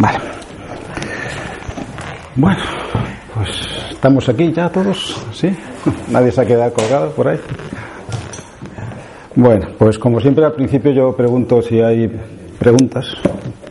Vale. 0.00 0.18
Bueno, 2.36 2.62
pues 3.34 3.50
estamos 3.90 4.26
aquí 4.30 4.50
ya 4.50 4.70
todos, 4.70 5.26
¿sí? 5.32 5.54
Nadie 6.10 6.32
se 6.32 6.40
ha 6.40 6.46
quedado 6.46 6.72
colgado 6.72 7.10
por 7.10 7.28
ahí. 7.28 7.38
Bueno, 9.34 9.68
pues 9.78 9.98
como 9.98 10.18
siempre 10.20 10.44
al 10.44 10.54
principio 10.54 10.90
yo 10.92 11.14
pregunto 11.14 11.60
si 11.60 11.80
hay 11.80 12.10
preguntas, 12.58 13.14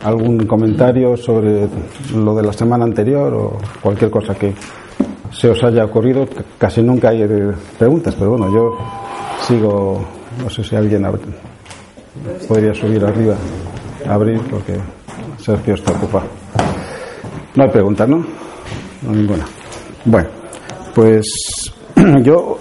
algún 0.02 0.46
comentario 0.46 1.16
sobre 1.16 1.68
lo 2.14 2.34
de 2.36 2.42
la 2.42 2.52
semana 2.52 2.84
anterior 2.84 3.34
o 3.34 3.58
cualquier 3.82 4.10
cosa 4.10 4.34
que 4.34 4.54
se 5.32 5.50
os 5.50 5.62
haya 5.64 5.84
ocurrido. 5.84 6.28
Casi 6.58 6.80
nunca 6.80 7.08
hay 7.08 7.26
preguntas, 7.76 8.14
pero 8.14 8.30
bueno, 8.30 8.54
yo 8.54 8.78
sigo, 9.42 10.04
no 10.40 10.48
sé 10.48 10.62
si 10.62 10.76
alguien 10.76 11.04
podría 12.46 12.72
subir 12.72 13.04
arriba, 13.04 13.34
abrir, 14.08 14.40
porque 14.42 14.78
Sergio 15.42 15.74
está 15.74 15.92
ocupado. 15.92 16.26
No 17.56 17.64
hay 17.64 17.70
preguntas, 17.70 18.08
¿no? 18.08 18.24
No 19.02 19.12
ninguna. 19.12 19.44
Bueno, 20.04 20.28
pues 20.94 21.72
yo 22.22 22.58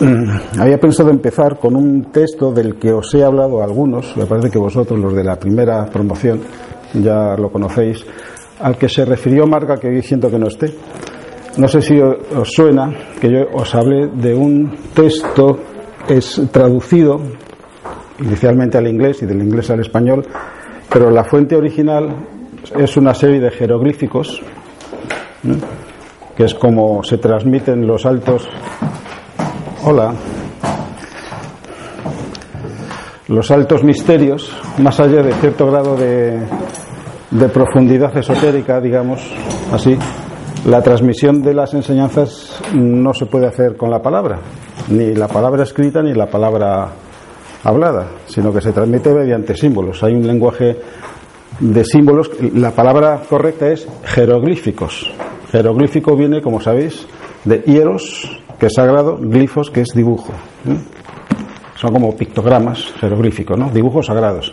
había 0.58 0.78
pensado 0.78 1.10
empezar 1.10 1.58
con 1.58 1.76
un 1.76 2.10
texto 2.12 2.52
del 2.52 2.76
que 2.76 2.92
os 2.92 3.14
he 3.14 3.24
hablado 3.24 3.60
a 3.60 3.64
algunos, 3.64 4.16
me 4.16 4.26
parece 4.26 4.50
que 4.50 4.58
vosotros, 4.58 4.98
los 4.98 5.14
de 5.14 5.24
la 5.24 5.36
primera 5.36 5.86
promoción, 5.86 6.40
ya 6.94 7.36
lo 7.36 7.50
conocéis, 7.50 8.04
al 8.60 8.76
que 8.76 8.88
se 8.88 9.04
refirió 9.04 9.46
Marga, 9.46 9.78
que 9.78 9.88
hoy 9.88 10.02
siento 10.02 10.30
que 10.30 10.38
no 10.38 10.48
esté. 10.48 10.74
No 11.56 11.66
sé 11.66 11.82
si 11.82 12.00
os 12.00 12.50
suena 12.50 12.92
que 13.20 13.30
yo 13.30 13.40
os 13.52 13.74
hablé 13.74 14.06
de 14.06 14.34
un 14.34 14.70
texto 14.94 15.58
es 16.08 16.40
traducido 16.50 17.20
inicialmente 18.20 18.78
al 18.78 18.86
inglés 18.86 19.22
y 19.22 19.26
del 19.26 19.42
inglés 19.42 19.70
al 19.70 19.80
español, 19.80 20.24
pero 20.92 21.10
la 21.10 21.24
fuente 21.24 21.56
original 21.56 22.14
es 22.76 22.96
una 22.96 23.14
serie 23.14 23.40
de 23.40 23.50
jeroglíficos 23.50 24.42
que 26.36 26.44
es 26.44 26.54
como 26.54 27.02
se 27.02 27.18
transmiten 27.18 27.86
los 27.86 28.04
altos. 28.06 28.48
Hola. 29.84 30.12
Los 33.28 33.50
altos 33.50 33.84
misterios, 33.84 34.50
más 34.78 34.98
allá 34.98 35.22
de 35.22 35.32
cierto 35.34 35.66
grado 35.70 35.96
de, 35.96 36.40
de 37.30 37.48
profundidad 37.48 38.16
esotérica, 38.16 38.80
digamos 38.80 39.20
así, 39.72 39.96
la 40.66 40.82
transmisión 40.82 41.40
de 41.40 41.54
las 41.54 41.72
enseñanzas 41.74 42.60
no 42.74 43.14
se 43.14 43.26
puede 43.26 43.46
hacer 43.46 43.76
con 43.76 43.90
la 43.90 44.02
palabra, 44.02 44.40
ni 44.88 45.14
la 45.14 45.28
palabra 45.28 45.62
escrita 45.62 46.02
ni 46.02 46.12
la 46.12 46.26
palabra 46.26 46.88
hablada, 47.64 48.08
sino 48.26 48.52
que 48.52 48.60
se 48.60 48.72
transmite 48.72 49.12
mediante 49.12 49.56
símbolos. 49.56 50.02
Hay 50.02 50.14
un 50.14 50.26
lenguaje 50.26 50.76
de 51.58 51.84
símbolos, 51.84 52.30
la 52.54 52.70
palabra 52.70 53.22
correcta 53.28 53.68
es 53.68 53.86
jeroglíficos. 54.04 55.12
Jeroglífico 55.50 56.16
viene, 56.16 56.40
como 56.40 56.60
sabéis, 56.60 57.06
de 57.44 57.58
hieros, 57.62 58.40
que 58.58 58.66
es 58.66 58.74
sagrado, 58.74 59.18
glifos, 59.18 59.70
que 59.70 59.82
es 59.82 59.88
dibujo. 59.94 60.32
Son 61.76 61.92
como 61.92 62.14
pictogramas 62.16 62.92
jeroglíficos, 63.00 63.58
¿no? 63.58 63.70
Dibujos 63.70 64.06
sagrados, 64.06 64.52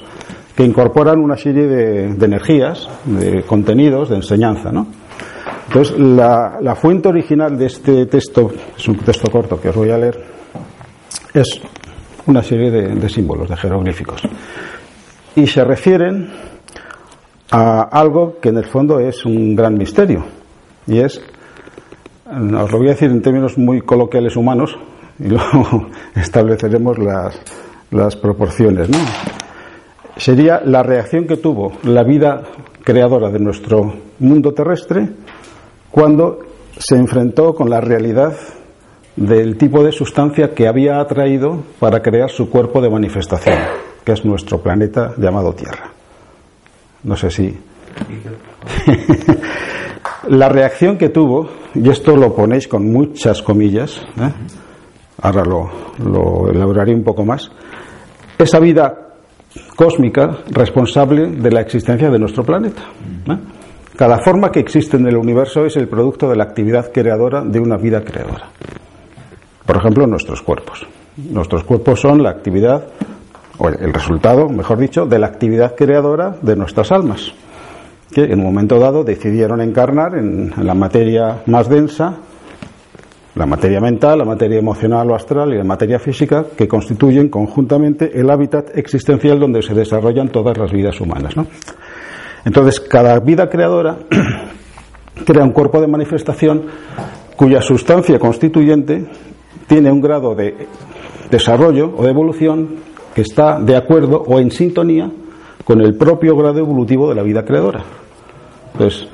que 0.55 0.63
incorporan 0.63 1.19
una 1.19 1.37
serie 1.37 1.67
de, 1.67 2.25
energías, 2.25 2.87
de 3.05 3.43
contenidos, 3.43 4.09
de 4.09 4.15
enseñanza, 4.15 4.71
¿no? 4.71 4.87
Entonces, 5.67 5.99
la, 5.99 6.75
fuente 6.79 7.09
original 7.09 7.57
de 7.57 7.65
este 7.65 8.05
texto, 8.05 8.51
es 8.77 8.87
un 8.87 8.97
texto 8.99 9.29
corto 9.29 9.59
que 9.59 9.69
os 9.69 9.75
voy 9.75 9.89
a 9.89 9.97
leer, 9.97 10.17
es 11.33 11.61
una 12.27 12.43
serie 12.43 12.69
de 12.69 13.09
símbolos, 13.09 13.49
de 13.49 13.57
jeroglíficos. 13.57 14.21
Y 15.35 15.47
se 15.47 15.63
refieren 15.63 16.29
a 17.51 17.81
algo 17.83 18.39
que 18.41 18.49
en 18.49 18.57
el 18.57 18.65
fondo 18.65 18.99
es 18.99 19.25
un 19.25 19.55
gran 19.55 19.77
misterio 19.77 20.25
y 20.85 20.99
es, 20.99 21.21
os 22.25 22.71
lo 22.71 22.77
voy 22.77 22.87
a 22.87 22.91
decir 22.91 23.09
en 23.09 23.21
términos 23.21 23.57
muy 23.57 23.81
coloquiales 23.81 24.35
humanos 24.35 24.77
y 25.19 25.23
luego 25.27 25.87
estableceremos 26.15 26.97
las, 26.97 27.39
las 27.91 28.15
proporciones. 28.15 28.89
¿no? 28.89 28.97
Sería 30.15 30.61
la 30.65 30.83
reacción 30.83 31.25
que 31.25 31.37
tuvo 31.37 31.73
la 31.83 32.03
vida 32.03 32.43
creadora 32.83 33.29
de 33.29 33.39
nuestro 33.39 33.93
mundo 34.19 34.53
terrestre 34.53 35.07
cuando 35.91 36.39
se 36.77 36.95
enfrentó 36.95 37.53
con 37.53 37.69
la 37.69 37.81
realidad 37.81 38.33
del 39.17 39.57
tipo 39.57 39.83
de 39.83 39.91
sustancia 39.91 40.53
que 40.53 40.67
había 40.67 41.01
atraído 41.01 41.63
para 41.79 42.01
crear 42.01 42.29
su 42.29 42.49
cuerpo 42.49 42.79
de 42.81 42.89
manifestación, 42.89 43.57
que 44.05 44.13
es 44.13 44.23
nuestro 44.23 44.61
planeta 44.61 45.13
llamado 45.17 45.53
Tierra. 45.53 45.91
No 47.03 47.17
sé 47.17 47.31
si. 47.31 47.57
La 50.29 50.49
reacción 50.49 50.97
que 50.97 51.09
tuvo, 51.09 51.49
y 51.73 51.89
esto 51.89 52.15
lo 52.15 52.35
ponéis 52.35 52.67
con 52.67 52.91
muchas 52.91 53.41
comillas, 53.41 54.01
¿eh? 54.19 54.31
ahora 55.21 55.43
lo, 55.43 56.49
elaboraré 56.51 56.93
un 56.93 57.03
poco 57.03 57.25
más, 57.25 57.49
esa 58.37 58.59
vida 58.59 59.15
cósmica 59.75 60.39
responsable 60.49 61.27
de 61.27 61.51
la 61.51 61.61
existencia 61.61 62.09
de 62.09 62.19
nuestro 62.19 62.43
planeta. 62.43 62.83
¿eh? 63.29 63.37
Cada 63.95 64.19
forma 64.19 64.51
que 64.51 64.59
existe 64.59 64.97
en 64.97 65.07
el 65.07 65.15
universo 65.17 65.65
es 65.65 65.75
el 65.77 65.87
producto 65.87 66.29
de 66.29 66.35
la 66.35 66.43
actividad 66.43 66.91
creadora 66.91 67.41
de 67.41 67.59
una 67.59 67.77
vida 67.77 68.03
creadora. 68.03 68.49
Por 69.67 69.77
ejemplo, 69.77 70.07
nuestros 70.07 70.41
cuerpos. 70.41 70.87
Nuestros 71.17 71.63
cuerpos 71.63 71.99
son 71.99 72.23
la 72.23 72.31
actividad, 72.31 72.85
o 73.59 73.69
el 73.69 73.93
resultado, 73.93 74.49
mejor 74.49 74.79
dicho, 74.79 75.05
de 75.05 75.19
la 75.19 75.27
actividad 75.27 75.75
creadora 75.75 76.37
de 76.41 76.55
nuestras 76.55 76.91
almas 76.91 77.33
que 78.11 78.23
en 78.23 78.39
un 78.39 78.45
momento 78.45 78.79
dado 78.79 79.03
decidieron 79.03 79.61
encarnar 79.61 80.15
en, 80.15 80.53
la 80.57 80.73
materia 80.73 81.41
más 81.45 81.69
densa, 81.69 82.15
la 83.35 83.45
materia 83.45 83.79
mental, 83.79 84.19
la 84.19 84.25
materia 84.25 84.57
emocional 84.57 85.11
o 85.11 85.15
astral 85.15 85.53
y 85.53 85.57
la 85.57 85.63
materia 85.63 85.99
física, 85.99 86.45
que 86.55 86.67
constituyen 86.67 87.29
conjuntamente 87.29 88.19
el 88.19 88.29
hábitat 88.29 88.75
existencial 88.77 89.39
donde 89.39 89.61
se 89.61 89.73
desarrollan 89.73 90.29
todas 90.29 90.57
las 90.57 90.71
vidas 90.71 90.99
humanas. 90.99 91.33
Entonces, 92.45 92.79
cada 92.79 93.19
vida 93.19 93.49
creadora 93.49 93.97
crea 95.25 95.43
un 95.43 95.51
cuerpo 95.51 95.81
de 95.81 95.87
manifestación 95.87 96.63
cuya 97.35 97.61
sustancia 97.61 98.17
constituyente 98.17 99.05
tiene 99.67 99.91
un 99.91 100.01
grado 100.01 100.33
de 100.33 100.67
desarrollo 101.29 101.93
o 101.95 102.03
de 102.03 102.09
evolución 102.09 102.75
que 103.13 103.21
está 103.21 103.59
de 103.59 103.75
acuerdo 103.75 104.23
o 104.25 104.39
en 104.39 104.51
sintonía 104.51 105.09
con 105.63 105.81
el 105.81 105.95
propio 105.95 106.35
grado 106.35 106.59
evolutivo 106.59 107.09
de 107.09 107.15
la 107.15 107.23
vida 107.23 107.43
creadora. 107.43 107.83
Entonces, 108.73 109.07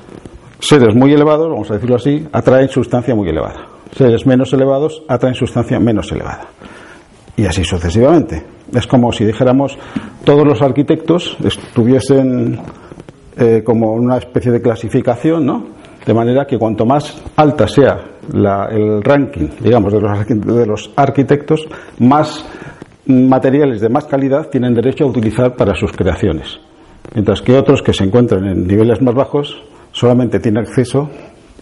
seres 0.59 0.95
muy 0.95 1.13
elevados, 1.13 1.49
vamos 1.49 1.71
a 1.71 1.75
decirlo 1.75 1.95
así, 1.95 2.27
atraen 2.31 2.69
sustancia 2.69 3.15
muy 3.15 3.29
elevada. 3.29 3.67
Seres 3.95 4.25
menos 4.25 4.53
elevados 4.53 5.03
atraen 5.07 5.35
sustancia 5.35 5.79
menos 5.79 6.11
elevada. 6.11 6.47
Y 7.35 7.45
así 7.45 7.63
sucesivamente. 7.63 8.43
Es 8.73 8.85
como 8.87 9.11
si 9.11 9.25
dijéramos 9.25 9.77
todos 10.23 10.45
los 10.45 10.61
arquitectos 10.61 11.37
estuviesen 11.43 12.59
eh, 13.37 13.61
como 13.63 13.93
una 13.93 14.17
especie 14.17 14.51
de 14.51 14.61
clasificación, 14.61 15.45
¿no? 15.45 15.65
De 16.05 16.13
manera 16.13 16.45
que 16.45 16.57
cuanto 16.57 16.85
más 16.85 17.21
alta 17.35 17.67
sea 17.67 18.12
el 18.31 19.03
ranking, 19.03 19.47
digamos, 19.59 19.93
de 19.93 20.01
los, 20.01 20.27
de 20.27 20.65
los 20.65 20.91
arquitectos, 20.95 21.67
más 21.99 22.45
materiales 23.05 23.81
de 23.81 23.89
más 23.89 24.05
calidad 24.05 24.47
tienen 24.49 24.73
derecho 24.73 25.03
a 25.03 25.07
utilizar 25.07 25.55
para 25.55 25.75
sus 25.75 25.91
creaciones, 25.91 26.59
mientras 27.13 27.41
que 27.41 27.57
otros 27.57 27.81
que 27.81 27.93
se 27.93 28.03
encuentran 28.03 28.45
en 28.45 28.65
niveles 28.65 29.01
más 29.01 29.13
bajos 29.13 29.61
solamente 29.91 30.39
tienen 30.39 30.63
acceso 30.63 31.09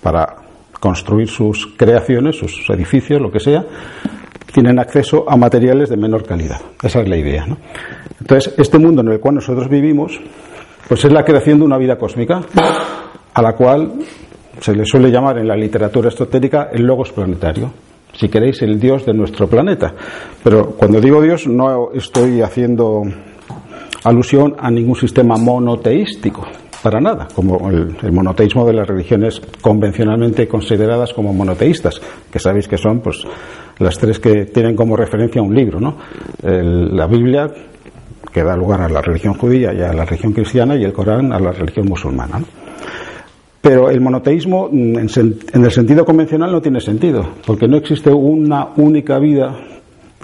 para 0.02 0.36
construir 0.80 1.28
sus 1.28 1.68
creaciones, 1.78 2.38
sus 2.38 2.70
edificios, 2.70 3.22
lo 3.22 3.32
que 3.32 3.40
sea, 3.40 3.64
tienen 4.52 4.80
acceso 4.80 5.30
a 5.30 5.38
materiales 5.38 5.90
de 5.90 5.98
menor 5.98 6.26
calidad. 6.26 6.60
Esa 6.82 7.02
es 7.02 7.08
la 7.08 7.18
idea. 7.18 7.46
Entonces, 8.20 8.54
este 8.58 8.78
mundo 8.78 9.02
en 9.02 9.10
el 9.10 9.20
cual 9.20 9.36
nosotros 9.36 9.70
vivimos, 9.70 10.20
pues 10.88 11.06
es 11.06 11.12
la 11.12 11.24
creación 11.24 11.60
de 11.60 11.66
una 11.66 11.78
vida 11.78 11.98
cósmica, 11.98 12.42
a 13.34 13.42
la 13.42 13.54
cual 13.54 13.94
se 14.62 14.74
le 14.74 14.86
suele 14.86 15.12
llamar 15.12 15.40
en 15.40 15.48
la 15.50 15.58
literatura 15.58 16.08
esotérica 16.08 16.70
el 16.72 16.84
logos 16.84 17.12
planetario 17.12 17.70
si 18.14 18.30
queréis, 18.30 18.62
el 18.62 18.80
Dios 18.80 19.06
de 19.06 19.14
nuestro 19.14 19.48
planeta. 19.48 19.94
Pero 20.44 20.72
cuando 20.72 21.00
digo 21.00 21.22
Dios 21.22 21.48
no 21.48 21.92
estoy 21.94 22.42
haciendo 22.42 23.04
alusión 24.04 24.56
a 24.60 24.70
ningún 24.70 24.96
sistema 24.96 25.38
monoteístico, 25.38 26.46
para 26.82 27.00
nada, 27.00 27.28
como 27.34 27.70
el, 27.70 28.12
monoteísmo 28.12 28.66
de 28.66 28.74
las 28.74 28.88
religiones 28.88 29.40
convencionalmente 29.62 30.48
consideradas 30.48 31.14
como 31.14 31.32
monoteístas, 31.34 32.02
que 32.32 32.40
sabéis 32.40 32.68
que 32.68 32.78
son 32.78 33.02
pues 33.02 33.24
las 33.78 33.98
tres 33.98 34.20
que 34.20 34.46
tienen 34.46 34.76
como 34.76 34.96
referencia 34.98 35.42
un 35.42 35.54
libro, 35.54 35.80
¿no? 35.80 35.98
la 36.42 37.06
Biblia, 37.06 37.48
que 38.34 38.44
da 38.44 38.56
lugar 38.56 38.82
a 38.82 38.90
la 38.90 39.02
religión 39.02 39.36
judía 39.36 39.74
y 39.74 39.82
a 39.82 39.94
la 39.94 40.06
religión 40.06 40.34
cristiana, 40.34 40.76
y 40.76 40.84
el 40.84 40.94
Corán 40.94 41.32
a 41.32 41.40
la 41.40 41.52
religión 41.52 41.88
musulmana. 41.88 42.42
Pero 43.62 43.90
el 43.90 44.02
monoteísmo, 44.02 44.70
mm, 44.72 44.98
en 45.54 45.66
el 45.66 45.72
sentido 45.72 46.04
convencional, 46.04 46.52
no 46.52 46.62
tiene 46.62 46.82
sentido, 46.82 47.26
porque 47.46 47.68
no 47.68 47.78
existe 47.78 48.12
una 48.12 48.70
única 48.78 49.20
vida 49.20 49.56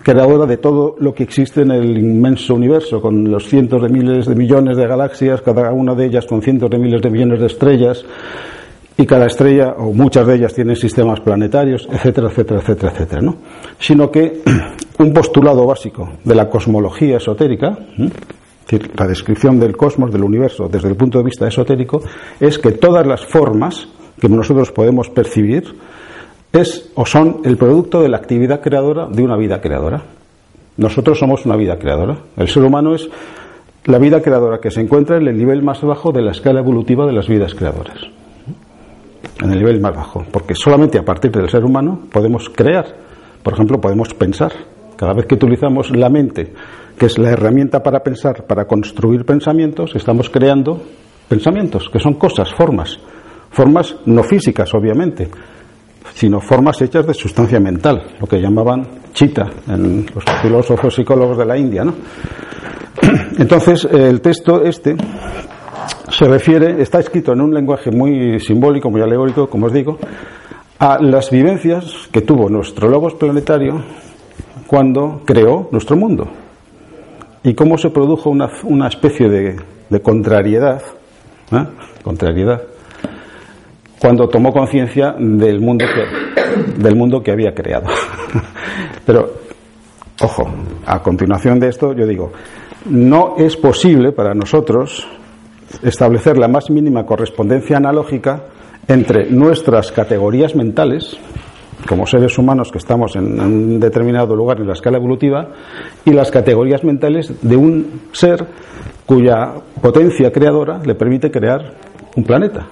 creadora 0.03 0.45
de 0.45 0.57
todo 0.57 0.95
lo 0.99 1.13
que 1.13 1.23
existe 1.23 1.61
en 1.61 1.71
el 1.71 1.97
inmenso 1.97 2.55
universo, 2.55 3.01
con 3.01 3.29
los 3.29 3.47
cientos 3.47 3.81
de 3.81 3.89
miles 3.89 4.25
de 4.25 4.35
millones 4.35 4.77
de 4.77 4.87
galaxias, 4.87 5.41
cada 5.41 5.71
una 5.71 5.93
de 5.93 6.05
ellas 6.05 6.25
con 6.25 6.41
cientos 6.41 6.69
de 6.69 6.79
miles 6.79 7.01
de 7.01 7.09
millones 7.09 7.39
de 7.39 7.45
estrellas, 7.47 8.05
y 8.97 9.05
cada 9.05 9.27
estrella, 9.27 9.75
o 9.77 9.93
muchas 9.93 10.25
de 10.25 10.35
ellas, 10.35 10.53
tienen 10.53 10.75
sistemas 10.75 11.19
planetarios, 11.19 11.87
etcétera, 11.91 12.29
etcétera, 12.29 12.59
etcétera, 12.61 12.91
etcétera, 12.91 13.21
¿no? 13.21 13.35
Sino 13.77 14.09
que 14.09 14.41
un 14.99 15.13
postulado 15.13 15.67
básico 15.67 16.09
de 16.23 16.33
la 16.33 16.49
cosmología 16.49 17.17
esotérica, 17.17 17.77
es 17.97 18.11
decir, 18.69 18.91
la 18.97 19.07
descripción 19.07 19.59
del 19.59 19.77
cosmos, 19.77 20.11
del 20.11 20.23
universo, 20.23 20.67
desde 20.67 20.89
el 20.89 20.95
punto 20.95 21.17
de 21.17 21.23
vista 21.23 21.47
esotérico, 21.47 22.01
es 22.39 22.59
que 22.59 22.71
todas 22.71 23.05
las 23.07 23.25
formas 23.25 23.87
que 24.19 24.29
nosotros 24.29 24.71
podemos 24.71 25.09
percibir 25.09 25.75
es 26.51 26.91
o 26.95 27.05
son 27.05 27.41
el 27.43 27.57
producto 27.57 28.01
de 28.01 28.09
la 28.09 28.17
actividad 28.17 28.61
creadora 28.61 29.07
de 29.07 29.23
una 29.23 29.37
vida 29.37 29.61
creadora. 29.61 30.01
Nosotros 30.77 31.19
somos 31.19 31.45
una 31.45 31.55
vida 31.55 31.77
creadora. 31.77 32.17
El 32.35 32.47
ser 32.47 32.63
humano 32.63 32.95
es 32.95 33.09
la 33.85 33.97
vida 33.99 34.21
creadora 34.21 34.59
que 34.59 34.71
se 34.71 34.81
encuentra 34.81 35.17
en 35.17 35.27
el 35.27 35.37
nivel 35.37 35.63
más 35.63 35.81
bajo 35.81 36.11
de 36.11 36.21
la 36.21 36.31
escala 36.31 36.59
evolutiva 36.59 37.05
de 37.05 37.13
las 37.13 37.27
vidas 37.27 37.55
creadoras. 37.55 37.97
En 39.41 39.51
el 39.51 39.59
nivel 39.59 39.79
más 39.79 39.95
bajo. 39.95 40.25
Porque 40.31 40.55
solamente 40.55 40.99
a 40.99 41.05
partir 41.05 41.31
del 41.31 41.49
ser 41.49 41.63
humano 41.63 42.01
podemos 42.11 42.49
crear. 42.49 42.85
Por 43.41 43.53
ejemplo, 43.53 43.79
podemos 43.79 44.13
pensar. 44.13 44.51
Cada 44.95 45.13
vez 45.13 45.25
que 45.25 45.35
utilizamos 45.35 45.91
la 45.95 46.09
mente, 46.09 46.53
que 46.97 47.05
es 47.05 47.17
la 47.17 47.29
herramienta 47.29 47.83
para 47.83 47.99
pensar, 47.99 48.45
para 48.45 48.65
construir 48.65 49.23
pensamientos, 49.23 49.95
estamos 49.95 50.29
creando 50.29 50.81
pensamientos, 51.29 51.89
que 51.89 51.99
son 51.99 52.15
cosas, 52.15 52.51
formas. 52.53 52.99
Formas 53.51 53.95
no 54.05 54.23
físicas, 54.23 54.73
obviamente, 54.73 55.29
sino 56.13 56.41
formas 56.41 56.81
hechas 56.81 57.05
de 57.05 57.13
sustancia 57.13 57.59
mental, 57.59 58.15
lo 58.19 58.27
que 58.27 58.41
llamaban 58.41 58.87
chita 59.13 59.47
en 59.67 60.05
los 60.13 60.23
filósofos 60.41 60.95
psicólogos 60.95 61.37
de 61.37 61.45
la 61.45 61.57
India. 61.57 61.83
Entonces, 63.37 63.85
el 63.85 64.19
texto 64.19 64.63
este 64.63 64.95
se 66.09 66.25
refiere, 66.25 66.81
está 66.81 66.99
escrito 66.99 67.33
en 67.33 67.41
un 67.41 67.53
lenguaje 67.53 67.91
muy 67.91 68.39
simbólico, 68.39 68.89
muy 68.89 69.01
alegórico, 69.01 69.47
como 69.47 69.67
os 69.67 69.73
digo, 69.73 69.99
a 70.79 70.99
las 70.99 71.29
vivencias 71.29 72.09
que 72.11 72.21
tuvo 72.21 72.49
nuestro 72.49 72.89
logos 72.89 73.13
planetario 73.13 73.83
cuando 74.67 75.21
creó 75.25 75.69
nuestro 75.71 75.95
mundo 75.95 76.27
y 77.47 77.53
cómo 77.53 77.77
se 77.77 77.89
produjo 77.91 78.29
una, 78.29 78.49
una 78.63 78.89
especie 78.89 79.29
de, 79.29 80.01
contrariedad, 80.01 80.81
¿eh? 81.53 81.65
contrariedad 82.03 82.61
cuando 84.01 84.27
tomó 84.27 84.51
conciencia 84.51 85.15
del 85.17 85.61
mundo 85.61 85.85
que 85.85 86.83
del 86.83 86.95
mundo 86.95 87.23
que 87.23 87.31
había 87.31 87.53
creado. 87.53 87.87
Pero 89.05 89.31
ojo, 90.21 90.43
a 90.85 91.01
continuación 91.01 91.57
de 91.59 91.69
esto 91.69 91.93
yo 91.93 92.05
digo, 92.05 92.33
no 92.89 93.35
es 93.37 93.55
posible 93.55 94.11
para 94.11 94.33
nosotros 94.33 95.07
establecer 95.81 96.37
la 96.37 96.49
más 96.49 96.69
mínima 96.69 97.05
correspondencia 97.05 97.77
analógica 97.77 98.43
entre 98.89 99.31
nuestras 99.31 99.93
categorías 99.93 100.53
mentales 100.53 101.17
como 101.85 102.07
seres 102.07 102.37
humanos 102.37 102.71
que 102.71 102.79
estamos 102.79 103.15
en 103.15 103.39
un 103.39 103.79
determinado 103.79 104.35
lugar 104.35 104.59
en 104.59 104.67
la 104.67 104.73
escala 104.73 104.97
evolutiva 104.97 105.49
y 106.05 106.11
las 106.11 106.31
categorías 106.31 106.83
mentales 106.83 107.31
de 107.41 107.55
un 107.55 108.01
ser 108.11 108.45
cuya 109.05 109.53
potencia 109.81 110.31
creadora 110.31 110.79
le 110.83 110.95
permite 110.95 111.29
crear 111.29 111.73
un 112.15 112.23
planeta. 112.23 112.67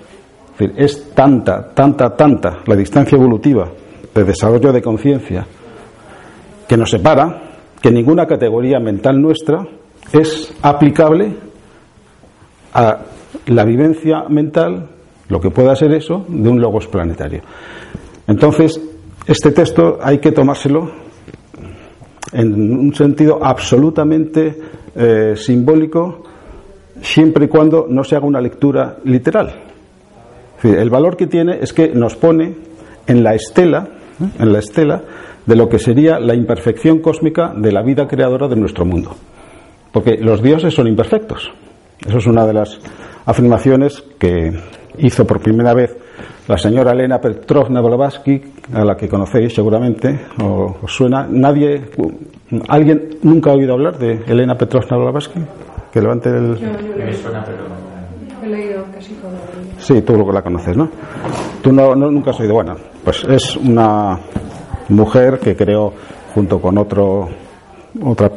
Es 0.57 1.11
tanta, 1.13 1.69
tanta, 1.73 2.15
tanta 2.15 2.59
la 2.65 2.75
distancia 2.75 3.17
evolutiva 3.17 3.69
de 4.13 4.23
desarrollo 4.23 4.71
de 4.71 4.81
conciencia 4.81 5.45
que 6.67 6.77
nos 6.77 6.89
separa 6.89 7.41
que 7.81 7.91
ninguna 7.91 8.25
categoría 8.25 8.79
mental 8.79 9.21
nuestra 9.21 9.65
es 10.11 10.53
aplicable 10.61 11.33
a 12.73 12.97
la 13.47 13.63
vivencia 13.63 14.23
mental, 14.29 14.89
lo 15.29 15.39
que 15.39 15.51
pueda 15.51 15.75
ser 15.75 15.93
eso, 15.93 16.25
de 16.27 16.49
un 16.49 16.59
logos 16.59 16.87
planetario. 16.87 17.41
Entonces, 18.27 18.81
este 19.27 19.51
texto 19.51 19.97
hay 20.01 20.19
que 20.19 20.31
tomárselo 20.31 20.91
en 22.31 22.53
un 22.77 22.93
sentido 22.93 23.39
absolutamente 23.41 24.55
eh, 24.95 25.33
simbólico, 25.35 26.23
siempre 27.01 27.45
y 27.45 27.47
cuando 27.47 27.87
no 27.89 28.03
se 28.03 28.15
haga 28.15 28.25
una 28.25 28.41
lectura 28.41 28.97
literal. 29.03 29.53
El 30.63 30.89
valor 30.89 31.15
que 31.15 31.27
tiene 31.27 31.59
es 31.61 31.73
que 31.73 31.89
nos 31.89 32.15
pone 32.15 32.55
en 33.07 33.23
la 33.23 33.35
estela, 33.35 33.87
en 34.39 34.51
la 34.51 34.59
estela 34.59 35.03
de 35.45 35.55
lo 35.55 35.69
que 35.69 35.79
sería 35.79 36.19
la 36.19 36.33
imperfección 36.33 36.99
cósmica 36.99 37.53
de 37.55 37.71
la 37.71 37.83
vida 37.83 38.07
creadora 38.07 38.47
de 38.47 38.55
nuestro 38.55 38.85
mundo. 38.85 39.15
Porque 39.91 40.17
los 40.17 40.41
dioses 40.41 40.73
son 40.73 40.87
imperfectos. 40.87 41.51
Eso 42.05 42.17
es 42.17 42.27
una 42.27 42.45
de 42.45 42.53
las 42.53 42.79
afirmaciones 43.25 44.03
que 44.19 44.51
hizo 44.99 45.25
por 45.25 45.39
primera 45.39 45.73
vez 45.73 45.97
la 46.47 46.57
señora 46.57 46.91
Elena 46.91 47.19
Petrovna 47.19 47.81
Blavatsky, 47.81 48.41
a 48.73 48.85
la 48.85 48.95
que 48.95 49.09
conocéis 49.09 49.53
seguramente, 49.53 50.27
o 50.41 50.77
os 50.81 50.91
suena. 50.91 51.27
Nadie, 51.29 51.81
¿Alguien 52.69 53.17
nunca 53.23 53.51
ha 53.51 53.53
oído 53.53 53.73
hablar 53.73 53.97
de 53.97 54.23
Elena 54.27 54.55
Petrovna 54.55 54.97
Blavatsky? 54.97 55.39
Que 55.91 56.01
levante 56.01 56.29
el. 56.29 56.57
He 58.43 58.47
leído 58.47 58.85
casi 58.93 59.13
todo. 59.15 59.31
Sí, 59.79 60.01
tú 60.01 60.15
lo 60.15 60.25
que 60.25 60.33
la 60.33 60.41
conoces, 60.43 60.77
¿no? 60.77 60.89
Tú 61.61 61.71
no, 61.71 61.95
nunca 61.95 62.31
has 62.31 62.39
oído. 62.39 62.53
Bueno, 62.53 62.75
pues 63.03 63.23
es 63.23 63.57
una 63.57 64.19
mujer 64.89 65.39
que 65.39 65.55
creó 65.55 65.93
junto 66.33 66.61
con 66.61 66.77
otro 66.77 67.27
otro 68.03 68.31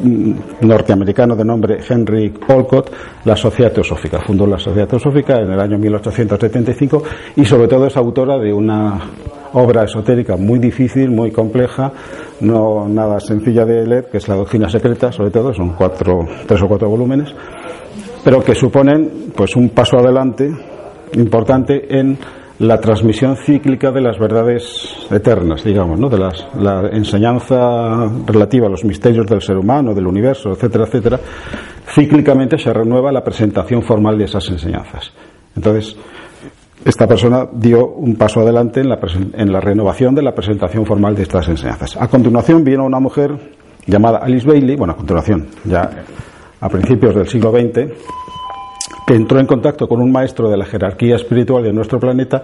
norteamericano 0.61 1.35
de 1.35 1.45
nombre 1.45 1.79
Henry 1.89 2.33
Olcott, 2.49 2.91
la 3.25 3.37
Sociedad 3.37 3.73
Teosófica. 3.73 4.21
Fundó 4.21 4.47
la 4.47 4.59
Sociedad 4.59 4.89
Teosófica 4.89 5.41
en 5.41 5.53
el 5.53 5.61
año 5.61 5.79
1875 5.79 7.03
y 7.37 7.45
sobre 7.45 7.69
todo 7.69 7.87
es 7.87 7.97
autora 7.97 8.39
de 8.39 8.53
una 8.53 9.01
obra 9.53 9.85
esotérica 9.85 10.37
muy 10.37 10.59
difícil, 10.59 11.11
muy 11.11 11.31
compleja, 11.31 11.93
no 12.41 12.89
nada 12.89 13.19
sencilla 13.21 13.65
de 13.65 13.87
leer, 13.87 14.09
que 14.11 14.19
es 14.19 14.29
la 14.29 14.35
Doctrina 14.35 14.69
Secreta, 14.69 15.11
sobre 15.11 15.31
todo, 15.31 15.55
son 15.55 15.71
cuatro, 15.71 16.27
tres 16.47 16.63
o 16.63 16.69
cuatro 16.69 16.89
volúmenes, 16.89 17.35
pero 18.23 18.43
que 18.43 18.55
suponen 18.55 19.33
pues 19.35 19.57
un 19.57 19.71
paso 19.71 19.99
adelante 19.99 20.51
importante 21.15 21.99
en 21.99 22.19
la 22.59 22.81
transmisión 22.81 23.37
cíclica 23.37 23.93
de 23.93 24.01
las 24.01 24.19
verdades 24.19 25.07
eternas, 25.11 25.63
digamos, 25.63 25.99
¿no? 25.99 26.09
de 26.09 26.19
las, 26.19 26.47
la 26.59 26.89
enseñanza 26.93 28.11
relativa 28.27 28.67
a 28.67 28.71
los 28.71 28.85
misterios 28.85 29.27
del 29.27 29.41
ser 29.41 29.57
humano, 29.57 29.95
del 29.95 30.07
universo, 30.07 30.51
etcétera, 30.51 30.85
etcétera, 30.85 31.21
cíclicamente 31.95 32.59
se 32.59 32.73
renueva 32.73 33.13
la 33.13 33.23
presentación 33.23 33.83
formal 33.83 34.19
de 34.19 34.25
esas 34.25 34.49
enseñanzas. 34.51 35.13
Entonces, 35.55 35.97
esta 36.85 37.07
persona 37.07 37.47
dio 37.53 37.87
un 37.87 38.17
paso 38.17 38.41
adelante 38.41 38.81
en 38.81 38.89
la, 38.89 38.99
en 39.35 39.53
la 39.53 39.61
renovación 39.61 40.15
de 40.15 40.23
la 40.23 40.35
presentación 40.35 40.85
formal 40.85 41.15
de 41.15 41.23
estas 41.23 41.49
enseñanzas. 41.49 41.97
A 41.97 42.09
continuación 42.09 42.65
vino 42.65 42.85
una 42.85 43.01
mujer 43.01 43.37
llamada 43.87 44.19
Alice 44.19 44.47
Bailey, 44.47 44.77
bueno, 44.77 44.95
a 44.95 44.97
continuación, 44.97 45.47
ya 45.65 45.91
a 46.61 46.69
principios 46.69 47.15
del 47.15 47.29
siglo 47.29 47.53
XX, 47.53 47.93
que 49.09 49.15
entró 49.15 49.41
en 49.41 49.47
contacto 49.47 49.89
con 49.89 50.03
un 50.03 50.13
maestro 50.13 50.51
de 50.51 50.59
la 50.59 50.67
jerarquía 50.67 51.17
espiritual 51.17 51.65
de 51.65 51.73
nuestro 51.73 51.99
planeta, 51.99 52.43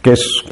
que 0.00 0.12
es 0.12 0.42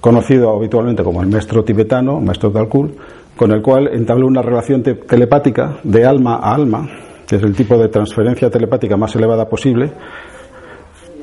conocido 0.00 0.54
habitualmente 0.54 1.02
como 1.02 1.20
el 1.22 1.28
maestro 1.28 1.64
tibetano, 1.64 2.20
maestro 2.20 2.50
Dalkul, 2.50 2.94
con 3.36 3.50
el 3.50 3.60
cual 3.60 3.88
entabló 3.92 4.28
una 4.28 4.42
relación 4.42 4.80
telepática 4.84 5.78
de 5.82 6.06
alma 6.06 6.36
a 6.36 6.54
alma, 6.54 6.88
que 7.26 7.34
es 7.34 7.42
el 7.42 7.52
tipo 7.52 7.76
de 7.76 7.88
transferencia 7.88 8.48
telepática 8.48 8.96
más 8.96 9.16
elevada 9.16 9.48
posible, 9.48 9.90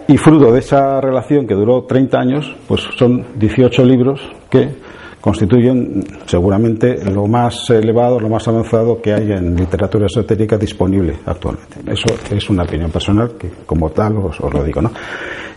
y 0.09 0.17
fruto 0.17 0.51
de 0.51 0.59
esa 0.59 0.99
relación 0.99 1.47
que 1.47 1.53
duró 1.53 1.83
30 1.83 2.19
años, 2.19 2.53
pues 2.67 2.81
son 2.97 3.27
18 3.35 3.85
libros 3.85 4.19
que 4.49 4.75
constituyen 5.21 6.03
seguramente 6.25 7.05
lo 7.05 7.27
más 7.27 7.69
elevado, 7.69 8.19
lo 8.19 8.27
más 8.27 8.47
avanzado 8.47 8.99
que 8.99 9.13
hay 9.13 9.31
en 9.31 9.55
literatura 9.55 10.07
esotérica 10.07 10.57
disponible 10.57 11.19
actualmente. 11.25 11.77
Eso 11.85 12.07
es 12.29 12.49
una 12.49 12.63
opinión 12.63 12.91
personal 12.91 13.33
que 13.37 13.49
como 13.65 13.91
tal 13.91 14.17
os, 14.17 14.39
lo 14.39 14.63
digo, 14.63 14.81
¿no? 14.81 14.91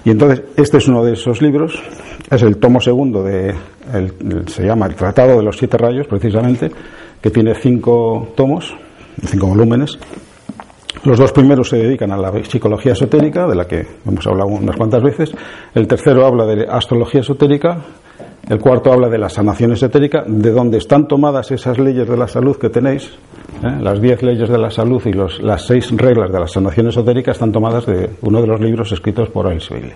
Y 0.05 0.11
entonces 0.11 0.43
este 0.57 0.77
es 0.77 0.87
uno 0.87 1.03
de 1.03 1.15
esos 1.15 1.41
libros, 1.41 1.83
es 2.31 2.43
el 2.43 2.59
tomo 2.59 2.79
segundo 2.79 3.23
de, 3.23 3.55
se 4.47 4.63
llama 4.63 4.87
el 4.87 4.95
Tratado 4.95 5.39
de 5.39 5.43
los 5.43 5.57
Siete 5.57 5.79
Rayos, 5.79 6.07
precisamente, 6.07 6.71
que 7.23 7.31
tiene 7.31 7.55
cinco 7.55 8.29
tomos, 8.37 8.75
cinco 9.25 9.47
volúmenes. 9.47 9.99
Los 11.05 11.19
dos 11.19 11.33
primeros 11.33 11.71
se 11.71 11.79
dedican 11.79 12.13
a 12.13 12.19
la 12.19 12.33
psicología 12.45 12.93
esotérica, 12.93 13.47
de 13.47 13.55
la 13.55 13.67
que 13.67 13.87
hemos 14.07 14.27
hablado 14.27 14.51
unas 14.51 14.77
cuantas 14.77 15.03
veces. 15.03 15.33
El 15.75 15.87
tercero 15.87 16.27
habla 16.27 16.45
de 16.47 16.67
astrología 16.69 17.23
esotérica, 17.23 17.79
el 18.49 18.59
cuarto 18.59 18.93
habla 18.93 19.09
de 19.09 19.19
la 19.19 19.29
sanación 19.29 19.73
esotérica, 19.73 20.25
de 20.27 20.51
donde 20.51 20.79
están 20.79 21.09
tomadas 21.09 21.51
esas 21.51 21.79
leyes 21.79 22.09
de 22.09 22.17
la 22.17 22.29
salud 22.29 22.57
que 22.57 22.69
tenéis. 22.69 23.11
¿eh? 23.63 23.79
Las 23.81 24.01
diez 24.01 24.23
leyes 24.23 24.49
de 24.49 24.59
la 24.59 24.71
salud 24.71 25.03
y 25.07 25.13
los, 25.13 25.41
las 25.43 25.67
seis 25.67 25.91
reglas 25.97 26.31
de 26.31 26.41
la 26.41 26.47
sanación 26.47 26.89
esotérica 26.89 27.33
están 27.33 27.53
tomadas 27.53 27.87
de 27.87 28.11
uno 28.23 28.41
de 28.41 28.47
los 28.47 28.61
libros 28.61 28.93
escritos 28.93 29.31
por 29.31 29.47
Alice 29.47 29.73
Bailey. 29.73 29.95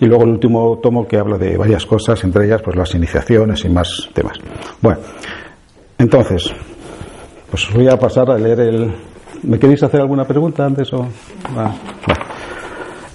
Y 0.00 0.06
luego 0.06 0.24
el 0.24 0.30
último 0.30 0.78
tomo 0.82 1.06
que 1.06 1.18
habla 1.18 1.38
de 1.38 1.56
varias 1.56 1.86
cosas, 1.86 2.22
entre 2.24 2.46
ellas 2.46 2.60
pues 2.62 2.76
las 2.76 2.94
iniciaciones 2.94 3.64
y 3.64 3.68
más 3.68 4.08
temas. 4.12 4.38
Bueno, 4.80 5.00
entonces, 5.98 6.52
pues 7.50 7.68
voy 7.74 7.88
a 7.88 7.98
pasar 7.98 8.30
a 8.30 8.38
leer 8.38 8.60
el. 8.60 8.94
¿Me 9.42 9.58
queréis 9.58 9.82
hacer 9.82 10.00
alguna 10.00 10.24
pregunta 10.24 10.64
antes 10.64 10.92
o.? 10.92 11.06
Ah, 11.56 11.74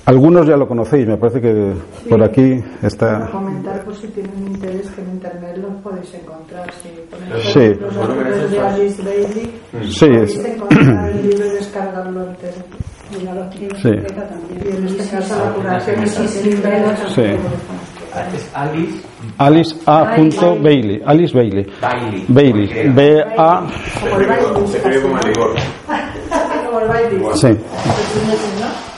Algunos 0.05 0.45
ya 0.45 0.55
lo 0.55 0.67
conocéis, 0.67 1.07
me 1.07 1.17
parece 1.17 1.41
que 1.41 1.73
por 2.07 2.23
aquí 2.23 2.63
está. 2.83 3.27
comentar 3.31 3.83
por 3.83 3.95
si 3.95 4.07
tienen 4.09 4.47
interés 4.53 4.87
que 4.91 5.01
en 5.01 5.09
internet 5.13 5.57
los 5.57 5.81
podéis 5.81 6.13
encontrar. 6.13 6.71
Si 6.73 6.89
ponéis 7.09 7.45
sí. 7.51 7.73
los 7.81 7.97
artículos 7.97 8.51
de 8.51 8.59
Alice 8.59 9.01
Bailey, 9.01 9.51
sí, 9.89 10.05
podéis 10.05 10.37
es... 10.37 10.45
encontrar 10.45 11.09
el 11.09 11.27
libro 11.27 11.45
y 11.45 11.49
descargarlo 11.49 12.23
entero. 12.27 12.53
Sí. 13.81 13.89
Y 13.89 14.77
en 14.77 14.87
este 14.87 15.15
caso 15.15 15.35
la 15.43 15.51
curación 15.53 16.03
es 16.03 16.11
Sí. 17.13 17.23
Alice. 18.53 19.01
Alice 19.37 19.75
A. 19.85 20.15
Bailey. 20.61 21.01
Alice 21.05 21.33
Bailey. 21.35 21.65
Bailey. 21.81 22.25
Bailey. 22.27 22.89
B 22.89 23.23
A. 23.37 23.67
Se 24.67 24.77
escribe 24.77 25.01
como 25.01 25.17
el 25.17 25.23
rigor. 25.23 25.55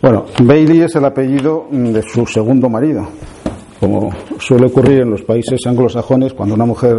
Bueno, 0.00 0.26
Bailey 0.40 0.82
es 0.82 0.94
el 0.94 1.04
apellido 1.04 1.66
de 1.70 2.02
su 2.02 2.26
segundo 2.26 2.68
marido. 2.68 3.08
Como 3.80 4.10
suele 4.38 4.66
ocurrir 4.66 5.02
en 5.02 5.10
los 5.10 5.22
países 5.22 5.60
anglosajones, 5.66 6.34
cuando 6.34 6.54
una 6.54 6.66
mujer 6.66 6.98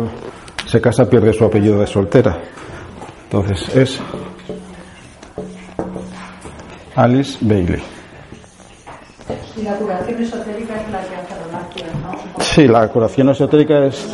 se 0.65 0.79
casa 0.79 1.09
pierde 1.09 1.33
su 1.33 1.45
apellido 1.45 1.79
de 1.79 1.87
soltera. 1.87 2.37
Entonces 3.23 3.75
es 3.75 3.99
Alice 6.95 7.37
Bailey. 7.41 7.81
Y 9.57 9.63
la 9.63 9.75
curación 9.75 10.21
esotérica 10.23 10.81
es 10.81 10.91
la 10.91 11.01
que 11.01 11.15
hace 11.15 11.85
¿no? 12.01 12.43
Sí, 12.43 12.67
la 12.67 12.87
curación 12.87 13.29
esotérica 13.29 13.85
es, 13.85 14.07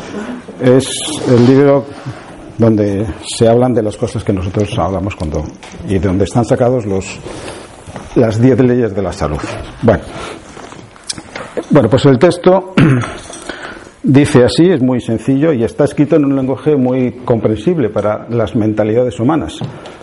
es 0.62 0.90
el 1.28 1.46
libro 1.46 1.86
donde 2.58 3.06
se 3.26 3.48
hablan 3.48 3.74
de 3.74 3.84
las 3.84 3.98
cosas 3.98 4.24
que 4.24 4.34
nosotros 4.34 4.78
hablamos 4.78 5.16
cuando 5.16 5.44
y 5.88 6.00
de 6.00 6.08
donde 6.08 6.24
están 6.24 6.46
sacados 6.46 6.86
los 6.86 7.20
las 8.16 8.42
diez 8.42 8.60
leyes 8.60 8.96
de 8.96 9.02
la 9.02 9.12
salud. 9.12 9.40
Bueno, 9.82 10.04
bueno, 11.70 11.90
pues 11.90 12.06
el 12.06 12.18
texto 12.18 12.74
dice 14.04 14.44
así, 14.44 14.70
es 14.70 14.82
muy 14.82 15.02
sencillo 15.02 15.52
y 15.52 15.64
está 15.64 15.84
escrito 15.84 16.16
en 16.16 16.26
un 16.26 16.36
lenguaje 16.36 16.76
muy 16.76 17.12
comprensible 17.26 17.90
para 17.90 18.28
las 18.30 18.56
mentalidades 18.56 19.20
humanas. 19.20 19.60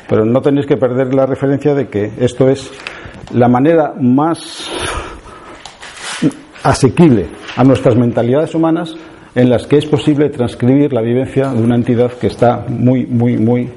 Pero 0.09 0.25
no 0.25 0.41
tenéis 0.43 0.67
que 0.67 0.77
perder 0.77 1.15
la 1.15 1.27
referencia 1.27 1.75
de 1.75 1.89
que 1.89 2.13
esto 2.19 2.49
es 2.49 2.71
la 3.33 3.49
manera 3.49 3.95
más 3.99 4.69
asequible 6.63 7.29
a 7.57 7.65
nuestras 7.65 7.97
mentalidades 7.97 8.55
humanas 8.55 8.95
en 9.35 9.49
las 9.49 9.67
que 9.67 9.79
es 9.79 9.87
posible 9.87 10.29
transcribir 10.29 10.93
la 10.93 11.01
vivencia 11.01 11.49
de 11.49 11.63
una 11.63 11.77
entidad 11.77 12.13
que 12.13 12.27
está 12.27 12.67
muy, 12.69 13.07
muy, 13.07 13.39
muy 13.39 13.69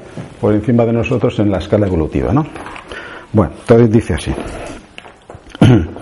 por 0.41 0.53
encima 0.53 0.85
de 0.85 0.93
nosotros 0.93 1.39
en 1.39 1.49
la 1.49 1.59
escala 1.59 1.87
evolutiva. 1.87 2.33
¿no? 2.33 2.45
Bueno, 3.31 3.53
entonces 3.59 3.89
dice 3.91 4.13
así. 4.13 4.33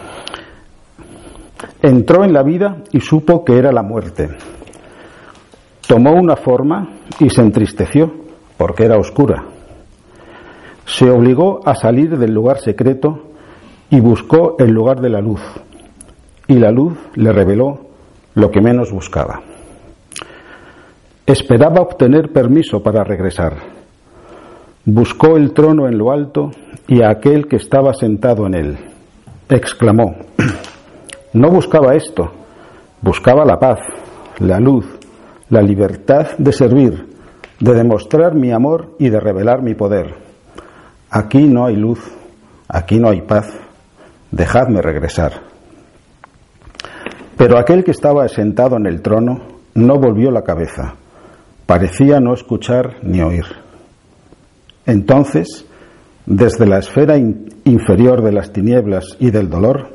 Entró 1.82 2.24
en 2.24 2.34
la 2.34 2.44
vida 2.44 2.78
y 2.92 3.00
supo 3.00 3.44
que 3.44 3.58
era 3.58 3.72
la 3.72 3.84
muerte. 3.84 4.30
Tomó 5.88 6.14
una 6.14 6.36
forma 6.36 6.90
y 7.20 7.30
se 7.30 7.42
entristeció 7.42 8.12
porque 8.58 8.86
era 8.86 8.98
oscura. 8.98 9.44
Se 10.86 11.10
obligó 11.10 11.60
a 11.66 11.76
salir 11.76 12.18
del 12.18 12.34
lugar 12.34 12.60
secreto 12.60 13.32
y 13.90 14.00
buscó 14.00 14.56
el 14.60 14.72
lugar 14.72 15.02
de 15.02 15.10
la 15.10 15.22
luz. 15.22 15.42
Y 16.48 16.56
la 16.56 16.72
luz 16.72 16.94
le 17.16 17.32
reveló 17.32 17.93
lo 18.36 18.50
que 18.50 18.62
menos 18.62 18.92
buscaba. 18.92 19.42
Esperaba 21.26 21.82
obtener 21.82 22.32
permiso 22.32 22.84
para 22.84 23.04
regresar. 23.04 23.56
Buscó 24.86 25.38
el 25.38 25.54
trono 25.54 25.88
en 25.88 25.98
lo 25.98 26.12
alto 26.12 26.52
y 26.88 27.02
a 27.02 27.10
aquel 27.10 27.48
que 27.48 27.56
estaba 27.56 27.94
sentado 27.94 28.46
en 28.48 28.56
él. 28.56 28.78
Exclamó, 29.48 30.16
no 31.34 31.50
buscaba 31.50 31.96
esto, 31.96 32.32
buscaba 33.02 33.46
la 33.46 33.58
paz, 33.58 33.80
la 34.40 34.60
luz, 34.60 34.86
la 35.50 35.62
libertad 35.62 36.38
de 36.38 36.52
servir, 36.52 37.08
de 37.60 37.74
demostrar 37.74 38.36
mi 38.36 38.52
amor 38.52 38.96
y 39.00 39.10
de 39.10 39.20
revelar 39.20 39.62
mi 39.62 39.76
poder. 39.76 40.16
Aquí 41.10 41.44
no 41.44 41.66
hay 41.66 41.78
luz, 41.78 42.00
aquí 42.68 43.00
no 43.00 43.10
hay 43.10 43.22
paz, 43.22 43.54
dejadme 44.32 44.82
regresar. 44.82 45.53
Pero 47.44 47.58
aquel 47.58 47.84
que 47.84 47.92
estaba 47.92 48.26
sentado 48.30 48.78
en 48.78 48.86
el 48.86 49.02
trono 49.02 49.42
no 49.76 50.00
volvió 50.00 50.32
la 50.32 50.44
cabeza, 50.44 50.96
parecía 51.66 52.22
no 52.22 52.34
escuchar 52.34 53.00
ni 53.04 53.22
oír. 53.22 53.44
Entonces, 54.86 55.66
desde 56.26 56.66
la 56.66 56.78
esfera 56.78 57.18
inferior 57.18 58.24
de 58.24 58.32
las 58.32 58.54
tinieblas 58.54 59.18
y 59.20 59.30
del 59.30 59.50
dolor, 59.50 59.90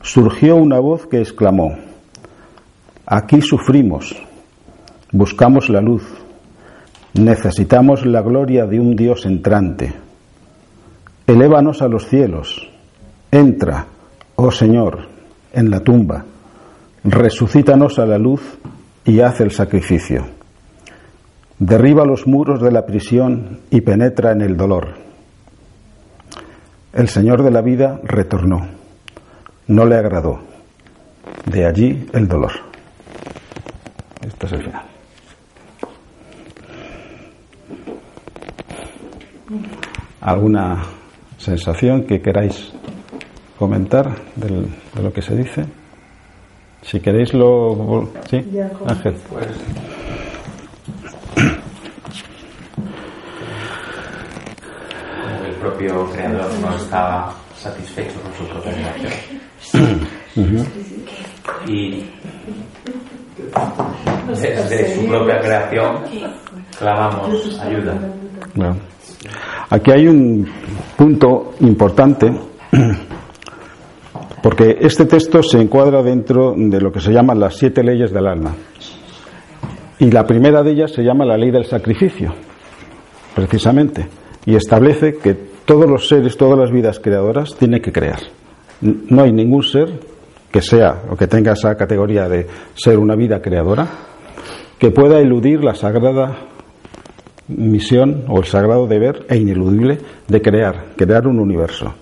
surgió 0.00 0.56
una 0.56 0.80
voz 0.80 1.06
que 1.06 1.20
exclamó, 1.20 1.76
Aquí 3.04 3.42
sufrimos, 3.42 4.16
buscamos 5.12 5.68
la 5.68 5.82
luz, 5.82 6.02
necesitamos 7.12 8.06
la 8.06 8.22
gloria 8.22 8.64
de 8.64 8.80
un 8.80 8.96
Dios 8.96 9.26
entrante. 9.26 9.92
Elévanos 11.26 11.82
a 11.82 11.88
los 11.88 12.06
cielos, 12.06 12.70
entra, 13.30 13.84
oh 14.36 14.50
Señor, 14.50 15.08
en 15.52 15.68
la 15.68 15.80
tumba 15.80 16.24
resucítanos 17.06 17.98
a 17.98 18.06
la 18.06 18.18
luz 18.18 18.58
y 19.04 19.20
haz 19.20 19.40
el 19.40 19.52
sacrificio. 19.52 20.26
Derriba 21.58 22.04
los 22.04 22.26
muros 22.26 22.60
de 22.60 22.72
la 22.72 22.84
prisión 22.84 23.60
y 23.70 23.80
penetra 23.80 24.32
en 24.32 24.42
el 24.42 24.56
dolor. 24.56 24.94
El 26.92 27.08
Señor 27.08 27.42
de 27.42 27.50
la 27.50 27.62
vida 27.62 28.00
retornó. 28.02 28.68
No 29.68 29.86
le 29.86 29.96
agradó. 29.96 30.40
De 31.46 31.64
allí 31.64 32.06
el 32.12 32.26
dolor. 32.26 32.52
Este 34.26 34.46
es 34.46 34.52
el 34.52 34.62
final. 34.64 34.82
¿Alguna 40.20 40.82
sensación 41.38 42.04
que 42.04 42.20
queráis 42.20 42.72
comentar 43.58 44.10
de 44.34 44.66
lo 45.00 45.12
que 45.12 45.22
se 45.22 45.36
dice? 45.36 45.66
Si 46.86 47.00
queréis 47.00 47.34
lo... 47.34 48.08
¿Sí? 48.30 48.36
Ángel. 48.86 49.16
Pues, 49.28 49.46
el 55.44 55.54
propio 55.54 56.06
creador 56.12 56.48
no 56.60 56.76
estaba 56.76 57.34
satisfecho 57.56 58.20
con 58.22 58.32
su 58.34 58.52
propia 58.52 58.72
creación. 58.94 60.06
Y 61.66 62.04
desde 64.28 64.94
su 64.94 65.06
propia 65.08 65.40
creación 65.40 65.96
clamamos 66.78 67.60
ayuda. 67.60 67.94
Aquí 69.70 69.90
hay 69.90 70.06
un 70.06 70.46
punto 70.96 71.54
importante 71.60 72.30
porque 74.42 74.78
este 74.80 75.06
texto 75.06 75.42
se 75.42 75.60
encuadra 75.60 76.02
dentro 76.02 76.54
de 76.56 76.80
lo 76.80 76.92
que 76.92 77.00
se 77.00 77.12
llaman 77.12 77.40
las 77.40 77.56
siete 77.56 77.82
leyes 77.82 78.12
del 78.12 78.26
alma. 78.26 78.54
Y 79.98 80.10
la 80.10 80.26
primera 80.26 80.62
de 80.62 80.72
ellas 80.72 80.92
se 80.92 81.02
llama 81.02 81.24
la 81.24 81.38
ley 81.38 81.50
del 81.50 81.64
sacrificio, 81.64 82.34
precisamente, 83.34 84.06
y 84.44 84.54
establece 84.54 85.16
que 85.16 85.34
todos 85.64 85.88
los 85.88 86.08
seres, 86.08 86.36
todas 86.36 86.58
las 86.58 86.70
vidas 86.70 87.00
creadoras 87.00 87.56
tienen 87.56 87.80
que 87.80 87.92
crear. 87.92 88.20
No 88.80 89.22
hay 89.22 89.32
ningún 89.32 89.62
ser 89.62 90.00
que 90.50 90.60
sea 90.60 91.02
o 91.10 91.16
que 91.16 91.26
tenga 91.26 91.52
esa 91.52 91.76
categoría 91.76 92.28
de 92.28 92.46
ser 92.74 92.98
una 92.98 93.16
vida 93.16 93.40
creadora 93.40 93.88
que 94.78 94.90
pueda 94.90 95.18
eludir 95.18 95.64
la 95.64 95.74
sagrada 95.74 96.36
misión 97.48 98.24
o 98.28 98.38
el 98.38 98.44
sagrado 98.44 98.86
deber 98.86 99.24
e 99.28 99.36
ineludible 99.36 99.98
de 100.28 100.42
crear, 100.42 100.94
crear 100.96 101.26
un 101.26 101.38
universo. 101.38 101.94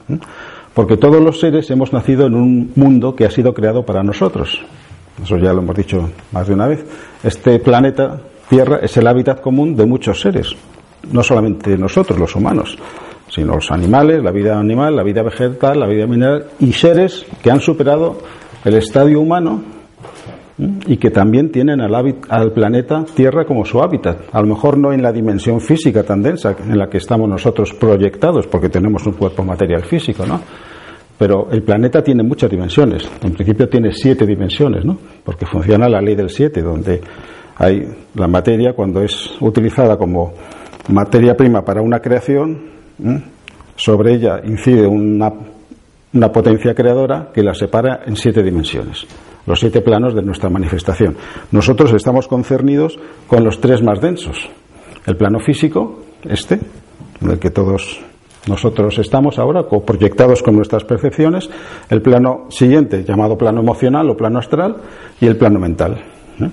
Porque 0.74 0.96
todos 0.96 1.22
los 1.22 1.38
seres 1.38 1.70
hemos 1.70 1.92
nacido 1.92 2.26
en 2.26 2.34
un 2.34 2.72
mundo 2.74 3.14
que 3.14 3.24
ha 3.24 3.30
sido 3.30 3.54
creado 3.54 3.84
para 3.84 4.02
nosotros. 4.02 4.60
Eso 5.22 5.36
ya 5.38 5.52
lo 5.52 5.60
hemos 5.60 5.76
dicho 5.76 6.10
más 6.32 6.48
de 6.48 6.54
una 6.54 6.66
vez. 6.66 6.84
Este 7.22 7.60
planeta 7.60 8.20
Tierra 8.48 8.80
es 8.82 8.96
el 8.96 9.06
hábitat 9.06 9.40
común 9.40 9.76
de 9.76 9.86
muchos 9.86 10.20
seres. 10.20 10.54
No 11.10 11.22
solamente 11.22 11.78
nosotros, 11.78 12.18
los 12.18 12.34
humanos, 12.34 12.76
sino 13.28 13.54
los 13.54 13.70
animales, 13.70 14.22
la 14.22 14.32
vida 14.32 14.58
animal, 14.58 14.96
la 14.96 15.02
vida 15.02 15.22
vegetal, 15.22 15.80
la 15.80 15.86
vida 15.86 16.06
mineral 16.06 16.46
y 16.58 16.72
seres 16.72 17.24
que 17.42 17.50
han 17.50 17.60
superado 17.60 18.18
el 18.64 18.74
estadio 18.74 19.20
humano 19.20 19.62
y 20.58 20.96
que 20.98 21.10
también 21.10 21.50
tienen 21.50 21.80
al, 21.80 21.94
al, 22.28 22.52
planeta 22.52 23.04
Tierra 23.14 23.44
como 23.44 23.64
su 23.64 23.80
hábitat. 23.80 24.28
A 24.32 24.40
lo 24.40 24.46
mejor 24.46 24.78
no 24.78 24.92
en 24.92 25.02
la 25.02 25.12
dimensión 25.12 25.60
física 25.60 26.04
tan 26.04 26.22
densa 26.22 26.54
en 26.64 26.78
la 26.78 26.88
que 26.88 26.98
estamos 26.98 27.28
nosotros 27.28 27.72
proyectados, 27.74 28.46
porque 28.46 28.68
tenemos 28.68 29.04
un 29.06 29.14
cuerpo 29.14 29.42
material 29.42 29.84
físico, 29.84 30.24
¿no? 30.24 30.40
Pero 31.18 31.48
el 31.50 31.62
planeta 31.62 32.02
tiene 32.02 32.22
muchas 32.22 32.50
dimensiones. 32.50 33.08
En 33.22 33.32
principio 33.32 33.68
tiene 33.68 33.92
siete 33.92 34.26
dimensiones, 34.26 34.84
¿no? 34.84 34.96
Porque 35.24 35.46
funciona 35.46 35.88
la 35.88 36.00
ley 36.00 36.14
del 36.14 36.30
siete, 36.30 36.62
donde 36.62 37.00
hay 37.56 37.82
la 38.14 38.28
materia, 38.28 38.72
cuando 38.74 39.02
es 39.02 39.36
utilizada 39.40 39.96
como 39.96 40.32
materia 40.88 41.34
prima 41.34 41.62
para 41.62 41.82
una 41.82 42.00
creación, 42.00 42.74
sobre 43.76 44.14
ella 44.14 44.40
incide 44.44 44.86
una, 44.86 45.32
una 46.12 46.32
potencia 46.32 46.74
creadora 46.74 47.30
que 47.32 47.42
la 47.42 47.54
separa 47.54 48.02
en 48.06 48.16
siete 48.16 48.42
dimensiones, 48.42 49.06
los 49.46 49.60
siete 49.60 49.80
planos 49.80 50.14
de 50.14 50.22
nuestra 50.22 50.50
manifestación. 50.50 51.16
Nosotros 51.50 51.92
estamos 51.92 52.28
concernidos 52.28 52.98
con 53.26 53.44
los 53.44 53.60
tres 53.60 53.82
más 53.82 54.00
densos. 54.00 54.48
El 55.06 55.16
plano 55.16 55.38
físico, 55.40 56.00
este, 56.24 56.58
en 57.20 57.30
el 57.30 57.38
que 57.38 57.50
todos 57.50 58.00
nosotros 58.46 58.98
estamos 58.98 59.38
ahora 59.38 59.66
proyectados 59.68 60.42
con 60.42 60.56
nuestras 60.56 60.84
percepciones, 60.84 61.48
el 61.88 62.02
plano 62.02 62.46
siguiente, 62.50 63.02
llamado 63.02 63.38
plano 63.38 63.60
emocional 63.60 64.08
o 64.10 64.16
plano 64.16 64.38
astral, 64.38 64.76
y 65.20 65.26
el 65.26 65.36
plano 65.36 65.58
mental. 65.58 65.96
¿eh? 66.40 66.50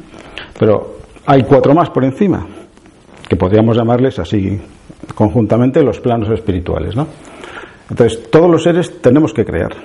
Pero 0.57 0.95
hay 1.25 1.43
cuatro 1.43 1.73
más 1.73 1.89
por 1.89 2.05
encima, 2.05 2.47
que 3.27 3.35
podríamos 3.35 3.75
llamarles 3.75 4.19
así 4.19 4.59
conjuntamente 5.15 5.83
los 5.83 5.99
planos 5.99 6.29
espirituales. 6.29 6.95
¿no? 6.95 7.07
Entonces, 7.89 8.29
todos 8.29 8.49
los 8.49 8.63
seres 8.63 9.01
tenemos 9.01 9.33
que 9.33 9.43
crear. 9.43 9.75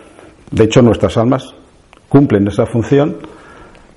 De 0.51 0.65
hecho, 0.65 0.83
nuestras 0.83 1.17
almas 1.17 1.55
cumplen 2.17 2.49
esa 2.49 2.65
función 2.65 3.17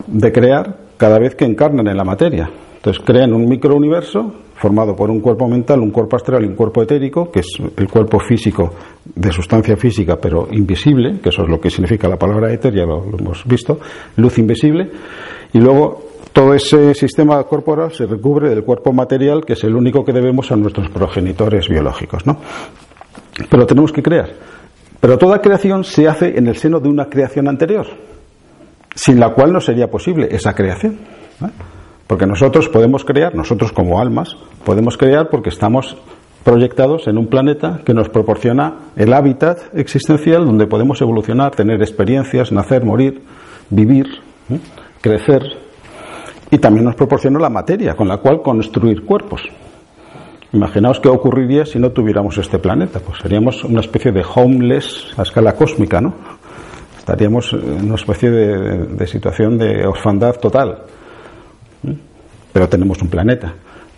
de 0.06 0.32
crear 0.34 0.76
cada 0.98 1.20
vez 1.20 1.36
que 1.36 1.46
encarnan 1.46 1.88
en 1.88 1.96
la 1.96 2.04
materia. 2.04 2.50
Entonces, 2.76 3.02
crean 3.06 3.32
un 3.32 3.48
microuniverso 3.48 4.34
formado 4.56 4.94
por 4.94 5.10
un 5.10 5.22
cuerpo 5.22 5.48
mental, 5.48 5.80
un 5.80 5.92
cuerpo 5.92 6.18
astral 6.18 6.44
y 6.44 6.48
un 6.48 6.56
cuerpo 6.56 6.84
etérico, 6.84 7.32
que 7.32 7.40
es 7.40 7.48
el 7.78 7.88
cuerpo 7.88 8.20
físico 8.20 8.74
de 9.06 9.32
sustancia 9.32 9.78
física 9.78 10.18
pero 10.22 10.50
invisible, 10.52 11.22
que 11.24 11.30
eso 11.30 11.44
es 11.44 11.50
lo 11.50 11.62
que 11.62 11.70
significa 11.70 12.10
la 12.10 12.18
palabra 12.18 12.52
éter, 12.52 12.74
ya 12.74 12.84
lo, 12.84 13.06
hemos 13.18 13.46
visto, 13.46 13.80
luz 14.18 14.38
invisible, 14.38 14.92
y 15.54 15.60
luego 15.60 16.10
todo 16.34 16.54
ese 16.54 16.94
sistema 16.94 17.42
corporal 17.46 17.94
se 17.94 18.06
recubre 18.06 18.50
del 18.50 18.66
cuerpo 18.66 18.92
material, 18.92 19.46
que 19.46 19.54
es 19.54 19.64
el 19.64 19.76
único 19.76 20.04
que 20.04 20.12
debemos 20.12 20.52
a 20.52 20.58
nuestros 20.58 20.90
progenitores 20.90 21.70
biológicos, 21.70 22.26
¿no? 22.26 22.38
Pero 23.50 23.66
tenemos 23.66 23.94
que 23.94 24.04
crear. 24.04 24.59
Pero 25.00 25.18
toda 25.18 25.42
creación 25.42 25.84
se 25.84 26.08
hace 26.08 26.38
en 26.38 26.48
el 26.48 26.58
seno 26.58 26.80
de 26.80 26.90
una 26.90 27.06
creación 27.06 27.48
anterior, 27.48 27.88
sin 28.94 29.20
la 29.20 29.34
cual 29.34 29.54
no 29.54 29.62
sería 29.62 29.90
posible 29.90 30.28
esa 30.32 30.54
creación. 30.54 30.98
Porque 32.06 32.26
nosotros 32.26 32.68
podemos 32.70 33.06
crear, 33.06 33.36
nosotros 33.36 33.72
como 33.72 34.00
almas, 34.00 34.36
podemos 34.66 34.98
crear 34.98 35.30
porque 35.30 35.50
estamos 35.50 35.96
proyectados 36.44 37.08
en 37.08 37.18
un 37.18 37.28
planeta 37.28 37.82
que 37.86 37.94
nos 37.94 38.10
proporciona 38.10 38.92
el 38.96 39.14
hábitat 39.14 39.74
existencial 39.74 40.46
donde 40.46 40.68
podemos 40.68 41.02
evolucionar, 41.02 41.56
tener 41.56 41.82
experiencias, 41.82 42.52
nacer, 42.52 42.84
morir, 42.84 43.22
vivir, 43.70 44.08
crecer. 45.02 45.44
Y 46.52 46.58
también 46.58 46.86
nos 46.86 46.96
proporciona 46.96 47.40
la 47.40 47.50
materia 47.50 47.96
con 47.96 48.08
la 48.08 48.18
cual 48.18 48.42
construir 48.42 49.06
cuerpos. 49.06 49.42
Imaginaos 50.52 51.00
qué 51.00 51.10
ocurriría 51.10 51.66
si 51.66 51.80
no 51.80 51.92
tuviéramos 51.92 52.38
este 52.38 52.60
planeta. 52.60 53.00
Pues 53.00 53.20
seríamos 53.22 53.64
una 53.64 53.82
especie 53.82 54.12
de 54.12 54.24
homeless 54.36 55.14
a 55.18 55.24
escala 55.24 55.54
cósmica, 55.54 56.02
¿no? 56.02 56.14
Estaríamos 56.98 57.54
en 57.54 57.86
una 57.86 57.96
especie 57.96 58.30
de 58.30 59.08
situación 59.08 59.58
de 59.58 59.86
orfandad 59.86 60.36
total 60.36 60.86
pero 62.52 62.70
tenemos 62.70 63.02
un 63.02 63.10
planeta. 63.10 63.54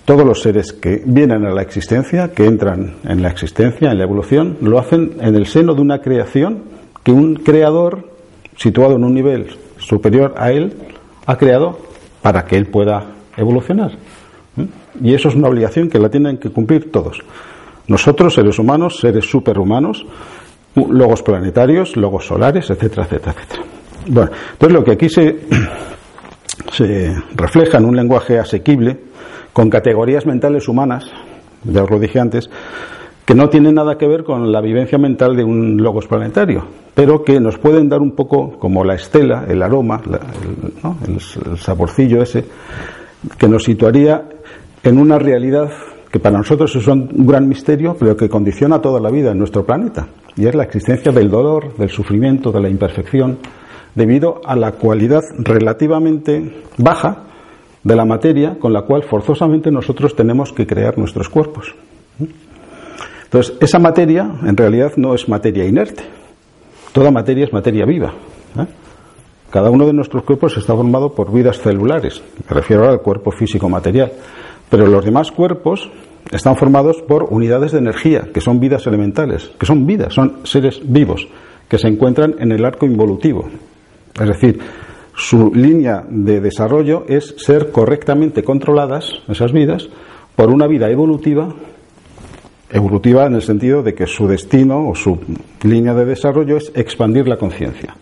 Todos 0.05 0.25
los 0.25 0.41
seres 0.41 0.73
que 0.73 1.01
vienen 1.05 1.45
a 1.45 1.53
la 1.53 1.61
existencia, 1.61 2.31
que 2.31 2.45
entran 2.45 2.95
en 3.03 3.21
la 3.21 3.29
existencia, 3.29 3.91
en 3.91 3.97
la 3.97 4.03
evolución, 4.03 4.57
lo 4.61 4.79
hacen 4.79 5.13
en 5.21 5.35
el 5.35 5.45
seno 5.45 5.73
de 5.73 5.81
una 5.81 5.99
creación 5.99 6.63
que 7.03 7.11
un 7.11 7.35
creador 7.35 8.09
situado 8.57 8.95
en 8.95 9.03
un 9.03 9.13
nivel 9.13 9.47
superior 9.77 10.33
a 10.37 10.51
él 10.51 10.73
ha 11.25 11.37
creado 11.37 11.79
para 12.21 12.45
que 12.45 12.57
él 12.57 12.65
pueda 12.67 13.05
evolucionar. 13.37 13.91
Y 15.01 15.13
eso 15.13 15.29
es 15.29 15.35
una 15.35 15.47
obligación 15.47 15.89
que 15.89 15.99
la 15.99 16.09
tienen 16.09 16.37
que 16.37 16.49
cumplir 16.49 16.91
todos. 16.91 17.19
Nosotros, 17.87 18.33
seres 18.33 18.57
humanos, 18.59 18.99
seres 18.99 19.29
superhumanos, 19.29 20.05
logos 20.75 21.21
planetarios, 21.23 21.95
logos 21.95 22.25
solares, 22.25 22.69
etcétera, 22.69 23.03
etcétera, 23.03 23.35
etcétera. 23.37 23.63
Bueno, 24.07 24.31
entonces 24.53 24.73
lo 24.73 24.83
que 24.83 24.91
aquí 24.91 25.09
se 25.09 25.39
se 26.71 27.15
refleja 27.35 27.77
en 27.77 27.85
un 27.85 27.95
lenguaje 27.95 28.39
asequible, 28.39 28.99
con 29.53 29.69
categorías 29.69 30.25
mentales 30.25 30.67
humanas, 30.67 31.11
ya 31.63 31.83
os 31.83 31.89
lo 31.89 31.99
dije 31.99 32.19
antes, 32.19 32.49
que 33.25 33.35
no 33.35 33.49
tienen 33.49 33.75
nada 33.75 33.97
que 33.97 34.07
ver 34.07 34.23
con 34.23 34.51
la 34.51 34.61
vivencia 34.61 34.97
mental 34.97 35.35
de 35.35 35.43
un 35.43 35.77
logos 35.77 36.07
planetario, 36.07 36.65
pero 36.93 37.23
que 37.23 37.39
nos 37.39 37.57
pueden 37.57 37.89
dar 37.89 37.99
un 37.99 38.11
poco 38.11 38.57
como 38.57 38.83
la 38.83 38.95
estela, 38.95 39.45
el 39.47 39.61
aroma, 39.61 40.01
el, 41.07 41.57
saborcillo 41.57 42.21
ese, 42.21 42.45
que 43.37 43.47
nos 43.47 43.63
situaría 43.63 44.23
en 44.83 44.97
una 44.97 45.19
realidad 45.19 45.69
que 46.11 46.19
para 46.19 46.37
nosotros 46.37 46.75
es 46.75 46.87
un 46.87 47.25
gran 47.25 47.47
misterio, 47.47 47.95
pero 47.97 48.17
que 48.17 48.27
condiciona 48.27 48.81
toda 48.81 48.99
la 48.99 49.09
vida 49.09 49.31
en 49.31 49.37
nuestro 49.37 49.65
planeta, 49.65 50.07
y 50.35 50.45
es 50.45 50.55
la 50.55 50.63
existencia 50.63 51.11
del 51.11 51.29
dolor, 51.29 51.75
del 51.77 51.89
sufrimiento, 51.89 52.51
de 52.51 52.61
la 52.61 52.69
imperfección, 52.69 53.37
debido 53.95 54.41
a 54.45 54.55
la 54.55 54.73
cualidad 54.73 55.21
relativamente 55.37 56.63
baja 56.77 57.23
de 57.83 57.95
la 57.95 58.05
materia 58.05 58.57
con 58.59 58.73
la 58.73 58.83
cual 58.83 59.03
forzosamente 59.03 59.71
nosotros 59.71 60.15
tenemos 60.15 60.53
que 60.53 60.67
crear 60.67 60.97
nuestros 60.97 61.29
cuerpos. 61.29 61.73
Entonces, 63.23 63.55
esa 63.61 63.79
materia 63.79 64.29
en 64.43 64.57
realidad 64.57 64.93
no 64.97 65.15
es 65.15 65.27
materia 65.29 65.65
inerte. 65.65 66.03
Toda 66.91 67.11
materia 67.11 67.45
es 67.45 67.53
materia 67.53 67.85
viva. 67.85 68.13
¿eh? 68.59 68.65
Cada 69.49 69.69
uno 69.69 69.85
de 69.85 69.93
nuestros 69.93 70.23
cuerpos 70.23 70.57
está 70.57 70.75
formado 70.75 71.13
por 71.13 71.31
vidas 71.31 71.59
celulares. 71.59 72.21
Me 72.49 72.55
refiero 72.55 72.89
al 72.89 73.01
cuerpo 73.01 73.31
físico 73.31 73.69
material. 73.69 74.11
Pero 74.71 74.87
los 74.87 75.03
demás 75.03 75.31
cuerpos 75.31 75.91
están 76.31 76.55
formados 76.55 77.01
por 77.01 77.23
unidades 77.29 77.73
de 77.73 77.79
energía, 77.79 78.29
que 78.33 78.39
son 78.39 78.61
vidas 78.61 78.87
elementales, 78.87 79.51
que 79.59 79.65
son 79.65 79.85
vidas, 79.85 80.13
son 80.13 80.37
seres 80.45 80.79
vivos, 80.81 81.27
que 81.67 81.77
se 81.77 81.89
encuentran 81.89 82.35
en 82.39 82.53
el 82.53 82.63
arco 82.63 82.85
involutivo. 82.85 83.49
Es 84.17 84.27
decir, 84.29 84.59
su 85.13 85.53
línea 85.53 86.05
de 86.09 86.39
desarrollo 86.39 87.03
es 87.09 87.35
ser 87.37 87.71
correctamente 87.71 88.43
controladas, 88.43 89.11
esas 89.27 89.51
vidas, 89.51 89.89
por 90.37 90.49
una 90.49 90.67
vida 90.67 90.89
evolutiva, 90.89 91.53
evolutiva 92.71 93.25
en 93.25 93.35
el 93.35 93.41
sentido 93.41 93.83
de 93.83 93.93
que 93.93 94.07
su 94.07 94.25
destino 94.25 94.87
o 94.87 94.95
su 94.95 95.19
línea 95.63 95.93
de 95.93 96.05
desarrollo 96.05 96.55
es 96.55 96.71
expandir 96.75 97.27
la 97.27 97.35
conciencia. 97.35 97.93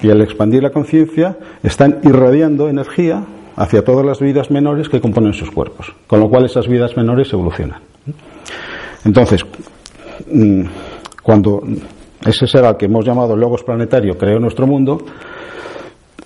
Y 0.00 0.10
al 0.10 0.20
expandir 0.20 0.62
la 0.62 0.70
conciencia 0.70 1.36
están 1.64 1.98
irradiando 2.04 2.68
energía 2.68 3.24
hacia 3.58 3.82
todas 3.82 4.06
las 4.06 4.20
vidas 4.20 4.52
menores 4.52 4.88
que 4.88 5.00
componen 5.00 5.32
sus 5.34 5.50
cuerpos, 5.50 5.92
con 6.06 6.20
lo 6.20 6.30
cual 6.30 6.44
esas 6.44 6.68
vidas 6.68 6.96
menores 6.96 7.32
evolucionan. 7.32 7.80
Entonces, 9.04 9.44
mm, 10.32 10.62
cuando 11.22 11.62
ese 12.24 12.46
ser 12.46 12.64
al 12.64 12.76
que 12.76 12.86
hemos 12.86 13.04
llamado 13.04 13.36
Logos 13.36 13.64
Planetario 13.64 14.16
creó 14.16 14.38
nuestro 14.38 14.66
mundo, 14.66 14.98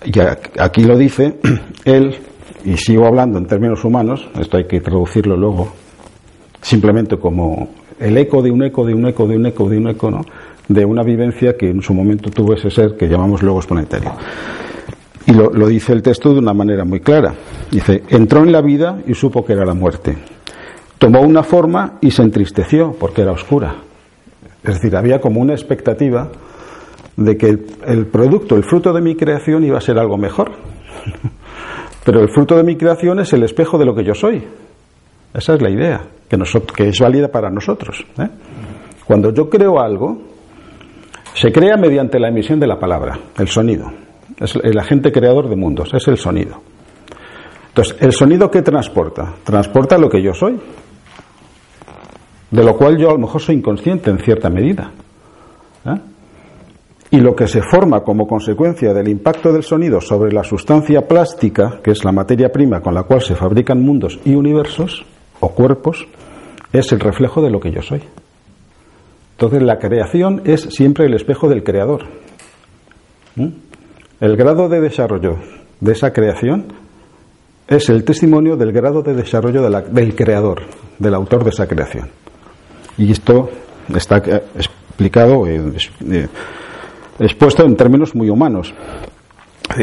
y 0.04 0.12
aquí 0.60 0.84
lo 0.84 0.96
dice, 0.96 1.38
él, 1.86 2.14
y 2.66 2.76
sigo 2.76 3.06
hablando 3.06 3.38
en 3.38 3.46
términos 3.46 3.82
humanos, 3.82 4.28
esto 4.38 4.58
hay 4.58 4.64
que 4.64 4.82
traducirlo 4.82 5.34
luego, 5.34 5.72
simplemente 6.60 7.16
como 7.16 7.70
el 7.98 8.18
eco 8.18 8.42
de 8.42 8.50
un 8.50 8.62
eco, 8.62 8.84
de 8.84 8.92
un 8.94 9.06
eco, 9.06 9.26
de 9.26 9.36
un 9.36 9.46
eco, 9.46 9.68
de 9.70 9.78
un 9.78 9.88
eco, 9.88 10.10
¿no? 10.10 10.20
de 10.68 10.84
una 10.84 11.02
vivencia 11.02 11.56
que 11.56 11.70
en 11.70 11.80
su 11.80 11.94
momento 11.94 12.30
tuvo 12.30 12.52
ese 12.52 12.70
ser 12.70 12.94
que 12.94 13.08
llamamos 13.08 13.42
Logos 13.42 13.66
Planetario. 13.66 14.12
Y 15.26 15.32
lo, 15.32 15.50
dice 15.68 15.92
el 15.92 16.02
texto 16.02 16.32
de 16.32 16.40
una 16.40 16.52
manera 16.52 16.85
muy 16.85 17.00
clara. 17.00 17.35
Dice, 17.70 18.02
entró 18.08 18.42
en 18.42 18.52
la 18.52 18.61
vida 18.61 18.98
y 19.06 19.14
supo 19.14 19.44
que 19.44 19.52
era 19.52 19.64
la 19.64 19.74
muerte. 19.74 20.16
Tomó 20.98 21.20
una 21.20 21.42
forma 21.42 21.98
y 22.00 22.11
se 22.11 22.22
entristeció 22.22 22.94
porque 22.98 23.22
era 23.22 23.32
oscura. 23.32 23.76
Es 24.62 24.74
decir, 24.74 24.96
había 24.96 25.20
como 25.20 25.40
una 25.40 25.52
expectativa 25.52 26.28
de 27.16 27.37
que 27.37 27.58
el, 27.87 28.06
producto, 28.06 28.56
el 28.56 28.64
fruto 28.64 28.92
de 28.92 29.00
mi 29.00 29.16
creación 29.16 29.64
iba 29.64 29.78
a 29.78 29.80
ser 29.80 29.98
algo 29.98 30.16
mejor. 30.16 30.52
Pero 32.04 32.20
el 32.20 32.28
fruto 32.30 32.56
de 32.56 32.64
mi 32.64 32.76
creación 32.76 33.20
es 33.20 33.32
el 33.32 33.44
espejo 33.44 33.78
de 33.78 33.85
lo 33.85 33.94
que 33.94 34.04
yo 34.04 34.14
soy. 34.14 34.42
Esa 35.35 35.54
es 35.54 35.62
la 35.62 35.70
idea, 35.70 36.02
que, 36.28 36.37
que 36.76 36.88
es 36.88 36.98
válida 36.98 37.28
para 37.28 37.48
nosotros. 37.48 38.04
¿eh? 38.18 38.28
Cuando 39.06 39.32
yo 39.32 39.48
creo 39.48 39.80
algo, 39.80 40.18
se 41.35 41.50
crea 41.52 41.76
mediante 41.76 42.18
la 42.18 42.28
emisión 42.28 42.61
de 42.61 42.66
la 42.66 42.78
palabra, 42.78 43.18
el 43.38 43.48
sonido. 43.48 43.90
Es 44.38 44.56
el 44.56 44.78
agente 44.78 45.12
creador 45.12 45.48
de 45.48 45.56
mundos, 45.56 45.92
es 45.94 46.06
el 46.08 46.16
sonido. 46.16 46.61
Entonces, 47.68 47.96
¿el 48.00 48.12
sonido 48.12 48.50
qué 48.50 48.62
transporta? 48.62 49.35
Transporta 49.44 49.96
lo 49.98 50.08
que 50.08 50.22
yo 50.22 50.35
soy 50.35 50.61
de 52.52 52.62
lo 52.62 52.76
cual 52.76 52.98
yo 52.98 53.08
a 53.08 53.12
lo 53.14 53.18
mejor 53.18 53.40
soy 53.40 53.56
inconsciente 53.56 54.11
en 54.11 54.18
cierta 54.18 54.50
medida. 54.50 54.92
¿eh? 55.87 55.98
Y 57.11 57.20
lo 57.20 57.35
que 57.35 57.48
se 57.48 57.62
forma 57.62 58.00
como 58.00 58.26
consecuencia 58.26 58.92
del 58.92 59.08
impacto 59.08 59.52
del 59.52 59.62
sonido 59.62 60.00
sobre 60.00 60.32
la 60.32 60.44
sustancia 60.44 61.08
plástica, 61.08 61.80
que 61.82 61.90
es 61.90 62.04
la 62.04 62.12
materia 62.12 62.52
prima 62.52 62.80
con 62.80 62.94
la 62.94 63.04
cual 63.04 63.22
se 63.22 63.35
fabrican 63.35 63.82
mundos 63.82 64.20
y 64.24 64.35
universos 64.35 65.04
o 65.40 65.48
cuerpos, 65.48 66.06
es 66.72 66.92
el 66.92 67.00
reflejo 67.00 67.42
de 67.42 67.50
lo 67.50 67.58
que 67.58 67.70
yo 67.70 67.80
soy. 67.80 68.02
Entonces 69.32 69.62
la 69.62 69.78
creación 69.78 70.42
es 70.44 70.61
siempre 70.61 71.06
el 71.06 71.14
espejo 71.14 71.48
del 71.48 71.64
creador. 71.64 72.04
¿Mm? 73.35 73.48
El 74.22 74.37
grado 74.37 74.68
de 74.68 74.80
desarrollo 74.80 75.38
de 75.80 75.90
esa 75.90 76.12
creación 76.12 76.66
es 77.66 77.88
el 77.88 78.04
testimonio 78.04 78.56
del 78.56 78.70
grado 78.70 79.02
de 79.02 79.14
desarrollo 79.14 79.68
del 79.68 80.14
creador, 80.14 80.62
del 80.96 81.14
autor 81.14 81.42
de 81.42 81.50
esa 81.50 81.66
creación. 81.66 82.08
Y 82.96 83.11
esto 83.11 83.50
está 83.92 84.18
explicado, 84.18 85.48
eh, 85.48 85.72
eh, 86.08 86.28
expuesto 87.18 87.64
en 87.64 87.74
términos 87.74 88.14
muy 88.14 88.30
humanos. 88.30 88.72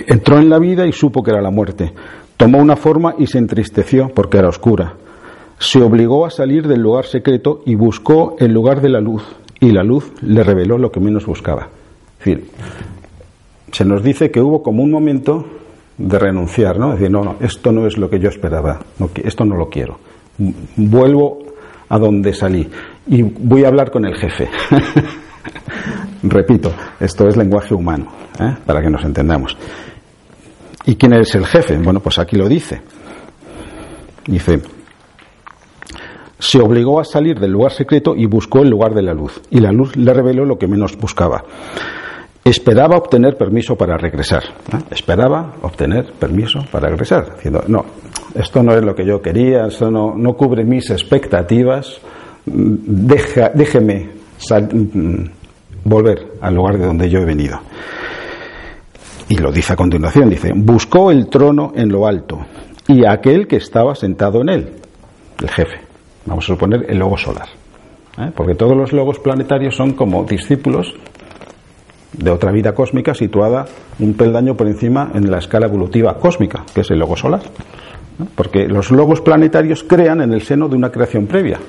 Entró 0.08 0.38
en 0.38 0.50
la 0.50 0.58
vida 0.58 0.88
y 0.88 0.94
supo 0.94 1.22
que 1.22 1.32
era 1.32 1.42
la 1.42 1.52
muerte. 1.52 1.92
Tomó 2.38 2.60
una 2.60 2.78
forma 2.78 3.16
y 3.18 3.28
se 3.28 3.40
entristeció 3.40 4.08
porque 4.16 4.38
era 4.38 4.48
oscura. 4.48 4.94
Se 5.58 5.82
obligó 5.82 6.26
a 6.26 6.30
salir 6.30 6.66
del 6.66 6.80
lugar 6.80 7.08
secreto 7.08 7.60
y 7.66 7.76
buscó 7.76 8.38
el 8.40 8.54
lugar 8.54 8.80
de 8.80 8.88
la 8.88 9.02
luz. 9.02 9.22
Y 9.60 9.74
la 9.74 9.84
luz 9.84 10.14
le 10.22 10.46
reveló 10.46 10.78
lo 10.78 10.94
que 10.94 11.02
menos 11.02 11.26
buscaba. 11.26 11.68
Se 13.72 13.86
nos 13.86 14.04
dice 14.04 14.32
que 14.32 14.42
hubo 14.42 14.62
como 14.62 14.84
un 14.84 14.92
momento 14.92 15.46
de 15.98 16.18
renunciar, 16.18 16.80
¿no? 16.80 16.94
Decir, 16.94 17.12
no, 17.12 17.24
no, 17.24 17.36
esto 17.40 17.72
no 17.72 17.86
es 17.86 17.98
lo 17.98 18.10
que 18.10 18.20
yo 18.20 18.30
esperaba, 18.30 18.80
esto 19.24 19.46
no 19.46 19.56
lo 19.56 19.70
quiero. 19.70 20.00
Vuelvo 20.78 21.40
a 21.90 21.98
donde 21.98 22.34
salí 22.34 22.70
y 23.08 23.22
voy 23.22 23.66
a 23.66 23.68
hablar 23.68 23.92
con 23.92 24.06
el 24.06 24.16
jefe. 24.16 24.50
Repito, 26.24 26.74
esto 27.00 27.28
es 27.28 27.38
lenguaje 27.38 27.74
humano, 27.74 28.08
¿eh? 28.40 28.56
para 28.66 28.82
que 28.82 28.90
nos 28.90 29.04
entendamos. 29.04 29.58
¿Y 30.86 30.96
quién 30.96 31.14
es 31.14 31.36
el 31.36 31.46
jefe? 31.46 31.78
Bueno, 31.78 32.00
pues 32.00 32.20
aquí 32.20 32.36
lo 32.36 32.48
dice. 32.48 32.82
Dice, 34.26 34.62
se 36.38 36.60
obligó 36.60 37.00
a 37.00 37.06
salir 37.06 37.40
del 37.40 37.52
lugar 37.52 37.72
secreto 37.72 38.16
y 38.16 38.26
buscó 38.26 38.62
el 38.62 38.70
lugar 38.70 38.94
de 38.94 39.02
la 39.02 39.14
luz. 39.14 39.42
Y 39.50 39.60
la 39.60 39.72
luz 39.72 39.96
le 39.96 40.14
reveló 40.14 40.46
lo 40.46 40.58
que 40.58 40.68
menos 40.68 40.98
buscaba. 40.98 41.44
Esperaba 42.44 42.98
obtener 42.98 43.38
permiso 43.38 43.76
para 43.76 43.98
regresar. 43.98 44.44
Esperaba 44.90 45.56
obtener 45.62 46.14
permiso 46.14 46.66
para 46.72 46.90
regresar. 46.90 47.36
Diciendo, 47.36 47.64
no, 47.68 47.86
esto 48.34 48.64
no 48.64 48.74
es 48.74 48.84
lo 48.84 48.96
que 48.96 49.06
yo 49.06 49.22
quería, 49.22 49.68
esto 49.68 49.92
no, 49.92 50.16
no 50.16 50.34
cubre 50.34 50.64
mis 50.64 50.90
expectativas, 50.90 52.00
deja, 52.46 53.50
déjeme 53.54 54.10
mm, 54.50 55.24
volver 55.84 56.34
al 56.42 56.56
lugar 56.56 56.78
de 56.78 56.86
donde 56.86 57.10
yo 57.10 57.20
he 57.20 57.26
venido. 57.26 57.60
Y 59.28 59.38
lo 59.38 59.52
dice 59.52 59.74
a 59.74 59.76
continuación, 59.76 60.30
dice, 60.30 60.52
buscó 60.56 61.12
el 61.12 61.28
trono 61.28 61.74
en 61.76 61.90
lo 61.90 62.08
alto 62.08 62.40
y 62.88 63.06
aquel 63.06 63.48
que 63.48 63.58
estaba 63.58 63.94
sentado 63.94 64.42
en 64.42 64.50
él, 64.50 64.70
el 65.40 65.50
jefe. 65.50 65.82
Vamos 66.26 66.46
a 66.46 66.48
suponer 66.48 66.86
el 66.90 66.98
logo 66.98 67.18
solar. 67.18 67.48
¿eh? 68.18 68.32
Porque 68.36 68.56
todos 68.56 68.76
los 68.76 68.92
logos 68.92 69.20
planetarios 69.20 69.76
son 69.76 69.94
como 69.94 70.24
discípulos 70.24 70.96
de 72.20 72.32
otra 72.32 72.52
vida 72.52 72.74
cósmica 72.74 73.14
situada 73.14 73.66
un 74.00 74.14
peldaño 74.14 74.56
por 74.56 74.68
encima 74.68 75.12
en 75.14 75.32
la 75.32 75.38
escala 75.38 75.68
evolutiva 75.68 76.16
cósmica, 76.16 76.66
que 76.74 76.82
es 76.82 76.92
el 76.92 77.00
logo 77.00 77.16
solar. 77.16 77.42
Porque 78.36 78.68
los 78.68 78.92
logos 78.92 79.22
planetarios 79.22 79.84
crean 79.84 80.22
en 80.22 80.34
el 80.34 80.42
seno 80.42 80.68
de 80.68 80.76
una 80.76 80.92
creación 80.92 81.26
previa, 81.26 81.60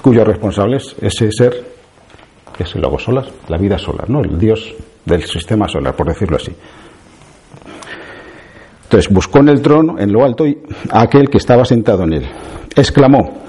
cuyo 0.00 0.24
responsable 0.24 0.76
es 0.76 0.94
ese 1.00 1.32
ser, 1.32 1.64
que 2.56 2.62
es 2.62 2.74
el 2.76 2.82
logo 2.82 2.98
solar, 2.98 3.26
la 3.48 3.58
vida 3.58 3.78
solar, 3.78 4.08
¿no? 4.08 4.20
el 4.20 4.38
dios 4.38 4.72
del 5.04 5.22
sistema 5.24 5.66
solar, 5.66 5.94
por 5.96 6.06
decirlo 6.06 6.36
así. 6.36 6.52
Entonces 8.84 9.12
buscó 9.12 9.40
en 9.40 9.48
el 9.48 9.60
trono, 9.60 9.98
en 9.98 10.12
lo 10.12 10.24
alto, 10.24 10.44
a 10.90 11.00
aquel 11.00 11.28
que 11.28 11.38
estaba 11.38 11.64
sentado 11.64 12.04
en 12.04 12.12
él. 12.12 12.26
Exclamó, 12.76 13.42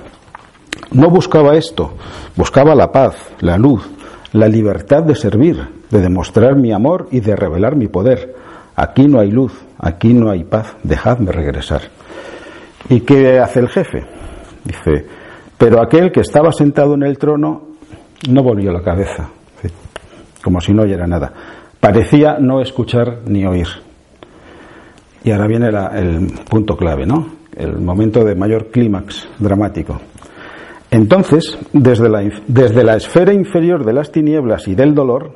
no 0.92 1.10
buscaba 1.12 1.56
esto, 1.56 1.94
buscaba 2.36 2.74
la 2.74 2.92
paz, 2.92 3.16
la 3.42 3.56
luz, 3.58 3.88
la 4.34 4.48
libertad 4.48 5.04
de 5.04 5.16
servir, 5.16 5.58
de 5.90 6.02
demostrar 6.02 6.56
mi 6.56 6.72
amor 6.72 7.08
y 7.12 7.20
de 7.20 7.36
revelar 7.36 7.76
mi 7.76 7.88
poder. 7.88 8.36
Aquí 8.76 9.08
no 9.08 9.20
hay 9.20 9.32
luz, 9.32 9.54
aquí 9.80 10.14
no 10.14 10.30
hay 10.30 10.44
paz, 10.44 10.76
dejadme 10.84 11.32
regresar. 11.32 11.82
¿Y 12.90 13.02
qué 13.02 13.40
hace 13.40 13.60
el 13.60 13.70
jefe? 13.70 14.06
Dice, 14.64 15.06
pero 15.58 15.82
aquel 15.82 16.12
que 16.12 16.22
estaba 16.22 16.52
sentado 16.52 16.94
en 16.94 17.04
el 17.04 17.18
trono 17.18 17.70
no 18.30 18.44
volvió 18.44 18.72
la 18.72 18.82
cabeza, 18.82 19.30
como 20.44 20.62
si 20.62 20.74
no 20.74 20.84
oyera 20.84 21.08
nada. 21.08 21.34
Parecía 21.80 22.38
no 22.40 22.62
escuchar 22.62 23.20
ni 23.26 23.46
oír. 23.46 23.68
Y 25.24 25.32
ahora 25.32 25.48
viene 25.48 25.68
el 25.68 26.28
punto 26.50 26.78
clave, 26.78 27.06
¿no? 27.06 27.28
El 27.56 27.80
momento 27.80 28.24
de 28.24 28.36
mayor 28.36 28.68
clímax 28.68 29.28
dramático. 29.40 30.00
Entonces, 30.92 31.58
desde 31.74 32.10
la, 32.10 32.24
desde 32.48 32.84
la 32.84 32.96
esfera 32.96 33.34
inferior 33.34 33.86
de 33.86 33.94
las 33.94 34.12
tinieblas 34.12 34.68
y 34.68 34.76
del 34.76 34.96
dolor, 34.96 35.34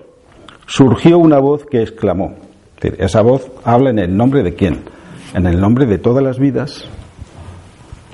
surgió 0.65 1.17
una 1.17 1.39
voz 1.39 1.65
que 1.65 1.81
exclamó. 1.81 2.35
Esa 2.81 3.21
voz 3.21 3.51
habla 3.63 3.91
en 3.91 3.99
el 3.99 4.15
nombre 4.15 4.43
de 4.43 4.55
quién? 4.55 4.81
En 5.33 5.45
el 5.45 5.59
nombre 5.59 5.85
de 5.85 5.97
todas 5.97 6.23
las 6.23 6.39
vidas 6.39 6.85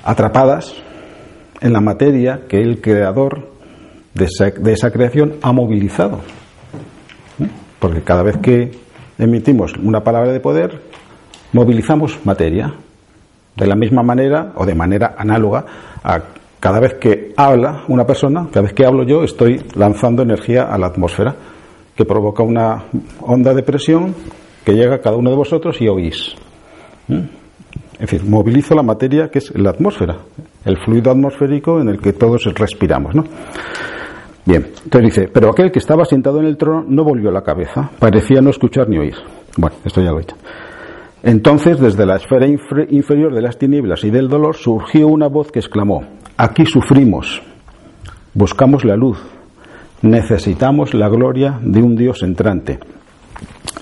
atrapadas 0.04 0.74
en 1.60 1.72
la 1.72 1.80
materia 1.80 2.42
que 2.48 2.60
el 2.60 2.80
creador 2.80 3.48
de 4.14 4.72
esa, 4.72 4.90
creación 4.90 5.34
ha 5.42 5.52
movilizado. 5.52 6.20
¿Eh? 7.40 7.48
Porque 7.78 8.02
cada 8.02 8.22
vez 8.22 8.36
que 8.38 8.70
emitimos 9.18 9.74
una 9.82 10.02
palabra 10.02 10.32
de 10.32 10.40
poder, 10.40 10.80
movilizamos 11.52 12.18
materia. 12.24 12.74
De 13.56 13.66
la 13.66 13.74
misma 13.74 14.02
manera 14.02 14.52
o 14.54 14.64
de 14.64 14.74
manera 14.74 15.16
análoga 15.18 15.64
a 16.02 16.20
cada 16.60 16.80
vez 16.80 16.94
que 16.94 17.32
habla 17.36 17.84
una 17.88 18.04
persona, 18.04 18.48
cada 18.50 18.62
vez 18.62 18.72
que 18.72 18.84
hablo 18.84 19.04
yo, 19.04 19.22
estoy 19.22 19.60
lanzando 19.74 20.22
energía 20.22 20.64
a 20.64 20.78
la 20.78 20.88
atmósfera, 20.88 21.34
que 21.94 22.04
provoca 22.04 22.42
una 22.42 22.84
onda 23.20 23.54
de 23.54 23.62
presión 23.62 24.14
que 24.64 24.72
llega 24.72 24.96
a 24.96 25.00
cada 25.00 25.16
uno 25.16 25.30
de 25.30 25.36
vosotros 25.36 25.80
y 25.80 25.88
oís. 25.88 26.34
¿Mm? 27.08 27.38
En 28.00 28.06
fin, 28.06 28.30
movilizo 28.30 28.74
la 28.74 28.82
materia 28.82 29.28
que 29.28 29.38
es 29.38 29.52
la 29.58 29.70
atmósfera, 29.70 30.18
el 30.64 30.78
fluido 30.78 31.10
atmosférico 31.10 31.80
en 31.80 31.88
el 31.88 31.98
que 31.98 32.12
todos 32.12 32.44
respiramos. 32.54 33.14
¿no? 33.14 33.24
Bien, 34.44 34.66
entonces 34.84 35.14
dice, 35.14 35.28
pero 35.32 35.50
aquel 35.50 35.72
que 35.72 35.80
estaba 35.80 36.04
sentado 36.04 36.38
en 36.38 36.46
el 36.46 36.56
trono 36.56 36.84
no 36.86 37.02
volvió 37.02 37.30
la 37.30 37.42
cabeza, 37.42 37.90
parecía 37.98 38.40
no 38.40 38.50
escuchar 38.50 38.88
ni 38.88 38.98
oír. 38.98 39.16
Bueno, 39.56 39.76
esto 39.84 40.00
ya 40.00 40.10
lo 40.10 40.18
he 40.18 40.20
dicho. 40.20 40.36
Entonces, 41.28 41.78
desde 41.78 42.06
la 42.06 42.16
esfera 42.16 42.46
inferior 42.46 43.34
de 43.34 43.42
las 43.42 43.58
tinieblas 43.58 44.02
y 44.02 44.08
del 44.08 44.28
dolor, 44.28 44.56
surgió 44.56 45.08
una 45.08 45.28
voz 45.28 45.52
que 45.52 45.58
exclamó, 45.58 46.02
Aquí 46.38 46.64
sufrimos, 46.64 47.42
buscamos 48.32 48.82
la 48.86 48.96
luz, 48.96 49.18
necesitamos 50.00 50.94
la 50.94 51.10
gloria 51.10 51.60
de 51.62 51.82
un 51.82 51.96
Dios 51.96 52.22
entrante. 52.22 52.78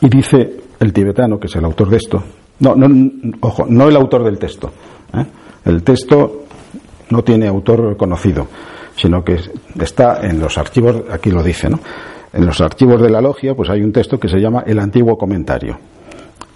Y 0.01 0.09
dice 0.09 0.57
el 0.81 0.93
tibetano, 0.93 1.39
que 1.39 1.47
es 1.47 1.55
el 1.55 1.65
autor 1.65 1.89
de 1.89 1.99
esto, 1.99 2.21
no, 2.59 2.75
no 2.75 3.13
ojo, 3.43 3.65
no 3.69 3.87
el 3.87 3.95
autor 3.95 4.25
del 4.25 4.41
texto. 4.41 4.73
¿eh? 5.15 5.25
El 5.67 5.85
texto 5.85 6.47
no 7.11 7.23
tiene 7.23 7.47
autor 7.47 7.97
conocido, 7.97 8.49
sino 8.97 9.23
que 9.23 9.39
está 9.81 10.27
en 10.27 10.41
los 10.41 10.59
archivos, 10.59 11.05
aquí 11.13 11.31
lo 11.31 11.45
dice, 11.45 11.71
¿no? 11.71 11.79
En 12.33 12.45
los 12.45 12.61
archivos 12.61 13.01
de 13.01 13.09
la 13.09 13.21
logia, 13.21 13.55
pues 13.55 13.71
hay 13.71 13.83
un 13.83 13.93
texto 13.93 14.19
que 14.19 14.27
se 14.27 14.41
llama 14.41 14.65
el 14.67 14.81
antiguo 14.81 15.17
comentario. 15.17 15.79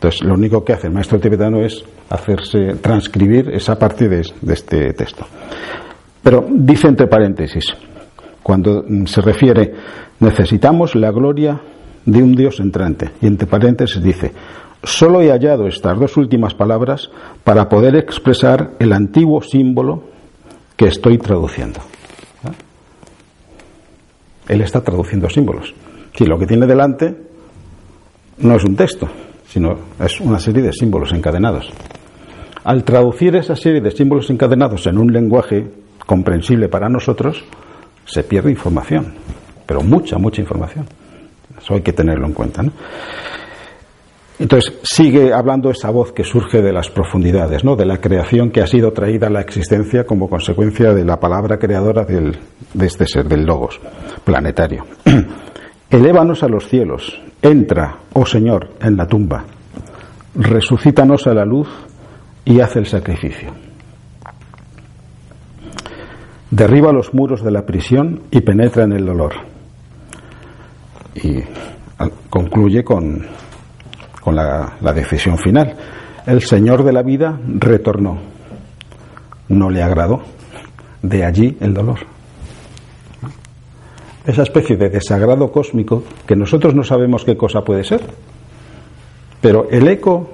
Entonces, 0.01 0.23
lo 0.25 0.33
único 0.33 0.65
que 0.65 0.73
hace 0.73 0.87
el 0.87 0.95
maestro 0.95 1.21
tibetano 1.21 1.61
es 1.61 1.85
hacerse 2.09 2.77
transcribir 2.81 3.51
esa 3.51 3.79
parte 3.79 4.09
de 4.09 4.23
este 4.23 4.95
texto. 4.95 5.27
Pero 6.23 6.47
dice 6.51 6.89
entre 6.89 7.07
paréntesis, 7.07 7.67
cuando 8.43 8.83
se 9.05 9.21
refiere, 9.21 9.75
necesitamos 10.21 10.95
la 10.95 11.11
gloria 11.11 11.61
de 12.07 12.23
un 12.23 12.35
Dios 12.35 12.61
entrante. 12.61 13.11
Y 13.21 13.27
entre 13.27 13.47
paréntesis 13.47 14.03
dice, 14.03 14.33
solo 14.83 15.21
he 15.21 15.29
hallado 15.29 15.67
estas 15.67 16.01
dos 16.01 16.17
últimas 16.17 16.55
palabras 16.55 17.11
para 17.45 17.69
poder 17.69 17.95
expresar 17.97 18.71
el 18.79 18.95
antiguo 18.95 19.43
símbolo 19.43 20.05
que 20.79 20.87
estoy 20.87 21.19
traduciendo. 21.19 21.81
¿Ah? 22.43 22.53
Él 24.49 24.63
está 24.63 24.81
traduciendo 24.81 25.29
símbolos. 25.29 25.75
Si 26.15 26.25
lo 26.25 26.39
que 26.39 26.47
tiene 26.47 26.67
delante 26.67 27.15
no 28.39 28.57
es 28.57 28.65
un 28.65 28.75
texto, 28.75 29.07
sino 29.51 29.77
es 29.99 30.21
una 30.21 30.39
serie 30.39 30.63
de 30.63 30.73
símbolos 30.73 31.13
encadenados. 31.13 31.71
Al 32.63 32.85
traducir 32.85 33.35
esa 33.35 33.57
serie 33.57 33.81
de 33.81 33.91
símbolos 33.91 34.31
encadenados 34.31 34.87
en 34.87 34.97
un 34.97 35.13
lenguaje 35.13 35.67
comprensible 36.07 36.69
para 36.69 36.89
nosotros, 36.89 37.45
se 38.05 38.23
pierde 38.23 38.51
información, 38.51 39.15
pero 39.67 39.83
mucha, 39.83 40.19
mucha 40.19 40.41
información. 40.41 40.87
Eso 41.59 41.75
hay 41.75 41.81
que 41.81 41.93
tenerlo 41.93 42.27
en 42.27 42.33
cuenta. 42.33 42.63
Entonces 44.39 44.73
sigue 44.85 45.35
hablando 45.35 45.71
esa 45.71 45.91
voz 45.91 46.13
que 46.13 46.25
surge 46.25 46.63
de 46.63 46.73
las 46.73 46.89
profundidades, 46.89 47.65
¿no? 47.65 47.77
de 47.77 47.85
la 47.85 48.01
creación 48.01 48.51
que 48.51 48.63
ha 48.63 48.67
sido 48.67 48.93
traída 48.93 49.27
a 49.27 49.31
la 49.31 49.41
existencia 49.41 50.05
como 50.05 50.31
consecuencia 50.31 50.95
de 50.95 51.05
la 51.05 51.19
palabra 51.19 51.59
creadora 51.59 52.05
del, 52.05 52.39
de 52.73 52.87
este 52.87 53.07
ser, 53.07 53.29
del 53.29 53.45
logos 53.45 53.81
planetario. 54.25 54.87
Elévanos 55.91 56.43
a 56.43 56.49
los 56.49 56.69
cielos, 56.69 57.21
entra, 57.43 57.99
oh 58.13 58.27
Señor, 58.27 58.71
en 58.81 58.97
la 58.97 59.07
tumba, 59.07 59.45
resucítanos 60.35 61.27
a 61.27 61.35
la 61.35 61.45
luz 61.45 61.69
y 62.45 62.61
haz 62.61 62.77
el 62.77 62.87
sacrificio. 62.87 63.53
derriba 66.51 66.93
los 66.93 67.15
muros 67.15 67.43
de 67.43 67.51
la 67.51 67.65
prisión 67.65 68.23
y 68.31 68.41
penetra 68.41 68.85
en 68.85 68.93
el 68.93 69.07
dolor. 69.07 69.33
Y 71.15 71.41
concluye 72.29 72.85
con, 72.85 73.27
con 74.21 74.35
la, 74.37 74.77
la 74.81 74.93
decisión 74.93 75.39
final. 75.39 75.77
El 76.27 76.43
Señor 76.43 76.85
de 76.85 76.93
la 76.93 77.03
vida 77.03 77.39
retornó. 77.47 78.19
No 79.49 79.71
le 79.71 79.83
agradó. 79.83 80.23
De 81.03 81.25
allí 81.25 81.57
el 81.61 81.73
dolor. 81.73 81.99
Esa 84.31 84.45
especie 84.45 84.77
de 84.77 84.91
desagrado 84.91 85.51
cósmico 85.51 86.05
que 86.25 86.37
nosotros 86.37 86.73
no 86.73 86.85
sabemos 86.85 87.25
qué 87.25 87.37
cosa 87.37 87.63
puede 87.65 87.83
ser, 87.83 88.01
pero 89.41 89.67
el 89.73 89.89
eco 89.89 90.31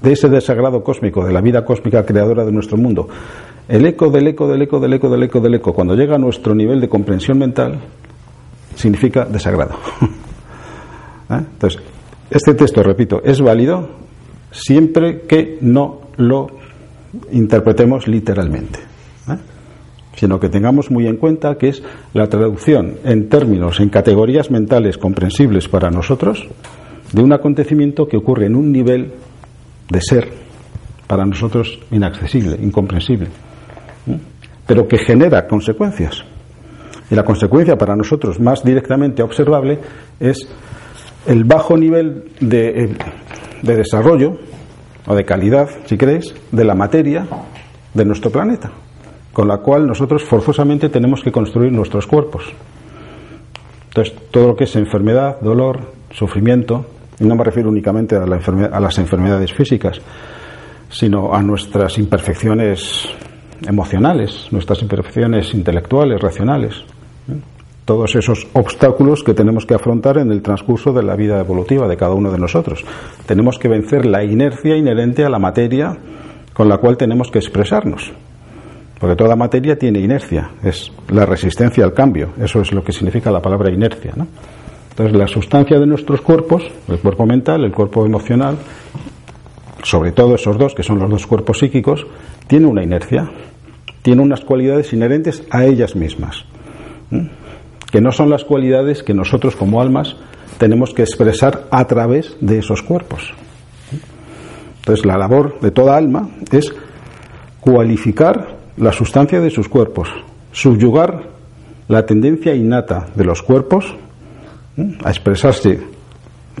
de 0.00 0.12
ese 0.12 0.28
desagrado 0.28 0.84
cósmico, 0.84 1.24
de 1.24 1.32
la 1.32 1.40
vida 1.40 1.64
cósmica 1.64 2.06
creadora 2.06 2.44
de 2.44 2.52
nuestro 2.52 2.76
mundo, 2.76 3.08
el 3.66 3.84
eco 3.84 4.10
del 4.10 4.28
eco 4.28 4.46
del 4.46 4.62
eco 4.62 4.78
del 4.78 4.92
eco 4.92 5.10
del 5.10 5.24
eco 5.24 5.40
del 5.40 5.54
eco, 5.54 5.72
cuando 5.72 5.96
llega 5.96 6.14
a 6.14 6.18
nuestro 6.18 6.54
nivel 6.54 6.80
de 6.80 6.88
comprensión 6.88 7.36
mental, 7.36 7.80
significa 8.76 9.24
desagrado. 9.24 9.74
¿Eh? 11.30 11.34
Entonces, 11.34 11.82
este 12.30 12.54
texto, 12.54 12.80
repito, 12.84 13.22
es 13.24 13.40
válido 13.40 13.88
siempre 14.52 15.22
que 15.22 15.58
no 15.62 16.02
lo 16.16 16.46
interpretemos 17.32 18.06
literalmente. 18.06 18.91
Sino 20.16 20.38
que 20.38 20.48
tengamos 20.48 20.90
muy 20.90 21.06
en 21.06 21.16
cuenta 21.16 21.56
que 21.56 21.68
es 21.68 21.82
la 22.14 22.28
traducción 22.28 22.96
en 23.04 23.28
términos, 23.28 23.80
en 23.80 23.88
categorías 23.88 24.50
mentales 24.50 24.98
comprensibles 24.98 25.68
para 25.68 25.90
nosotros, 25.90 26.46
de 27.12 27.22
un 27.22 27.32
acontecimiento 27.32 28.06
que 28.06 28.16
ocurre 28.16 28.46
en 28.46 28.56
un 28.56 28.72
nivel 28.72 29.12
de 29.88 30.00
ser 30.00 30.28
para 31.06 31.26
nosotros 31.26 31.78
inaccesible, 31.90 32.56
incomprensible, 32.62 33.28
pero 34.66 34.86
que 34.88 34.98
genera 34.98 35.46
consecuencias. 35.46 36.24
Y 37.10 37.14
la 37.14 37.24
consecuencia 37.24 37.76
para 37.76 37.94
nosotros 37.94 38.40
más 38.40 38.64
directamente 38.64 39.22
observable 39.22 39.78
es 40.18 40.48
el 41.26 41.44
bajo 41.44 41.76
nivel 41.76 42.24
de, 42.40 42.96
de 43.62 43.76
desarrollo 43.76 44.38
o 45.06 45.14
de 45.14 45.24
calidad, 45.24 45.68
si 45.84 45.98
queréis, 45.98 46.34
de 46.50 46.64
la 46.64 46.74
materia 46.74 47.26
de 47.92 48.04
nuestro 48.04 48.30
planeta, 48.30 48.72
con 49.32 49.48
la 49.48 49.58
cual 49.58 49.86
nosotros 49.86 50.24
forzosamente 50.24 50.88
tenemos 50.88 51.22
que 51.22 51.32
construir 51.32 51.72
nuestros 51.72 52.06
cuerpos. 52.06 52.44
Entonces, 53.88 54.14
todo 54.30 54.48
lo 54.48 54.56
que 54.56 54.64
es 54.64 54.76
enfermedad, 54.76 55.40
dolor, 55.40 55.92
sufrimiento, 56.10 56.86
y 57.20 57.24
no 57.24 57.34
me 57.34 57.44
refiero 57.44 57.68
únicamente 57.68 58.16
a, 58.16 58.22
a 58.22 58.80
las 58.80 58.98
enfermedades 58.98 59.52
físicas, 59.52 60.00
sino 60.88 61.34
a 61.34 61.42
nuestras 61.42 61.98
imperfecciones 61.98 63.08
emocionales, 63.66 64.48
nuestras 64.50 64.82
imperfecciones 64.82 65.54
intelectuales, 65.54 66.20
racionales. 66.20 66.74
¿eh? 67.28 67.38
Todos 67.84 68.14
esos 68.14 68.46
obstáculos 68.52 69.24
que 69.24 69.34
tenemos 69.34 69.66
que 69.66 69.74
afrontar 69.74 70.18
en 70.18 70.30
el 70.30 70.42
transcurso 70.42 70.92
de 70.92 71.02
la 71.02 71.16
vida 71.16 71.40
evolutiva 71.40 71.88
de 71.88 71.96
cada 71.96 72.14
uno 72.14 72.30
de 72.30 72.38
nosotros. 72.38 72.84
Tenemos 73.26 73.58
que 73.58 73.68
vencer 73.68 74.06
la 74.06 74.22
inercia 74.22 74.76
inherente 74.76 75.24
a 75.24 75.28
la 75.28 75.38
materia 75.38 75.96
con 76.52 76.68
la 76.68 76.78
cual 76.78 76.96
tenemos 76.96 77.30
que 77.30 77.38
expresarnos. 77.38 78.12
Porque 79.02 79.16
toda 79.16 79.34
materia 79.34 79.76
tiene 79.76 79.98
inercia, 79.98 80.52
es 80.62 80.92
la 81.08 81.26
resistencia 81.26 81.82
al 81.82 81.92
cambio. 81.92 82.34
Eso 82.40 82.60
es 82.60 82.70
lo 82.70 82.84
que 82.84 82.92
significa 82.92 83.32
la 83.32 83.42
palabra 83.42 83.68
inercia. 83.68 84.12
¿no? 84.14 84.28
Entonces, 84.90 85.16
la 85.18 85.26
sustancia 85.26 85.80
de 85.80 85.86
nuestros 85.88 86.20
cuerpos, 86.20 86.62
el 86.86 87.00
cuerpo 87.00 87.26
mental, 87.26 87.64
el 87.64 87.72
cuerpo 87.72 88.06
emocional, 88.06 88.58
sobre 89.82 90.12
todo 90.12 90.36
esos 90.36 90.56
dos, 90.56 90.76
que 90.76 90.84
son 90.84 91.00
los 91.00 91.10
dos 91.10 91.26
cuerpos 91.26 91.58
psíquicos, 91.58 92.06
tiene 92.46 92.66
una 92.66 92.84
inercia, 92.84 93.28
tiene 94.02 94.22
unas 94.22 94.42
cualidades 94.42 94.92
inherentes 94.92 95.42
a 95.50 95.64
ellas 95.64 95.96
mismas, 95.96 96.44
que 97.90 98.00
no 98.00 98.12
son 98.12 98.30
las 98.30 98.44
cualidades 98.44 99.02
que 99.02 99.14
nosotros 99.14 99.56
como 99.56 99.82
almas 99.82 100.14
tenemos 100.58 100.94
que 100.94 101.02
expresar 101.02 101.66
a 101.72 101.84
través 101.88 102.36
de 102.40 102.60
esos 102.60 102.82
cuerpos. 102.82 103.34
Entonces, 104.78 105.04
la 105.04 105.18
labor 105.18 105.58
de 105.58 105.72
toda 105.72 105.96
alma 105.96 106.28
es 106.52 106.72
cualificar 107.58 108.61
la 108.82 108.92
sustancia 108.92 109.40
de 109.40 109.50
sus 109.50 109.68
cuerpos, 109.68 110.08
subyugar 110.50 111.22
la 111.86 112.04
tendencia 112.04 112.52
innata 112.52 113.06
de 113.14 113.24
los 113.24 113.40
cuerpos 113.40 113.94
a 115.04 115.08
expresarse 115.08 115.78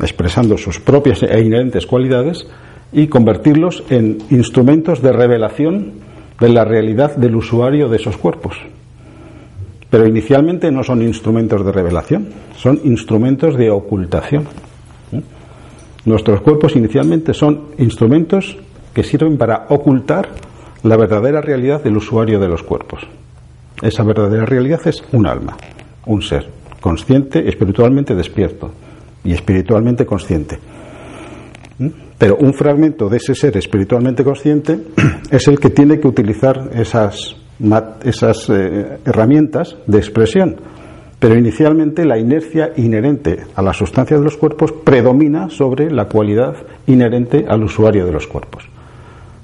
expresando 0.00 0.56
sus 0.56 0.78
propias 0.78 1.22
e 1.22 1.40
inherentes 1.40 1.84
cualidades 1.84 2.46
y 2.92 3.08
convertirlos 3.08 3.82
en 3.90 4.18
instrumentos 4.30 5.02
de 5.02 5.12
revelación 5.12 5.94
de 6.38 6.48
la 6.48 6.64
realidad 6.64 7.16
del 7.16 7.34
usuario 7.34 7.88
de 7.88 7.96
esos 7.96 8.16
cuerpos. 8.16 8.56
Pero 9.90 10.06
inicialmente 10.06 10.70
no 10.70 10.84
son 10.84 11.02
instrumentos 11.02 11.64
de 11.64 11.72
revelación, 11.72 12.28
son 12.56 12.80
instrumentos 12.84 13.56
de 13.56 13.70
ocultación. 13.70 14.44
Nuestros 16.04 16.40
cuerpos 16.40 16.76
inicialmente 16.76 17.34
son 17.34 17.72
instrumentos 17.78 18.56
que 18.94 19.02
sirven 19.02 19.36
para 19.36 19.66
ocultar 19.70 20.28
la 20.82 20.96
verdadera 20.96 21.40
realidad 21.40 21.82
del 21.82 21.96
usuario 21.96 22.38
de 22.40 22.48
los 22.48 22.62
cuerpos. 22.62 23.02
Esa 23.80 24.02
verdadera 24.02 24.46
realidad 24.46 24.80
es 24.86 25.02
un 25.12 25.26
alma, 25.26 25.56
un 26.06 26.22
ser 26.22 26.48
consciente, 26.80 27.48
espiritualmente 27.48 28.14
despierto 28.14 28.70
y 29.24 29.32
espiritualmente 29.32 30.04
consciente. 30.04 30.58
¿Mm? 31.78 31.88
Pero 32.18 32.36
un 32.36 32.54
fragmento 32.54 33.08
de 33.08 33.16
ese 33.16 33.34
ser 33.34 33.56
espiritualmente 33.56 34.24
consciente 34.24 34.78
es 35.30 35.48
el 35.48 35.58
que 35.58 35.70
tiene 35.70 35.98
que 35.98 36.08
utilizar 36.08 36.70
esas, 36.74 37.36
eh, 38.50 38.98
herramientas 39.04 39.76
de 39.86 39.98
expresión. 39.98 40.56
Pero 41.18 41.36
inicialmente 41.36 42.04
la 42.04 42.18
inercia 42.18 42.72
inherente 42.76 43.44
a 43.54 43.62
la 43.62 43.72
sustancia 43.72 44.18
de 44.18 44.24
los 44.24 44.36
cuerpos 44.36 44.72
predomina 44.72 45.48
sobre 45.50 45.88
la 45.88 46.06
cualidad 46.06 46.56
inherente 46.88 47.44
al 47.48 47.62
usuario 47.62 48.04
de 48.04 48.12
los 48.12 48.26
cuerpos. 48.26 48.71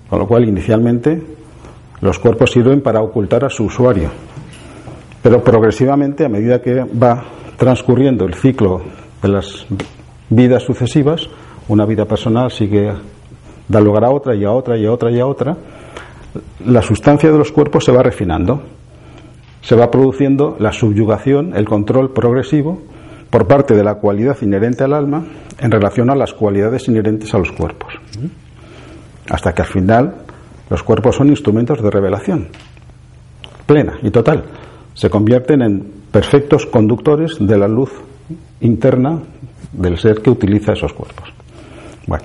Con 0.09 0.19
lo 0.19 0.27
cual, 0.27 0.49
inicialmente, 0.49 1.21
los 2.01 2.19
cuerpos 2.19 2.51
sirven 2.51 2.81
para 2.81 3.03
ocultar 3.03 3.45
a 3.45 3.51
su 3.51 3.65
usuario, 3.65 4.11
pero 5.23 5.43
progresivamente, 5.43 6.25
a 6.25 6.29
medida 6.29 6.63
que 6.63 6.85
va 6.85 7.25
transcurriendo 7.57 8.25
el 8.25 8.35
ciclo 8.35 8.81
de 9.21 9.29
las 9.29 9.67
vidas 10.31 10.63
sucesivas, 10.63 11.29
una 11.69 11.85
vida 11.85 12.05
personal 12.05 12.51
sigue 12.51 12.93
da 13.69 13.81
lugar 13.81 14.05
a 14.05 14.11
otra 14.11 14.35
y 14.35 14.45
a 14.45 14.53
otra 14.53 14.77
y 14.79 14.87
a 14.87 14.93
otra 14.93 15.11
y 15.11 15.21
a 15.21 15.27
otra, 15.27 15.57
la 16.65 16.83
sustancia 16.83 17.31
de 17.31 17.39
los 17.39 17.53
cuerpos 17.53 17.85
se 17.85 17.93
va 17.93 18.03
refinando, 18.03 18.63
se 19.61 19.77
va 19.77 19.91
produciendo 19.91 20.57
la 20.59 20.73
subyugación, 20.73 21.55
el 21.55 21.67
control 21.67 22.13
progresivo 22.13 22.81
por 23.31 23.47
parte 23.47 23.75
de 23.75 23.85
la 23.85 23.97
cualidad 23.97 24.37
inherente 24.41 24.85
al 24.85 24.95
alma 24.95 25.25
en 25.59 25.71
relación 25.71 26.09
a 26.11 26.15
las 26.15 26.33
cualidades 26.33 26.89
inherentes 26.89 27.35
a 27.35 27.39
los 27.39 27.53
cuerpos. 27.53 27.93
Hasta 29.31 29.55
que 29.55 29.63
al 29.63 29.69
final 29.69 30.15
los 30.71 30.83
cuerpos 30.83 31.17
son 31.17 31.29
instrumentos 31.29 31.83
de 31.83 31.91
revelación 31.91 32.49
plena 33.69 33.99
y 34.03 34.11
total 34.11 34.45
se 34.95 35.11
convierten 35.11 35.63
en 35.63 35.93
perfectos 36.11 36.67
conductores 36.67 37.37
de 37.39 37.57
la 37.57 37.69
luz 37.69 37.93
interna 38.61 39.21
del 39.73 39.99
ser 39.99 40.23
que 40.23 40.31
utiliza 40.31 40.73
esos 40.73 40.93
cuerpos. 40.93 41.29
Bueno, 42.07 42.25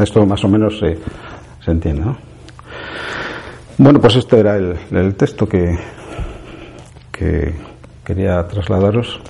esto 0.00 0.24
más 0.24 0.42
o 0.44 0.48
menos 0.48 0.78
se, 0.78 0.96
se 1.62 1.70
entiende, 1.70 2.02
¿no? 2.02 2.16
Bueno, 3.76 4.00
pues 4.00 4.16
este 4.16 4.38
era 4.38 4.56
el, 4.56 5.14
texto 5.16 5.46
que, 5.46 5.76
que 7.12 7.52
quería 8.02 8.46
trasladaros, 8.46 9.20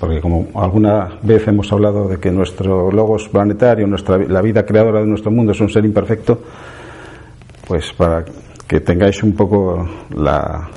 porque 0.00 0.20
como 0.20 0.48
alguna 0.54 1.18
vez 1.22 1.46
hemos 1.48 1.72
hablado 1.72 2.08
de 2.08 2.18
que 2.18 2.30
nuestro 2.30 2.90
logos 2.90 3.28
planetario, 3.28 3.86
nuestra, 3.86 4.18
la 4.18 4.42
vida 4.42 4.64
creadora 4.64 5.00
de 5.00 5.06
nuestro 5.06 5.30
mundo 5.30 5.52
es 5.52 5.60
un 5.60 5.68
ser 5.68 5.84
imperfecto, 5.84 6.40
pues 7.66 7.92
para 7.92 8.24
que 8.66 8.80
tengáis 8.80 9.22
un 9.22 9.34
poco 9.34 9.88
la, 10.16 10.68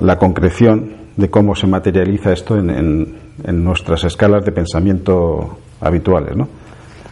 la 0.00 0.18
concreción 0.18 1.04
de 1.16 1.30
cómo 1.30 1.54
se 1.54 1.66
materializa 1.66 2.32
esto 2.32 2.56
en, 2.58 3.22
nuestras 3.46 4.04
escalas 4.04 4.44
de 4.44 4.52
pensamiento 4.52 5.58
habituales, 5.80 6.36
¿no? 6.36 6.48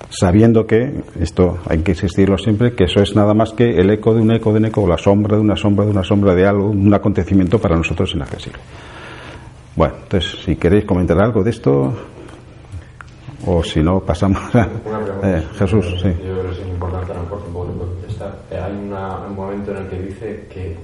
sabiendo 0.09 0.67
que, 0.67 1.03
esto 1.21 1.59
hay 1.69 1.79
que 1.79 1.93
insistirlo 1.93 2.39
siempre, 2.39 2.75
que 2.75 2.85
eso 2.85 3.01
es 3.01 3.17
nada 3.17 3.35
más 3.35 3.53
que 3.53 3.77
el 3.77 3.91
eco 3.91 4.15
de 4.15 4.21
un 4.21 4.31
eco 4.31 4.53
de 4.53 4.59
un 4.59 4.67
eco, 4.67 4.83
o 4.83 4.89
la 4.89 4.99
sombra 4.99 5.37
de 5.37 5.43
una 5.43 5.57
sombra 5.57 5.85
de 5.85 5.91
una 5.91 6.05
sombra 6.05 6.35
de 6.35 6.47
algo, 6.47 6.69
un 6.69 6.93
acontecimiento 6.95 7.59
para 7.59 7.77
nosotros 7.77 8.15
inaccesible. 8.15 8.61
Bueno, 9.77 9.95
entonces, 10.03 10.43
si 10.45 10.57
queréis 10.57 10.85
comentar 10.85 11.21
algo 11.21 11.43
de 11.43 11.51
esto, 11.51 11.93
o 13.47 13.63
si 13.65 13.81
no, 13.83 14.01
pasamos 14.01 14.55
a 14.55 14.69
eh, 15.23 15.43
Jesús. 15.55 15.87
Sí. 16.01 16.09
Yo 16.09 16.39
creo 16.39 16.51
que 16.51 16.61
es 16.61 16.69
importante, 16.69 17.13
Hay 18.55 18.73
un 18.73 19.37
momento 19.37 19.71
en 19.73 19.77
el 19.79 19.89
que 19.89 19.99
dice 20.01 20.47
que 20.53 20.77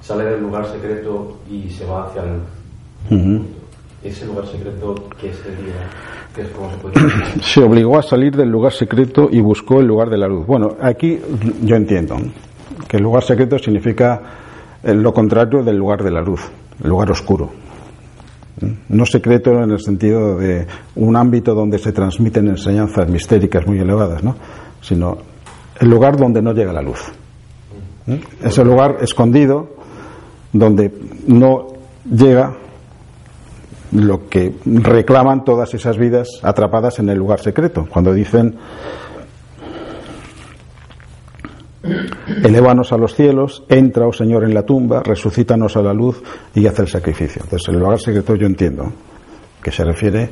sale 0.00 0.24
del 0.24 0.40
lugar 0.40 0.66
secreto 0.66 1.38
y 1.50 1.68
se 1.70 1.84
va 1.86 2.06
hacia 2.06 2.22
el 2.22 3.44
ese 4.02 4.26
lugar 4.26 4.46
secreto 4.46 4.94
que 5.18 5.32
sería 5.32 5.88
que 6.34 6.42
es 6.42 6.48
como 6.48 6.70
se 6.70 6.76
puede 6.76 6.94
se 7.42 7.62
obligó 7.62 7.98
a 7.98 8.02
salir 8.02 8.36
del 8.36 8.50
lugar 8.50 8.72
secreto 8.72 9.28
y 9.30 9.40
buscó 9.40 9.80
el 9.80 9.86
lugar 9.86 10.10
de 10.10 10.18
la 10.18 10.26
luz 10.26 10.46
bueno 10.46 10.76
aquí 10.78 11.18
yo 11.62 11.74
entiendo 11.74 12.16
que 12.86 12.98
el 12.98 13.02
lugar 13.02 13.22
secreto 13.22 13.58
significa 13.58 14.20
lo 14.84 15.12
contrario 15.14 15.62
del 15.62 15.76
lugar 15.76 16.02
de 16.02 16.10
la 16.10 16.20
luz, 16.20 16.42
el 16.82 16.90
lugar 16.90 17.10
oscuro. 17.10 17.50
No 18.88 19.06
secreto 19.06 19.52
en 19.62 19.70
el 19.70 19.80
sentido 19.80 20.36
de 20.36 20.66
un 20.96 21.16
ámbito 21.16 21.54
donde 21.54 21.78
se 21.78 21.92
transmiten 21.92 22.48
enseñanzas 22.48 23.08
mistéricas 23.08 23.66
muy 23.66 23.78
elevadas, 23.78 24.22
¿no? 24.22 24.36
sino 24.80 25.18
el 25.80 25.88
lugar 25.88 26.16
donde 26.16 26.42
no 26.42 26.52
llega 26.52 26.72
la 26.72 26.82
luz. 26.82 27.00
Es 28.42 28.58
el 28.58 28.68
lugar 28.68 28.98
escondido 29.00 29.70
donde 30.52 30.92
no 31.26 31.68
llega 32.04 32.54
lo 33.92 34.28
que 34.28 34.54
reclaman 34.64 35.44
todas 35.44 35.72
esas 35.72 35.96
vidas 35.96 36.28
atrapadas 36.42 36.98
en 36.98 37.08
el 37.08 37.18
lugar 37.18 37.40
secreto. 37.40 37.86
Cuando 37.90 38.12
dicen 38.12 38.56
Elévanos 42.42 42.92
a 42.92 42.96
los 42.96 43.14
cielos, 43.14 43.64
entra, 43.68 44.06
oh 44.06 44.12
Señor, 44.12 44.44
en 44.44 44.54
la 44.54 44.62
tumba, 44.62 45.02
resucítanos 45.02 45.76
a 45.76 45.82
la 45.82 45.92
luz 45.92 46.22
y 46.54 46.66
haz 46.66 46.78
el 46.78 46.88
sacrificio. 46.88 47.42
Entonces, 47.44 47.68
el 47.68 47.78
lugar 47.78 48.00
secreto 48.00 48.34
yo 48.36 48.46
entiendo 48.46 48.90
que 49.62 49.70
se 49.70 49.84
refiere 49.84 50.30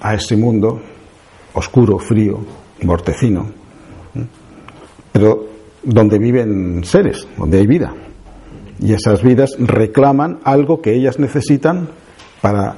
a 0.00 0.14
ese 0.14 0.36
mundo 0.36 0.80
oscuro, 1.54 1.98
frío, 1.98 2.40
mortecino, 2.82 3.46
pero 5.12 5.46
donde 5.82 6.18
viven 6.18 6.82
seres, 6.84 7.26
donde 7.36 7.58
hay 7.58 7.66
vida. 7.66 7.94
Y 8.80 8.92
esas 8.92 9.22
vidas 9.22 9.56
reclaman 9.58 10.40
algo 10.44 10.80
que 10.80 10.94
ellas 10.94 11.18
necesitan 11.18 11.88
para 12.40 12.74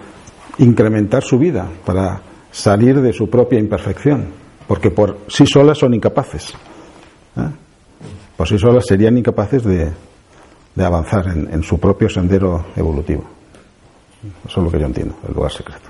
incrementar 0.58 1.22
su 1.22 1.38
vida, 1.38 1.68
para 1.84 2.20
salir 2.50 3.00
de 3.00 3.12
su 3.12 3.30
propia 3.30 3.58
imperfección, 3.58 4.26
porque 4.66 4.90
por 4.90 5.20
sí 5.28 5.46
solas 5.46 5.78
son 5.78 5.94
incapaces. 5.94 6.52
¿eh? 7.36 7.61
Por 8.36 8.48
sí 8.48 8.58
solas 8.58 8.84
serían 8.86 9.16
incapaces 9.18 9.62
de, 9.64 9.92
avanzar 10.82 11.26
en, 11.28 11.62
su 11.62 11.78
propio 11.78 12.08
sendero 12.08 12.66
evolutivo. 12.76 13.24
Eso 14.46 14.60
es 14.60 14.64
lo 14.64 14.70
que 14.70 14.78
yo 14.78 14.86
entiendo, 14.86 15.14
el 15.28 15.34
lugar 15.34 15.52
secreto. 15.52 15.88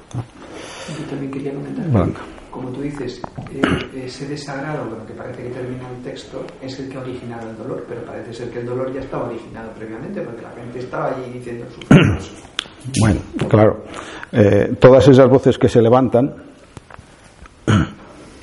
Yo 0.89 1.05
también 1.07 1.31
quería 1.31 1.53
comentar, 1.53 2.09
como 2.51 2.69
tú 2.69 2.83
dices, 2.83 3.21
eh, 3.51 4.05
ese 4.05 4.29
desagrado 4.29 4.89
con 4.91 4.99
lo 4.99 5.07
que 5.07 5.15
parece 5.15 5.43
que 5.43 5.49
termina 5.49 5.89
el 5.89 6.03
texto 6.03 6.45
es 6.61 6.79
el 6.79 6.89
que 6.91 6.99
ha 6.99 7.01
originado 7.01 7.49
el 7.49 7.57
dolor, 7.57 7.87
pero 7.89 8.05
parece 8.05 8.33
ser 8.35 8.51
que 8.51 8.61
el 8.61 8.67
dolor 8.67 8.93
ya 8.93 9.01
estaba 9.01 9.29
originado 9.29 9.71
previamente, 9.73 10.21
porque 10.21 10.43
la 10.43 10.51
gente 10.51 10.79
estaba 10.81 11.09
allí 11.09 11.33
diciendo 11.33 11.65
sus 11.71 12.33
Bueno, 13.01 13.21
claro. 13.49 13.85
Eh, 14.33 14.75
todas 14.79 15.09
esas 15.09 15.29
voces 15.31 15.57
que 15.57 15.69
se 15.69 15.81
levantan, 15.81 16.35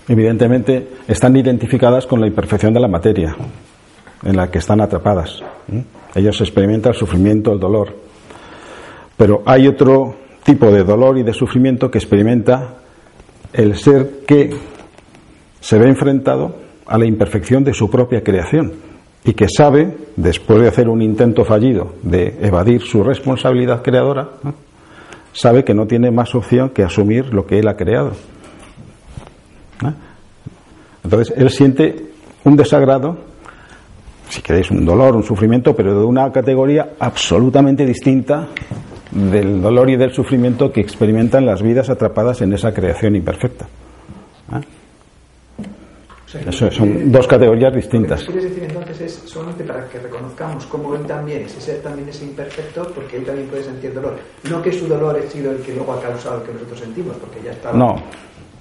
evidentemente, 0.08 0.88
están 1.08 1.36
identificadas 1.38 2.08
con 2.08 2.20
la 2.20 2.28
imperfección 2.28 2.74
de 2.74 2.80
la 2.80 2.88
materia 2.88 3.36
en 4.24 4.36
la 4.36 4.50
que 4.50 4.60
están 4.60 4.82
atrapadas. 4.82 5.42
Ellos 6.16 6.40
experimentan 6.42 6.94
el 6.94 7.00
sufrimiento, 7.00 7.54
el 7.54 7.60
dolor. 7.60 7.96
Pero 9.18 9.44
hay 9.46 9.68
otro 9.68 10.16
tipo 10.44 10.72
de 10.72 10.84
dolor 10.84 11.18
y 11.18 11.24
de 11.24 11.34
sufrimiento 11.34 11.92
que 11.92 11.98
experimenta 11.98 12.76
el 13.54 13.76
ser 13.76 14.22
que 14.26 14.56
se 15.60 15.78
ve 15.78 15.90
enfrentado 15.90 16.56
a 16.86 16.98
la 16.98 17.06
imperfección 17.06 17.64
de 17.64 17.74
su 17.74 17.90
propia 17.90 18.24
creación 18.24 18.74
y 19.24 19.34
que 19.34 19.48
sabe, 19.50 19.96
después 20.16 20.62
de 20.62 20.70
hacer 20.70 20.88
un 20.88 21.02
intento 21.02 21.44
fallido 21.44 21.94
de 22.02 22.38
evadir 22.42 22.82
su 22.82 23.04
responsabilidad 23.04 23.84
creadora, 23.84 24.30
sabe 25.34 25.64
que 25.64 25.74
no 25.74 25.86
tiene 25.86 26.10
más 26.10 26.34
opción 26.34 26.70
que 26.70 26.84
asumir 26.84 27.34
lo 27.34 27.46
que 27.46 27.60
él 27.60 27.68
ha 27.68 27.76
creado. 27.76 28.14
Entonces, 31.04 31.34
él 31.38 31.50
siente 31.50 32.12
un 32.44 32.56
desagrado 32.56 33.29
si 34.30 34.42
queréis, 34.42 34.72
un 34.72 34.86
dolor, 34.86 35.16
un 35.16 35.24
sufrimiento, 35.24 35.76
pero 35.76 36.00
de 36.00 36.06
una 36.06 36.32
categoría 36.32 36.92
absolutamente 37.00 37.86
distinta 37.86 38.48
del 39.12 39.62
dolor 39.62 39.90
y 39.90 39.98
del 39.98 40.14
sufrimiento 40.14 40.72
que 40.72 40.82
experimentan 40.82 41.46
las 41.46 41.62
vidas 41.62 41.90
atrapadas 41.90 42.42
en 42.42 42.54
esa 42.54 42.74
creación 42.74 43.16
imperfecta. 43.16 43.68
¿Ah? 44.52 44.62
Eso, 46.48 46.70
son 46.70 47.12
dos 47.12 47.26
categorías 47.26 47.74
distintas. 47.74 48.22
Lo 48.22 48.28
que 48.28 48.34
quieres 48.34 48.52
decir 48.52 48.70
entonces 48.70 49.02
es 49.02 49.14
solamente 49.26 49.64
para 49.64 49.90
que 49.90 49.98
reconozcamos 49.98 50.64
cómo 50.68 50.94
él 50.94 51.02
también, 51.08 51.42
ese 51.42 51.60
ser 51.60 51.82
también 51.82 52.08
es 52.08 52.22
imperfecto, 52.22 52.88
porque 52.94 53.18
él 53.18 53.26
también 53.26 53.48
puede 53.48 53.64
sentir 53.64 53.92
dolor. 53.96 54.16
No 54.48 54.62
que 54.62 54.72
su 54.72 54.88
dolor 54.88 55.20
ha 55.20 55.28
sido 55.28 55.52
el 55.52 55.58
que 55.58 55.74
luego 55.74 55.94
ha 55.94 56.02
causado 56.02 56.42
el 56.42 56.44
que 56.44 56.54
nosotros 56.54 56.80
sentimos, 56.82 57.16
porque 57.18 57.42
ya 57.44 57.52
está. 57.52 57.74
No. 57.74 57.96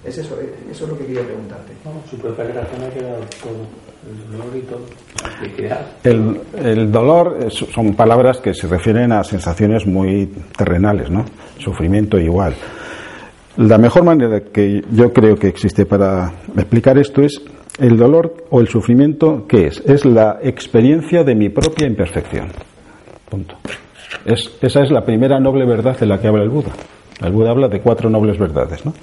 Es 0.02 0.16
eso, 0.16 0.38
eso 0.70 0.84
es 0.84 0.90
lo 0.90 0.96
que 0.96 1.04
quería 1.04 1.22
preguntarte. 1.22 1.72
su 2.08 2.16
propia 2.16 2.46
creación 2.46 2.82
ha 2.84 2.88
quedado 2.88 3.20
todo. 3.42 3.87
El, 6.04 6.40
el 6.56 6.92
dolor 6.92 7.50
son 7.50 7.94
palabras 7.94 8.38
que 8.38 8.54
se 8.54 8.66
refieren 8.66 9.12
a 9.12 9.24
sensaciones 9.24 9.86
muy 9.86 10.26
terrenales, 10.56 11.10
¿no? 11.10 11.24
Sufrimiento 11.58 12.18
igual. 12.18 12.54
La 13.58 13.76
mejor 13.76 14.04
manera 14.04 14.40
que 14.40 14.82
yo 14.92 15.12
creo 15.12 15.36
que 15.36 15.48
existe 15.48 15.84
para 15.84 16.32
explicar 16.56 16.96
esto 16.96 17.22
es 17.22 17.42
el 17.78 17.96
dolor 17.96 18.46
o 18.50 18.60
el 18.60 18.68
sufrimiento, 18.68 19.46
¿qué 19.48 19.66
es? 19.66 19.82
Es 19.84 20.04
la 20.04 20.38
experiencia 20.42 21.24
de 21.24 21.34
mi 21.34 21.48
propia 21.48 21.86
imperfección. 21.86 22.48
Punto. 23.28 23.56
Es, 24.24 24.50
esa 24.60 24.82
es 24.82 24.90
la 24.90 25.04
primera 25.04 25.38
noble 25.40 25.64
verdad 25.64 25.98
de 25.98 26.06
la 26.06 26.20
que 26.20 26.28
habla 26.28 26.42
el 26.42 26.48
Buda. 26.48 26.70
El 27.20 27.32
Buda 27.32 27.50
habla 27.50 27.68
de 27.68 27.80
cuatro 27.80 28.08
nobles 28.08 28.38
verdades. 28.38 28.84
¿no? 28.84 28.94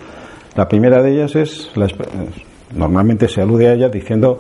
La 0.55 0.67
primera 0.67 1.01
de 1.01 1.13
ellas 1.13 1.36
es, 1.36 1.71
la, 1.75 1.88
normalmente 2.73 3.27
se 3.27 3.41
alude 3.41 3.67
a 3.67 3.73
ella 3.73 3.89
diciendo 3.89 4.39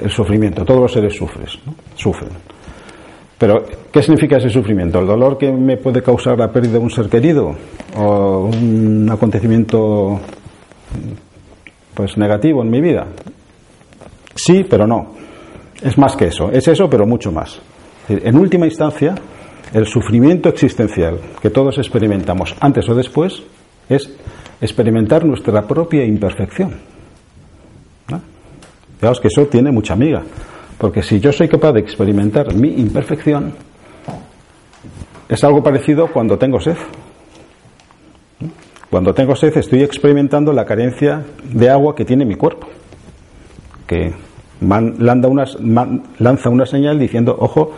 el 0.00 0.10
sufrimiento. 0.10 0.64
Todos 0.64 0.82
los 0.82 0.92
seres 0.92 1.14
sufren, 1.14 1.46
sufren. 1.94 2.30
Pero, 3.38 3.64
¿qué 3.90 4.02
significa 4.02 4.36
ese 4.36 4.50
sufrimiento? 4.50 5.00
¿El 5.00 5.06
dolor 5.06 5.36
que 5.36 5.50
me 5.50 5.76
puede 5.76 6.00
causar 6.00 6.38
la 6.38 6.52
pérdida 6.52 6.74
de 6.74 6.78
un 6.78 6.90
ser 6.90 7.08
querido? 7.08 7.54
¿O 7.96 8.50
un 8.52 9.08
acontecimiento 9.10 10.20
pues 11.94 12.16
negativo 12.16 12.62
en 12.62 12.70
mi 12.70 12.80
vida? 12.80 13.06
Sí, 14.34 14.64
pero 14.68 14.86
no. 14.86 15.12
Es 15.82 15.98
más 15.98 16.14
que 16.14 16.26
eso. 16.26 16.50
Es 16.52 16.68
eso, 16.68 16.88
pero 16.88 17.06
mucho 17.06 17.32
más. 17.32 17.60
En 18.08 18.36
última 18.38 18.66
instancia, 18.66 19.14
el 19.74 19.86
sufrimiento 19.86 20.48
existencial 20.48 21.18
que 21.40 21.50
todos 21.50 21.78
experimentamos 21.78 22.54
antes 22.60 22.88
o 22.88 22.94
después 22.94 23.42
es 23.88 24.08
experimentar 24.60 25.24
nuestra 25.24 25.66
propia 25.66 26.04
imperfección. 26.04 26.91
Fijaos 29.02 29.18
que 29.18 29.26
eso 29.26 29.46
tiene 29.46 29.72
mucha 29.72 29.94
amiga, 29.94 30.22
porque 30.78 31.02
si 31.02 31.18
yo 31.18 31.32
soy 31.32 31.48
capaz 31.48 31.72
de 31.72 31.80
experimentar 31.80 32.54
mi 32.54 32.68
imperfección, 32.68 33.52
es 35.28 35.42
algo 35.42 35.60
parecido 35.60 36.06
cuando 36.06 36.38
tengo 36.38 36.60
sed. 36.60 36.76
Cuando 38.88 39.12
tengo 39.12 39.34
sed 39.34 39.58
estoy 39.58 39.82
experimentando 39.82 40.52
la 40.52 40.64
carencia 40.64 41.24
de 41.42 41.68
agua 41.68 41.96
que 41.96 42.04
tiene 42.04 42.24
mi 42.24 42.36
cuerpo, 42.36 42.68
que 43.88 44.14
lanza 44.60 45.26
una, 45.26 45.46
lanza 46.20 46.48
una 46.48 46.64
señal 46.64 46.96
diciendo, 46.96 47.34
ojo, 47.36 47.72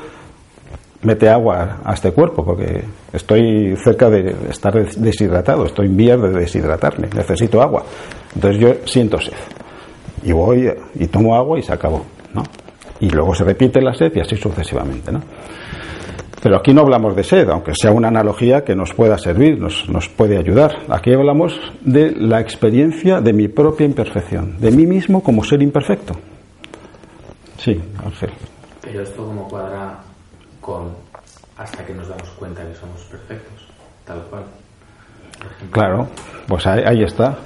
mete 1.04 1.30
agua 1.30 1.78
a 1.86 1.94
este 1.94 2.12
cuerpo, 2.12 2.44
porque 2.44 2.84
estoy 3.14 3.74
cerca 3.82 4.10
de 4.10 4.36
estar 4.50 4.74
deshidratado, 4.74 5.64
estoy 5.64 5.86
en 5.86 5.96
vías 5.96 6.20
de 6.20 6.28
deshidratarme, 6.28 7.08
necesito 7.16 7.62
agua. 7.62 7.82
Entonces 8.34 8.60
yo 8.60 8.74
siento 8.84 9.18
sed 9.18 9.32
y 10.24 10.32
voy 10.32 10.70
y 10.94 11.06
tomo 11.06 11.36
agua 11.36 11.58
y 11.58 11.62
se 11.62 11.72
acabó, 11.72 12.04
¿no? 12.32 12.42
Y 13.00 13.10
luego 13.10 13.34
se 13.34 13.44
repite 13.44 13.80
la 13.80 13.94
sed 13.94 14.12
y 14.16 14.20
así 14.20 14.36
sucesivamente, 14.36 15.12
¿no? 15.12 15.20
Pero 16.42 16.56
aquí 16.56 16.74
no 16.74 16.82
hablamos 16.82 17.16
de 17.16 17.24
sed, 17.24 17.48
aunque 17.48 17.72
sea 17.74 17.90
una 17.90 18.08
analogía 18.08 18.64
que 18.64 18.74
nos 18.74 18.92
pueda 18.92 19.16
servir, 19.16 19.58
nos, 19.58 19.88
nos 19.88 20.08
puede 20.10 20.36
ayudar. 20.36 20.76
Aquí 20.90 21.12
hablamos 21.12 21.58
de 21.80 22.12
la 22.12 22.40
experiencia 22.40 23.20
de 23.20 23.32
mi 23.32 23.48
propia 23.48 23.86
imperfección, 23.86 24.58
de 24.60 24.70
mí 24.70 24.86
mismo 24.86 25.22
como 25.22 25.42
ser 25.42 25.62
imperfecto. 25.62 26.14
Sí, 27.56 27.80
Ángel. 28.04 28.30
Pero 28.82 29.02
esto 29.02 29.24
como 29.24 29.48
cuadra 29.48 30.00
con 30.60 30.90
hasta 31.56 31.84
que 31.86 31.94
nos 31.94 32.08
damos 32.08 32.28
cuenta 32.30 32.62
que 32.66 32.74
somos 32.74 33.00
perfectos, 33.04 33.66
tal 34.04 34.22
cual. 34.24 34.44
Claro, 35.70 36.08
pues 36.46 36.66
ahí 36.66 37.02
está. 37.02 37.38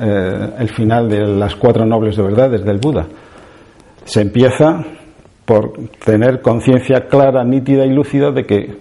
Eh, 0.00 0.50
el 0.58 0.68
final 0.70 1.08
de 1.08 1.26
las 1.26 1.54
cuatro 1.56 1.84
nobles 1.84 2.16
de 2.16 2.22
verdad 2.22 2.50
desde 2.50 2.70
el 2.70 2.78
Buda. 2.78 3.06
Se 4.04 4.22
empieza 4.22 4.84
por 5.44 5.72
tener 6.04 6.40
conciencia 6.40 7.06
clara, 7.08 7.44
nítida 7.44 7.84
y 7.84 7.90
lúcida 7.90 8.30
de 8.30 8.44
que 8.44 8.78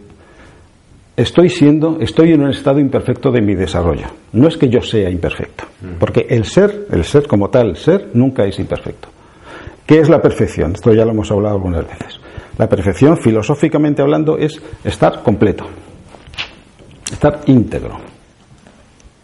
estoy 1.17 1.49
siendo, 1.49 1.97
estoy 1.99 2.31
en 2.31 2.43
un 2.43 2.49
estado 2.49 2.79
imperfecto 2.79 3.31
de 3.31 3.41
mi 3.41 3.55
desarrollo. 3.55 4.07
No 4.33 4.47
es 4.47 4.57
que 4.57 4.69
yo 4.69 4.81
sea 4.81 5.09
imperfecto, 5.09 5.65
porque 5.99 6.25
el 6.29 6.45
ser, 6.45 6.87
el 6.91 7.03
ser 7.03 7.27
como 7.27 7.49
tal, 7.49 7.69
el 7.69 7.75
ser 7.75 8.09
nunca 8.13 8.45
es 8.45 8.57
imperfecto. 8.59 9.09
¿Qué 9.85 9.99
es 9.99 10.09
la 10.09 10.21
perfección? 10.21 10.71
Esto 10.73 10.93
ya 10.93 11.03
lo 11.03 11.11
hemos 11.11 11.29
hablado 11.31 11.55
algunas 11.55 11.85
veces. 11.85 12.19
La 12.57 12.69
perfección, 12.69 13.17
filosóficamente 13.17 14.01
hablando, 14.01 14.37
es 14.37 14.61
estar 14.83 15.21
completo, 15.23 15.65
estar 17.11 17.41
íntegro. 17.47 17.97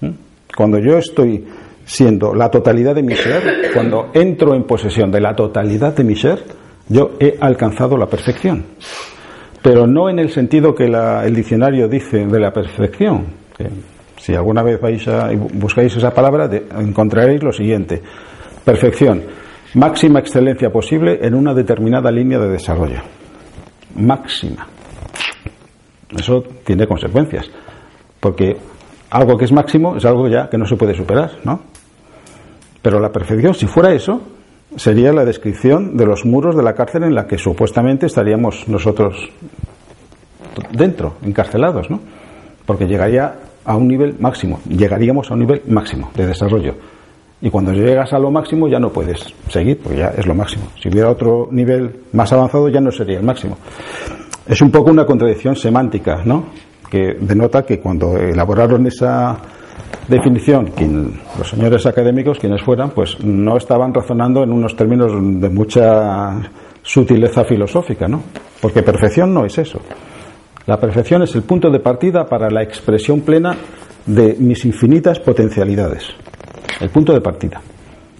¿Mm? 0.01 0.09
Cuando 0.55 0.79
yo 0.79 0.97
estoy 0.97 1.45
siendo 1.87 2.35
la 2.35 2.51
totalidad 2.51 2.93
de 2.93 3.01
mi 3.01 3.15
ser, 3.15 3.71
cuando 3.73 4.11
entro 4.13 4.53
en 4.53 4.63
posesión 4.63 5.09
de 5.09 5.21
la 5.21 5.33
totalidad 5.33 5.95
de 5.95 6.03
mi 6.03 6.15
ser, 6.15 6.43
yo 6.89 7.11
he 7.19 7.37
alcanzado 7.39 7.97
la 7.97 8.05
perfección. 8.05 8.65
pero 9.61 9.87
no 9.87 10.09
en 10.09 10.19
el 10.19 10.29
sentido 10.29 10.75
que 10.75 10.85
el 10.85 11.35
diccionario 11.35 11.87
dice 11.87 12.25
de 12.25 12.39
la 12.39 12.51
perfección. 12.51 13.25
si 14.17 14.35
alguna 14.35 14.63
vez 14.63 14.79
vais 14.79 15.07
a, 15.07 15.31
buscáis 15.53 15.95
esa 15.95 16.11
palabra, 16.11 16.49
encontraréis 16.77 17.41
lo 17.41 17.53
siguiente: 17.53 18.01
perfección, 18.63 19.23
máxima 19.75 20.19
excelencia 20.19 20.69
posible 20.69 21.19
en 21.21 21.33
una 21.33 21.53
determinada 21.53 22.11
línea 22.11 22.37
de 22.37 22.49
desarrollo. 22.49 23.01
Máxima. 23.95 24.67
Eso 26.17 26.43
tiene 26.65 26.85
consecuencias, 26.85 27.49
porque 28.19 28.57
algo 29.09 29.37
que 29.37 29.45
es 29.45 29.51
máximo 29.51 29.95
es 29.95 30.05
algo 30.05 30.27
ya 30.27 30.49
que 30.49 30.57
no 30.57 30.65
se 30.65 30.75
puede 30.75 30.93
superar, 30.93 31.31
¿no? 31.43 31.76
Pero 32.87 33.01
la 33.01 33.11
perfección, 33.11 33.53
si 33.53 33.67
fuera 33.67 33.91
eso, 33.91 34.21
sería 34.77 35.11
la 35.11 35.25
descripción 35.25 35.97
de 35.97 36.05
los 36.05 36.23
muros 36.23 36.55
de 36.55 36.63
la 36.63 36.73
cárcel 36.73 37.03
en 37.03 37.15
la 37.15 37.27
que 37.27 37.37
supuestamente 37.37 38.05
estaríamos 38.05 38.65
nosotros 38.69 39.29
dentro, 40.71 41.15
encarcelados, 41.21 41.89
¿no? 41.89 41.99
Porque 42.65 42.87
llegaría 42.87 43.39
a 43.65 43.75
un 43.75 43.89
nivel 43.89 44.15
máximo, 44.21 44.61
llegaríamos 44.69 45.29
a 45.29 45.33
un 45.33 45.41
nivel 45.41 45.63
máximo 45.67 46.11
de 46.15 46.27
desarrollo. 46.27 46.75
Y 47.41 47.49
cuando 47.49 47.73
llegas 47.73 48.13
a 48.13 48.19
lo 48.19 48.31
máximo 48.31 48.69
ya 48.69 48.79
no 48.79 48.89
puedes 48.89 49.19
seguir, 49.49 49.79
porque 49.83 49.97
ya 49.97 50.13
es 50.17 50.25
lo 50.25 50.33
máximo. 50.33 50.69
Si 50.81 50.87
hubiera 50.87 51.09
otro 51.09 51.49
nivel 51.51 51.93
más 52.13 52.31
avanzado 52.31 52.69
ya 52.69 52.79
no 52.79 52.89
sería 52.89 53.17
el 53.17 53.25
máximo. 53.25 53.57
Es 54.47 54.61
un 54.61 54.71
poco 54.71 54.91
una 54.91 55.05
contradicción 55.05 55.57
semántica, 55.57 56.21
¿no? 56.23 56.45
Que 56.89 57.17
denota 57.19 57.65
que 57.65 57.81
cuando 57.81 58.15
elaboraron 58.15 58.87
esa 58.87 59.37
definición, 60.07 60.71
los 61.37 61.49
señores 61.49 61.85
académicos, 61.85 62.39
quienes 62.39 62.61
fueran, 62.61 62.91
pues 62.91 63.19
no 63.23 63.57
estaban 63.57 63.93
razonando 63.93 64.43
en 64.43 64.51
unos 64.51 64.75
términos 64.75 65.11
de 65.13 65.49
mucha 65.49 66.49
sutileza 66.81 67.43
filosófica, 67.43 68.07
¿no? 68.07 68.23
Porque 68.61 68.83
perfección 68.83 69.33
no 69.33 69.45
es 69.45 69.57
eso. 69.57 69.79
La 70.65 70.79
perfección 70.79 71.23
es 71.23 71.35
el 71.35 71.43
punto 71.43 71.69
de 71.69 71.79
partida 71.79 72.25
para 72.25 72.49
la 72.49 72.63
expresión 72.63 73.21
plena 73.21 73.55
de 74.05 74.35
mis 74.39 74.63
infinitas 74.65 75.19
potencialidades. 75.19 76.03
El 76.79 76.89
punto 76.89 77.13
de 77.13 77.21
partida. 77.21 77.61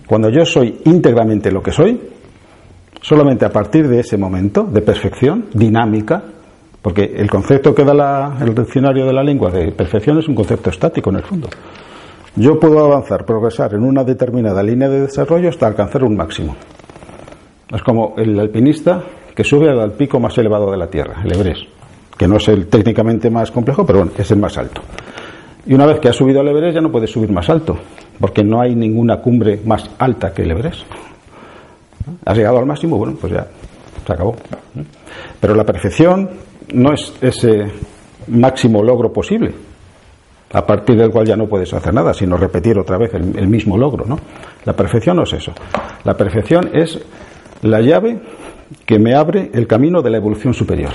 Cuando 0.05 0.29
yo 0.29 0.45
soy 0.45 0.81
íntegramente 0.85 1.51
lo 1.51 1.61
que 1.61 1.71
soy, 1.71 1.99
solamente 3.01 3.45
a 3.45 3.49
partir 3.49 3.87
de 3.87 3.99
ese 3.99 4.17
momento 4.17 4.63
de 4.63 4.81
perfección 4.81 5.47
dinámica, 5.53 6.23
porque 6.87 7.03
el 7.17 7.29
concepto 7.29 7.75
que 7.75 7.83
da 7.83 8.37
el 8.39 8.55
diccionario 8.55 9.05
de 9.05 9.11
la 9.11 9.21
lengua 9.21 9.51
de 9.51 9.73
perfección 9.73 10.19
es 10.19 10.29
un 10.29 10.35
concepto 10.35 10.69
estático 10.69 11.09
en 11.09 11.17
el 11.17 11.21
fondo. 11.21 11.49
Yo 12.37 12.57
puedo 12.57 12.79
avanzar, 12.79 13.25
progresar 13.25 13.73
en 13.73 13.83
una 13.83 14.05
determinada 14.05 14.63
línea 14.63 14.87
de 14.87 15.01
desarrollo 15.01 15.49
hasta 15.49 15.67
alcanzar 15.67 16.05
un 16.05 16.15
máximo. 16.15 16.55
Es 17.73 17.83
como 17.83 18.13
el 18.15 18.39
alpinista 18.39 19.03
que 19.35 19.43
sube 19.43 19.69
al 19.69 19.91
pico 19.91 20.17
más 20.21 20.37
elevado 20.37 20.71
de 20.71 20.77
la 20.77 20.87
Tierra, 20.87 21.21
el 21.25 21.35
Everest, 21.35 21.63
que 22.17 22.25
no 22.25 22.37
es 22.37 22.47
el 22.47 22.67
técnicamente 22.67 23.29
más 23.29 23.51
complejo, 23.51 23.85
pero 23.85 23.99
bueno, 23.99 24.13
es 24.17 24.31
el 24.31 24.39
más 24.39 24.57
alto. 24.57 24.81
Y 25.65 25.73
una 25.73 25.87
vez 25.87 25.99
que 25.99 26.07
ha 26.07 26.13
subido 26.13 26.39
al 26.39 26.47
Everest 26.47 26.75
ya 26.75 26.81
no 26.81 26.89
puede 26.89 27.07
subir 27.07 27.33
más 27.33 27.49
alto, 27.49 27.77
porque 28.17 28.45
no 28.45 28.61
hay 28.61 28.75
ninguna 28.75 29.17
cumbre 29.17 29.59
más 29.65 29.89
alta 29.99 30.33
que 30.33 30.43
el 30.43 30.51
Everest. 30.51 30.85
Has 32.23 32.37
llegado 32.37 32.59
al 32.59 32.65
máximo, 32.65 32.97
bueno, 32.97 33.17
pues 33.19 33.33
ya 33.33 33.45
se 34.05 34.13
acabó. 34.13 34.37
Pero 35.41 35.53
la 35.53 35.65
perfección 35.65 36.46
no 36.73 36.93
es 36.93 37.13
ese 37.21 37.65
máximo 38.27 38.83
logro 38.83 39.11
posible, 39.11 39.53
a 40.53 40.65
partir 40.65 40.97
del 40.97 41.11
cual 41.11 41.25
ya 41.25 41.35
no 41.35 41.47
puedes 41.47 41.73
hacer 41.73 41.93
nada, 41.93 42.13
sino 42.13 42.37
repetir 42.37 42.77
otra 42.77 42.97
vez 42.97 43.13
el, 43.13 43.47
mismo 43.47 43.77
logro. 43.77 44.05
¿no? 44.05 44.17
La 44.65 44.73
perfección 44.73 45.17
no 45.17 45.23
es 45.23 45.33
eso. 45.33 45.53
La 46.03 46.15
perfección 46.15 46.69
es 46.73 46.99
la 47.61 47.81
llave 47.81 48.19
que 48.85 48.99
me 48.99 49.15
abre 49.15 49.49
el 49.53 49.67
camino 49.67 50.01
de 50.01 50.09
la 50.09 50.17
evolución 50.17 50.53
superior. 50.53 50.91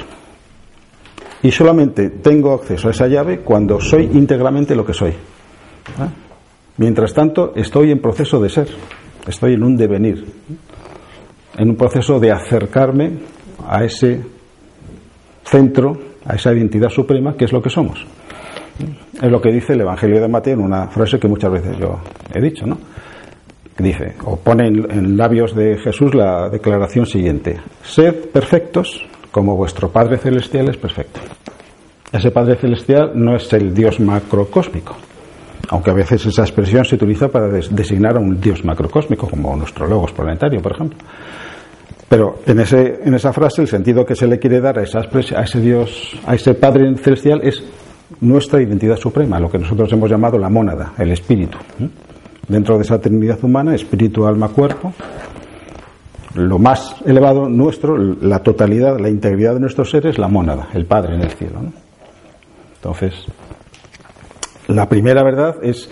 Y 1.42 1.50
solamente 1.50 2.10
tengo 2.10 2.54
acceso 2.54 2.88
a 2.88 2.92
esa 2.92 3.08
llave 3.08 3.40
cuando 3.40 3.80
soy 3.80 4.04
íntegramente 4.12 4.76
lo 4.76 4.84
que 4.84 4.94
soy. 4.94 5.12
¿Ah? 5.98 6.08
Mientras 6.76 7.12
tanto, 7.12 7.52
estoy 7.56 7.90
en 7.90 8.00
proceso 8.00 8.40
de 8.40 8.48
ser, 8.48 8.68
estoy 9.26 9.54
en 9.54 9.62
un 9.62 9.76
devenir, 9.76 10.24
en 11.58 11.70
un 11.70 11.76
proceso 11.76 12.18
de 12.18 12.30
acercarme 12.30 13.18
a 13.68 13.84
ese 13.84 14.20
centro, 15.44 15.98
a 16.24 16.34
esa 16.34 16.52
identidad 16.52 16.88
suprema 16.88 17.34
que 17.34 17.44
es 17.44 17.52
lo 17.52 17.62
que 17.62 17.70
somos. 17.70 18.04
Es 19.20 19.30
lo 19.30 19.40
que 19.40 19.52
dice 19.52 19.74
el 19.74 19.82
Evangelio 19.82 20.20
de 20.20 20.28
Mateo 20.28 20.54
en 20.54 20.60
una 20.60 20.88
frase 20.88 21.18
que 21.18 21.28
muchas 21.28 21.52
veces 21.52 21.76
yo 21.78 22.00
he 22.34 22.40
dicho, 22.40 22.66
¿no? 22.66 22.78
Dice, 23.78 24.14
o 24.24 24.36
pone 24.36 24.66
en 24.68 25.16
labios 25.16 25.54
de 25.54 25.78
Jesús 25.78 26.14
la 26.14 26.48
declaración 26.48 27.06
siguiente: 27.06 27.58
Sed 27.82 28.30
perfectos 28.30 29.06
como 29.30 29.56
vuestro 29.56 29.90
Padre 29.90 30.18
Celestial 30.18 30.68
es 30.68 30.76
perfecto. 30.76 31.20
Ese 32.12 32.30
Padre 32.30 32.56
Celestial 32.56 33.12
no 33.14 33.34
es 33.34 33.50
el 33.54 33.74
Dios 33.74 33.98
macrocósmico, 33.98 34.94
aunque 35.70 35.90
a 35.90 35.94
veces 35.94 36.26
esa 36.26 36.42
expresión 36.42 36.84
se 36.84 36.96
utiliza 36.96 37.28
para 37.28 37.48
designar 37.48 38.16
a 38.16 38.20
un 38.20 38.38
Dios 38.38 38.62
macrocósmico, 38.64 39.26
como 39.28 39.56
nuestro 39.56 39.86
Logos 39.86 40.12
planetario, 40.12 40.60
por 40.60 40.72
ejemplo. 40.72 40.98
Pero 42.12 42.40
en, 42.44 42.60
ese, 42.60 43.00
en 43.06 43.14
esa 43.14 43.32
frase 43.32 43.62
el 43.62 43.68
sentido 43.68 44.04
que 44.04 44.14
se 44.14 44.26
le 44.26 44.38
quiere 44.38 44.60
dar 44.60 44.78
a, 44.78 44.82
esa 44.82 44.98
a 45.00 45.42
ese 45.44 45.60
Dios, 45.62 46.14
a 46.26 46.34
ese 46.34 46.52
Padre 46.52 46.94
Celestial 46.98 47.40
es 47.42 47.64
nuestra 48.20 48.60
identidad 48.60 48.98
suprema, 48.98 49.40
lo 49.40 49.50
que 49.50 49.56
nosotros 49.56 49.90
hemos 49.94 50.10
llamado 50.10 50.36
la 50.36 50.50
mónada, 50.50 50.92
el 50.98 51.10
espíritu. 51.10 51.56
Dentro 52.46 52.76
de 52.76 52.82
esa 52.82 53.00
trinidad 53.00 53.42
humana, 53.42 53.74
espíritu, 53.74 54.26
alma, 54.26 54.48
cuerpo, 54.48 54.92
lo 56.34 56.58
más 56.58 56.96
elevado 57.06 57.48
nuestro, 57.48 57.96
la 57.96 58.40
totalidad, 58.40 59.00
la 59.00 59.08
integridad 59.08 59.54
de 59.54 59.60
nuestros 59.60 59.88
seres, 59.88 60.18
la 60.18 60.28
mónada, 60.28 60.68
el 60.74 60.84
Padre 60.84 61.14
en 61.14 61.22
el 61.22 61.30
cielo. 61.30 61.60
Entonces, 62.74 63.14
la 64.68 64.86
primera 64.86 65.22
verdad 65.22 65.56
es, 65.62 65.88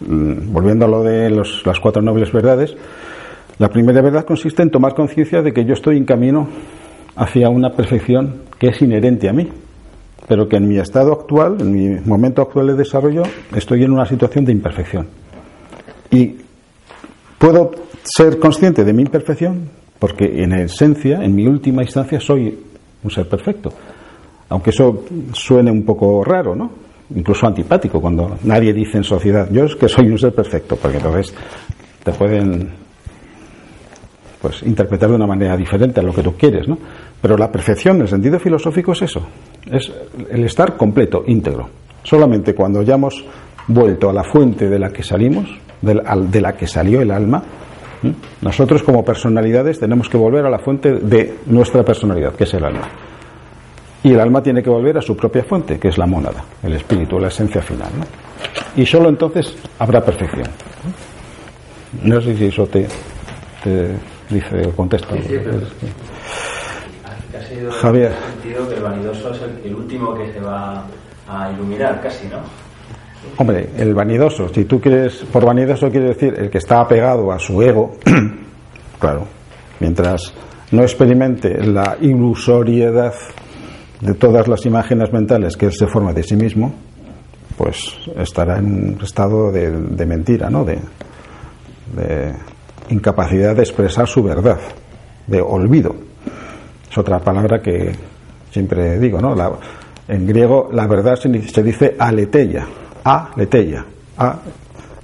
mm, 0.00 0.52
volviendo 0.52 0.84
a 0.84 0.88
lo 0.88 1.02
de 1.02 1.30
las 1.30 1.80
cuatro 1.80 2.02
nobles 2.02 2.30
verdades, 2.30 2.76
la 3.62 3.68
primera 3.68 4.02
verdad 4.02 4.24
consiste 4.24 4.60
en 4.60 4.72
tomar 4.72 4.92
conciencia 4.92 5.40
de 5.40 5.52
que 5.52 5.64
yo 5.64 5.74
estoy 5.74 5.96
en 5.96 6.04
camino 6.04 6.48
hacia 7.14 7.48
una 7.48 7.70
perfección 7.70 8.42
que 8.58 8.66
es 8.70 8.82
inherente 8.82 9.28
a 9.28 9.32
mí, 9.32 9.48
pero 10.26 10.48
que 10.48 10.56
en 10.56 10.66
mi 10.66 10.80
estado 10.80 11.12
actual, 11.12 11.58
en 11.60 11.72
mi 11.72 12.00
momento 12.04 12.42
actual 12.42 12.66
de 12.66 12.74
desarrollo, 12.74 13.22
estoy 13.54 13.84
en 13.84 13.92
una 13.92 14.04
situación 14.04 14.44
de 14.44 14.50
imperfección. 14.50 15.06
Y 16.10 16.38
puedo 17.38 17.70
ser 18.02 18.40
consciente 18.40 18.82
de 18.82 18.92
mi 18.92 19.02
imperfección 19.02 19.70
porque 19.96 20.42
en 20.42 20.54
esencia, 20.54 21.22
en 21.22 21.32
mi 21.32 21.46
última 21.46 21.82
instancia, 21.84 22.18
soy 22.18 22.58
un 23.04 23.10
ser 23.12 23.28
perfecto. 23.28 23.72
Aunque 24.48 24.70
eso 24.70 25.04
suene 25.34 25.70
un 25.70 25.84
poco 25.84 26.24
raro, 26.24 26.56
¿no? 26.56 26.68
Incluso 27.14 27.46
antipático 27.46 28.00
cuando 28.00 28.38
nadie 28.42 28.72
dice 28.72 28.98
en 28.98 29.04
sociedad, 29.04 29.48
yo 29.52 29.66
es 29.66 29.76
que 29.76 29.88
soy 29.88 30.08
un 30.08 30.18
ser 30.18 30.34
perfecto, 30.34 30.74
porque 30.74 30.96
entonces 30.96 31.32
te 32.02 32.10
pueden 32.10 32.81
pues 34.42 34.64
interpretar 34.64 35.08
de 35.08 35.14
una 35.14 35.26
manera 35.26 35.56
diferente 35.56 36.00
a 36.00 36.02
lo 36.02 36.12
que 36.12 36.22
tú 36.22 36.34
quieres, 36.36 36.66
¿no? 36.66 36.76
Pero 37.20 37.38
la 37.38 37.50
perfección 37.50 37.96
en 37.96 38.02
el 38.02 38.08
sentido 38.08 38.40
filosófico 38.40 38.90
es 38.90 39.02
eso, 39.02 39.24
es 39.70 39.90
el 40.28 40.44
estar 40.44 40.76
completo, 40.76 41.22
íntegro. 41.28 41.68
Solamente 42.02 42.52
cuando 42.52 42.82
ya 42.82 42.94
hemos 42.94 43.24
vuelto 43.68 44.10
a 44.10 44.12
la 44.12 44.24
fuente 44.24 44.68
de 44.68 44.78
la 44.80 44.90
que 44.90 45.04
salimos, 45.04 45.48
de 45.80 46.40
la, 46.40 46.52
que 46.54 46.66
salió 46.66 47.00
el 47.00 47.12
alma, 47.12 47.40
nosotros 48.40 48.82
como 48.82 49.04
personalidades 49.04 49.78
tenemos 49.78 50.08
que 50.08 50.16
volver 50.16 50.44
a 50.44 50.50
la 50.50 50.58
fuente 50.58 50.92
de 50.94 51.38
nuestra 51.46 51.84
personalidad, 51.84 52.34
que 52.34 52.42
es 52.42 52.54
el 52.54 52.64
alma. 52.64 52.88
Y 54.02 54.12
el 54.12 54.18
alma 54.18 54.42
tiene 54.42 54.60
que 54.60 54.70
volver 54.70 54.98
a 54.98 55.02
su 55.02 55.16
propia 55.16 55.44
fuente, 55.44 55.78
que 55.78 55.86
es 55.86 55.98
la 55.98 56.06
mónada, 56.06 56.44
el 56.64 56.72
espíritu, 56.72 57.20
la 57.20 57.28
esencia 57.28 57.62
final. 57.62 57.90
Y 58.74 58.84
solo 58.84 59.08
entonces 59.08 59.56
habrá 59.78 60.04
perfección. 60.04 60.48
No 62.02 62.20
sé 62.20 62.36
si 62.36 62.46
eso 62.46 62.66
te, 62.66 62.88
dice 64.32 64.60
el 64.60 64.74
contexto. 64.74 65.14
Javier. 67.80 68.12
sentido 68.12 68.68
que 68.68 68.74
el 68.74 68.82
vanidoso 68.82 69.30
es 69.30 69.40
el, 69.64 69.74
último 69.74 70.14
que 70.14 70.32
se 70.32 70.40
va 70.40 70.84
a 71.28 71.50
iluminar, 71.52 72.00
casi, 72.00 72.26
¿no? 72.28 72.38
Hombre, 73.36 73.70
el 73.76 73.94
vanidoso, 73.94 74.48
si 74.48 74.64
tú 74.64 74.80
quieres, 74.80 75.24
por 75.32 75.44
vanidoso 75.44 75.88
quiere 75.90 76.08
decir 76.08 76.34
el 76.36 76.50
que 76.50 76.58
está 76.58 76.80
apegado 76.80 77.30
a 77.30 77.38
su 77.38 77.62
ego, 77.62 77.96
claro, 78.98 79.26
mientras 79.80 80.32
no 80.72 80.82
experimente 80.82 81.64
la 81.64 81.96
ilusoriedad 82.00 83.14
de 84.00 84.14
todas 84.14 84.48
las 84.48 84.66
imágenes 84.66 85.12
mentales 85.12 85.56
que 85.56 85.66
él 85.66 85.72
se 85.72 85.86
forma 85.86 86.12
de 86.12 86.22
sí 86.24 86.34
mismo, 86.34 86.74
pues 87.56 87.96
estará 88.16 88.58
en 88.58 88.94
un 88.94 88.98
estado 89.02 89.52
de, 89.52 90.06
mentira, 90.06 90.50
¿no? 90.50 90.64
De, 90.64 90.78
de 91.94 92.34
incapacidad 92.90 93.54
de 93.54 93.62
expresar 93.62 94.06
su 94.06 94.22
verdad, 94.22 94.58
de 95.26 95.40
olvido. 95.40 95.94
Es 96.90 96.98
otra 96.98 97.18
palabra 97.20 97.60
que 97.60 97.92
siempre 98.50 98.98
digo, 98.98 99.20
¿no? 99.20 99.34
en 100.08 100.26
griego 100.26 100.68
la 100.72 100.86
verdad 100.86 101.16
se, 101.16 101.28
dice 101.62 101.96
aleteia, 101.98 102.66
aleteia. 103.04 103.84
A 104.18 104.38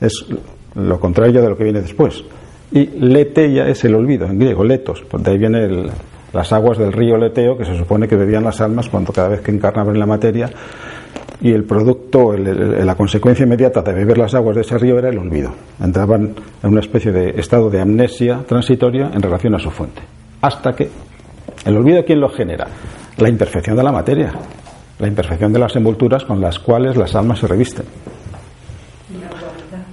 es 0.00 0.26
lo 0.74 1.00
contrario 1.00 1.42
de 1.42 1.48
lo 1.48 1.56
que 1.56 1.64
viene 1.64 1.80
después. 1.80 2.22
Y 2.70 2.86
leteia 2.86 3.66
es 3.68 3.84
el 3.84 3.94
olvido, 3.94 4.26
en 4.26 4.38
griego, 4.38 4.62
letos, 4.62 5.02
de 5.10 5.30
ahí 5.30 5.38
viene 5.38 5.90
las 6.32 6.52
aguas 6.52 6.76
del 6.76 6.92
río 6.92 7.16
Leteo 7.16 7.56
que 7.56 7.64
se 7.64 7.76
supone 7.76 8.06
que 8.06 8.16
bebían 8.16 8.44
las 8.44 8.60
almas 8.60 8.88
cuando 8.88 9.12
cada 9.12 9.28
vez 9.28 9.40
que 9.40 9.50
encarnaban 9.50 9.94
en 9.94 10.00
la 10.00 10.06
materia 10.06 10.50
y 11.40 11.52
el 11.52 11.64
producto, 11.64 12.36
la 12.36 12.94
consecuencia 12.96 13.44
inmediata 13.44 13.82
de 13.82 13.92
beber 13.92 14.18
las 14.18 14.34
aguas 14.34 14.56
de 14.56 14.62
ese 14.62 14.76
río 14.76 14.98
era 14.98 15.08
el 15.08 15.18
olvido. 15.18 15.52
Entraban 15.80 16.34
en 16.62 16.70
una 16.70 16.80
especie 16.80 17.12
de 17.12 17.30
estado 17.38 17.70
de 17.70 17.80
amnesia 17.80 18.42
transitoria 18.46 19.10
en 19.14 19.22
relación 19.22 19.54
a 19.54 19.58
su 19.58 19.70
fuente. 19.70 20.02
Hasta 20.40 20.72
que 20.72 20.88
el 21.64 21.76
olvido, 21.76 22.04
¿quién 22.04 22.20
lo 22.20 22.28
genera? 22.28 22.66
La 23.18 23.28
imperfección 23.28 23.76
de 23.76 23.82
la 23.82 23.92
materia, 23.92 24.32
la 24.98 25.06
imperfección 25.06 25.52
de 25.52 25.60
las 25.60 25.76
envolturas 25.76 26.24
con 26.24 26.40
las 26.40 26.58
cuales 26.58 26.96
las 26.96 27.14
almas 27.14 27.38
se 27.38 27.46
revisten. 27.46 27.86
Y 29.08 29.20
la 29.20 29.28
dualidad. 29.28 29.86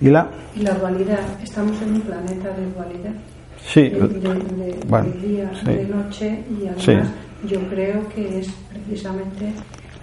¿Y 0.00 0.08
la? 0.08 0.28
Y 0.56 0.60
la 0.62 0.74
dualidad. 0.74 1.42
Estamos 1.42 1.80
en 1.82 1.94
un 1.94 2.00
planeta 2.00 2.50
de 2.50 2.70
dualidad. 2.70 3.14
Sí. 3.66 3.90
De, 3.90 3.98
de, 3.98 5.26
día, 5.26 5.50
de 5.64 5.84
noche 5.86 6.44
y 6.50 6.68
además 6.68 7.08
yo 7.48 7.60
creo 7.68 8.08
que 8.14 8.38
es 8.40 8.48
precisamente 8.70 9.52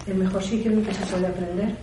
el 0.06 0.14
mejor 0.16 0.42
sitio 0.42 0.72
en 0.72 0.78
el 0.78 0.86
que 0.86 0.94
se 0.94 1.06
puede 1.06 1.26
aprender. 1.26 1.74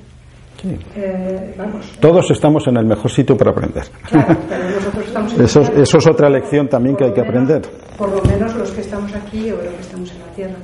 Sí. 0.61 0.77
Eh, 0.95 1.55
vamos. 1.57 1.85
Todos 2.01 2.31
estamos 2.31 2.67
en 2.67 2.77
el 2.77 2.85
mejor 2.85 3.09
sitio 3.09 3.37
para 3.37 3.51
aprender. 3.51 3.83
Claro, 4.09 4.37
pero 4.49 4.69
nosotros 4.69 5.07
estamos 5.07 5.33
en 5.33 5.41
eso, 5.41 5.61
eso 5.61 5.97
es 5.97 6.07
otra 6.07 6.29
lección 6.29 6.67
también 6.67 6.97
que 6.97 7.05
hay 7.05 7.13
que 7.13 7.21
aprender. 7.21 7.61
Por 7.97 8.09
lo 8.09 8.21
menos 8.23 8.53
los 8.55 8.71
que 8.71 8.81
estamos 8.81 9.13
aquí 9.15 9.51
o 9.51 9.55
los 9.55 9.73
que 9.73 9.81
estamos 9.81 10.11
en 10.11 10.19
la 10.19 10.25
Tierra. 10.35 10.57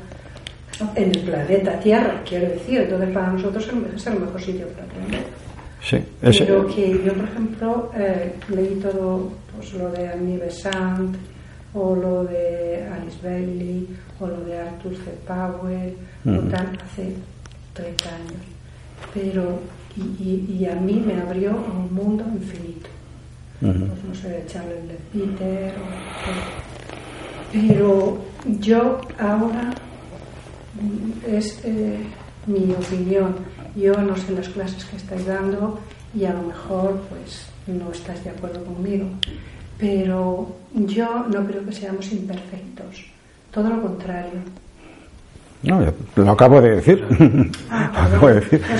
En 0.96 1.16
el 1.16 1.20
planeta 1.22 1.80
Tierra, 1.80 2.22
quiero 2.28 2.50
decir. 2.50 2.82
Entonces, 2.82 3.10
para 3.14 3.32
nosotros 3.32 3.72
es 3.96 4.08
el 4.08 4.20
mejor 4.20 4.42
sitio 4.42 4.68
para 4.70 4.84
aprender. 4.84 5.24
Sí, 5.82 5.98
ese... 6.22 6.46
Pero 6.46 6.66
que 6.68 7.02
yo, 7.06 7.14
por 7.14 7.26
ejemplo, 7.26 7.92
eh, 7.96 8.34
leí 8.50 8.80
todo 8.82 9.32
pues, 9.56 9.74
lo 9.76 9.92
de 9.92 10.10
Annie 10.10 10.38
Besant, 10.38 11.16
o 11.74 11.96
lo 11.96 12.24
de 12.24 12.88
Alice 12.92 13.20
Bailey, 13.24 13.88
o 14.20 14.28
lo 14.28 14.42
de 14.42 14.58
Arthur 14.58 14.96
C. 14.96 15.12
Powell, 15.28 15.96
o 16.26 16.40
tal, 16.50 16.78
hace 16.84 17.14
30 17.76 18.10
años. 18.10 18.42
Pero, 19.14 19.60
y, 19.96 20.46
y, 20.60 20.66
a 20.66 20.76
mí 20.76 21.04
me 21.06 21.22
abrió 21.22 21.52
a 21.52 21.72
un 21.72 21.94
mundo 21.94 22.26
infinito. 22.34 22.90
pues, 23.60 23.76
no 23.76 24.16
sé, 24.16 24.44
Charles 24.48 24.88
de 24.88 24.96
Peter, 25.14 25.74
pero 27.52 28.18
yo 28.60 29.00
ahora 29.20 29.74
es 31.28 31.60
eh, 31.64 32.00
mi 32.48 32.74
opinión. 32.74 33.36
Yo 33.76 33.94
no 34.02 34.16
sé 34.18 34.32
las 34.32 34.50
clases 34.50 34.84
que 34.86 34.98
estáis 34.98 35.26
dando 35.26 35.80
y 36.14 36.26
a 36.26 36.34
lo 36.34 36.44
mejor 36.44 37.02
pues 37.10 37.48
no 37.68 37.92
estáis 37.92 38.24
de 38.24 38.30
acuerdo 38.30 38.64
conmigo, 38.64 39.08
pero 39.78 40.56
yo 40.74 41.26
no 41.28 41.46
creo 41.46 41.66
que 41.66 41.74
seamos 41.74 42.12
imperfectos, 42.12 43.06
todo 43.52 43.70
lo 43.70 43.82
contrario. 43.82 44.40
No, 45.64 45.80
lo 46.16 46.32
acabo 46.32 46.62
de 46.62 46.76
decir. 46.76 47.04
Ah, 47.70 47.92
lo 47.94 48.00
acabo 48.18 48.28
de 48.28 48.36
decir. 48.36 48.62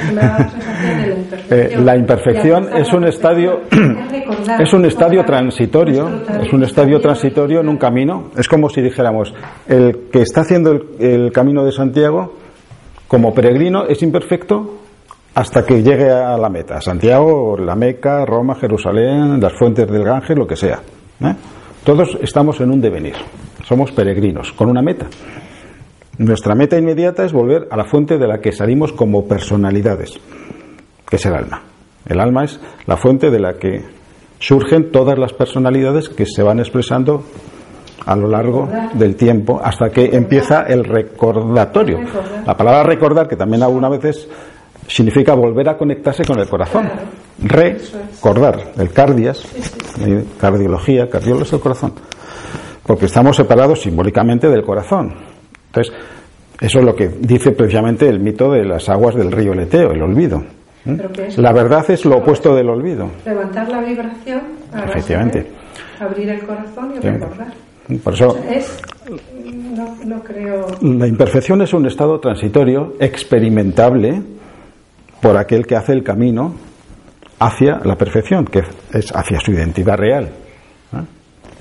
Eh, 1.48 1.78
la 1.80 1.96
imperfección 1.96 2.70
es 2.76 2.92
un 2.92 3.06
estadio, 3.06 3.62
es 4.60 4.74
un 4.74 4.86
estadio 4.86 5.24
transitorio, 5.24 6.10
es 6.42 6.52
un 6.52 6.64
estadio 6.64 7.00
transitorio 7.00 7.60
en 7.60 7.70
un 7.70 7.78
camino. 7.78 8.32
Es 8.36 8.48
como 8.48 8.68
si 8.70 8.82
dijéramos, 8.82 9.32
el 9.68 10.10
que 10.12 10.22
está 10.22 10.42
haciendo 10.42 10.72
el, 10.72 10.84
el 11.00 11.32
camino 11.32 11.64
de 11.64 11.72
Santiago, 11.72 12.34
como 13.08 13.34
peregrino, 13.34 13.86
es 13.86 14.02
imperfecto 14.02 14.80
hasta 15.36 15.66
que 15.66 15.84
llegue 15.84 16.10
a 16.10 16.38
la 16.38 16.50
meta. 16.50 16.82
Santiago, 16.82 17.58
la 17.58 17.76
Meca, 17.76 18.26
Roma, 18.26 18.56
Jerusalén, 18.56 19.40
las 19.40 19.54
fuentes 19.54 19.88
del 19.88 20.04
Ganges, 20.04 20.38
lo 20.38 20.48
que 20.48 20.56
sea. 20.56 20.80
¿eh? 21.22 21.36
Todos 21.84 22.18
estamos 22.22 22.60
en 22.62 22.72
un 22.72 22.82
devenir. 22.82 23.16
Somos 23.68 23.92
peregrinos, 23.92 24.54
con 24.54 24.70
una 24.70 24.82
meta. 24.82 25.08
Nuestra 26.18 26.56
meta 26.56 26.78
inmediata 26.78 27.26
es 27.26 27.34
volver 27.34 27.68
a 27.70 27.76
la 27.76 27.86
fuente 27.86 28.18
de 28.18 28.28
la 28.28 28.40
que 28.40 28.52
salimos 28.52 28.94
como 28.94 29.28
personalidades, 29.28 30.18
que 31.10 31.18
es 31.18 31.26
el 31.26 31.34
alma. 31.34 31.62
El 32.08 32.20
alma 32.20 32.46
es 32.46 32.60
la 32.86 32.96
fuente 32.96 33.30
de 33.30 33.40
la 33.40 33.56
que 33.56 33.84
surgen 34.40 34.92
todas 34.92 35.18
las 35.18 35.34
personalidades 35.34 36.08
que 36.08 36.26
se 36.26 36.44
van 36.44 36.60
expresando 36.60 37.24
a 38.06 38.16
lo 38.16 38.30
largo 38.30 38.70
del 38.94 39.16
tiempo 39.16 39.60
hasta 39.62 39.90
que 39.90 40.06
empieza 40.16 40.62
el 40.62 40.86
recordatorio. 40.86 42.00
La 42.46 42.56
palabra 42.56 42.84
recordar, 42.84 43.28
que 43.28 43.36
también 43.36 43.64
algunas 43.64 43.92
veces 43.92 44.30
significa 44.88 45.34
volver 45.34 45.68
a 45.70 45.78
conectarse 45.78 46.24
con 46.24 46.40
el 46.40 46.48
corazón. 46.48 46.90
Recordar, 47.44 48.72
el 48.78 48.92
cardias, 48.92 49.44
cardiología, 50.40 51.10
cardiólogo 51.10 51.44
es 51.44 51.54
el 51.54 51.60
corazón. 51.60 51.94
Porque 52.86 53.08
estamos 53.08 53.36
separados 53.36 53.82
simbólicamente 53.82 54.48
del 54.48 54.64
corazón. 54.64 55.35
Entonces, 55.76 55.94
eso 56.62 56.80
es 56.80 56.86
lo 56.86 56.96
que 56.96 57.10
dice 57.20 57.52
precisamente 57.52 58.08
el 58.08 58.20
mito 58.20 58.52
de 58.52 58.66
las 58.66 58.88
aguas 58.88 59.16
del 59.16 59.32
río 59.32 59.54
Leteo, 59.54 59.92
el 59.92 60.02
olvido. 60.02 60.42
La 61.38 61.52
verdad 61.52 61.84
es 61.90 62.06
lo 62.06 62.18
opuesto 62.18 62.56
del 62.56 62.70
olvido. 62.70 63.10
Levantar 63.26 63.68
la 63.70 63.82
vibración, 63.82 64.42
efectivamente. 64.88 65.48
Abrir 66.00 66.30
el 66.30 66.40
corazón 66.46 66.94
y 66.96 67.00
recordar. 67.00 67.48
Por 68.04 68.14
eso, 68.14 68.38
no, 69.76 69.96
no 70.06 70.24
creo... 70.24 70.66
la 70.82 71.08
imperfección 71.08 71.62
es 71.62 71.74
un 71.74 71.86
estado 71.86 72.20
transitorio, 72.20 72.94
experimentable, 73.00 74.22
por 75.22 75.38
aquel 75.38 75.66
que 75.66 75.76
hace 75.76 75.94
el 75.94 76.04
camino 76.04 76.56
hacia 77.40 77.80
la 77.84 77.96
perfección, 77.96 78.46
que 78.46 78.60
es 78.94 79.16
hacia 79.16 79.40
su 79.40 79.52
identidad 79.52 79.98
real. 79.98 80.30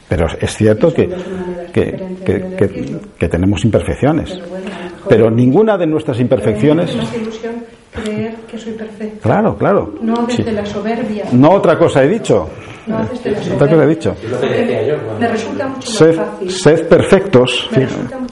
Pero 0.09 0.27
es 0.41 0.57
cierto 0.57 0.93
que, 0.93 1.09
que, 1.73 3.01
que, 3.19 3.29
tenemos 3.29 3.65
imperfecciones. 3.65 4.39
Pero 5.09 5.31
ninguna 5.31 5.77
de 5.77 5.87
nuestras 5.87 6.21
imperfecciones. 6.21 6.95
Creer 7.95 8.35
que 8.49 8.59
soy 8.59 8.73
perfecto. 8.73 9.21
Claro, 9.23 9.57
claro. 9.57 9.95
No 10.01 10.27
desde 10.27 10.53
la 10.53 10.67
soberbia. 10.67 11.25
No 11.33 11.51
otra 11.53 11.79
cosa 11.79 12.03
he 12.03 12.09
dicho. 12.09 12.49
No 12.87 12.99
desde 13.07 13.31
la 13.31 13.39
soberbia. 13.39 13.55
Otra 13.55 13.69
cosa 13.69 13.85
he 13.85 13.89
dicho. 13.89 14.17
Me 15.19 15.29
resulta 15.29 15.69
mucho 15.69 15.91
sed, 15.91 16.17
más 16.17 16.27
fácil. 16.27 16.51
Sed 16.51 16.89
perfectos. 16.89 17.71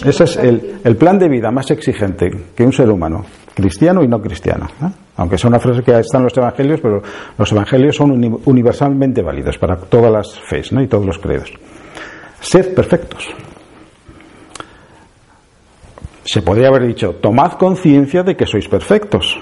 Ese 0.05 0.25
es 0.25 0.37
el, 0.37 0.81
el, 0.83 0.97
plan 0.97 1.19
de 1.19 1.29
vida 1.29 1.51
más 1.51 1.71
exigente 1.71 2.31
que 2.55 2.65
un 2.65 2.73
ser 2.73 2.91
humano, 2.91 3.25
cristiano 3.55 4.03
y 4.03 4.09
no 4.09 4.21
cristiano. 4.21 4.67
¿eh? 4.83 4.87
Aunque 5.17 5.39
sea 5.39 5.49
una 5.49 5.61
frase 5.61 5.83
que 5.83 5.99
está 5.99 6.19
en 6.19 6.25
los 6.25 6.37
evangelios, 6.37 6.81
pero 6.81 7.03
los 7.39 7.53
evangelios 7.53 7.97
son 7.97 8.41
universalmente 8.45 9.23
válidos 9.23 9.59
para 9.59 9.77
todas 9.77 10.11
las 10.13 10.41
fees 10.41 10.73
¿no? 10.73 10.83
y 10.83 10.89
todos 10.89 11.07
los 11.07 11.19
credos. 11.19 11.53
Sed 12.41 12.75
perfectos. 12.75 13.29
Se 16.25 16.43
podría 16.43 16.69
haber 16.69 16.87
dicho, 16.87 17.17
tomad 17.21 17.53
conciencia 17.53 18.23
de 18.23 18.37
que 18.37 18.47
sois 18.47 18.69
perfectos. 18.69 19.39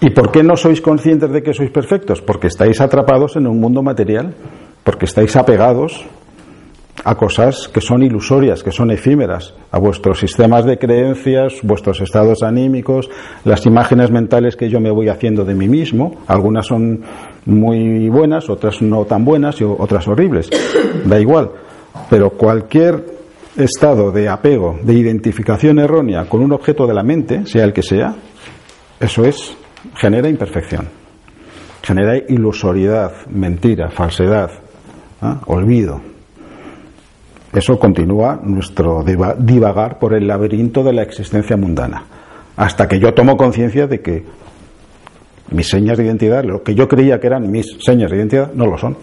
¿Y 0.00 0.10
por 0.10 0.30
qué 0.30 0.42
no 0.42 0.56
sois 0.56 0.80
conscientes 0.80 1.32
de 1.32 1.42
que 1.42 1.54
sois 1.54 1.70
perfectos? 1.70 2.20
Porque 2.20 2.48
estáis 2.48 2.80
atrapados 2.80 3.36
en 3.36 3.46
un 3.46 3.58
mundo 3.58 3.82
material, 3.82 4.34
porque 4.84 5.06
estáis 5.06 5.34
apegados 5.36 6.04
a 7.02 7.14
cosas 7.14 7.68
que 7.68 7.80
son 7.80 8.02
ilusorias, 8.02 8.62
que 8.62 8.72
son 8.72 8.90
efímeras, 8.90 9.54
a 9.70 9.78
vuestros 9.78 10.18
sistemas 10.18 10.64
de 10.64 10.78
creencias, 10.78 11.54
vuestros 11.62 12.00
estados 12.00 12.42
anímicos, 12.42 13.08
las 13.44 13.64
imágenes 13.64 14.10
mentales 14.10 14.56
que 14.56 14.68
yo 14.68 14.80
me 14.80 14.90
voy 14.90 15.08
haciendo 15.08 15.44
de 15.44 15.54
mí 15.54 15.68
mismo. 15.68 16.16
Algunas 16.26 16.66
son 16.66 17.02
muy 17.46 18.08
buenas, 18.08 18.50
otras 18.50 18.82
no 18.82 19.04
tan 19.04 19.24
buenas 19.24 19.60
y 19.60 19.64
otras 19.64 20.06
horribles. 20.08 20.50
Da 21.04 21.18
igual. 21.18 21.50
Pero 22.10 22.30
cualquier 22.30 23.15
estado 23.56 24.12
de 24.12 24.28
apego, 24.28 24.78
de 24.82 24.94
identificación 24.94 25.78
errónea 25.78 26.28
con 26.28 26.42
un 26.42 26.52
objeto 26.52 26.86
de 26.86 26.94
la 26.94 27.02
mente, 27.02 27.46
sea 27.46 27.64
el 27.64 27.72
que 27.72 27.82
sea, 27.82 28.14
eso 29.00 29.24
es, 29.24 29.56
genera 29.94 30.28
imperfección. 30.28 30.88
Genera 31.82 32.16
ilusoriedad, 32.16 33.26
mentira, 33.28 33.90
falsedad, 33.90 34.50
¿ah? 35.20 35.40
olvido. 35.46 36.00
Eso 37.52 37.78
continúa 37.78 38.40
nuestro 38.42 39.04
divagar 39.38 39.98
por 39.98 40.14
el 40.14 40.26
laberinto 40.26 40.82
de 40.82 40.92
la 40.92 41.02
existencia 41.02 41.56
mundana, 41.56 42.04
hasta 42.56 42.88
que 42.88 42.98
yo 42.98 43.14
tomo 43.14 43.36
conciencia 43.36 43.86
de 43.86 44.00
que 44.00 44.24
mis 45.52 45.68
señas 45.68 45.96
de 45.96 46.04
identidad, 46.04 46.44
lo 46.44 46.62
que 46.62 46.74
yo 46.74 46.88
creía 46.88 47.20
que 47.20 47.28
eran 47.28 47.50
mis 47.50 47.76
señas 47.80 48.10
de 48.10 48.16
identidad, 48.16 48.52
no 48.52 48.66
lo 48.66 48.76
son. 48.76 48.96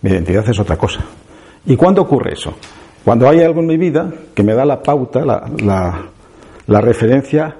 Mi 0.00 0.10
identidad 0.10 0.48
es 0.48 0.58
otra 0.58 0.76
cosa. 0.76 1.00
¿Y 1.66 1.76
cuándo 1.76 2.02
ocurre 2.02 2.32
eso? 2.32 2.54
Cuando 3.04 3.28
hay 3.28 3.40
algo 3.40 3.60
en 3.60 3.66
mi 3.66 3.76
vida 3.76 4.12
que 4.34 4.42
me 4.42 4.54
da 4.54 4.64
la 4.64 4.82
pauta, 4.82 5.24
la, 5.24 6.80
referencia 6.80 7.56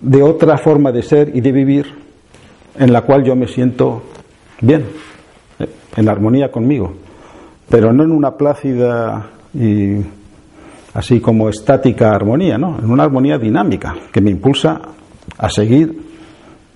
de 0.00 0.22
otra 0.22 0.56
forma 0.58 0.92
de 0.92 1.02
ser 1.02 1.34
y 1.34 1.40
de 1.40 1.52
vivir 1.52 1.86
en 2.78 2.92
la 2.92 3.02
cual 3.02 3.24
yo 3.24 3.34
me 3.34 3.48
siento 3.48 4.02
bien, 4.60 4.84
en 5.96 6.08
armonía 6.08 6.50
conmigo 6.50 6.94
pero 7.70 7.92
no 7.92 8.02
en 8.02 8.10
una 8.10 8.32
plácida 8.32 9.30
y 9.54 9.98
así 10.92 11.20
como 11.20 11.48
estática 11.48 12.10
armonía, 12.10 12.58
¿no? 12.58 12.78
En 12.80 12.90
una 12.90 13.04
armonía 13.04 13.38
dinámica 13.38 13.94
que 14.12 14.20
me 14.20 14.30
impulsa 14.30 14.80
a 15.38 15.48
seguir 15.48 16.10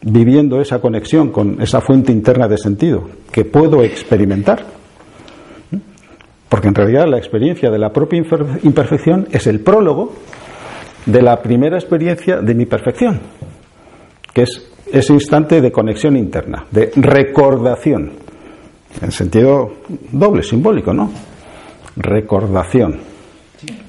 viviendo 0.02 0.60
esa 0.60 0.78
conexión 0.78 1.30
con 1.30 1.60
esa 1.60 1.80
fuente 1.80 2.12
interna 2.12 2.46
de 2.46 2.56
sentido 2.56 3.08
que 3.32 3.44
puedo 3.44 3.82
experimentar. 3.82 4.64
Porque 6.54 6.68
en 6.68 6.74
realidad 6.76 7.08
la 7.08 7.18
experiencia 7.18 7.68
de 7.68 7.78
la 7.80 7.92
propia 7.92 8.22
imperfección 8.62 9.26
es 9.32 9.48
el 9.48 9.58
prólogo 9.58 10.12
de 11.04 11.20
la 11.20 11.42
primera 11.42 11.76
experiencia 11.76 12.36
de 12.36 12.54
mi 12.54 12.64
perfección, 12.64 13.18
que 14.32 14.42
es 14.42 14.70
ese 14.86 15.14
instante 15.14 15.60
de 15.60 15.72
conexión 15.72 16.16
interna, 16.16 16.64
de 16.70 16.92
recordación, 16.94 18.12
en 19.02 19.10
sentido 19.10 19.78
doble, 20.12 20.44
simbólico, 20.44 20.94
¿no? 20.94 21.10
Recordación. 21.96 23.00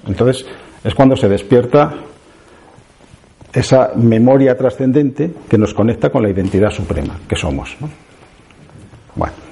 Entonces 0.08 0.48
es 0.84 0.96
cuando 0.96 1.16
se 1.16 1.30
despierta 1.30 1.94
esa 3.54 3.92
memoria 3.96 4.58
trascendente 4.58 5.32
que 5.48 5.60
nos 5.60 5.72
conecta 5.76 6.10
con 6.10 6.24
la 6.24 6.32
identidad 6.32 6.72
suprema 6.72 7.20
que 7.30 7.36
somos. 7.36 7.78
¿no? 7.80 7.88
Bueno, 9.14 9.45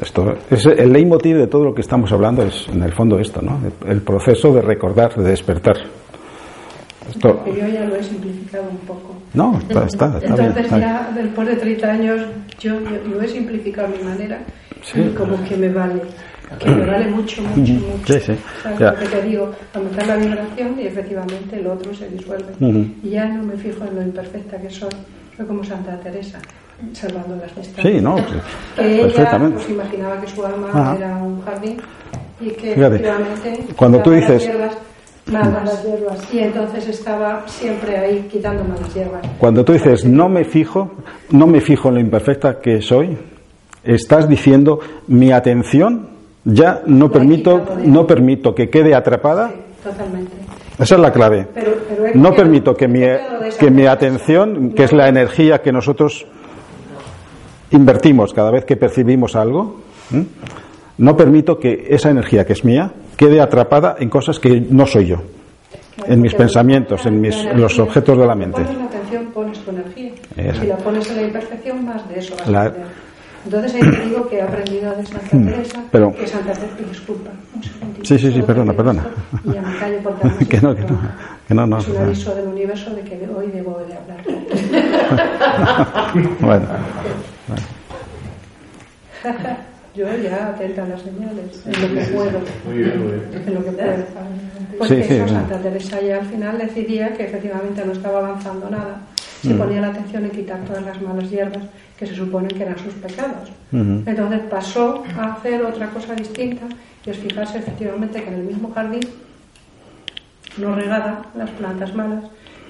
esto 0.00 0.34
es 0.50 0.64
el 0.66 0.92
leitmotiv 0.92 1.36
de 1.36 1.46
todo 1.46 1.64
lo 1.64 1.74
que 1.74 1.80
estamos 1.80 2.12
hablando 2.12 2.42
es 2.42 2.68
en 2.68 2.82
el 2.82 2.92
fondo 2.92 3.18
esto, 3.18 3.42
¿no? 3.42 3.60
El 3.86 4.00
proceso 4.02 4.52
de 4.52 4.62
recordar, 4.62 5.14
de 5.14 5.30
despertar. 5.30 5.76
Esto... 7.08 7.44
yo 7.46 7.66
ya 7.66 7.84
lo 7.84 7.96
he 7.96 8.02
simplificado 8.02 8.64
un 8.70 8.78
poco. 8.78 9.16
No, 9.34 9.58
está, 9.58 9.86
está, 9.86 10.20
Entonces 10.22 10.70
ya 10.70 11.10
después 11.14 11.48
de 11.48 11.56
30 11.56 11.90
años 11.90 12.26
yo, 12.58 12.78
lo 12.80 13.22
he 13.22 13.28
simplificado 13.28 13.88
a 13.88 13.90
mi 13.90 14.02
manera 14.04 14.40
y 14.94 15.08
como 15.14 15.42
que 15.44 15.56
me 15.56 15.68
vale 15.70 16.02
que 16.58 16.70
me 16.70 16.86
vale 16.86 17.08
mucho, 17.08 17.42
mucho, 17.42 17.72
mucho. 17.72 18.12
Sí, 18.14 18.20
sí. 18.20 18.32
Porque 18.62 19.06
te 19.06 19.22
digo, 19.22 19.50
aumentar 19.74 20.06
la 20.06 20.16
vibración 20.16 20.80
y 20.80 20.86
efectivamente 20.86 21.56
el 21.58 21.66
otro 21.66 21.92
se 21.92 22.08
disuelve. 22.08 22.54
Y 23.02 23.10
ya 23.10 23.26
no 23.26 23.42
me 23.42 23.56
fijo 23.56 23.84
en 23.84 23.96
lo 23.96 24.02
imperfecta 24.02 24.58
que 24.58 24.70
soy. 24.70 24.88
Soy 25.36 25.46
como 25.46 25.62
Santa 25.62 26.00
Teresa, 26.00 26.40
salvando 26.92 27.36
las 27.36 27.54
distancias. 27.54 27.86
Sí, 27.86 28.00
no, 28.00 28.16
que 28.76 29.02
ella 29.04 29.38
pues, 29.38 29.70
imaginaba 29.70 30.20
que 30.20 30.28
su 30.28 30.44
alma 30.44 30.94
era 30.96 31.16
un 31.16 31.42
jardín 31.42 31.78
y 32.40 32.50
que 32.50 32.72
efectivamente 32.72 33.66
cuando 33.76 34.00
tú 34.00 34.12
dices 34.12 34.48
malas 35.26 35.84
hierbas 35.84 36.32
y 36.32 36.38
entonces 36.38 36.88
estaba 36.88 37.42
siempre 37.46 37.98
ahí 37.98 38.28
quitando 38.30 38.64
malas 38.64 38.94
hierbas. 38.94 39.22
Cuando 39.38 39.64
tú 39.64 39.72
dices 39.72 40.04
no 40.04 40.28
me 40.28 40.44
fijo, 40.44 40.90
no 41.30 41.46
me 41.46 41.60
fijo 41.60 41.88
en 41.88 41.94
lo 41.94 42.00
imperfecta 42.00 42.60
que 42.60 42.80
soy, 42.80 43.18
estás 43.84 44.28
diciendo 44.28 44.80
mi 45.08 45.32
atención 45.32 46.18
ya 46.44 46.82
no 46.86 47.10
permito, 47.10 47.62
no 47.84 48.06
permito 48.06 48.54
que 48.54 48.70
quede 48.70 48.94
atrapada. 48.94 49.50
totalmente. 49.82 50.32
Esa 50.78 50.94
es 50.94 51.00
la 51.00 51.12
clave. 51.12 51.46
no 52.14 52.32
permito 52.34 52.74
que 52.74 52.86
mi, 52.86 53.00
que 53.58 53.70
mi 53.70 53.86
atención, 53.86 54.70
que 54.70 54.84
es 54.84 54.92
la 54.92 55.08
energía 55.08 55.60
que 55.60 55.72
nosotros 55.72 56.24
invertimos 57.70 58.32
cada 58.32 58.50
vez 58.50 58.64
que 58.64 58.76
percibimos 58.76 59.36
algo, 59.36 59.80
no 60.98 61.16
permito 61.16 61.58
que 61.58 61.86
esa 61.88 62.10
energía 62.10 62.44
que 62.44 62.52
es 62.52 62.64
mía 62.64 62.92
quede 63.16 63.40
atrapada 63.40 63.96
en 63.98 64.08
cosas 64.08 64.38
que 64.38 64.60
no 64.60 64.86
soy 64.86 65.06
yo, 65.06 65.16
en 66.06 66.20
mis 66.20 66.34
pensamientos, 66.34 67.04
en, 67.06 67.20
mis, 67.20 67.44
los 67.54 67.78
objetos 67.78 68.18
de 68.18 68.26
la 68.26 68.34
mente. 68.34 68.62
Pones 68.62 68.78
la 68.78 68.84
atención, 68.84 69.26
pones 69.26 69.58
tu 69.58 69.70
energía. 69.70 70.12
Si 70.60 70.66
la 70.66 70.76
pones 70.76 71.10
en 71.10 71.16
la 71.16 71.22
imperfección, 71.22 71.84
más 71.84 72.08
de 72.08 72.18
eso 72.18 72.34
vas 72.36 72.48
a 72.48 72.72
entonces 73.44 73.74
ahí 73.76 73.80
te 73.80 74.04
digo 74.04 74.28
que 74.28 74.36
he 74.36 74.42
aprendido 74.42 74.94
de 74.94 75.06
Santa 75.06 75.30
Teresa, 75.30 75.84
Pero, 75.90 76.12
que 76.12 76.26
Santa 76.26 76.52
Teresa, 76.52 76.76
disculpa, 76.90 77.30
un 77.54 77.62
segundito. 77.62 78.04
Sí, 78.04 78.18
sí, 78.18 78.32
sí, 78.32 78.42
perdona, 78.42 78.72
perdona. 78.74 79.06
Y 79.44 79.52
ya 79.52 79.62
me 79.62 79.78
callo 79.78 79.98
porque 80.02 80.46
que 80.48 80.60
no, 80.60 80.74
que 80.74 80.82
no, 80.82 80.98
que 81.46 81.54
no, 81.54 81.66
no. 81.66 81.78
Es 81.78 81.88
un 81.88 81.96
aviso 81.96 82.34
del 82.34 82.48
universo 82.48 82.90
de 82.94 83.02
que 83.02 83.28
hoy 83.34 83.46
debo 83.46 83.78
de 83.88 83.94
hablar. 83.94 84.22
bueno. 86.40 86.66
Yo 89.94 90.06
ya 90.22 90.48
atenta 90.48 90.84
a 90.84 90.88
las 90.88 91.02
señales, 91.02 91.62
en 91.66 91.72
lo 91.72 92.00
que 92.00 92.06
puedo. 92.12 92.40
Muy 92.66 92.78
bien, 92.78 93.02
muy 93.02 93.12
bien. 93.12 93.42
En 93.46 93.54
lo 93.54 93.64
que 93.64 93.70
puedo. 93.72 94.04
Porque 94.78 95.02
sí, 95.02 95.14
eso, 95.14 95.28
Santa 95.28 95.58
Teresa 95.58 96.00
ya 96.00 96.18
al 96.18 96.26
final 96.26 96.58
decidía 96.58 97.14
que 97.14 97.24
efectivamente 97.24 97.84
no 97.84 97.92
estaba 97.92 98.18
avanzando 98.18 98.70
nada. 98.70 99.00
Si 99.42 99.48
mm. 99.48 99.58
ponía 99.58 99.80
la 99.80 99.88
atención 99.88 100.24
en 100.24 100.30
quitar 100.30 100.60
todas 100.64 100.84
las 100.84 101.00
malas 101.00 101.30
hierbas 101.30 101.64
que 101.98 102.06
se 102.06 102.14
suponen 102.14 102.48
que 102.48 102.62
eran 102.62 102.78
sus 102.78 102.94
pecados. 102.94 103.50
Entonces 103.72 104.40
pasó 104.50 105.02
a 105.18 105.32
hacer 105.32 105.62
otra 105.64 105.88
cosa 105.90 106.14
distinta 106.14 106.66
y 107.04 107.10
es 107.10 107.18
fijarse 107.18 107.58
efectivamente 107.58 108.22
que 108.22 108.28
en 108.28 108.34
el 108.34 108.44
mismo 108.44 108.72
jardín 108.72 109.00
no 110.58 110.74
regaba 110.74 111.26
las 111.36 111.50
plantas 111.50 111.94
malas 111.94 112.24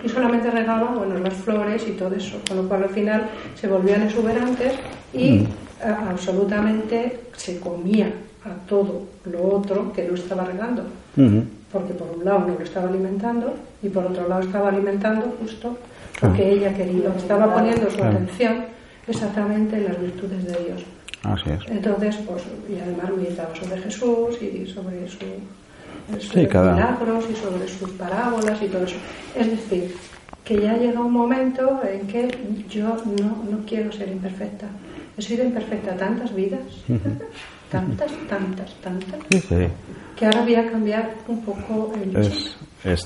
y 0.05 0.09
solamente 0.09 0.51
regaba 0.51 0.93
bueno, 0.93 1.19
las 1.19 1.35
flores 1.35 1.85
y 1.89 1.93
todo 1.93 2.15
eso, 2.15 2.39
con 2.47 2.59
lo 2.59 2.69
cual 2.69 2.85
al 2.85 2.91
final 2.91 3.29
se 3.55 3.67
volvían 3.67 4.03
exuberantes 4.03 4.75
y 5.13 5.47
absolutamente 5.85 7.21
se 7.37 7.61
comía 7.61 8.13
a 8.45 8.67
todo 8.67 9.03
lo 9.25 9.57
otro 9.57 9.93
que 9.93 10.07
no 10.07 10.15
estaba 10.15 10.45
regando. 10.45 10.85
Porque 11.73 11.93
por 11.93 12.17
un 12.17 12.25
lado 12.25 12.41
no 12.41 12.55
lo 12.55 12.65
estaba 12.65 12.89
alimentando 12.89 13.55
y 13.83 13.89
por 13.89 14.07
otro 14.07 14.29
lado 14.29 14.43
estaba 14.43 14.69
alimentando 14.69 15.35
justo 15.41 15.77
lo 16.23 16.33
que 16.33 16.53
ella 16.53 16.75
quería. 16.75 17.13
Estaba 17.17 17.53
poniendo 17.53 17.91
su 17.91 18.03
atención 18.03 18.65
exactamente 19.07 19.77
en 19.77 19.85
las 19.85 20.01
virtudes 20.01 20.45
de 20.45 20.65
Dios. 20.65 20.85
Así 21.25 21.51
es. 21.51 21.61
Entonces, 21.69 22.17
pues, 22.27 22.43
y 22.69 22.81
además 22.81 23.11
meditaba 23.17 23.55
sobre 23.55 23.81
Jesús 23.83 24.41
y 24.41 24.67
sobre 24.67 25.09
sus 25.09 26.35
milagros 26.35 27.25
y 27.31 27.35
sobre 27.35 27.69
sus 27.69 27.91
parábolas 27.91 28.63
y 28.63 28.67
todo 28.67 28.85
eso. 28.85 28.97
Es 29.37 29.51
decir, 29.51 29.95
que 30.45 30.61
ya 30.61 30.77
llega 30.77 31.01
un 31.01 31.13
momento 31.13 31.81
en 31.83 32.07
que 32.07 32.29
yo 32.71 32.97
no, 33.21 33.45
no 33.51 33.67
quiero 33.67 33.93
ser 33.93 34.09
imperfecta. 34.09 34.67
He 35.19 35.23
sido 35.23 35.45
imperfecta 35.45 35.97
tantas 35.97 36.33
vidas, 36.33 36.61
tantas, 37.73 38.13
tantas, 38.29 38.73
tantas, 38.77 39.21
que 40.17 40.25
ahora 40.25 40.43
voy 40.43 40.55
a 40.55 40.71
cambiar 40.71 41.15
un 41.27 41.45
poco 41.45 41.93
el 41.97 42.33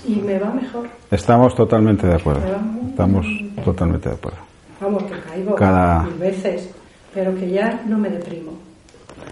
y 0.06 0.16
me 0.16 0.38
va 0.38 0.52
mejor. 0.52 0.88
Estamos 1.10 1.54
totalmente 1.54 2.06
de 2.06 2.14
acuerdo. 2.14 2.42
Estamos 2.90 3.26
totalmente 3.64 4.10
de 4.10 4.14
acuerdo. 4.14 4.38
Vamos, 4.78 5.04
que 5.04 5.20
caigo 5.20 5.54
Cada... 5.54 6.02
mil 6.02 6.14
veces, 6.18 6.68
pero 7.14 7.34
que 7.34 7.50
ya 7.50 7.80
no 7.86 7.96
me 7.96 8.10
deprimo. 8.10 8.52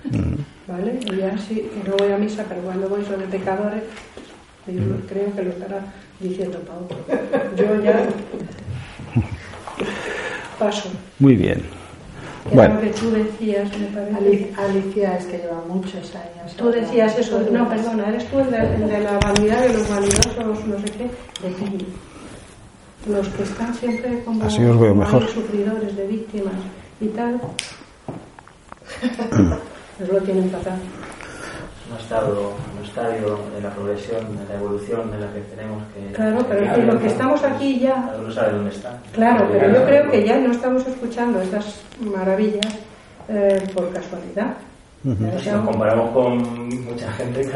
Mm. 0.04 0.36
¿Vale? 0.66 1.00
Y 1.04 1.16
ya 1.16 1.36
sí, 1.36 1.68
no 1.86 1.96
voy 1.98 2.12
a 2.12 2.16
misa, 2.16 2.46
pero 2.48 2.62
cuando 2.62 2.88
voy 2.88 3.04
sobre 3.04 3.26
pecadores, 3.26 3.82
yo 4.66 4.80
mm. 4.80 5.06
creo 5.06 5.34
que 5.34 5.42
lo 5.42 5.50
estará 5.50 5.82
diciendo 6.18 6.58
Pau. 6.60 6.88
Yo 7.56 7.82
ya 7.82 8.08
paso. 10.58 10.88
Muy 11.18 11.36
bien. 11.36 11.79
Bueno. 12.52 12.74
lo 12.74 12.80
que 12.80 12.90
tú 12.90 13.10
decías, 13.10 13.68
me 13.78 13.86
parece. 13.86 14.52
Alicia 14.56 15.16
es 15.16 15.24
que 15.26 15.38
lleva 15.38 15.62
muchos 15.68 16.14
años. 16.14 16.54
Tú 16.56 16.70
decías 16.70 17.18
eso, 17.18 17.40
no, 17.50 17.68
perdona, 17.68 18.08
eres 18.08 18.26
tú 18.30 18.38
el 18.40 18.50
de, 18.50 18.58
el 18.58 18.88
de 18.88 19.00
la 19.00 19.18
vanidad 19.18 19.60
de 19.62 19.72
los 19.74 19.88
vanidosos, 19.88 20.66
no 20.66 20.78
sé 20.78 20.92
qué, 20.92 21.10
de 21.46 21.54
ti 21.54 21.86
los 23.06 23.28
que 23.28 23.42
están 23.42 23.74
siempre 23.74 24.22
como 24.24 24.44
Así 24.44 24.62
os 24.64 24.78
veo 24.78 24.94
mejor. 24.94 25.26
sufridores 25.28 25.96
de 25.96 26.06
víctimas 26.06 26.54
y 27.00 27.08
tal, 27.08 27.40
pues 29.98 30.12
lo 30.12 30.20
tienen 30.20 30.50
fatal. 30.50 30.78
Un 31.90 31.96
estado, 31.96 32.52
un 32.78 32.84
estadio 32.84 33.38
de 33.54 33.60
la 33.62 33.70
progresión, 33.70 34.38
de 34.38 34.46
la 34.48 34.54
evolución 34.60 35.10
de 35.10 35.18
la 35.18 35.32
que 35.32 35.40
tenemos 35.40 35.82
que. 35.92 36.12
Claro, 36.12 36.46
pero 36.48 36.64
es 36.64 36.84
lo 36.84 37.00
que 37.00 37.06
estamos 37.08 37.42
aquí 37.42 37.80
ya. 37.80 38.14
no 38.22 38.30
sabe 38.30 38.52
dónde 38.52 38.70
está. 38.70 38.96
Claro, 39.12 39.48
pero 39.50 39.72
yo 39.72 39.84
creo 39.84 40.10
que 40.10 40.24
ya 40.24 40.38
no 40.38 40.52
estamos 40.52 40.86
escuchando 40.86 41.40
esas 41.40 41.80
maravillas 42.00 42.78
eh, 43.28 43.60
por 43.74 43.92
casualidad. 43.92 44.54
Si 45.02 45.48
nos 45.50 45.64
comparamos 45.64 46.10
con 46.10 46.36
mucha 46.84 47.10
gente 47.12 47.40
que 47.40 47.52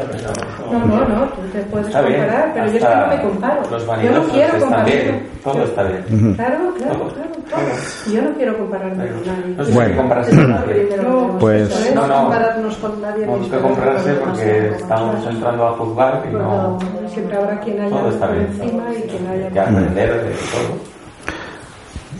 No, 0.71 0.79
no, 0.79 1.07
no, 1.07 1.25
tú 1.27 1.41
te 1.53 1.59
puedes 1.65 1.95
comparar, 1.95 2.51
pero 2.55 2.65
yo 2.65 2.77
es 2.77 2.83
que 2.83 2.95
no 2.95 3.07
me 3.07 3.21
comparo. 3.21 3.61
yo 4.01 4.11
no 4.11 4.23
quiero 4.29 4.59
compararme. 4.59 5.21
Todo 5.43 5.63
está 5.63 5.83
bien. 5.83 6.33
Claro, 6.33 6.73
claro, 6.75 7.11
claro, 7.47 7.67
Yo 8.11 8.21
no 8.23 8.31
quiero 8.33 8.57
compararme 8.57 9.07
con 9.11 9.27
nadie. 9.27 9.55
No 9.57 9.65
bueno, 9.75 9.97
compararse 9.97 10.35
con 10.35 10.49
nadie. 10.49 10.89
No, 11.03 11.37
pues. 11.39 11.93
No, 11.93 12.07
no. 12.07 12.21
compararnos 12.23 12.77
con 12.77 13.01
nadie. 13.01 13.27
No 13.27 13.49
que 13.51 13.57
compararse 13.59 14.13
porque 14.13 14.69
estamos 14.69 15.27
entrando 15.27 15.67
a 15.67 15.71
juzgar 15.73 16.23
y 16.27 16.33
no. 16.33 16.79
Siempre 17.09 17.37
habrá 17.37 17.59
quien 17.59 17.79
haya 17.79 17.95
por 17.95 18.35
encima 18.37 18.83
y 18.91 19.01
quien 19.03 19.27
haya. 19.27 19.49
que 19.51 19.59
aprender 19.59 20.13
de 20.23 20.31
todo. 20.31 20.95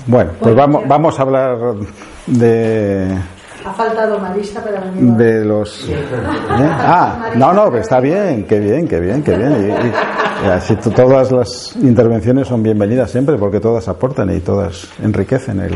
Bueno, 0.05 0.31
pues 0.39 0.55
vamos, 0.55 0.83
vamos 0.87 1.17
a 1.17 1.21
hablar 1.23 1.57
de 2.27 3.17
ha 3.65 3.73
faltado 3.73 4.19
Marisa 4.19 4.63
para 4.63 4.79
venir. 4.79 5.13
De 5.13 5.43
los. 5.43 5.89
¿eh? 5.89 5.95
Ah, 6.49 7.31
no, 7.35 7.51
no, 7.51 7.75
está 7.75 7.99
bien, 7.99 8.45
qué 8.45 8.59
bien, 8.59 8.87
qué 8.87 8.99
bien, 8.99 9.23
qué 9.23 9.35
bien. 9.35 9.91
Y, 10.43 10.47
así 10.47 10.75
todas 10.75 11.31
las 11.31 11.75
intervenciones 11.77 12.47
son 12.47 12.61
bienvenidas 12.61 13.09
siempre 13.09 13.37
porque 13.37 13.59
todas 13.59 13.87
aportan 13.87 14.29
y 14.35 14.39
todas 14.39 14.87
enriquecen 15.01 15.59
el, 15.61 15.75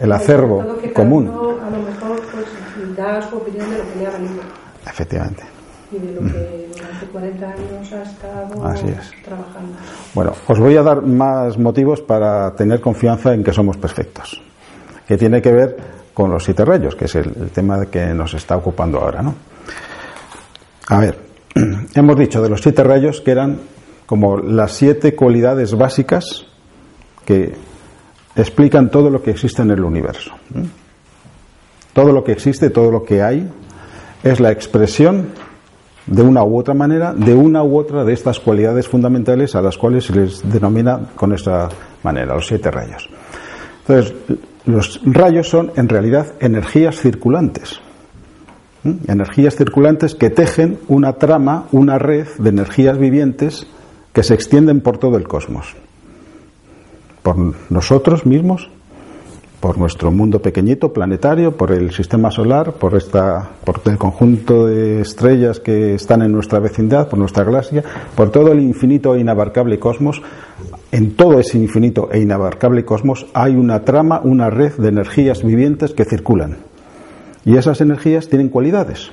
el 0.00 0.12
acervo 0.12 0.64
común. 0.92 1.28
a 1.28 1.70
lo 1.70 1.82
mejor 1.82 2.20
pues, 2.32 2.96
da 2.96 3.22
su 3.22 3.36
opinión 3.36 3.70
de 3.70 3.78
lo 3.78 3.84
que 3.84 3.98
le 3.98 4.06
ha 4.06 4.10
venido. 4.10 4.42
Efectivamente. 4.86 5.44
Y 5.90 5.98
de 5.98 6.12
lo 6.12 6.20
que 6.20 6.68
durante 6.76 7.06
40 7.06 7.46
años 7.46 7.92
ha 7.92 8.02
estado 8.02 8.66
Así 8.66 8.88
es. 8.88 9.10
trabajando. 9.24 9.72
Bueno, 10.14 10.32
os 10.46 10.58
voy 10.58 10.76
a 10.76 10.82
dar 10.82 11.00
más 11.00 11.56
motivos 11.56 12.02
para 12.02 12.54
tener 12.54 12.80
confianza 12.82 13.32
en 13.32 13.42
que 13.42 13.52
somos 13.52 13.78
perfectos. 13.78 14.42
Que 15.06 15.16
tiene 15.16 15.40
que 15.40 15.50
ver 15.50 15.76
con 16.18 16.32
los 16.32 16.42
siete 16.42 16.64
rayos, 16.64 16.96
que 16.96 17.04
es 17.04 17.14
el, 17.14 17.30
tema 17.52 17.86
que 17.86 18.06
nos 18.06 18.34
está 18.34 18.56
ocupando 18.56 18.98
ahora. 18.98 19.22
¿no? 19.22 19.36
A 20.88 20.98
ver, 20.98 21.16
hemos 21.94 22.18
dicho 22.18 22.42
de 22.42 22.48
los 22.48 22.60
siete 22.60 22.82
rayos 22.82 23.20
que 23.20 23.30
eran 23.30 23.60
como 24.04 24.36
las 24.36 24.72
siete 24.72 25.14
cualidades 25.14 25.78
básicas 25.78 26.44
que 27.24 27.54
explican 28.34 28.90
todo 28.90 29.10
lo 29.10 29.22
que 29.22 29.30
existe 29.30 29.62
en 29.62 29.70
el 29.70 29.84
universo. 29.84 30.32
Todo 31.92 32.10
lo 32.10 32.24
que 32.24 32.32
existe, 32.32 32.70
todo 32.70 32.90
lo 32.90 33.04
que 33.04 33.22
hay, 33.22 33.48
es 34.24 34.40
la 34.40 34.50
expresión 34.50 35.28
de 36.04 36.22
una 36.22 36.42
u 36.42 36.58
otra 36.58 36.74
manera, 36.74 37.14
de 37.14 37.32
una 37.32 37.62
u 37.62 37.78
otra 37.78 38.02
de 38.02 38.12
estas 38.12 38.40
cualidades 38.40 38.88
fundamentales 38.88 39.54
a 39.54 39.62
las 39.62 39.78
cuales 39.78 40.06
se 40.06 40.16
les 40.16 40.50
denomina 40.50 40.98
con 41.14 41.32
esta 41.32 41.68
manera, 42.02 42.34
los 42.34 42.48
siete 42.48 42.72
rayos. 42.72 43.08
Entonces, 43.86 44.14
los 44.68 45.00
rayos 45.04 45.48
son 45.48 45.72
en 45.76 45.88
realidad 45.88 46.34
energías 46.40 47.00
circulantes. 47.00 47.80
Energías 49.06 49.56
circulantes 49.56 50.14
que 50.14 50.28
tejen 50.28 50.78
una 50.88 51.14
trama, 51.14 51.66
una 51.72 51.98
red 51.98 52.26
de 52.38 52.50
energías 52.50 52.98
vivientes 52.98 53.66
que 54.12 54.22
se 54.22 54.34
extienden 54.34 54.82
por 54.82 54.98
todo 54.98 55.16
el 55.16 55.26
cosmos. 55.26 55.74
Por 57.22 57.54
nosotros 57.70 58.26
mismos, 58.26 58.68
por 59.58 59.78
nuestro 59.78 60.10
mundo 60.10 60.40
pequeñito, 60.40 60.92
planetario, 60.92 61.56
por 61.56 61.72
el 61.72 61.90
sistema 61.90 62.30
solar, 62.30 62.72
por, 62.74 62.94
esta, 62.94 63.48
por 63.64 63.80
el 63.86 63.96
conjunto 63.96 64.66
de 64.66 65.00
estrellas 65.00 65.60
que 65.60 65.94
están 65.94 66.20
en 66.20 66.32
nuestra 66.32 66.58
vecindad, 66.58 67.08
por 67.08 67.18
nuestra 67.18 67.42
galaxia, 67.42 67.82
por 68.14 68.30
todo 68.30 68.52
el 68.52 68.60
infinito 68.60 69.14
e 69.14 69.20
inabarcable 69.20 69.78
cosmos. 69.78 70.20
En 70.90 71.16
todo 71.16 71.38
ese 71.38 71.58
infinito 71.58 72.08
e 72.10 72.20
inabarcable 72.20 72.84
cosmos 72.84 73.26
hay 73.34 73.54
una 73.54 73.84
trama, 73.84 74.20
una 74.24 74.48
red 74.48 74.72
de 74.74 74.88
energías 74.88 75.42
vivientes 75.42 75.92
que 75.92 76.04
circulan. 76.04 76.56
Y 77.44 77.56
esas 77.56 77.80
energías 77.80 78.28
tienen 78.28 78.48
cualidades. 78.48 79.10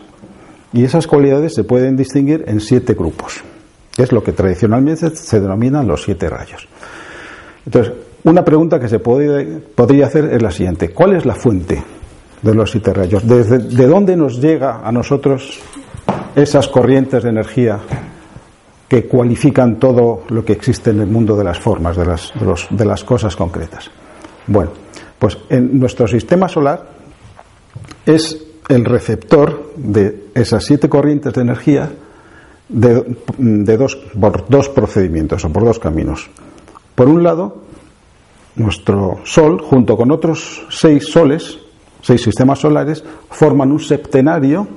Y 0.72 0.84
esas 0.84 1.08
cualidades 1.08 1.54
se 1.54 1.64
pueden 1.64 1.96
distinguir 1.96 2.46
en 2.48 2.60
siete 2.60 2.94
grupos, 2.94 3.44
es 3.98 4.12
lo 4.12 4.24
que 4.24 4.34
tradicionalmente 4.34 5.16
se 5.16 5.40
denominan 5.40 5.88
los 5.88 6.04
siete 6.04 6.30
rayos. 6.30 6.68
Entonces, 7.66 7.94
una 8.24 8.44
pregunta 8.44 8.80
que 8.80 8.90
se 8.90 9.00
podría 9.00 10.06
hacer 10.06 10.26
es 10.34 10.42
la 10.42 10.52
siguiente. 10.52 10.90
¿Cuál 10.90 11.16
es 11.16 11.26
la 11.26 11.36
fuente 11.36 11.82
de 12.42 12.54
los 12.54 12.72
siete 12.72 12.94
rayos? 12.94 13.26
¿Desde, 13.28 13.60
¿De 13.60 13.88
dónde 13.88 14.18
nos 14.18 14.42
llega 14.42 14.82
a 14.84 14.92
nosotros 14.92 15.60
esas 16.36 16.68
corrientes 16.68 17.24
de 17.24 17.30
energía 17.30 17.80
que 18.88 19.06
cualifican 19.06 19.80
todo 19.80 20.24
lo 20.30 20.46
que 20.46 20.54
existe 20.54 20.92
en 20.92 21.00
el 21.00 21.08
mundo 21.08 21.36
de 21.36 21.44
las 21.44 21.60
formas, 21.60 21.98
de 21.98 22.06
las, 22.06 22.32
de 22.70 22.86
las 22.86 23.04
cosas 23.04 23.36
concretas? 23.36 23.90
Bueno, 24.48 24.72
pues 25.18 25.38
en 25.50 25.80
nuestro 25.80 26.08
sistema 26.08 26.48
solar 26.48 26.88
es 28.06 28.46
el 28.68 28.86
receptor 28.86 29.74
de 29.76 30.28
esas 30.34 30.64
siete 30.64 30.90
corrientes 30.90 31.34
de 31.34 31.42
energía 31.42 31.92
de, 32.70 33.18
de 33.38 33.78
dos, 33.78 33.96
por 33.96 34.48
dos 34.50 34.70
procedimientos 34.70 35.46
o 35.46 35.50
por 35.50 35.66
dos 35.66 35.80
caminos. 35.80 36.30
Por 36.96 37.08
un 37.10 37.24
lado, 37.24 37.64
nuestro 38.56 39.20
Sol, 39.24 39.62
junto 39.62 39.98
con 39.98 40.12
otros 40.12 40.66
seis 40.70 41.08
soles, 41.08 41.60
seis 42.02 42.22
sistemas 42.22 42.60
solares, 42.60 43.04
forman 43.30 43.72
un 43.72 43.80
septenario 43.80 44.68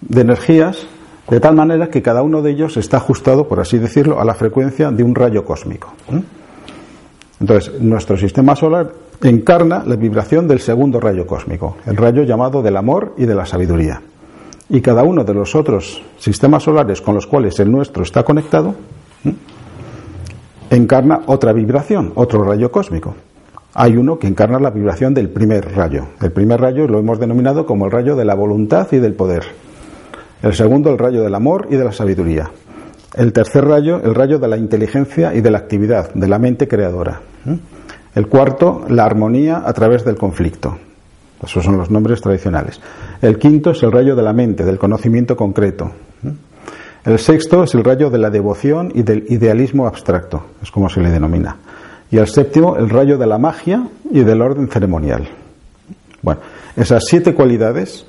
de 0.00 0.20
energías 0.20 0.86
de 1.30 1.40
tal 1.40 1.54
manera 1.54 1.90
que 1.90 2.02
cada 2.02 2.22
uno 2.22 2.40
de 2.42 2.50
ellos 2.50 2.76
está 2.76 2.96
ajustado, 2.96 3.48
por 3.48 3.60
así 3.60 3.78
decirlo, 3.78 4.20
a 4.20 4.24
la 4.24 4.34
frecuencia 4.34 4.90
de 4.90 5.02
un 5.02 5.14
rayo 5.14 5.44
cósmico. 5.44 5.92
Entonces, 7.40 7.80
nuestro 7.80 8.16
sistema 8.16 8.56
solar 8.56 8.90
encarna 9.22 9.82
la 9.84 9.96
vibración 9.96 10.48
del 10.48 10.60
segundo 10.60 11.00
rayo 11.00 11.26
cósmico, 11.26 11.76
el 11.86 11.96
rayo 11.96 12.22
llamado 12.22 12.62
del 12.62 12.76
amor 12.76 13.14
y 13.18 13.26
de 13.26 13.34
la 13.34 13.46
sabiduría. 13.46 14.00
Y 14.70 14.80
cada 14.80 15.02
uno 15.02 15.24
de 15.24 15.34
los 15.34 15.54
otros 15.54 16.02
sistemas 16.18 16.62
solares 16.62 17.00
con 17.00 17.14
los 17.14 17.26
cuales 17.26 17.58
el 17.60 17.70
nuestro 17.70 18.02
está 18.02 18.22
conectado, 18.22 18.74
encarna 20.70 21.22
otra 21.26 21.52
vibración, 21.52 22.12
otro 22.14 22.44
rayo 22.44 22.70
cósmico. 22.70 23.14
Hay 23.74 23.96
uno 23.96 24.18
que 24.18 24.26
encarna 24.26 24.58
la 24.58 24.70
vibración 24.70 25.14
del 25.14 25.28
primer 25.28 25.74
rayo. 25.74 26.06
El 26.20 26.32
primer 26.32 26.60
rayo 26.60 26.88
lo 26.88 26.98
hemos 26.98 27.18
denominado 27.20 27.66
como 27.66 27.86
el 27.86 27.92
rayo 27.92 28.16
de 28.16 28.24
la 28.24 28.34
voluntad 28.34 28.88
y 28.92 28.98
del 28.98 29.14
poder. 29.14 29.44
El 30.42 30.54
segundo, 30.54 30.90
el 30.90 30.98
rayo 30.98 31.22
del 31.22 31.34
amor 31.34 31.66
y 31.70 31.76
de 31.76 31.84
la 31.84 31.92
sabiduría. 31.92 32.50
El 33.14 33.32
tercer 33.32 33.64
rayo, 33.64 34.00
el 34.02 34.14
rayo 34.14 34.38
de 34.38 34.48
la 34.48 34.56
inteligencia 34.56 35.34
y 35.34 35.40
de 35.40 35.50
la 35.50 35.58
actividad, 35.58 36.12
de 36.14 36.28
la 36.28 36.38
mente 36.38 36.68
creadora. 36.68 37.20
El 38.14 38.28
cuarto, 38.28 38.84
la 38.88 39.04
armonía 39.04 39.62
a 39.64 39.72
través 39.72 40.04
del 40.04 40.16
conflicto. 40.16 40.78
Esos 41.42 41.64
son 41.64 41.76
los 41.76 41.90
nombres 41.90 42.20
tradicionales. 42.20 42.80
El 43.22 43.38
quinto 43.38 43.70
es 43.70 43.82
el 43.82 43.92
rayo 43.92 44.14
de 44.14 44.22
la 44.22 44.32
mente, 44.32 44.64
del 44.64 44.78
conocimiento 44.78 45.36
concreto. 45.36 45.90
El 47.04 47.18
sexto 47.18 47.64
es 47.64 47.74
el 47.74 47.84
rayo 47.84 48.10
de 48.10 48.18
la 48.18 48.30
devoción 48.30 48.92
y 48.94 49.02
del 49.02 49.24
idealismo 49.28 49.86
abstracto, 49.86 50.46
es 50.62 50.70
como 50.70 50.88
se 50.88 51.00
le 51.00 51.10
denomina. 51.10 51.56
Y 52.10 52.18
el 52.18 52.26
séptimo, 52.26 52.76
el 52.76 52.90
rayo 52.90 53.18
de 53.18 53.26
la 53.26 53.38
magia 53.38 53.88
y 54.10 54.20
del 54.20 54.42
orden 54.42 54.68
ceremonial. 54.68 55.28
Bueno, 56.22 56.40
esas 56.76 57.04
siete 57.06 57.34
cualidades 57.34 58.04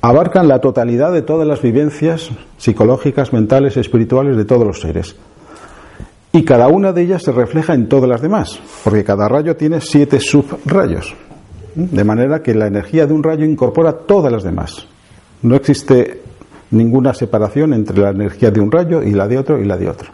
abarcan 0.00 0.48
la 0.48 0.60
totalidad 0.60 1.12
de 1.12 1.22
todas 1.22 1.46
las 1.46 1.62
vivencias 1.62 2.30
psicológicas, 2.58 3.32
mentales, 3.32 3.76
espirituales 3.76 4.36
de 4.36 4.44
todos 4.44 4.66
los 4.66 4.80
seres. 4.80 5.16
Y 6.32 6.44
cada 6.44 6.68
una 6.68 6.92
de 6.92 7.02
ellas 7.02 7.22
se 7.22 7.32
refleja 7.32 7.74
en 7.74 7.88
todas 7.88 8.08
las 8.08 8.20
demás, 8.20 8.60
porque 8.84 9.04
cada 9.04 9.28
rayo 9.28 9.56
tiene 9.56 9.80
siete 9.80 10.20
subrayos. 10.20 11.14
De 11.74 12.04
manera 12.04 12.42
que 12.42 12.54
la 12.54 12.66
energía 12.66 13.06
de 13.06 13.14
un 13.14 13.22
rayo 13.22 13.44
incorpora 13.44 13.92
todas 13.92 14.32
las 14.32 14.42
demás. 14.42 14.86
No 15.42 15.56
existe 15.56 16.20
ninguna 16.70 17.14
separación 17.14 17.72
entre 17.74 17.98
la 17.98 18.10
energía 18.10 18.50
de 18.50 18.60
un 18.60 18.70
rayo 18.70 19.02
y 19.02 19.12
la 19.12 19.28
de 19.28 19.38
otro 19.38 19.60
y 19.60 19.64
la 19.64 19.76
de 19.76 19.88
otro. 19.88 20.10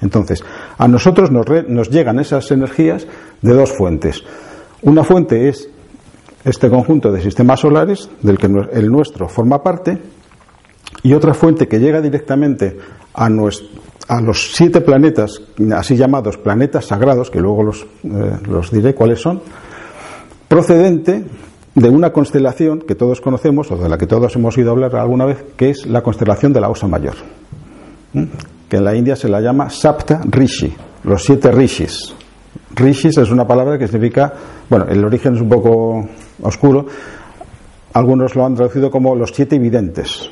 Entonces, 0.00 0.42
a 0.78 0.88
nosotros 0.88 1.30
nos, 1.30 1.90
llegan 1.90 2.18
esas 2.18 2.50
energías 2.50 3.06
de 3.42 3.54
dos 3.54 3.72
fuentes. 3.72 4.22
Una 4.82 5.04
fuente 5.04 5.48
es 5.48 5.68
este 6.44 6.68
conjunto 6.68 7.10
de 7.10 7.22
sistemas 7.22 7.60
solares, 7.60 8.08
del 8.20 8.38
que 8.38 8.46
el 8.46 8.90
nuestro 8.90 9.28
forma 9.28 9.62
parte, 9.62 9.98
y 11.02 11.12
otra 11.14 11.34
fuente 11.34 11.68
que 11.68 11.78
llega 11.78 12.00
directamente 12.00 12.76
a, 13.14 13.26
a 13.26 14.20
los 14.20 14.52
siete 14.52 14.80
planetas, 14.80 15.42
así 15.74 15.96
llamados 15.96 16.36
planetas 16.36 16.86
sagrados, 16.86 17.30
que 17.30 17.40
luego 17.40 17.62
los, 17.62 17.82
eh, 18.04 18.38
los 18.48 18.70
diré 18.70 18.94
cuáles 18.94 19.20
son, 19.20 19.40
procedente 20.48 21.24
de 21.74 21.88
una 21.88 22.12
constelación 22.12 22.80
que 22.80 22.94
todos 22.94 23.20
conocemos 23.20 23.70
o 23.70 23.76
de 23.76 23.88
la 23.88 23.98
que 23.98 24.06
todos 24.06 24.36
hemos 24.36 24.56
oído 24.56 24.70
hablar 24.70 24.94
alguna 24.96 25.24
vez, 25.24 25.44
que 25.56 25.70
es 25.70 25.86
la 25.86 26.02
constelación 26.02 26.52
de 26.52 26.60
la 26.60 26.68
Osa 26.68 26.86
Mayor, 26.86 27.16
que 28.68 28.76
en 28.76 28.84
la 28.84 28.94
India 28.94 29.16
se 29.16 29.28
la 29.28 29.40
llama 29.40 29.70
Sapta 29.70 30.20
Rishi, 30.24 30.72
los 31.02 31.24
siete 31.24 31.50
rishis. 31.50 32.14
Rishis 32.74 33.18
es 33.18 33.30
una 33.30 33.46
palabra 33.46 33.78
que 33.78 33.86
significa, 33.86 34.32
bueno, 34.68 34.86
el 34.88 35.04
origen 35.04 35.34
es 35.34 35.40
un 35.40 35.48
poco 35.48 36.08
oscuro, 36.42 36.86
algunos 37.92 38.34
lo 38.34 38.44
han 38.44 38.54
traducido 38.54 38.90
como 38.90 39.14
los 39.14 39.30
siete 39.30 39.58
videntes, 39.58 40.28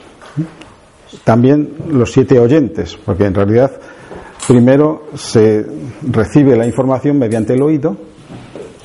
también 1.24 1.74
los 1.90 2.12
siete 2.12 2.38
oyentes, 2.38 2.98
porque 3.04 3.26
en 3.26 3.34
realidad 3.34 3.70
primero 4.46 5.04
se 5.14 5.64
recibe 6.02 6.56
la 6.56 6.66
información 6.66 7.18
mediante 7.18 7.54
el 7.54 7.62
oído, 7.62 7.96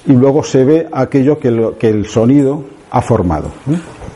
y 0.06 0.14
luego 0.14 0.42
se 0.44 0.64
ve 0.64 0.88
aquello 0.92 1.38
que, 1.38 1.74
que 1.78 1.90
el 1.90 2.06
sonido 2.06 2.64
ha 2.92 3.02
formado. 3.02 3.52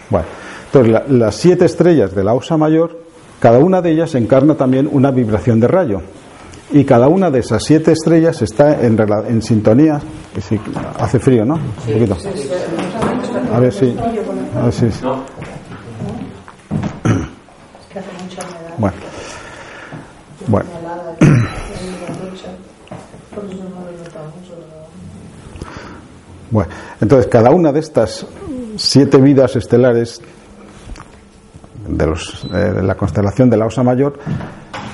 Bueno, 0.09 0.25
entonces 0.65 1.01
las 1.09 1.35
siete 1.35 1.65
estrellas 1.65 2.15
de 2.15 2.23
la 2.23 2.33
Osa 2.33 2.55
Mayor, 2.57 2.97
cada 3.39 3.59
una 3.59 3.81
de 3.81 3.91
ellas 3.91 4.15
encarna 4.15 4.55
también 4.55 4.87
una 4.89 5.11
vibración 5.11 5.59
de 5.59 5.67
rayo. 5.67 6.01
Y 6.73 6.85
cada 6.85 7.07
una 7.09 7.29
de 7.29 7.39
esas 7.39 7.63
siete 7.63 7.91
estrellas 7.91 8.41
está 8.41 8.81
en, 8.81 8.97
en 9.27 9.41
sintonía. 9.41 9.99
Si, 10.41 10.59
hace 10.97 11.19
frío, 11.19 11.43
¿no? 11.43 11.55
Un 11.55 11.93
poquito. 11.93 12.17
A 13.53 13.59
ver 13.59 13.73
si. 13.73 13.95
A 14.55 14.63
ver 14.63 14.73
si. 14.73 14.85
Bueno. 18.77 18.97
Bueno. 20.47 20.69
Bueno, 26.49 26.69
entonces 26.99 27.27
cada 27.27 27.51
una 27.51 27.71
de 27.71 27.79
estas 27.79 28.25
siete 28.75 29.17
vidas 29.21 29.55
estelares 29.55 30.21
de, 31.87 32.05
los, 32.05 32.45
eh, 32.53 32.57
de 32.57 32.83
la 32.83 32.95
constelación 32.95 33.49
de 33.49 33.55
la 33.55 33.67
Osa 33.67 33.83
Mayor 33.83 34.19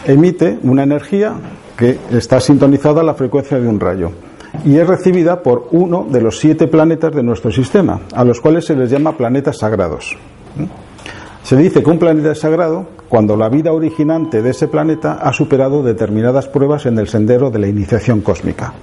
emite 0.06 0.60
una 0.62 0.84
energía 0.84 1.34
que 1.78 2.00
está 2.12 2.40
sintonizada 2.40 3.02
a 3.02 3.04
la 3.04 3.14
frecuencia 3.14 3.60
de 3.60 3.68
un 3.68 3.80
rayo 3.80 4.12
y 4.66 4.78
es 4.78 4.88
recibida 4.88 5.44
por 5.44 5.68
uno 5.72 6.08
de 6.10 6.22
los 6.22 6.40
siete 6.40 6.68
planetas 6.68 7.14
de 7.14 7.24
nuestro 7.24 7.52
sistema, 7.52 8.02
a 8.14 8.24
los 8.24 8.42
cuales 8.42 8.66
se 8.66 8.76
les 8.76 8.90
llama 8.90 9.16
planetas 9.16 9.60
sagrados. 9.60 10.18
Se 11.44 11.56
dice 11.56 11.84
que 11.84 11.90
un 11.90 12.00
planeta 12.00 12.32
es 12.32 12.40
sagrado 12.40 12.88
cuando 13.08 13.38
la 13.38 13.50
vida 13.50 13.72
originante 13.72 14.42
de 14.42 14.50
ese 14.50 14.68
planeta 14.68 15.14
ha 15.14 15.32
superado 15.32 15.84
determinadas 15.84 16.48
pruebas 16.48 16.86
en 16.86 16.98
el 16.98 17.08
sendero 17.08 17.52
de 17.52 17.60
la 17.60 17.68
iniciación 17.68 18.22
cósmica 18.22 18.74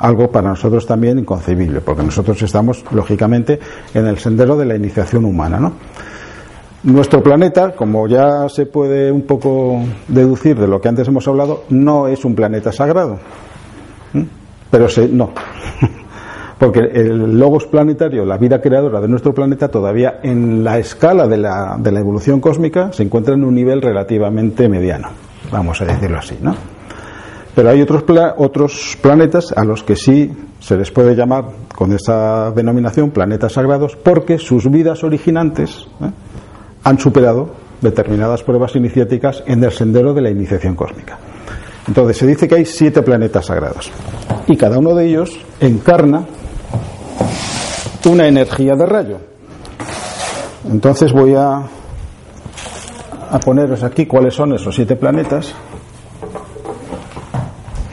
algo 0.00 0.30
para 0.30 0.50
nosotros 0.50 0.86
también 0.86 1.18
inconcebible, 1.18 1.80
porque 1.80 2.02
nosotros 2.02 2.40
estamos, 2.42 2.84
lógicamente, 2.92 3.58
en 3.94 4.06
el 4.06 4.18
sendero 4.18 4.56
de 4.56 4.64
la 4.64 4.76
iniciación 4.76 5.24
humana. 5.24 5.58
¿no? 5.58 5.72
Nuestro 6.84 7.22
planeta, 7.22 7.72
como 7.72 8.06
ya 8.06 8.48
se 8.48 8.66
puede 8.66 9.10
un 9.10 9.22
poco 9.22 9.80
deducir 10.06 10.58
de 10.58 10.68
lo 10.68 10.80
que 10.80 10.88
antes 10.88 11.08
hemos 11.08 11.26
hablado, 11.26 11.64
no 11.70 12.06
es 12.06 12.24
un 12.24 12.36
planeta 12.36 12.70
sagrado. 12.70 13.18
¿Mm? 14.12 14.22
Pero 14.70 14.88
se, 14.88 15.08
no. 15.08 15.30
Porque 16.58 16.80
el 16.80 17.38
logos 17.38 17.66
planetario, 17.66 18.24
la 18.24 18.36
vida 18.36 18.60
creadora 18.60 19.00
de 19.00 19.08
nuestro 19.08 19.32
planeta, 19.32 19.68
todavía 19.68 20.20
en 20.22 20.62
la 20.62 20.78
escala 20.78 21.26
de 21.26 21.38
la, 21.38 21.76
de 21.78 21.92
la 21.92 22.00
evolución 22.00 22.40
cósmica 22.40 22.92
se 22.92 23.04
encuentra 23.04 23.34
en 23.34 23.44
un 23.44 23.54
nivel 23.54 23.82
relativamente 23.82 24.68
mediano. 24.68 25.08
Vamos 25.50 25.80
a 25.80 25.84
decirlo 25.84 26.18
así, 26.18 26.36
¿no? 26.40 26.54
Pero 27.54 27.70
hay 27.70 27.82
otros, 27.82 28.04
otros 28.36 28.98
planetas 29.00 29.52
a 29.56 29.64
los 29.64 29.82
que 29.82 29.96
sí 29.96 30.32
se 30.60 30.76
les 30.76 30.90
puede 30.90 31.16
llamar 31.16 31.44
con 31.74 31.92
esa 31.92 32.52
denominación 32.52 33.10
planetas 33.10 33.52
sagrados 33.52 33.96
porque 33.96 34.38
sus 34.38 34.70
vidas 34.70 35.02
originantes 35.02 35.86
¿eh? 36.00 36.10
Han 36.88 36.98
superado 36.98 37.50
determinadas 37.82 38.42
pruebas 38.42 38.74
iniciáticas 38.74 39.42
en 39.46 39.62
el 39.62 39.70
sendero 39.70 40.14
de 40.14 40.22
la 40.22 40.30
iniciación 40.30 40.74
cósmica. 40.74 41.18
Entonces 41.86 42.16
se 42.16 42.26
dice 42.26 42.48
que 42.48 42.54
hay 42.54 42.64
siete 42.64 43.02
planetas 43.02 43.44
sagrados 43.44 43.90
y 44.46 44.56
cada 44.56 44.78
uno 44.78 44.94
de 44.94 45.04
ellos 45.04 45.38
encarna 45.60 46.24
una 48.06 48.26
energía 48.26 48.74
de 48.74 48.86
rayo. 48.86 49.18
Entonces 50.72 51.12
voy 51.12 51.34
a, 51.34 51.58
a 53.30 53.40
poneros 53.40 53.82
aquí 53.82 54.06
cuáles 54.06 54.32
son 54.32 54.54
esos 54.54 54.74
siete 54.74 54.96
planetas 54.96 55.54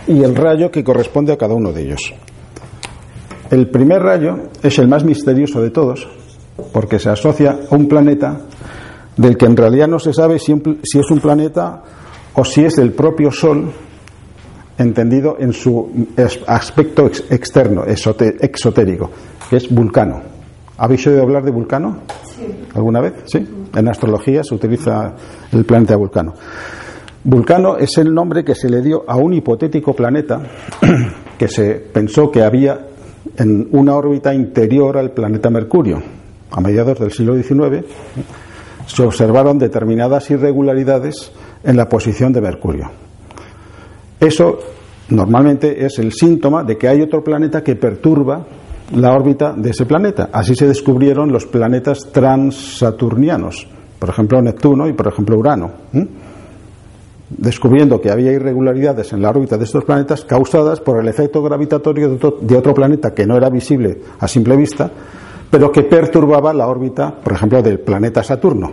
y 0.07 0.23
el 0.23 0.37
rayo 0.37 0.71
que 0.71 0.85
corresponde 0.85 1.33
a 1.33 1.37
cada 1.37 1.53
uno 1.53 1.73
de 1.73 1.81
ellos. 1.81 2.13
El 3.51 3.69
primer 3.69 4.01
rayo 4.01 4.37
es 4.63 4.79
el 4.79 4.87
más 4.87 5.03
misterioso 5.03 5.61
de 5.61 5.71
todos, 5.71 6.07
porque 6.71 6.97
se 6.97 7.09
asocia 7.09 7.59
a 7.69 7.75
un 7.75 7.89
planeta 7.89 8.39
del 9.17 9.37
que 9.37 9.45
en 9.45 9.55
realidad 9.55 9.87
no 9.87 9.99
se 9.99 10.13
sabe 10.13 10.39
si, 10.39 10.53
es 10.53 11.11
un 11.11 11.19
planeta 11.19 11.81
o 12.33 12.43
si 12.43 12.65
es 12.65 12.77
el 12.77 12.91
propio 12.91 13.31
Sol, 13.31 13.71
entendido 14.77 15.37
en 15.39 15.53
su 15.53 16.07
aspecto 16.47 17.07
externo, 17.29 17.83
exotérico, 17.85 19.09
que 19.49 19.57
es 19.57 19.73
Vulcano. 19.73 20.21
¿Habéis 20.77 21.07
oído 21.07 21.21
hablar 21.21 21.43
de 21.43 21.51
Vulcano? 21.51 21.99
¿Alguna 22.73 22.99
vez? 22.99 23.13
Sí. 23.25 23.47
En 23.73 23.87
astrología 23.87 24.43
se 24.43 24.55
utiliza 24.55 25.13
el 25.51 25.63
planeta 25.63 25.95
Vulcano. 25.95 26.33
Vulcano 27.23 27.77
es 27.77 27.97
el 27.97 28.13
nombre 28.13 28.43
que 28.43 28.53
se 28.53 28.69
le 28.69 28.81
dio 28.81 29.03
a 29.07 29.15
un 29.15 29.33
hipotético 29.33 29.95
planeta 29.95 30.41
que 31.39 31.47
se 31.47 31.75
pensó 31.75 32.29
que 32.29 32.43
había 32.43 32.87
en 33.37 33.69
una 33.71 33.95
órbita 33.95 34.33
interior 34.33 34.97
al 34.97 35.11
planeta 35.11 35.49
Mercurio. 35.49 36.01
A 36.51 36.61
mediados 36.61 36.99
del 36.99 37.11
siglo 37.11 37.35
XIX 37.35 37.83
se 38.85 39.03
observaron 39.03 39.57
determinadas 39.57 40.29
irregularidades 40.31 41.31
en 41.63 41.77
la 41.77 41.89
posición 41.89 42.31
de 42.33 42.41
Mercurio. 42.41 42.89
Eso 44.19 44.59
normalmente 45.09 45.85
es 45.85 45.99
el 45.99 46.11
síntoma 46.13 46.63
de 46.63 46.77
que 46.77 46.87
hay 46.87 47.01
otro 47.01 47.23
planeta 47.23 47.63
que 47.63 47.75
perturba 47.75 48.45
la 48.93 49.13
órbita 49.13 49.53
de 49.53 49.71
ese 49.71 49.85
planeta. 49.85 50.29
Así 50.31 50.55
se 50.55 50.67
descubrieron 50.67 51.31
los 51.31 51.45
planetas 51.45 52.11
transaturnianos, 52.11 53.67
por 53.99 54.09
ejemplo 54.09 54.41
Neptuno 54.41 54.87
y 54.87 54.93
por 54.93 55.07
ejemplo 55.07 55.37
Urano 55.37 55.71
descubriendo 57.29 57.99
que 57.99 58.11
había 58.11 58.31
irregularidades 58.31 59.13
en 59.13 59.21
la 59.21 59.29
órbita 59.29 59.57
de 59.57 59.63
estos 59.63 59.83
planetas 59.83 60.23
causadas 60.25 60.79
por 60.79 61.01
el 61.01 61.07
efecto 61.07 61.41
gravitatorio 61.41 62.17
de 62.41 62.57
otro, 62.57 62.73
planeta 62.73 63.13
que 63.13 63.25
no 63.25 63.35
era 63.35 63.49
visible 63.49 63.99
a 64.19 64.27
simple 64.27 64.55
vista, 64.55 64.91
pero 65.49 65.71
que 65.71 65.83
perturbaba 65.83 66.53
la 66.53 66.67
órbita, 66.67 67.13
por 67.15 67.33
ejemplo, 67.33 67.61
del 67.61 67.79
planeta 67.79 68.23
Saturno. 68.23 68.71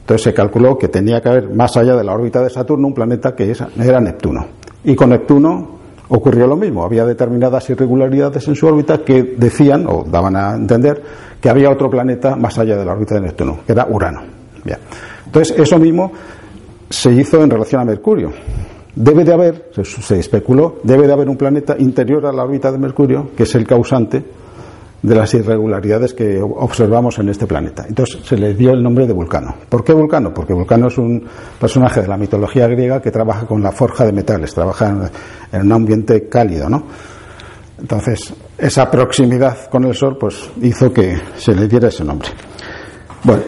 Entonces 0.00 0.24
se 0.24 0.34
calculó 0.34 0.76
que 0.76 0.88
tenía 0.88 1.20
que 1.20 1.28
haber 1.28 1.54
más 1.54 1.76
allá 1.76 1.94
de 1.94 2.04
la 2.04 2.12
órbita 2.12 2.42
de 2.42 2.50
Saturno 2.50 2.88
un 2.88 2.94
planeta 2.94 3.34
que 3.34 3.52
era 3.78 4.00
Neptuno. 4.00 4.46
Y 4.84 4.96
con 4.96 5.10
Neptuno 5.10 5.78
ocurrió 6.08 6.46
lo 6.46 6.56
mismo. 6.56 6.84
Había 6.84 7.06
determinadas 7.06 7.70
irregularidades 7.70 8.46
en 8.48 8.56
su 8.56 8.66
órbita 8.66 8.98
que 8.98 9.34
decían 9.36 9.86
o 9.88 10.04
daban 10.04 10.36
a 10.36 10.54
entender 10.54 11.02
que 11.40 11.48
había 11.48 11.70
otro 11.70 11.88
planeta 11.88 12.34
más 12.34 12.58
allá 12.58 12.76
de 12.76 12.84
la 12.84 12.92
órbita 12.92 13.14
de 13.14 13.22
Neptuno, 13.22 13.60
que 13.64 13.72
era 13.72 13.86
Urano. 13.88 14.22
Bien. 14.64 14.78
Entonces 15.24 15.56
eso 15.56 15.78
mismo 15.78 16.12
se 16.90 17.12
hizo 17.12 17.42
en 17.42 17.50
relación 17.50 17.80
a 17.80 17.84
Mercurio. 17.84 18.32
Debe 18.94 19.24
de 19.24 19.32
haber, 19.32 19.70
se 19.72 20.18
especuló, 20.18 20.80
debe 20.82 21.06
de 21.06 21.12
haber 21.12 21.28
un 21.28 21.36
planeta 21.36 21.76
interior 21.78 22.26
a 22.26 22.32
la 22.32 22.42
órbita 22.42 22.70
de 22.70 22.78
Mercurio 22.78 23.30
que 23.34 23.44
es 23.44 23.54
el 23.54 23.66
causante 23.66 24.22
de 25.02 25.14
las 25.16 25.34
irregularidades 25.34 26.14
que 26.14 26.40
observamos 26.40 27.18
en 27.18 27.28
este 27.28 27.46
planeta. 27.46 27.84
Entonces 27.88 28.20
se 28.24 28.36
le 28.36 28.54
dio 28.54 28.70
el 28.70 28.82
nombre 28.82 29.06
de 29.06 29.12
Vulcano. 29.12 29.54
¿Por 29.68 29.82
qué 29.82 29.92
Vulcano? 29.92 30.32
Porque 30.32 30.54
Vulcano 30.54 30.86
es 30.86 30.96
un 30.96 31.26
personaje 31.58 32.02
de 32.02 32.08
la 32.08 32.16
mitología 32.16 32.68
griega 32.68 33.02
que 33.02 33.10
trabaja 33.10 33.46
con 33.46 33.62
la 33.62 33.72
forja 33.72 34.04
de 34.04 34.12
metales, 34.12 34.54
trabaja 34.54 35.10
en, 35.52 35.60
un 35.60 35.72
ambiente 35.72 36.28
cálido, 36.28 36.68
¿no? 36.68 36.84
Entonces, 37.80 38.32
esa 38.56 38.88
proximidad 38.88 39.68
con 39.68 39.84
el 39.84 39.94
Sol 39.94 40.16
pues 40.18 40.50
hizo 40.62 40.92
que 40.92 41.20
se 41.36 41.52
le 41.52 41.66
diera 41.66 41.88
ese 41.88 42.04
nombre. 42.04 42.28
Bueno, 43.24 43.42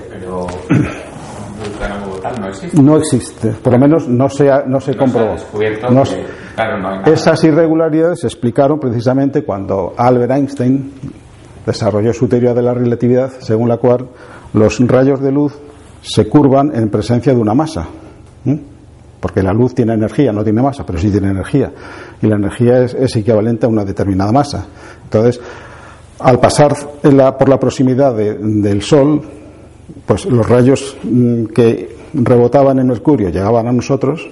no 2.83 2.97
existe. 2.97 3.51
por 3.63 3.73
lo 3.75 3.79
menos 3.79 4.09
no 4.09 4.29
se, 4.29 4.51
no 4.67 4.81
se 4.81 4.97
comprobó. 4.97 5.37
esas 7.07 7.45
irregularidades 7.45 8.21
se 8.21 8.27
explicaron 8.27 8.81
precisamente 8.81 9.45
cuando 9.45 9.95
Albert 9.97 10.33
Einstein 10.33 10.93
desarrolló 11.67 12.13
su 12.13 12.29
teoría 12.29 12.55
de 12.55 12.63
la 12.63 12.75
relatividad, 12.75 13.33
según 13.41 13.69
la 13.69 13.77
cual 13.77 14.09
los 14.53 14.79
rayos 14.81 15.21
de 15.21 15.33
luz 15.33 15.55
se 16.03 16.29
curvan 16.29 16.75
en 16.75 16.91
presencia 16.91 17.33
de 17.33 17.41
una 17.41 17.55
masa. 17.55 17.89
Porque 19.21 19.43
la 19.43 19.55
luz 19.55 19.75
tiene 19.75 19.95
energía, 19.95 20.33
no 20.33 20.45
tiene 20.45 20.61
masa, 20.61 20.85
pero 20.85 20.99
sí 20.99 21.11
tiene 21.11 21.31
energía. 21.31 21.73
Y 22.21 22.27
la 22.27 22.37
energía 22.37 22.85
es, 22.85 23.17
equivalente 23.17 23.65
a 23.65 23.69
una 23.71 23.85
determinada 23.85 24.33
masa. 24.33 24.67
Entonces, 25.05 25.41
al 26.19 26.39
pasar 26.39 26.75
por 27.39 27.49
la 27.49 27.59
proximidad 27.59 28.15
del 28.15 28.83
Sol, 28.83 29.23
pues 30.07 30.27
los 30.27 30.47
rayos 30.47 30.97
mm, 31.03 31.47
que 31.47 31.97
rebotaban 32.13 32.79
en 32.79 32.87
Mercurio 32.87 33.31
llegaban 33.31 33.67
a 33.67 33.73
nosotros, 33.73 34.29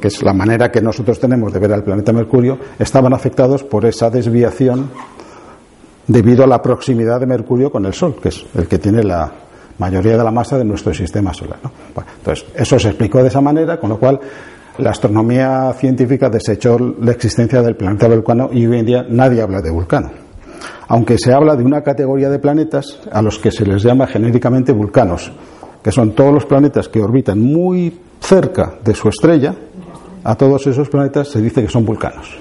que 0.00 0.08
es 0.08 0.22
la 0.22 0.32
manera 0.32 0.70
que 0.70 0.80
nosotros 0.80 1.18
tenemos 1.18 1.52
de 1.52 1.60
ver 1.60 1.72
al 1.72 1.84
planeta 1.84 2.12
Mercurio, 2.12 2.58
estaban 2.78 3.12
afectados 3.12 3.62
por 3.62 3.86
esa 3.86 4.10
desviación 4.10 4.90
debido 6.06 6.44
a 6.44 6.46
la 6.46 6.60
proximidad 6.60 7.20
de 7.20 7.26
Mercurio 7.26 7.70
con 7.70 7.86
el 7.86 7.94
Sol, 7.94 8.16
que 8.20 8.28
es 8.28 8.44
el 8.54 8.66
que 8.66 8.78
tiene 8.78 9.02
la 9.02 9.30
mayoría 9.78 10.16
de 10.16 10.24
la 10.24 10.30
masa 10.30 10.58
de 10.58 10.64
nuestro 10.64 10.92
sistema 10.92 11.32
solar. 11.32 11.58
entonces, 12.18 12.46
eso 12.54 12.78
se 12.78 12.88
explicó 12.88 13.22
de 13.22 13.28
esa 13.28 13.40
manera, 13.40 13.78
con 13.78 13.90
lo 13.90 13.98
cual 13.98 14.20
la 14.78 14.90
astronomía 14.90 15.72
científica 15.74 16.28
desechó 16.28 16.78
la 16.78 17.12
existencia 17.12 17.62
del 17.62 17.76
planeta 17.76 18.08
Vulcano 18.08 18.48
y 18.52 18.66
hoy 18.66 18.78
en 18.78 18.86
día 18.86 19.06
nadie 19.08 19.42
habla 19.42 19.60
de 19.60 19.70
Vulcano. 19.70 20.10
Aunque 20.88 21.16
se 21.18 21.32
habla 21.32 21.56
de 21.56 21.64
una 21.64 21.82
categoría 21.82 22.30
de 22.30 22.38
planetas 22.38 23.00
a 23.10 23.22
los 23.22 23.38
que 23.38 23.50
se 23.50 23.64
les 23.64 23.82
llama 23.82 24.06
genéricamente 24.06 24.72
vulcanos, 24.72 25.32
que 25.82 25.90
son 25.90 26.12
todos 26.12 26.32
los 26.32 26.46
planetas 26.46 26.88
que 26.88 27.00
orbitan 27.00 27.40
muy 27.40 27.98
cerca 28.20 28.74
de 28.84 28.94
su 28.94 29.08
estrella, 29.08 29.54
a 30.24 30.34
todos 30.36 30.66
esos 30.66 30.88
planetas 30.88 31.28
se 31.28 31.40
dice 31.40 31.62
que 31.62 31.68
son 31.68 31.84
vulcanos. 31.84 32.38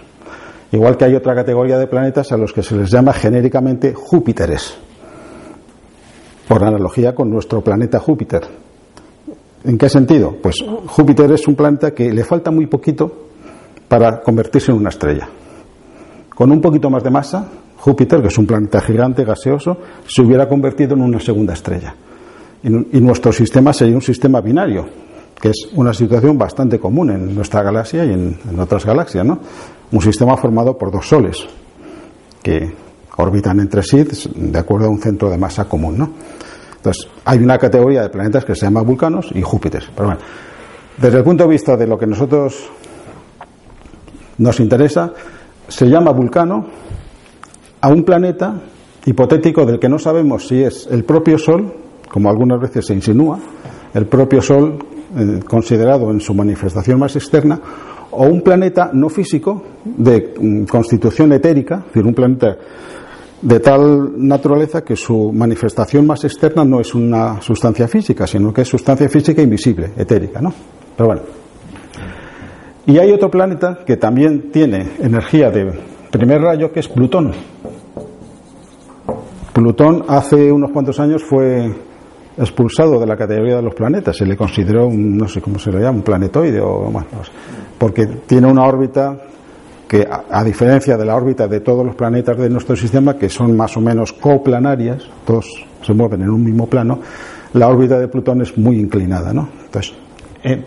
Igual 0.71 0.97
que 0.97 1.05
hay 1.05 1.15
otra 1.15 1.35
categoría 1.35 1.77
de 1.77 1.87
planetas 1.87 2.31
a 2.31 2.37
los 2.37 2.53
que 2.53 2.63
se 2.63 2.75
les 2.75 2.89
llama 2.89 3.13
genéricamente 3.13 3.93
Júpiteres, 3.93 4.77
por 6.47 6.63
analogía 6.63 7.13
con 7.13 7.29
nuestro 7.29 7.61
planeta 7.61 7.99
Júpiter. 7.99 8.41
¿En 9.63 9.77
qué 9.77 9.89
sentido? 9.89 10.35
Pues 10.41 10.55
Júpiter 10.87 11.31
es 11.31 11.47
un 11.47 11.55
planeta 11.55 11.91
que 11.91 12.11
le 12.11 12.23
falta 12.23 12.51
muy 12.51 12.67
poquito 12.67 13.27
para 13.87 14.21
convertirse 14.21 14.71
en 14.71 14.77
una 14.77 14.89
estrella. 14.89 15.27
Con 16.33 16.51
un 16.51 16.61
poquito 16.61 16.89
más 16.89 17.03
de 17.03 17.11
masa, 17.11 17.47
Júpiter, 17.77 18.21
que 18.21 18.29
es 18.29 18.37
un 18.37 18.47
planeta 18.47 18.79
gigante, 18.81 19.23
gaseoso, 19.23 19.77
se 20.07 20.21
hubiera 20.21 20.47
convertido 20.47 20.95
en 20.95 21.01
una 21.01 21.19
segunda 21.19 21.53
estrella 21.53 21.95
y 22.63 22.99
nuestro 22.99 23.31
sistema 23.31 23.73
sería 23.73 23.95
un 23.95 24.01
sistema 24.01 24.39
binario, 24.39 24.85
que 25.39 25.49
es 25.49 25.69
una 25.73 25.93
situación 25.93 26.37
bastante 26.37 26.79
común 26.79 27.09
en 27.09 27.33
nuestra 27.33 27.63
galaxia 27.63 28.05
y 28.05 28.13
en, 28.13 28.37
otras 28.59 28.85
galaxias, 28.85 29.25
¿no? 29.25 29.39
Un 29.91 30.01
sistema 30.01 30.37
formado 30.37 30.77
por 30.77 30.91
dos 30.91 31.07
soles 31.07 31.37
que 32.41 32.73
orbitan 33.17 33.59
entre 33.59 33.83
sí 33.83 34.05
de 34.35 34.59
acuerdo 34.59 34.87
a 34.87 34.89
un 34.89 34.99
centro 34.99 35.29
de 35.29 35.37
masa 35.37 35.65
común, 35.65 35.97
¿no? 35.97 36.09
Entonces, 36.77 37.07
hay 37.25 37.37
una 37.39 37.57
categoría 37.57 38.01
de 38.01 38.09
planetas 38.09 38.43
que 38.43 38.55
se 38.55 38.65
llama 38.65 38.81
vulcanos 38.81 39.29
y 39.35 39.41
Júpiter. 39.41 39.83
Pero 39.95 40.07
bueno, 40.07 40.21
desde 40.97 41.17
el 41.17 41.23
punto 41.23 41.43
de 41.43 41.49
vista 41.49 41.77
de 41.77 41.85
lo 41.85 41.97
que 41.97 42.07
nosotros 42.07 42.69
nos 44.39 44.59
interesa, 44.59 45.13
se 45.67 45.85
llama 45.87 46.11
vulcano 46.11 46.65
a 47.81 47.89
un 47.89 48.03
planeta 48.03 48.59
hipotético 49.05 49.65
del 49.65 49.79
que 49.79 49.89
no 49.89 49.99
sabemos 49.99 50.47
si 50.47 50.63
es 50.63 50.87
el 50.89 51.03
propio 51.03 51.37
Sol 51.37 51.71
como 52.11 52.29
algunas 52.29 52.59
veces 52.59 52.85
se 52.85 52.93
insinúa, 52.93 53.39
el 53.93 54.05
propio 54.05 54.41
Sol 54.41 54.77
eh, 55.15 55.39
considerado 55.47 56.11
en 56.11 56.19
su 56.19 56.33
manifestación 56.33 56.99
más 56.99 57.15
externa, 57.15 57.59
o 58.11 58.25
un 58.25 58.41
planeta 58.41 58.91
no 58.93 59.09
físico 59.09 59.63
de 59.83 60.33
mm, 60.39 60.63
constitución 60.65 61.33
etérica, 61.33 61.75
es 61.79 61.85
decir, 61.87 62.05
un 62.05 62.13
planeta 62.13 62.57
de 63.41 63.59
tal 63.59 64.13
naturaleza 64.17 64.83
que 64.83 64.95
su 64.95 65.31
manifestación 65.33 66.05
más 66.05 66.23
externa 66.23 66.63
no 66.63 66.79
es 66.79 66.93
una 66.93 67.41
sustancia 67.41 67.87
física, 67.87 68.27
sino 68.27 68.53
que 68.53 68.61
es 68.61 68.67
sustancia 68.67 69.09
física 69.09 69.41
invisible, 69.41 69.91
etérica, 69.97 70.41
¿no? 70.41 70.53
Pero 70.95 71.07
bueno. 71.07 71.21
Y 72.85 72.97
hay 72.97 73.11
otro 73.11 73.29
planeta 73.29 73.79
que 73.85 73.97
también 73.97 74.51
tiene 74.51 74.91
energía 74.99 75.49
de 75.49 75.71
primer 76.11 76.41
rayo, 76.41 76.71
que 76.71 76.81
es 76.81 76.87
Plutón. 76.87 77.31
Plutón 79.53 80.03
hace 80.07 80.51
unos 80.51 80.71
cuantos 80.71 80.99
años 80.99 81.23
fue 81.23 81.71
expulsado 82.37 82.99
de 82.99 83.05
la 83.05 83.17
categoría 83.17 83.57
de 83.57 83.61
los 83.61 83.75
planetas, 83.75 84.17
se 84.17 84.25
le 84.25 84.37
consideró 84.37 84.87
un, 84.87 85.17
no 85.17 85.27
sé 85.27 85.41
cómo 85.41 85.59
se 85.59 85.71
le 85.71 85.79
llama, 85.79 85.97
un 85.97 86.03
planetoide 86.03 86.59
o 86.59 86.89
más, 86.89 87.05
porque 87.81 88.05
tiene 88.05 88.45
una 88.45 88.63
órbita 88.63 89.17
que 89.87 90.07
a, 90.07 90.43
diferencia 90.43 90.95
de 90.97 91.03
la 91.03 91.15
órbita 91.15 91.47
de 91.47 91.61
todos 91.61 91.83
los 91.83 91.95
planetas 91.95 92.37
de 92.37 92.47
nuestro 92.47 92.75
sistema, 92.75 93.15
que 93.17 93.27
son 93.27 93.57
más 93.57 93.75
o 93.75 93.81
menos 93.81 94.13
coplanarias, 94.13 95.01
todos 95.25 95.65
se 95.81 95.91
mueven 95.91 96.21
en 96.21 96.29
un 96.29 96.43
mismo 96.43 96.67
plano, 96.67 96.99
la 97.53 97.67
órbita 97.67 97.97
de 97.97 98.07
Plutón 98.07 98.43
es 98.43 98.55
muy 98.55 98.79
inclinada, 98.79 99.33
¿no? 99.33 99.49
Entonces, 99.65 99.95
eh, 100.43 100.63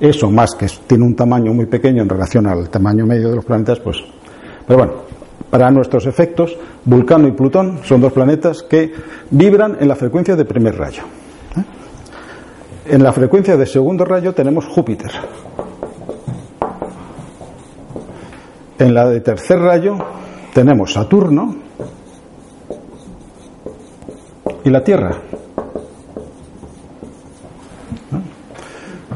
eso 0.00 0.28
más 0.28 0.56
que 0.56 0.66
tiene 0.88 1.04
un 1.04 1.14
tamaño 1.14 1.54
muy 1.54 1.66
pequeño 1.66 2.02
en 2.02 2.08
relación 2.08 2.48
al 2.48 2.68
tamaño 2.68 3.06
medio 3.06 3.28
de 3.30 3.36
los 3.36 3.44
planetas, 3.44 3.78
pues, 3.78 3.98
pero 4.66 4.76
bueno, 4.80 4.92
para 5.48 5.70
nuestros 5.70 6.04
efectos, 6.06 6.56
Vulcano 6.84 7.28
y 7.28 7.30
Plutón 7.30 7.78
son 7.84 8.00
dos 8.00 8.12
planetas 8.12 8.64
que 8.64 8.92
vibran 9.30 9.76
en 9.78 9.86
la 9.86 9.94
frecuencia 9.94 10.34
de 10.34 10.44
primer 10.44 10.76
rayo. 10.76 11.04
¿eh? 11.56 12.92
En 12.92 13.04
la 13.04 13.12
frecuencia 13.12 13.56
de 13.56 13.66
segundo 13.66 14.04
rayo 14.04 14.32
tenemos 14.34 14.66
Júpiter. 14.66 15.12
En 18.78 18.92
la 18.92 19.08
de 19.08 19.20
tercer 19.20 19.58
rayo 19.58 19.96
tenemos 20.52 20.92
Saturno 20.92 21.56
y 24.64 24.70
la 24.70 24.84
Tierra. 24.84 25.16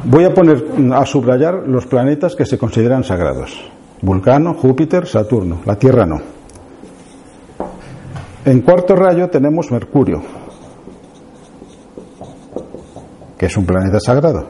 Voy 0.04 0.24
a 0.24 0.32
poner 0.32 0.64
a 0.94 1.04
subrayar 1.04 1.68
los 1.68 1.86
planetas 1.86 2.34
que 2.34 2.46
se 2.46 2.56
consideran 2.56 3.04
sagrados. 3.04 3.70
Vulcano, 4.00 4.54
Júpiter, 4.54 5.06
Saturno. 5.06 5.60
La 5.66 5.76
Tierra 5.76 6.06
no. 6.06 6.20
En 8.44 8.62
cuarto 8.62 8.96
rayo 8.96 9.28
tenemos 9.28 9.70
Mercurio, 9.70 10.22
que 13.36 13.46
es 13.46 13.56
un 13.56 13.66
planeta 13.66 14.00
sagrado. 14.00 14.46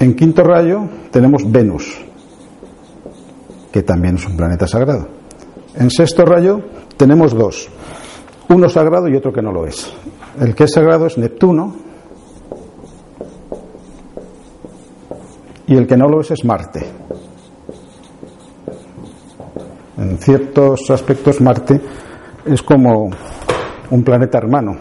En 0.00 0.14
quinto 0.16 0.42
rayo 0.42 0.82
tenemos 1.12 1.50
Venus, 1.50 2.05
que 3.76 3.82
también 3.82 4.14
es 4.14 4.24
un 4.24 4.38
planeta 4.38 4.66
sagrado. 4.66 5.06
En 5.74 5.90
sexto 5.90 6.24
rayo 6.24 6.62
tenemos 6.96 7.34
dos, 7.34 7.68
uno 8.48 8.70
sagrado 8.70 9.06
y 9.06 9.16
otro 9.16 9.34
que 9.34 9.42
no 9.42 9.52
lo 9.52 9.66
es. 9.66 9.92
El 10.40 10.54
que 10.54 10.64
es 10.64 10.72
sagrado 10.72 11.04
es 11.04 11.18
Neptuno 11.18 11.76
y 15.66 15.76
el 15.76 15.86
que 15.86 15.94
no 15.94 16.08
lo 16.08 16.22
es 16.22 16.30
es 16.30 16.42
Marte. 16.42 16.86
En 19.98 20.16
ciertos 20.20 20.90
aspectos 20.90 21.42
Marte 21.42 21.78
es 22.46 22.62
como 22.62 23.10
un 23.90 24.02
planeta 24.02 24.38
hermano 24.38 24.74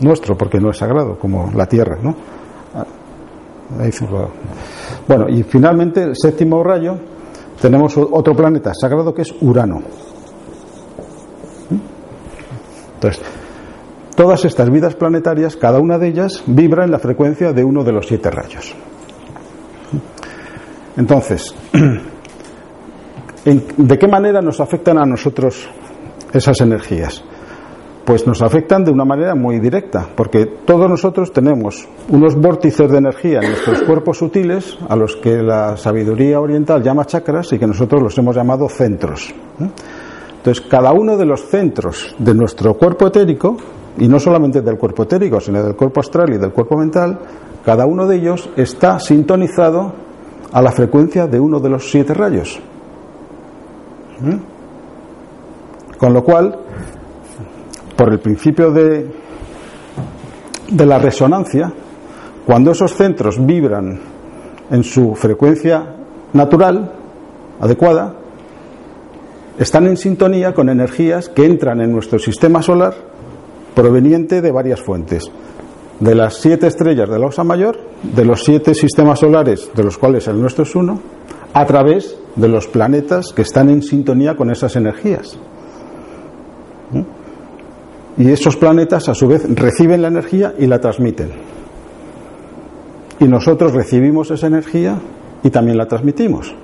nuestro, 0.00 0.36
porque 0.36 0.60
no 0.60 0.72
es 0.72 0.76
sagrado, 0.76 1.18
como 1.18 1.50
la 1.54 1.64
Tierra, 1.64 1.96
¿no? 2.02 2.14
Bueno, 5.08 5.26
y 5.26 5.42
finalmente 5.42 6.02
el 6.02 6.14
séptimo 6.14 6.62
rayo 6.62 7.15
tenemos 7.60 7.96
otro 7.96 8.34
planeta 8.34 8.72
sagrado 8.74 9.14
que 9.14 9.22
es 9.22 9.34
Urano. 9.40 9.82
Entonces, 12.94 13.22
todas 14.14 14.44
estas 14.44 14.70
vidas 14.70 14.94
planetarias, 14.94 15.56
cada 15.56 15.78
una 15.78 15.98
de 15.98 16.08
ellas 16.08 16.42
vibra 16.46 16.84
en 16.84 16.90
la 16.90 16.98
frecuencia 16.98 17.52
de 17.52 17.64
uno 17.64 17.84
de 17.84 17.92
los 17.92 18.06
siete 18.06 18.30
rayos. 18.30 18.74
Entonces, 20.96 21.54
¿de 23.44 23.98
qué 23.98 24.08
manera 24.08 24.40
nos 24.40 24.60
afectan 24.60 24.98
a 24.98 25.04
nosotros 25.04 25.68
esas 26.32 26.60
energías? 26.62 27.22
Pues 28.06 28.24
nos 28.24 28.40
afectan 28.40 28.84
de 28.84 28.92
una 28.92 29.04
manera 29.04 29.34
muy 29.34 29.58
directa, 29.58 30.06
porque 30.14 30.46
todos 30.64 30.88
nosotros 30.88 31.32
tenemos 31.32 31.88
unos 32.08 32.36
vórtices 32.36 32.88
de 32.88 32.98
energía 32.98 33.40
en 33.42 33.48
nuestros 33.48 33.82
cuerpos 33.82 34.18
sutiles, 34.18 34.78
a 34.88 34.94
los 34.94 35.16
que 35.16 35.42
la 35.42 35.76
sabiduría 35.76 36.40
oriental 36.40 36.84
llama 36.84 37.04
chakras 37.04 37.52
y 37.52 37.58
que 37.58 37.66
nosotros 37.66 38.00
los 38.00 38.16
hemos 38.16 38.36
llamado 38.36 38.68
centros. 38.68 39.34
Entonces, 40.36 40.64
cada 40.70 40.92
uno 40.92 41.16
de 41.16 41.26
los 41.26 41.46
centros 41.46 42.14
de 42.16 42.32
nuestro 42.32 42.74
cuerpo 42.74 43.08
etérico, 43.08 43.56
y 43.98 44.06
no 44.06 44.20
solamente 44.20 44.62
del 44.62 44.78
cuerpo 44.78 45.02
etérico, 45.02 45.40
sino 45.40 45.60
del 45.64 45.74
cuerpo 45.74 45.98
astral 45.98 46.32
y 46.32 46.38
del 46.38 46.52
cuerpo 46.52 46.76
mental, 46.76 47.18
cada 47.64 47.86
uno 47.86 48.06
de 48.06 48.18
ellos 48.18 48.48
está 48.56 49.00
sintonizado 49.00 49.92
a 50.52 50.62
la 50.62 50.70
frecuencia 50.70 51.26
de 51.26 51.40
uno 51.40 51.58
de 51.58 51.70
los 51.70 51.90
siete 51.90 52.14
rayos. 52.14 52.60
Con 55.98 56.12
lo 56.12 56.22
cual, 56.22 56.56
por 57.96 58.12
el 58.12 58.18
principio 58.18 58.70
de, 58.70 59.06
la 60.76 60.98
resonancia, 60.98 61.72
cuando 62.44 62.72
esos 62.72 62.94
centros 62.94 63.44
vibran 63.44 63.98
en 64.70 64.84
su 64.84 65.14
frecuencia 65.14 65.94
natural, 66.32 66.92
adecuada, 67.60 68.14
están 69.58 69.86
en 69.86 69.96
sintonía 69.96 70.52
con 70.52 70.68
energías 70.68 71.30
que 71.30 71.46
entran 71.46 71.80
en 71.80 71.90
nuestro 71.90 72.18
sistema 72.18 72.60
solar 72.60 72.94
proveniente 73.74 74.42
de 74.42 74.52
varias 74.52 74.82
fuentes. 74.82 75.30
De 75.98 76.14
las 76.14 76.34
siete 76.34 76.66
estrellas 76.66 77.08
de 77.08 77.18
la 77.18 77.26
Osa 77.26 77.42
Mayor, 77.42 77.78
de 78.02 78.24
los 78.24 78.44
siete 78.44 78.74
sistemas 78.74 79.20
solares, 79.20 79.70
de 79.74 79.82
los 79.82 79.96
cuales 79.96 80.28
el 80.28 80.38
nuestro 80.38 80.64
es 80.64 80.74
uno, 80.74 81.00
a 81.54 81.64
través 81.64 82.18
de 82.36 82.48
los 82.48 82.66
planetas 82.66 83.32
que 83.34 83.40
están 83.40 83.70
en 83.70 83.82
sintonía 83.82 84.36
con 84.36 84.50
esas 84.50 84.76
energías. 84.76 85.38
Y 88.18 88.30
esos 88.30 88.56
planetas 88.56 89.08
a 89.08 89.14
su 89.14 89.28
vez 89.28 89.42
reciben 89.54 90.02
la 90.02 90.08
energía 90.08 90.54
y 90.58 90.66
la 90.66 90.80
transmiten. 90.80 91.30
Y 93.20 93.24
nosotros 93.24 93.72
recibimos 93.72 94.30
esa 94.30 94.46
energía 94.46 94.98
y 95.42 95.50
también 95.50 95.78
la 95.78 95.86
transmitimos. 95.86 96.54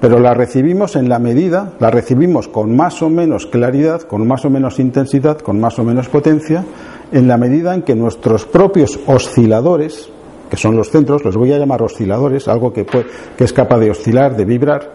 Pero 0.00 0.18
la 0.18 0.34
recibimos 0.34 0.96
en 0.96 1.08
la 1.08 1.20
medida, 1.20 1.74
la 1.78 1.90
recibimos 1.90 2.48
con 2.48 2.74
más 2.74 3.02
o 3.02 3.10
menos 3.10 3.46
claridad, 3.46 4.02
con 4.02 4.26
más 4.26 4.44
o 4.44 4.50
menos 4.50 4.80
intensidad, 4.80 5.38
con 5.38 5.60
más 5.60 5.78
o 5.78 5.84
menos 5.84 6.08
potencia, 6.08 6.64
en 7.12 7.28
la 7.28 7.36
medida 7.36 7.74
en 7.74 7.82
que 7.82 7.94
nuestros 7.94 8.44
propios 8.44 8.98
osciladores, 9.06 10.10
que 10.50 10.56
son 10.56 10.76
los 10.76 10.90
centros, 10.90 11.24
los 11.24 11.36
voy 11.36 11.52
a 11.52 11.58
llamar 11.58 11.82
osciladores, 11.82 12.48
algo 12.48 12.72
que, 12.72 12.84
que 12.84 13.44
es 13.44 13.52
capaz 13.52 13.78
de 13.78 13.90
oscilar, 13.90 14.36
de 14.36 14.44
vibrar, 14.44 14.92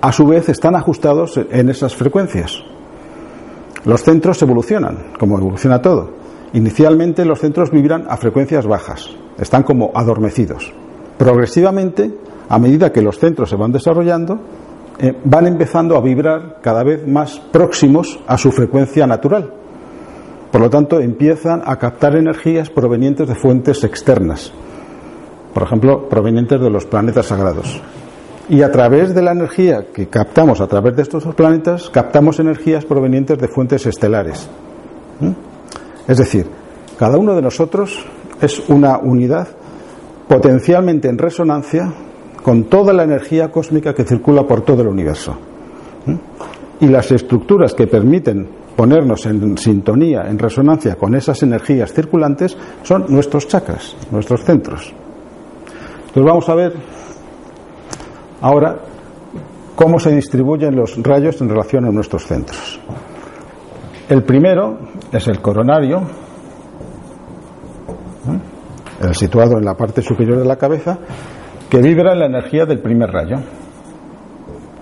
a 0.00 0.12
su 0.12 0.26
vez 0.26 0.48
están 0.48 0.76
ajustados 0.76 1.38
en 1.50 1.68
esas 1.68 1.94
frecuencias. 1.94 2.62
Los 3.84 4.02
centros 4.02 4.40
evolucionan, 4.42 5.12
como 5.18 5.38
evoluciona 5.38 5.82
todo. 5.82 6.10
Inicialmente 6.52 7.24
los 7.24 7.40
centros 7.40 7.70
vibran 7.70 8.06
a 8.08 8.16
frecuencias 8.16 8.66
bajas, 8.66 9.10
están 9.38 9.62
como 9.62 9.90
adormecidos. 9.94 10.72
Progresivamente, 11.18 12.14
a 12.48 12.58
medida 12.58 12.92
que 12.92 13.02
los 13.02 13.18
centros 13.18 13.50
se 13.50 13.56
van 13.56 13.72
desarrollando, 13.72 14.38
eh, 14.98 15.16
van 15.24 15.46
empezando 15.46 15.96
a 15.96 16.00
vibrar 16.00 16.58
cada 16.60 16.84
vez 16.84 17.06
más 17.08 17.40
próximos 17.40 18.20
a 18.26 18.38
su 18.38 18.52
frecuencia 18.52 19.06
natural. 19.06 19.52
Por 20.52 20.60
lo 20.60 20.70
tanto, 20.70 21.00
empiezan 21.00 21.62
a 21.64 21.76
captar 21.76 22.14
energías 22.14 22.70
provenientes 22.70 23.26
de 23.26 23.34
fuentes 23.34 23.82
externas, 23.84 24.52
por 25.54 25.62
ejemplo, 25.64 26.08
provenientes 26.08 26.60
de 26.60 26.70
los 26.70 26.86
planetas 26.86 27.26
sagrados. 27.26 27.80
Y 28.52 28.60
a 28.60 28.70
través 28.70 29.14
de 29.14 29.22
la 29.22 29.32
energía 29.32 29.86
que 29.94 30.08
captamos 30.08 30.60
a 30.60 30.66
través 30.66 30.94
de 30.94 31.00
estos 31.00 31.24
planetas, 31.34 31.88
captamos 31.88 32.38
energías 32.38 32.84
provenientes 32.84 33.38
de 33.38 33.48
fuentes 33.48 33.86
estelares. 33.86 34.46
Es 36.06 36.18
decir, 36.18 36.44
cada 36.98 37.16
uno 37.16 37.34
de 37.34 37.40
nosotros 37.40 38.04
es 38.42 38.62
una 38.68 38.98
unidad 38.98 39.48
potencialmente 40.28 41.08
en 41.08 41.16
resonancia 41.16 41.94
con 42.42 42.64
toda 42.64 42.92
la 42.92 43.04
energía 43.04 43.50
cósmica 43.50 43.94
que 43.94 44.04
circula 44.04 44.46
por 44.46 44.60
todo 44.60 44.82
el 44.82 44.88
universo. 44.88 45.34
Y 46.78 46.88
las 46.88 47.10
estructuras 47.10 47.72
que 47.72 47.86
permiten 47.86 48.46
ponernos 48.76 49.24
en 49.24 49.56
sintonía, 49.56 50.24
en 50.28 50.38
resonancia 50.38 50.96
con 50.96 51.14
esas 51.14 51.42
energías 51.42 51.90
circulantes, 51.94 52.54
son 52.82 53.06
nuestros 53.08 53.48
chakras, 53.48 53.96
nuestros 54.10 54.44
centros. 54.44 54.92
Entonces 56.00 56.22
vamos 56.22 56.46
a 56.50 56.54
ver 56.54 57.01
Ahora, 58.42 58.76
¿cómo 59.76 60.00
se 60.00 60.10
distribuyen 60.10 60.74
los 60.74 61.00
rayos 61.00 61.40
en 61.40 61.48
relación 61.48 61.86
a 61.86 61.92
nuestros 61.92 62.26
centros? 62.26 62.80
El 64.08 64.24
primero 64.24 64.78
es 65.12 65.28
el 65.28 65.40
coronario, 65.40 65.98
¿eh? 68.28 68.40
el 69.06 69.14
situado 69.14 69.58
en 69.58 69.64
la 69.64 69.74
parte 69.74 70.02
superior 70.02 70.40
de 70.40 70.44
la 70.44 70.56
cabeza, 70.56 70.98
que 71.70 71.80
vibra 71.80 72.16
la 72.16 72.26
energía 72.26 72.66
del 72.66 72.80
primer 72.80 73.10
rayo. 73.10 73.36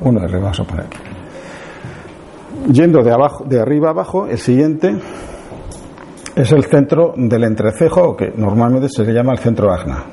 Uno 0.00 0.20
de 0.20 0.38
vamos 0.38 0.58
a 0.58 0.64
poner. 0.64 0.86
yendo 2.72 3.02
de, 3.02 3.12
abajo, 3.12 3.44
de 3.44 3.60
arriba 3.60 3.88
a 3.88 3.90
abajo, 3.90 4.26
el 4.26 4.38
siguiente 4.38 4.96
es 6.34 6.50
el 6.50 6.64
centro 6.64 7.12
del 7.14 7.44
entrecejo, 7.44 8.16
que 8.16 8.32
normalmente 8.34 8.88
se 8.88 9.04
le 9.04 9.12
llama 9.12 9.32
el 9.32 9.38
centro 9.38 9.70
agna, 9.70 10.04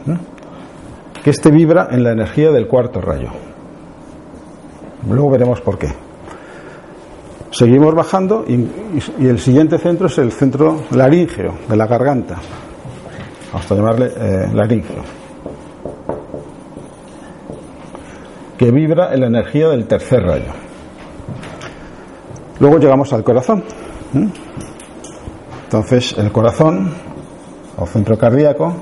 que 1.27 1.31
este 1.31 1.51
vibra 1.51 1.89
en 1.91 2.05
la 2.05 2.13
energía 2.13 2.51
del 2.51 2.67
cuarto 2.67 3.01
rayo. 3.01 3.27
Luego 5.09 5.29
veremos 5.31 5.59
por 5.59 5.77
qué. 5.77 5.89
Seguimos 7.51 7.93
bajando 7.93 8.45
y, 8.47 8.65
el 9.27 9.37
siguiente 9.37 9.77
centro 9.77 10.07
es 10.07 10.17
el 10.19 10.31
centro 10.31 10.83
laríngeo, 10.91 11.53
de 11.67 11.75
la 11.75 11.85
garganta. 11.85 12.37
Vamos 13.51 13.69
a 13.69 13.75
llamarle 13.75 14.11
eh, 14.15 14.49
laríngeo. 14.53 15.03
Que 18.57 18.71
vibra 18.71 19.13
en 19.13 19.19
la 19.19 19.27
energía 19.27 19.67
del 19.67 19.85
tercer 19.85 20.23
rayo. 20.23 20.53
Luego 22.61 22.79
llegamos 22.79 23.11
al 23.11 23.25
corazón. 23.25 23.65
Entonces, 25.65 26.17
el 26.17 26.31
corazón, 26.31 26.89
o 27.75 27.85
centro 27.85 28.17
cardíaco, 28.17 28.73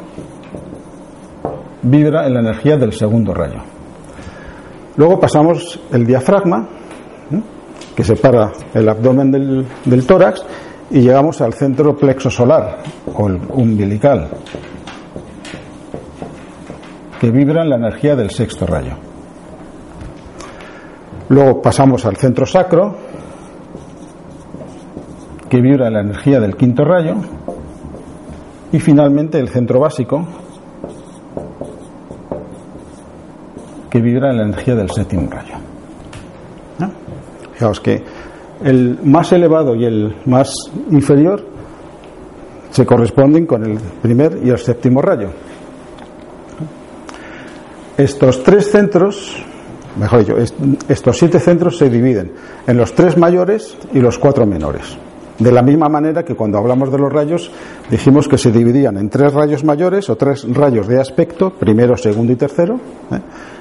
vibra 1.86 2.26
en 2.26 2.34
la 2.34 2.40
energía 2.40 2.78
del 2.78 2.94
segundo 2.94 3.34
rayo. 3.34 3.62
Luego 4.98 5.20
pasamos 5.20 5.80
el 5.92 6.06
diafragma, 6.06 6.68
que 7.96 8.04
separa 8.04 8.52
el 8.74 8.90
abdomen 8.90 9.32
del, 9.32 10.08
tórax, 10.08 10.44
y 10.92 11.02
llegamos 11.02 11.42
al 11.42 11.54
centro 11.54 11.96
plexo 11.96 12.30
solar, 12.30 12.80
o 13.14 13.28
el 13.28 13.40
umbilical, 13.52 14.30
que 17.20 17.32
vibra 17.32 17.64
en 17.64 17.70
la 17.70 17.76
energía 17.78 18.16
del 18.16 18.32
sexto 18.32 18.66
rayo. 18.66 18.94
Luego 21.30 21.62
pasamos 21.62 22.06
al 22.06 22.18
centro 22.18 22.46
sacro, 22.46 22.96
que 25.50 25.62
vibra 25.62 25.90
la 25.90 26.02
energía 26.02 26.40
del 26.40 26.56
quinto 26.56 26.84
rayo, 26.84 27.16
y 28.72 28.80
finalmente 28.80 29.40
el 29.40 29.50
centro 29.50 29.80
básico, 29.80 30.26
que 33.96 34.02
vibra 34.02 34.30
en 34.30 34.38
la 34.40 34.44
energía 34.44 34.76
del 34.76 34.92
séptimo 34.92 35.30
rayo. 35.32 35.56
Fijaos 37.54 37.80
que 37.80 38.04
el 38.62 39.00
más 39.06 39.32
elevado 39.32 39.74
y 39.74 39.86
el 39.86 40.18
más 40.26 40.54
inferior 40.92 41.42
se 42.72 42.86
corresponden 42.86 43.46
con 43.46 43.64
el 43.64 43.80
primer 44.02 44.38
y 44.44 44.50
el 44.50 44.58
séptimo 44.58 45.02
rayo. 45.02 45.30
Estos 47.96 48.44
tres 48.44 48.70
centros, 48.70 49.34
mejor 49.98 50.20
dicho, 50.20 50.36
estos 50.90 51.18
siete 51.18 51.40
centros 51.40 51.78
se 51.78 51.90
dividen 51.90 52.34
en 52.68 52.76
los 52.76 52.94
tres 52.96 53.16
mayores 53.16 53.78
y 53.94 54.00
los 54.00 54.20
cuatro 54.20 54.46
menores. 54.46 54.98
De 55.38 55.52
la 55.52 55.62
misma 55.62 55.90
manera 55.90 56.24
que 56.24 56.34
cuando 56.34 56.58
hablamos 56.58 56.90
de 56.92 56.98
los 56.98 57.12
rayos 57.12 57.52
dijimos 57.92 58.28
que 58.28 58.38
se 58.38 58.52
dividían 58.52 58.98
en 58.98 59.10
tres 59.10 59.34
rayos 59.34 59.66
mayores 59.66 60.10
o 60.10 60.16
tres 60.16 60.48
rayos 60.50 60.88
de 60.88 61.00
aspecto, 61.00 61.50
primero, 61.50 61.98
segundo 61.98 62.32
y 62.32 62.38
tercero, 62.38 62.76
¿eh? 63.12 63.20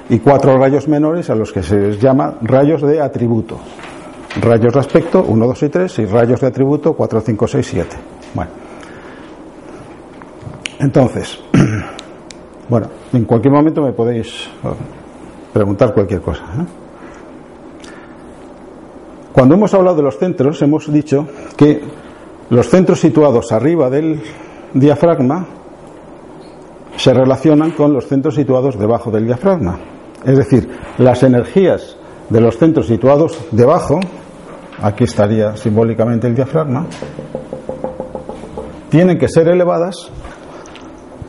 y 0.09 0.19
cuatro 0.19 0.57
rayos 0.57 0.87
menores 0.87 1.29
a 1.29 1.35
los 1.35 1.51
que 1.51 1.61
se 1.61 1.75
les 1.75 1.99
llama 1.99 2.35
rayos 2.41 2.81
de 2.81 3.01
atributo. 3.01 3.57
Rayos 4.41 4.73
de 4.73 4.79
aspecto, 4.79 5.23
1, 5.27 5.47
2 5.47 5.63
y 5.63 5.69
3, 5.69 5.99
y 5.99 6.05
rayos 6.05 6.41
de 6.41 6.47
atributo, 6.47 6.93
4, 6.93 7.21
5, 7.21 7.47
6, 7.47 7.67
7. 7.67 7.95
Bueno. 8.33 8.51
Entonces, 10.79 11.39
bueno, 12.69 12.87
en 13.13 13.25
cualquier 13.25 13.53
momento 13.53 13.81
me 13.81 13.91
podéis 13.91 14.49
preguntar 15.53 15.93
cualquier 15.93 16.21
cosa. 16.21 16.43
¿eh? 16.43 16.84
Cuando 19.35 19.55
hemos 19.55 19.73
hablado 19.73 19.97
de 19.97 20.03
los 20.03 20.17
centros, 20.17 20.61
hemos 20.61 20.89
dicho 20.89 21.27
que 21.57 21.81
los 22.49 22.69
centros 22.69 23.01
situados 23.01 23.51
arriba 23.51 23.89
del 23.89 24.21
diafragma 24.73 25.45
se 26.95 27.13
relacionan 27.13 27.71
con 27.71 27.91
los 27.91 28.07
centros 28.07 28.35
situados 28.35 28.79
debajo 28.79 29.11
del 29.11 29.25
diafragma. 29.25 29.77
Es 30.23 30.37
decir, 30.37 30.69
las 30.99 31.21
energías 31.23 31.97
de 32.29 32.39
los 32.39 32.57
centros 32.57 32.87
situados 32.87 33.37
debajo, 33.51 33.99
aquí 34.81 35.03
estaría 35.03 35.57
simbólicamente 35.57 36.27
el 36.27 36.35
diafragma, 36.35 36.87
tienen 38.87 39.17
que 39.17 39.27
ser 39.27 39.49
elevadas. 39.49 40.11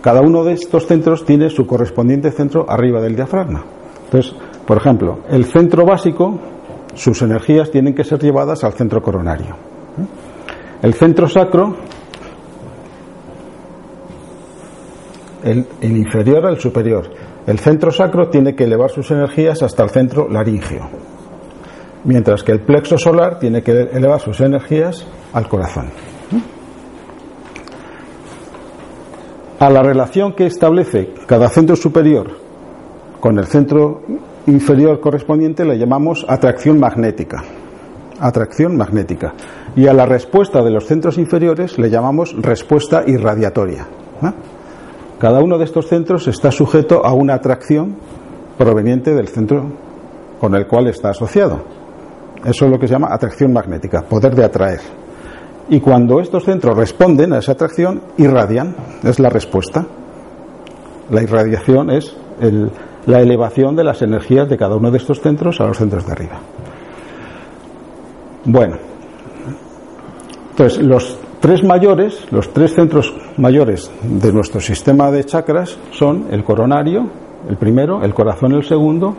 Cada 0.00 0.20
uno 0.20 0.44
de 0.44 0.52
estos 0.52 0.86
centros 0.86 1.24
tiene 1.24 1.50
su 1.50 1.66
correspondiente 1.66 2.30
centro 2.30 2.66
arriba 2.68 3.00
del 3.00 3.16
diafragma. 3.16 3.64
Entonces, 4.04 4.32
por 4.64 4.76
ejemplo, 4.76 5.18
el 5.28 5.46
centro 5.46 5.84
básico 5.84 6.38
sus 6.96 7.22
energías 7.22 7.70
tienen 7.70 7.94
que 7.94 8.04
ser 8.04 8.18
llevadas 8.18 8.64
al 8.64 8.72
centro 8.72 9.02
coronario. 9.02 9.56
El 10.82 10.94
centro 10.94 11.28
sacro, 11.28 11.76
el, 15.44 15.66
inferior 15.82 16.46
al 16.46 16.58
superior. 16.58 17.08
El 17.46 17.58
centro 17.58 17.90
sacro 17.92 18.28
tiene 18.28 18.54
que 18.54 18.64
elevar 18.64 18.90
sus 18.90 19.10
energías 19.10 19.62
hasta 19.62 19.84
el 19.84 19.90
centro 19.90 20.28
laríngeo, 20.28 20.88
mientras 22.04 22.42
que 22.42 22.52
el 22.52 22.60
plexo 22.60 22.98
solar 22.98 23.38
tiene 23.38 23.62
que 23.62 23.72
elevar 23.72 24.20
sus 24.20 24.40
energías 24.40 25.06
al 25.32 25.48
corazón. 25.48 25.90
A 29.58 29.70
la 29.70 29.82
relación 29.82 30.34
que 30.34 30.46
establece 30.46 31.14
cada 31.26 31.48
centro 31.48 31.76
superior 31.76 32.30
con 33.20 33.38
el 33.38 33.46
centro 33.46 34.02
inferior 34.46 35.00
correspondiente 35.00 35.64
le 35.64 35.78
llamamos 35.78 36.24
atracción 36.28 36.78
magnética. 36.78 37.42
Atracción 38.20 38.76
magnética. 38.76 39.34
Y 39.74 39.86
a 39.86 39.92
la 39.92 40.06
respuesta 40.06 40.62
de 40.62 40.70
los 40.70 40.86
centros 40.86 41.18
inferiores 41.18 41.78
le 41.78 41.90
llamamos 41.90 42.34
respuesta 42.40 43.02
irradiatoria. 43.06 43.86
¿eh? 44.22 44.32
Cada 45.18 45.40
uno 45.40 45.58
de 45.58 45.64
estos 45.64 45.88
centros 45.88 46.28
está 46.28 46.50
sujeto 46.50 47.04
a 47.04 47.12
una 47.12 47.34
atracción 47.34 47.96
proveniente 48.56 49.14
del 49.14 49.28
centro 49.28 49.70
con 50.40 50.54
el 50.54 50.66
cual 50.66 50.86
está 50.88 51.10
asociado. 51.10 51.62
Eso 52.44 52.66
es 52.66 52.70
lo 52.70 52.78
que 52.78 52.86
se 52.86 52.92
llama 52.92 53.08
atracción 53.10 53.52
magnética, 53.52 54.02
poder 54.02 54.34
de 54.34 54.44
atraer. 54.44 54.80
Y 55.68 55.80
cuando 55.80 56.20
estos 56.20 56.44
centros 56.44 56.76
responden 56.76 57.32
a 57.32 57.38
esa 57.38 57.52
atracción, 57.52 58.00
irradian, 58.18 58.76
es 59.02 59.18
la 59.18 59.28
respuesta. 59.28 59.84
La 61.10 61.22
irradiación 61.22 61.90
es 61.90 62.16
el, 62.40 62.70
la 63.06 63.20
elevación 63.20 63.76
de 63.76 63.84
las 63.84 64.02
energías 64.02 64.48
de 64.48 64.56
cada 64.56 64.76
uno 64.76 64.90
de 64.90 64.98
estos 64.98 65.20
centros 65.20 65.60
a 65.60 65.66
los 65.66 65.78
centros 65.78 66.04
de 66.06 66.12
arriba. 66.12 66.40
Bueno, 68.44 68.76
entonces 70.50 70.82
los 70.82 71.18
tres 71.40 71.62
mayores, 71.64 72.30
los 72.32 72.52
tres 72.52 72.74
centros 72.74 73.14
mayores 73.36 73.90
de 74.02 74.32
nuestro 74.32 74.60
sistema 74.60 75.10
de 75.10 75.24
chakras 75.24 75.76
son 75.92 76.26
el 76.30 76.42
coronario, 76.44 77.08
el 77.48 77.56
primero, 77.56 78.02
el 78.02 78.14
corazón 78.14 78.52
el 78.52 78.64
segundo 78.64 79.16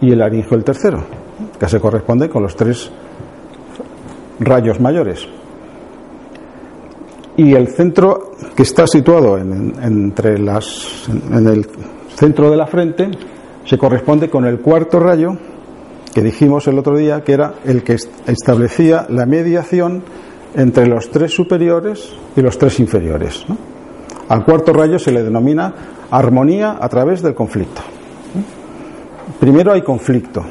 y 0.00 0.10
el 0.10 0.18
laringio 0.18 0.56
el 0.56 0.64
tercero, 0.64 1.04
que 1.58 1.68
se 1.68 1.80
corresponde 1.80 2.28
con 2.28 2.42
los 2.42 2.56
tres 2.56 2.90
rayos 4.40 4.80
mayores. 4.80 5.26
Y 7.36 7.54
el 7.54 7.68
centro 7.68 8.32
que 8.54 8.62
está 8.62 8.86
situado 8.86 9.38
entre 9.38 10.38
las, 10.38 11.08
en 11.08 11.46
el 11.46 11.66
centro 12.22 12.52
de 12.52 12.56
la 12.56 12.68
frente 12.68 13.10
se 13.64 13.76
corresponde 13.76 14.30
con 14.30 14.44
el 14.44 14.60
cuarto 14.60 15.00
rayo 15.00 15.36
que 16.14 16.22
dijimos 16.22 16.68
el 16.68 16.78
otro 16.78 16.96
día 16.96 17.24
que 17.24 17.32
era 17.32 17.54
el 17.64 17.82
que 17.82 17.96
establecía 18.26 19.06
la 19.08 19.26
mediación 19.26 20.04
entre 20.54 20.86
los 20.86 21.10
tres 21.10 21.34
superiores 21.34 22.12
y 22.36 22.40
los 22.40 22.56
tres 22.58 22.78
inferiores. 22.78 23.44
Al 24.28 24.44
cuarto 24.44 24.72
rayo 24.72 25.00
se 25.00 25.10
le 25.10 25.24
denomina 25.24 25.74
armonía 26.12 26.78
a 26.80 26.88
través 26.88 27.22
del 27.22 27.34
conflicto. 27.34 27.80
Primero 29.40 29.72
hay 29.72 29.82
conflicto. 29.82 30.44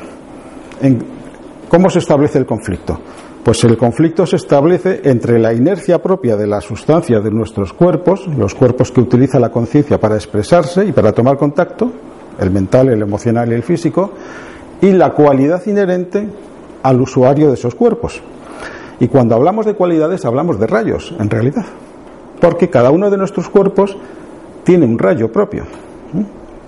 ¿Cómo 1.70 1.90
se 1.90 2.00
establece 2.00 2.38
el 2.38 2.46
conflicto? 2.46 3.00
Pues 3.44 3.64
el 3.64 3.76
conflicto 3.76 4.28
se 4.28 4.36
establece 4.36 5.02
entre 5.04 5.40
la 5.40 5.52
inercia 5.52 6.00
propia 6.00 6.36
de 6.38 6.46
la 6.46 6.62
sustancia 6.62 7.20
de 7.22 7.32
nuestros 7.32 7.74
cuerpos, 7.74 8.28
los 8.38 8.54
cuerpos 8.54 8.92
que 8.92 9.02
utiliza 9.02 9.40
la 9.40 9.50
conciencia 9.50 10.00
para 10.00 10.14
expresarse 10.14 10.86
y 10.86 10.92
para 10.92 11.12
tomar 11.12 11.38
contacto, 11.38 11.92
el 12.40 12.52
mental, 12.52 12.90
el 12.90 13.02
emocional 13.02 13.52
y 13.52 13.56
el 13.56 13.64
físico, 13.64 14.12
y 14.80 14.92
la 14.92 15.14
cualidad 15.14 15.66
inherente 15.66 16.30
al 16.84 17.02
usuario 17.02 17.48
de 17.48 17.56
esos 17.56 17.74
cuerpos. 17.74 18.22
Y 19.00 19.08
cuando 19.08 19.34
hablamos 19.34 19.66
de 19.66 19.74
cualidades 19.74 20.24
hablamos 20.24 20.60
de 20.60 20.68
rayos, 20.68 21.12
en 21.20 21.28
realidad, 21.28 21.66
porque 22.40 22.70
cada 22.70 22.92
uno 22.92 23.10
de 23.10 23.18
nuestros 23.18 23.50
cuerpos 23.50 23.98
tiene 24.64 24.86
un 24.86 25.00
rayo 25.00 25.32
propio. 25.32 25.64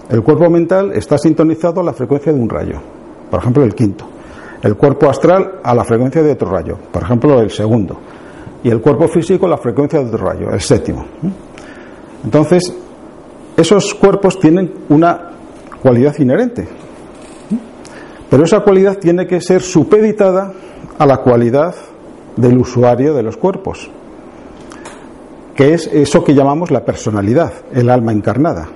El 0.09 0.23
cuerpo 0.23 0.49
mental 0.49 0.91
está 0.93 1.19
sintonizado 1.19 1.81
a 1.81 1.83
la 1.83 1.93
frecuencia 1.93 2.33
de 2.33 2.39
un 2.39 2.49
rayo, 2.49 2.79
por 3.29 3.39
ejemplo 3.39 3.63
el 3.63 3.75
quinto 3.75 4.12
el 4.63 4.75
cuerpo 4.77 5.09
astral 5.09 5.59
a 5.61 5.75
la 5.75 5.83
frecuencia 5.83 6.23
de 6.23 6.31
otro 6.31 6.49
rayo, 6.49 6.77
por 6.91 7.03
ejemplo 7.03 7.39
el 7.41 7.51
segundo, 7.51 7.97
y 8.63 8.69
el 8.69 8.79
cuerpo 8.79 9.07
físico 9.09 9.45
a 9.45 9.49
la 9.49 9.57
frecuencia 9.57 9.99
de 9.99 10.05
otro 10.05 10.25
rayo, 10.25 10.49
el 10.51 10.61
séptimo. 10.61 11.05
Entonces, 12.23 12.73
esos 13.57 13.93
cuerpos 13.93 14.39
tienen 14.39 14.73
una 14.87 15.31
cualidad 15.81 16.17
inherente, 16.17 16.65
pero 18.29 18.45
esa 18.45 18.61
cualidad 18.61 18.97
tiene 18.97 19.27
que 19.27 19.41
ser 19.41 19.61
supeditada 19.61 20.53
a 20.97 21.05
la 21.05 21.17
cualidad 21.17 21.75
del 22.37 22.57
usuario 22.57 23.13
de 23.13 23.21
los 23.21 23.35
cuerpos, 23.35 23.89
que 25.55 25.73
es 25.73 25.87
eso 25.87 26.23
que 26.23 26.33
llamamos 26.33 26.71
la 26.71 26.85
personalidad, 26.85 27.51
el 27.73 27.89
alma 27.89 28.13
encarnada. 28.13 28.69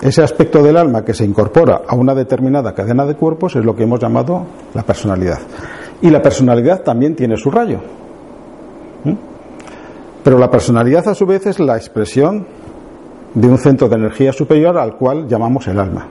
Ese 0.00 0.22
aspecto 0.22 0.62
del 0.62 0.76
alma 0.76 1.04
que 1.04 1.14
se 1.14 1.24
incorpora 1.24 1.82
a 1.86 1.96
una 1.96 2.14
determinada 2.14 2.72
cadena 2.74 3.04
de 3.04 3.16
cuerpos 3.16 3.56
es 3.56 3.64
lo 3.64 3.74
que 3.74 3.82
hemos 3.82 4.00
llamado 4.00 4.46
la 4.72 4.82
personalidad. 4.82 5.40
Y 6.00 6.10
la 6.10 6.22
personalidad 6.22 6.82
también 6.82 7.16
tiene 7.16 7.36
su 7.36 7.50
rayo. 7.50 7.80
Pero 10.22 10.38
la 10.38 10.50
personalidad 10.50 11.06
a 11.08 11.14
su 11.14 11.26
vez 11.26 11.46
es 11.46 11.58
la 11.58 11.76
expresión 11.76 12.46
de 13.34 13.48
un 13.48 13.58
centro 13.58 13.88
de 13.88 13.96
energía 13.96 14.32
superior 14.32 14.78
al 14.78 14.96
cual 14.96 15.26
llamamos 15.26 15.66
el 15.66 15.78
alma. 15.78 16.06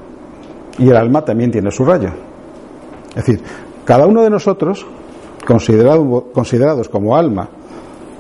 Y 0.78 0.90
el 0.90 0.98
alma 0.98 1.24
también 1.24 1.52
tiene 1.52 1.72
su 1.72 1.86
rayo. 1.86 2.10
Es 3.10 3.26
decir, 3.26 3.42
cada 3.86 4.06
uno 4.06 4.22
de 4.22 4.30
nosotros, 4.30 4.86
considerado, 5.46 6.26
considerados 6.34 6.90
como 6.90 7.16
alma, 7.16 7.50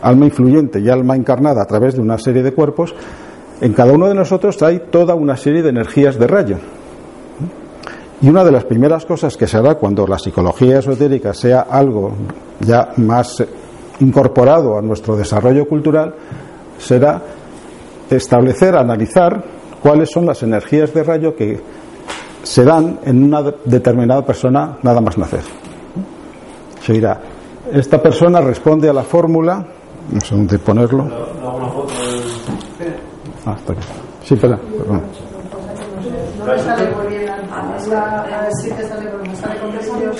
alma 0.01 0.25
influyente 0.25 0.79
y 0.79 0.89
alma 0.89 1.15
encarnada 1.15 1.61
a 1.61 1.65
través 1.65 1.95
de 1.95 2.01
una 2.01 2.17
serie 2.17 2.43
de 2.43 2.53
cuerpos, 2.53 2.95
en 3.61 3.73
cada 3.73 3.93
uno 3.93 4.07
de 4.07 4.15
nosotros 4.15 4.61
hay 4.63 4.79
toda 4.91 5.15
una 5.15 5.37
serie 5.37 5.61
de 5.61 5.69
energías 5.69 6.17
de 6.17 6.27
rayo. 6.27 6.57
Y 8.21 8.29
una 8.29 8.43
de 8.43 8.51
las 8.51 8.63
primeras 8.63 9.05
cosas 9.05 9.35
que 9.35 9.47
se 9.47 9.57
hará 9.57 9.75
cuando 9.75 10.07
la 10.07 10.17
psicología 10.17 10.79
esotérica 10.79 11.33
sea 11.33 11.61
algo 11.61 12.13
ya 12.61 12.93
más 12.97 13.43
incorporado 13.99 14.77
a 14.77 14.81
nuestro 14.81 15.15
desarrollo 15.15 15.67
cultural 15.67 16.13
será 16.77 17.21
establecer, 18.09 18.75
analizar 18.75 19.43
cuáles 19.81 20.09
son 20.09 20.25
las 20.25 20.41
energías 20.43 20.93
de 20.93 21.03
rayo 21.03 21.35
que 21.35 21.59
se 22.43 22.63
dan 22.63 22.99
en 23.05 23.23
una 23.23 23.41
determinada 23.65 24.25
persona 24.25 24.77
nada 24.81 25.01
más 25.01 25.17
nacer. 25.17 25.41
Se 26.81 26.93
dirá, 26.93 27.19
esta 27.71 28.01
persona 28.01 28.41
responde 28.41 28.89
a 28.89 28.93
la 28.93 29.03
fórmula, 29.03 29.65
no 30.11 30.19
sé 30.19 30.35
dónde 30.35 30.59
ponerlo. 30.59 31.07
Ah, 33.45 33.55
está 33.57 33.73
aquí. 33.73 33.81
Sí, 34.23 34.35
perdón. 34.35 34.59
perdón. 34.77 35.01
No 36.39 36.45
me 36.45 36.59
sale 36.59 36.95
muy 36.95 37.07
bien 37.07 37.29
a 37.29 38.41
ver 38.41 38.53
si 38.61 38.69
te 38.69 38.87
sale, 38.87 39.05
pero 39.05 39.23
me 39.23 39.35
sale 39.35 39.59
con 39.59 39.71
presión. 39.71 40.13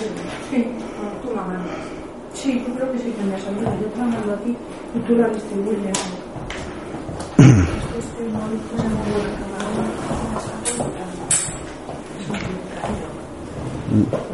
Sí, 0.50 0.68
tú 1.24 1.36
la 1.36 1.41
mandas. 1.41 1.78
Sí, 2.34 2.66
yo 2.68 2.74
creo 2.76 2.91
que 2.91 3.00
sí 3.00 3.12
que 3.12 3.24
me 3.24 3.36
ha 3.36 3.40
salido. 3.40 3.64
Yo 3.64 3.88
te 3.88 3.98
la 3.98 4.06
mando 4.06 4.34
aquí 4.34 4.58
y 4.95 5.00
tú 5.00 5.16
la 5.16 5.30
distribuyes. 5.30 5.98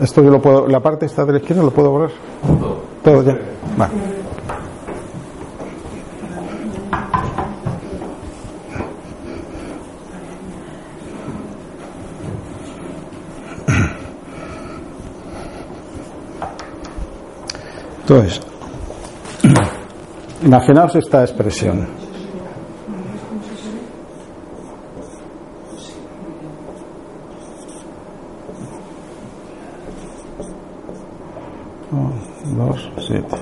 Esto 0.01 0.23
yo 0.23 0.29
lo 0.29 0.41
puedo, 0.41 0.67
la 0.67 0.79
parte 0.79 1.05
esta 1.05 1.25
de 1.25 1.33
la 1.33 1.39
izquierda 1.39 1.63
lo 1.63 1.71
puedo 1.71 1.91
borrar. 1.91 2.11
Todo 3.03 3.23
ya. 3.23 3.37
Vale. 3.77 3.93
Entonces, 18.09 18.41
imaginaos 20.43 20.95
esta 20.95 21.21
expresión. 21.21 21.85
Dos, 32.57 32.91
siete. 32.97 33.35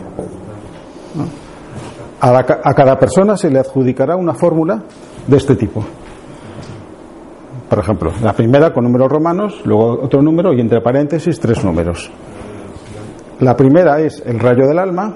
A, 2.19 2.31
la 2.33 2.39
a 2.39 2.73
cada 2.73 2.99
persona 2.99 3.37
se 3.37 3.49
le 3.49 3.59
adjudicará 3.59 4.17
una 4.17 4.33
fórmula 4.33 4.83
de 5.25 5.37
este 5.37 5.55
tipo. 5.55 5.81
Por 7.69 7.79
ejemplo, 7.79 8.11
la 8.21 8.33
primera 8.33 8.73
con 8.73 8.83
números 8.83 9.09
romanos, 9.09 9.61
luego 9.63 10.03
otro 10.03 10.21
número 10.21 10.51
y 10.53 10.59
entre 10.59 10.81
paréntesis 10.81 11.39
tres 11.39 11.63
números. 11.63 12.11
La 13.39 13.55
primera 13.55 13.99
es 13.99 14.23
el 14.25 14.39
rayo 14.39 14.67
del 14.67 14.79
alma, 14.79 15.13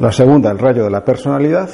la 0.00 0.10
segunda 0.10 0.50
el 0.50 0.58
rayo 0.58 0.84
de 0.84 0.90
la 0.90 1.04
personalidad, 1.04 1.70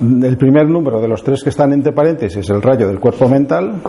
el 0.00 0.36
primer 0.36 0.68
número 0.68 1.00
de 1.00 1.08
los 1.08 1.24
tres 1.24 1.42
que 1.42 1.50
están 1.50 1.72
entre 1.72 1.92
paréntesis 1.92 2.48
el 2.50 2.62
rayo 2.62 2.86
del 2.86 3.00
cuerpo 3.00 3.28
mental, 3.28 3.82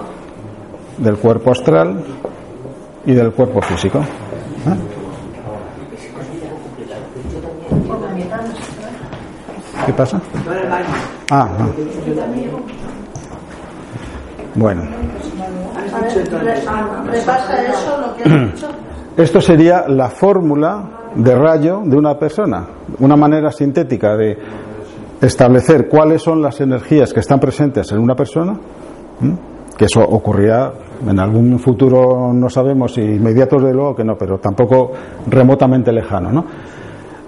del 0.97 1.17
cuerpo 1.17 1.51
astral 1.51 2.03
y 3.05 3.13
del 3.13 3.31
cuerpo 3.31 3.61
físico. 3.61 3.99
¿Eh? 3.99 5.01
¿Qué 9.85 9.93
pasa? 9.93 10.21
Ah, 11.29 11.47
ah. 11.59 11.69
Bueno. 14.55 14.83
Repasa 15.91 17.65
eso, 17.67 17.97
lo 17.99 18.15
que 18.15 18.29
dicho. 18.29 18.67
Esto 19.17 19.41
sería 19.41 19.87
la 19.87 20.09
fórmula 20.09 21.11
de 21.15 21.35
rayo 21.35 21.81
de 21.83 21.97
una 21.97 22.17
persona, 22.17 22.65
una 22.99 23.17
manera 23.17 23.51
sintética 23.51 24.15
de 24.15 24.37
establecer 25.21 25.87
cuáles 25.89 26.21
son 26.21 26.41
las 26.41 26.61
energías 26.61 27.13
que 27.13 27.19
están 27.19 27.39
presentes 27.39 27.91
en 27.91 27.99
una 27.99 28.15
persona, 28.15 28.57
que 29.77 29.85
eso 29.85 30.01
ocurrirá 30.01 30.73
en 31.07 31.19
algún 31.19 31.59
futuro, 31.59 32.31
no 32.33 32.49
sabemos 32.49 32.93
si 32.93 33.01
inmediato 33.01 33.57
de 33.57 33.73
luego 33.73 33.95
que 33.95 34.03
no, 34.03 34.15
pero 34.17 34.39
tampoco 34.39 34.91
remotamente 35.27 35.91
lejano. 35.91 36.31
¿no? 36.31 36.45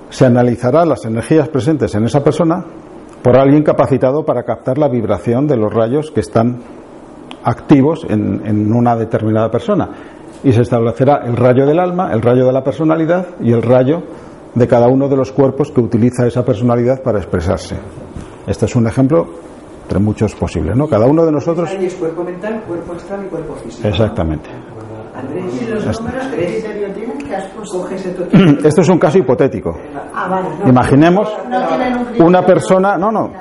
Se 0.09 0.25
analizará 0.25 0.85
las 0.85 1.05
energías 1.05 1.49
presentes 1.49 1.93
en 1.95 2.05
esa 2.05 2.23
persona 2.23 2.63
por 3.21 3.37
alguien 3.37 3.63
capacitado 3.63 4.25
para 4.25 4.43
captar 4.43 4.77
la 4.77 4.87
vibración 4.87 5.47
de 5.47 5.57
los 5.57 5.73
rayos 5.73 6.11
que 6.11 6.21
están 6.21 6.59
activos 7.43 8.05
en, 8.09 8.41
en 8.45 8.73
una 8.73 8.95
determinada 8.95 9.49
persona 9.49 9.89
y 10.43 10.51
se 10.51 10.61
establecerá 10.61 11.21
el 11.25 11.35
rayo 11.37 11.65
del 11.65 11.79
alma, 11.79 12.11
el 12.11 12.21
rayo 12.21 12.45
de 12.45 12.51
la 12.51 12.63
personalidad 12.63 13.27
y 13.39 13.51
el 13.51 13.61
rayo 13.61 14.03
de 14.53 14.67
cada 14.67 14.87
uno 14.87 15.07
de 15.07 15.15
los 15.15 15.31
cuerpos 15.31 15.71
que 15.71 15.81
utiliza 15.81 16.27
esa 16.27 16.43
personalidad 16.43 17.01
para 17.01 17.19
expresarse. 17.19 17.77
Este 18.45 18.65
es 18.65 18.75
un 18.75 18.87
ejemplo 18.87 19.25
entre 19.83 19.99
muchos 19.99 20.35
posibles, 20.35 20.75
¿no? 20.75 20.87
Cada 20.87 21.05
uno 21.05 21.25
de 21.25 21.31
nosotros. 21.31 21.71
Es 21.71 21.95
cuerpo 21.95 22.23
mental, 22.23 22.61
cuerpo 22.67 22.93
astral 22.93 23.25
y 23.25 23.29
cuerpo 23.29 23.55
físico. 23.55 23.87
Exactamente. 23.87 24.49
Esto. 28.63 28.81
Es 28.81 28.89
un 28.89 28.99
caso 28.99 29.17
hipotético. 29.17 29.77
Ah, 30.13 30.27
vale. 30.27 30.49
no. 30.63 30.69
Imaginemos 30.69 31.29
No 32.17 32.25
una 32.25 32.41
persona, 32.45 32.97
no, 32.97 33.11
no, 33.11 33.31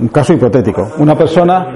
un 0.00 0.08
caso 0.08 0.32
hipotético, 0.32 0.88
una 0.98 1.14
persona 1.16 1.66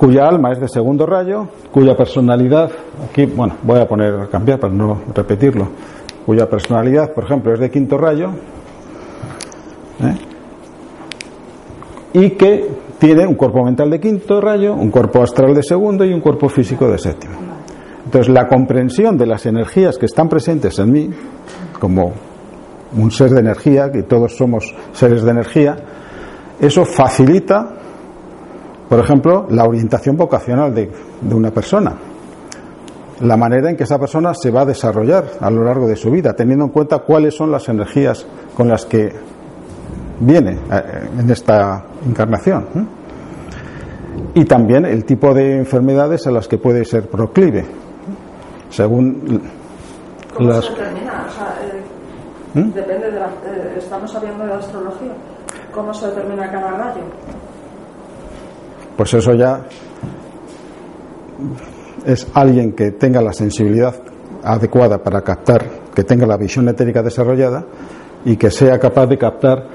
cuya 0.00 0.26
alma 0.26 0.50
es 0.52 0.58
de 0.58 0.66
segundo 0.66 1.04
rayo, 1.04 1.46
cuya 1.70 1.94
personalidad, 1.94 2.70
aquí, 3.06 3.26
bueno, 3.26 3.56
voy 3.62 3.80
a 3.80 3.86
poner 3.86 4.14
a 4.14 4.26
cambiar 4.28 4.58
para 4.58 4.72
no 4.72 4.98
repetirlo, 5.14 5.68
cuya 6.24 6.48
personalidad, 6.48 7.12
por 7.12 7.24
ejemplo, 7.24 7.52
es 7.52 7.60
de 7.60 7.70
quinto 7.70 7.98
rayo, 7.98 8.30
¿eh? 10.00 10.14
y 12.14 12.30
que 12.30 12.66
tiene 12.98 13.26
un 13.26 13.34
cuerpo 13.34 13.62
mental 13.62 13.90
de 13.90 14.00
quinto 14.00 14.40
rayo, 14.40 14.72
un 14.72 14.90
cuerpo 14.90 15.22
astral 15.22 15.54
de 15.54 15.62
segundo 15.62 16.02
y 16.06 16.14
un 16.14 16.20
cuerpo 16.20 16.48
físico 16.48 16.88
de 16.88 16.96
séptimo. 16.96 17.34
Entonces, 18.02 18.32
la 18.32 18.48
comprensión 18.48 19.18
de 19.18 19.26
las 19.26 19.44
energías 19.44 19.98
que 19.98 20.06
están 20.06 20.30
presentes 20.30 20.78
en 20.78 20.90
mí, 20.90 21.10
como 21.78 22.10
un 22.96 23.10
ser 23.10 23.32
de 23.32 23.40
energía, 23.40 23.92
que 23.92 24.04
todos 24.04 24.34
somos 24.34 24.74
seres 24.94 25.24
de 25.24 25.30
energía, 25.30 25.76
eso 26.58 26.86
facilita, 26.86 27.79
por 28.90 28.98
ejemplo, 28.98 29.46
la 29.50 29.64
orientación 29.64 30.16
vocacional 30.16 30.74
de, 30.74 30.90
de 31.20 31.34
una 31.34 31.52
persona, 31.52 31.94
la 33.20 33.36
manera 33.36 33.70
en 33.70 33.76
que 33.76 33.84
esa 33.84 33.98
persona 33.98 34.34
se 34.34 34.50
va 34.50 34.62
a 34.62 34.64
desarrollar 34.64 35.24
a 35.40 35.48
lo 35.48 35.62
largo 35.62 35.86
de 35.86 35.94
su 35.94 36.10
vida, 36.10 36.34
teniendo 36.34 36.64
en 36.64 36.70
cuenta 36.72 36.98
cuáles 36.98 37.36
son 37.36 37.52
las 37.52 37.68
energías 37.68 38.26
con 38.56 38.66
las 38.68 38.84
que 38.86 39.12
viene 40.18 40.58
eh, 40.72 41.08
en 41.20 41.30
esta 41.30 41.84
encarnación. 42.04 42.66
¿eh? 42.74 42.84
Y 44.34 44.44
también 44.44 44.84
el 44.84 45.04
tipo 45.04 45.32
de 45.34 45.58
enfermedades 45.58 46.26
a 46.26 46.32
las 46.32 46.48
que 46.48 46.58
puede 46.58 46.84
ser 46.84 47.08
proclive, 47.08 47.64
según 48.70 49.40
¿Cómo 50.34 50.48
las... 50.48 50.64
se 50.64 50.72
determina? 50.72 51.26
O 51.28 51.32
sea, 51.32 51.54
eh, 51.62 52.58
¿Mm? 52.58 52.72
depende 52.72 53.10
de 53.12 53.20
la. 53.20 53.26
eh, 53.26 53.74
estamos 53.78 54.12
hablando 54.16 54.44
de 54.44 54.50
la 54.50 54.56
astrología. 54.56 55.12
¿Cómo 55.72 55.94
se 55.94 56.06
determina 56.08 56.50
cada 56.50 56.70
rayo? 56.72 57.02
Pues 58.96 59.14
eso 59.14 59.32
ya 59.34 59.66
es 62.06 62.26
alguien 62.34 62.72
que 62.72 62.92
tenga 62.92 63.20
la 63.20 63.32
sensibilidad 63.32 63.94
adecuada 64.42 64.98
para 64.98 65.22
captar, 65.22 65.64
que 65.94 66.04
tenga 66.04 66.26
la 66.26 66.36
visión 66.36 66.68
etérica 66.68 67.02
desarrollada 67.02 67.64
y 68.24 68.36
que 68.36 68.50
sea 68.50 68.78
capaz 68.78 69.06
de 69.06 69.18
captar 69.18 69.66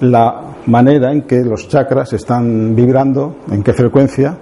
la 0.00 0.54
manera 0.66 1.12
en 1.12 1.22
que 1.22 1.42
los 1.42 1.68
chakras 1.68 2.12
están 2.12 2.74
vibrando, 2.74 3.36
en 3.50 3.62
qué 3.62 3.72
frecuencia. 3.72 4.36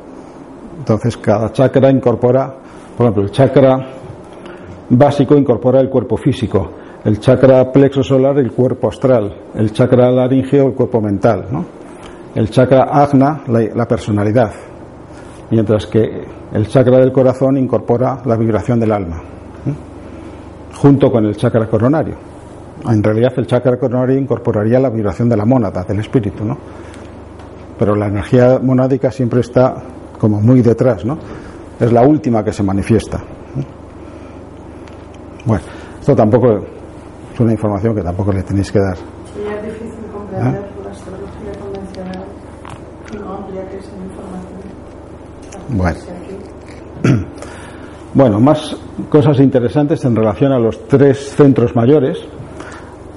Entonces 0.79 1.17
cada 1.17 1.53
chakra 1.53 1.91
incorpora, 1.91 2.55
por 2.97 3.07
ejemplo, 3.07 3.25
el 3.25 3.31
chakra 3.31 3.87
básico 4.91 5.37
incorpora 5.37 5.81
el 5.81 5.89
cuerpo 5.89 6.17
físico, 6.17 6.71
el 7.05 7.21
chakra 7.21 7.71
plexo 7.71 8.03
solar 8.03 8.39
el 8.39 8.53
cuerpo 8.53 8.89
astral, 8.89 9.35
el 9.55 9.73
chakra 9.73 10.11
laringeo 10.11 10.69
el 10.69 10.75
cuerpo 10.75 11.01
mental, 11.01 11.47
¿no? 11.51 11.80
El 12.35 12.51
chakra 12.51 12.85
agna 12.85 13.43
la, 13.49 13.87
personalidad, 13.87 14.53
mientras 15.51 15.87
que 15.87 16.25
el 16.53 16.69
chakra 16.69 16.99
del 16.99 17.13
corazón 17.13 17.57
incorpora 17.57 18.21
la 18.25 18.37
vibración 18.37 18.79
del 18.81 18.93
alma, 18.93 19.23
junto 20.75 21.11
con 21.11 21.25
el 21.27 21.37
chakra 21.37 21.67
coronario. 21.67 22.15
En 22.89 23.03
realidad 23.03 23.33
el 23.37 23.47
chakra 23.47 23.77
coronario 23.77 24.19
incorporaría 24.19 24.79
la 24.79 24.89
vibración 24.89 25.29
de 25.29 25.37
la 25.37 25.45
mónada, 25.45 25.85
del 25.85 26.01
espíritu, 26.01 26.45
¿no? 26.45 26.57
Pero 27.79 27.95
la 27.95 28.07
energía 28.07 28.59
monádica 28.63 29.11
siempre 29.11 29.41
está 29.41 29.75
como 30.19 30.41
muy 30.41 30.63
detrás, 30.63 31.05
¿no? 31.05 31.19
Es 31.79 31.93
la 31.93 32.03
última 32.03 32.45
que 32.45 32.53
se 32.53 32.63
manifiesta. 32.63 33.21
Bueno, 35.45 35.65
esto 35.99 36.15
tampoco 36.15 36.59
es 37.33 37.41
una 37.41 37.53
información 37.53 37.95
que 37.95 38.03
tampoco 38.03 38.33
le 38.33 38.43
tenéis 38.43 38.71
que 38.71 38.79
dar. 38.79 38.97
Es 38.97 39.65
difícil 39.65 40.05
comprender 40.13 40.63
¿Ah? 40.63 40.81
la 40.85 40.91
astrología 40.91 41.53
convencional 41.61 42.25
no 43.19 43.35
amplia 43.35 43.69
que 43.69 43.79
es 43.79 43.85
información. 43.87 44.61
Bueno. 45.73 45.99
Bueno, 48.13 48.41
más 48.41 48.77
cosas 49.09 49.39
interesantes 49.39 50.05
en 50.05 50.17
relación 50.17 50.51
a 50.51 50.59
los 50.59 50.89
tres 50.89 51.33
centros 51.37 51.77
mayores. 51.77 52.19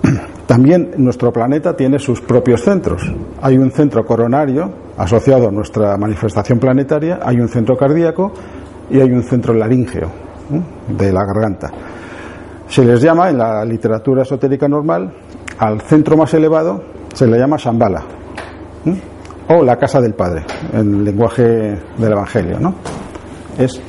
También 0.46 0.92
nuestro 0.98 1.34
planeta 1.34 1.76
tiene 1.76 1.98
sus 1.98 2.22
propios 2.22 2.62
centros. 2.62 3.02
Hay 3.42 3.58
un 3.58 3.72
centro 3.72 4.06
coronario 4.06 4.72
asociado 4.96 5.48
a 5.48 5.52
nuestra 5.52 5.98
manifestación 5.98 6.60
planetaria, 6.60 7.22
hay 7.24 7.40
un 7.40 7.50
centro 7.50 7.76
cardíaco 7.76 8.34
y 8.92 9.00
hay 9.00 9.12
un 9.12 9.24
centro 9.24 9.56
laríngeo 9.56 10.12
de 10.96 11.12
la 11.12 11.26
garganta. 11.26 11.72
Se 12.68 12.86
les 12.86 13.02
llama 13.02 13.32
en 13.32 13.40
la 13.40 13.66
literatura 13.66 14.22
esotérica 14.22 14.68
normal 14.68 15.12
al 15.58 15.82
centro 15.82 16.18
más 16.18 16.34
elevado 16.34 16.84
se 17.14 17.28
le 17.28 17.38
llama 17.38 17.58
Shambhala 17.58 18.04
o 19.50 19.64
la 19.64 19.78
casa 19.78 20.00
del 20.02 20.14
Padre 20.14 20.46
en 20.72 20.94
el 20.96 21.04
lenguaje 21.04 21.44
del 21.98 22.12
Evangelio, 22.12 22.60
¿no? 22.60 22.76
Es 23.58 23.80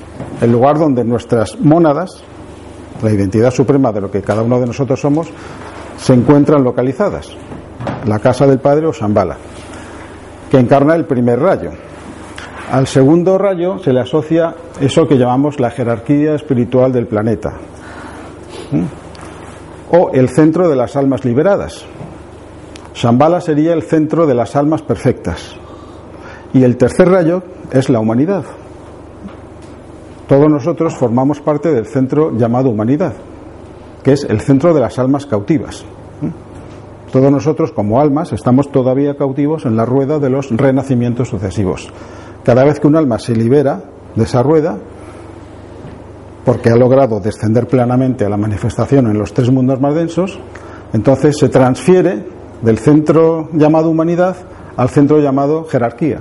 el 0.41 0.51
lugar 0.51 0.79
donde 0.79 1.05
nuestras 1.05 1.59
mónadas, 1.61 2.23
la 3.03 3.11
identidad 3.11 3.51
suprema 3.51 3.93
de 3.93 4.01
lo 4.01 4.11
que 4.11 4.23
cada 4.23 4.43
uno 4.43 4.61
de 4.61 4.67
nosotros 4.67 5.01
somos, 5.01 5.29
se 5.97 6.13
encuentran 6.13 6.63
localizadas. 6.63 7.29
La 8.07 8.19
casa 8.19 8.47
del 8.47 8.59
Padre 8.59 8.87
o 8.87 8.93
Shambhala, 8.93 9.37
que 10.51 10.59
encarna 10.59 10.95
el 10.95 11.07
primer 11.07 11.41
rayo. 11.41 11.71
Al 12.71 12.87
segundo 12.87 13.39
rayo 13.39 13.79
se 13.79 13.93
le 13.93 14.01
asocia 14.01 14.55
eso 14.81 15.07
que 15.07 15.17
llamamos 15.17 15.61
la 15.61 15.71
jerarquía 15.71 16.35
espiritual 16.35 16.93
del 16.93 17.07
planeta, 17.07 17.55
o 19.91 20.11
el 20.13 20.29
centro 20.29 20.69
de 20.69 20.77
las 20.77 20.97
almas 20.97 21.25
liberadas. 21.25 21.85
Shambhala 22.95 23.41
sería 23.41 23.73
el 23.75 23.83
centro 23.83 24.27
de 24.27 24.35
las 24.35 24.55
almas 24.55 24.83
perfectas. 24.83 25.57
Y 26.53 26.63
el 26.63 26.77
tercer 26.77 27.09
rayo 27.09 27.43
es 27.73 27.91
la 27.91 27.99
humanidad. 27.99 28.45
Todos 30.29 30.49
nosotros 30.49 30.95
formamos 30.95 31.41
parte 31.41 31.73
del 31.73 31.87
centro 31.87 32.37
llamado 32.37 32.71
humanidad, 32.71 33.13
que 34.03 34.13
es 34.13 34.25
el 34.25 34.41
centro 34.41 34.73
de 34.73 34.81
las 34.81 34.99
almas 34.99 35.27
cautivas. 35.27 35.85
Todos 37.13 37.31
nosotros 37.31 37.73
como 37.73 38.01
almas 38.01 38.33
estamos 38.33 38.71
todavía 38.73 39.17
cautivos 39.17 39.67
en 39.67 39.77
la 39.77 39.85
rueda 39.85 40.19
de 40.19 40.31
los 40.31 40.51
renacimientos 40.51 41.29
sucesivos. 41.29 41.93
Cada 42.45 42.65
vez 42.65 42.81
que 42.81 42.87
un 42.87 42.97
alma 42.97 43.19
se 43.19 43.35
libera 43.35 43.83
de 44.15 44.23
esa 44.23 44.43
rueda, 44.43 44.79
porque 46.45 46.71
ha 46.71 46.77
logrado 46.77 47.21
descender 47.21 47.67
plenamente 47.67 48.25
a 48.25 48.29
la 48.29 48.37
manifestación 48.37 49.09
en 49.09 49.19
los 49.19 49.33
tres 49.33 49.51
mundos 49.51 49.81
más 49.81 49.95
densos, 49.95 50.39
entonces 50.93 51.37
se 51.39 51.49
transfiere 51.49 52.25
del 52.65 52.79
centro 52.79 53.51
llamado 53.53 53.91
humanidad 53.91 54.37
al 54.77 54.89
centro 54.89 55.21
llamado 55.21 55.65
jerarquía. 55.65 56.19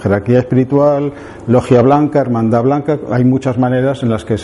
Jerarquía 0.00 0.38
espiritual, 0.38 1.12
logia 1.46 1.82
blanca, 1.82 2.20
hermandad 2.20 2.62
blanca, 2.62 2.98
hay 3.10 3.24
muchas 3.24 3.58
maneras 3.58 4.02
en 4.02 4.10
las 4.10 4.24
que, 4.24 4.36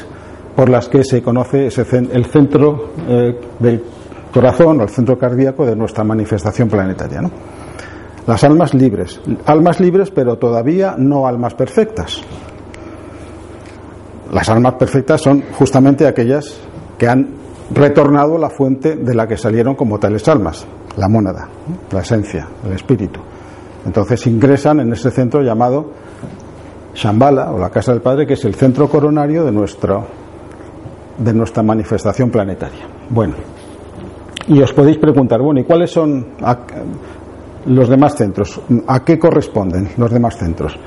por 0.55 0.69
las 0.69 0.89
que 0.89 1.05
se 1.05 1.23
conoce 1.23 1.69
ese, 1.69 1.83
el 2.13 2.27
centro 2.27 2.91
eh, 3.09 3.41
del 3.59 3.83
corazón 4.33 4.81
o 4.81 4.83
el 4.83 4.89
centro 4.89 5.17
cardíaco 5.17 5.65
de 5.65 5.75
nuestra 5.75 6.05
manifestación 6.05 6.69
planetaria. 6.69 7.23
Las 8.27 8.45
almas 8.45 8.75
libres, 8.75 9.21
almas 9.47 9.81
libres 9.81 10.11
pero 10.11 10.37
todavía 10.37 10.97
no 10.99 11.27
almas 11.27 11.55
perfectas. 11.55 12.21
Las 14.33 14.49
almas 14.51 14.75
perfectas 14.75 15.23
son 15.23 15.43
justamente 15.57 16.07
aquellas 16.07 16.61
que 16.99 17.09
han 17.09 17.29
retornado 17.71 18.39
la 18.39 18.51
fuente 18.51 18.97
de 18.97 19.15
la 19.15 19.27
que 19.27 19.37
salieron 19.37 19.75
como 19.75 19.99
tales 19.99 20.27
almas, 20.29 20.67
la 20.97 21.09
mónada, 21.09 21.49
la 21.91 22.01
esencia, 22.01 22.49
el 22.67 22.73
espíritu. 22.73 23.21
Entonces 23.85 24.27
ingresan 24.27 24.81
en 24.81 24.93
ese 24.93 25.11
centro 25.11 25.43
llamado 25.43 25.91
Shambhala 26.95 27.53
o 27.53 27.59
la 27.59 27.71
casa 27.71 27.93
del 27.93 28.03
Padre, 28.03 28.27
que 28.27 28.35
es 28.35 28.45
el 28.45 28.55
centro 28.55 28.89
coronario 28.89 29.45
de 29.45 29.53
nuestro 29.53 30.05
de 31.19 31.35
nuestra 31.35 31.63
manifestación 31.63 32.31
planetaria. 32.31 32.87
Bueno, 33.11 33.35
y 34.47 34.63
os 34.63 34.73
podéis 34.73 34.99
preguntar, 34.99 35.43
bueno, 35.43 35.61
¿y 35.61 35.65
cuáles 35.65 35.91
son 35.91 36.27
los 37.67 37.89
demás 37.89 38.15
centros? 38.15 38.61
¿A 38.87 39.05
qué 39.05 39.19
corresponden 39.19 39.91
los 39.97 40.11
demás 40.11 40.37
centros? 40.39 40.79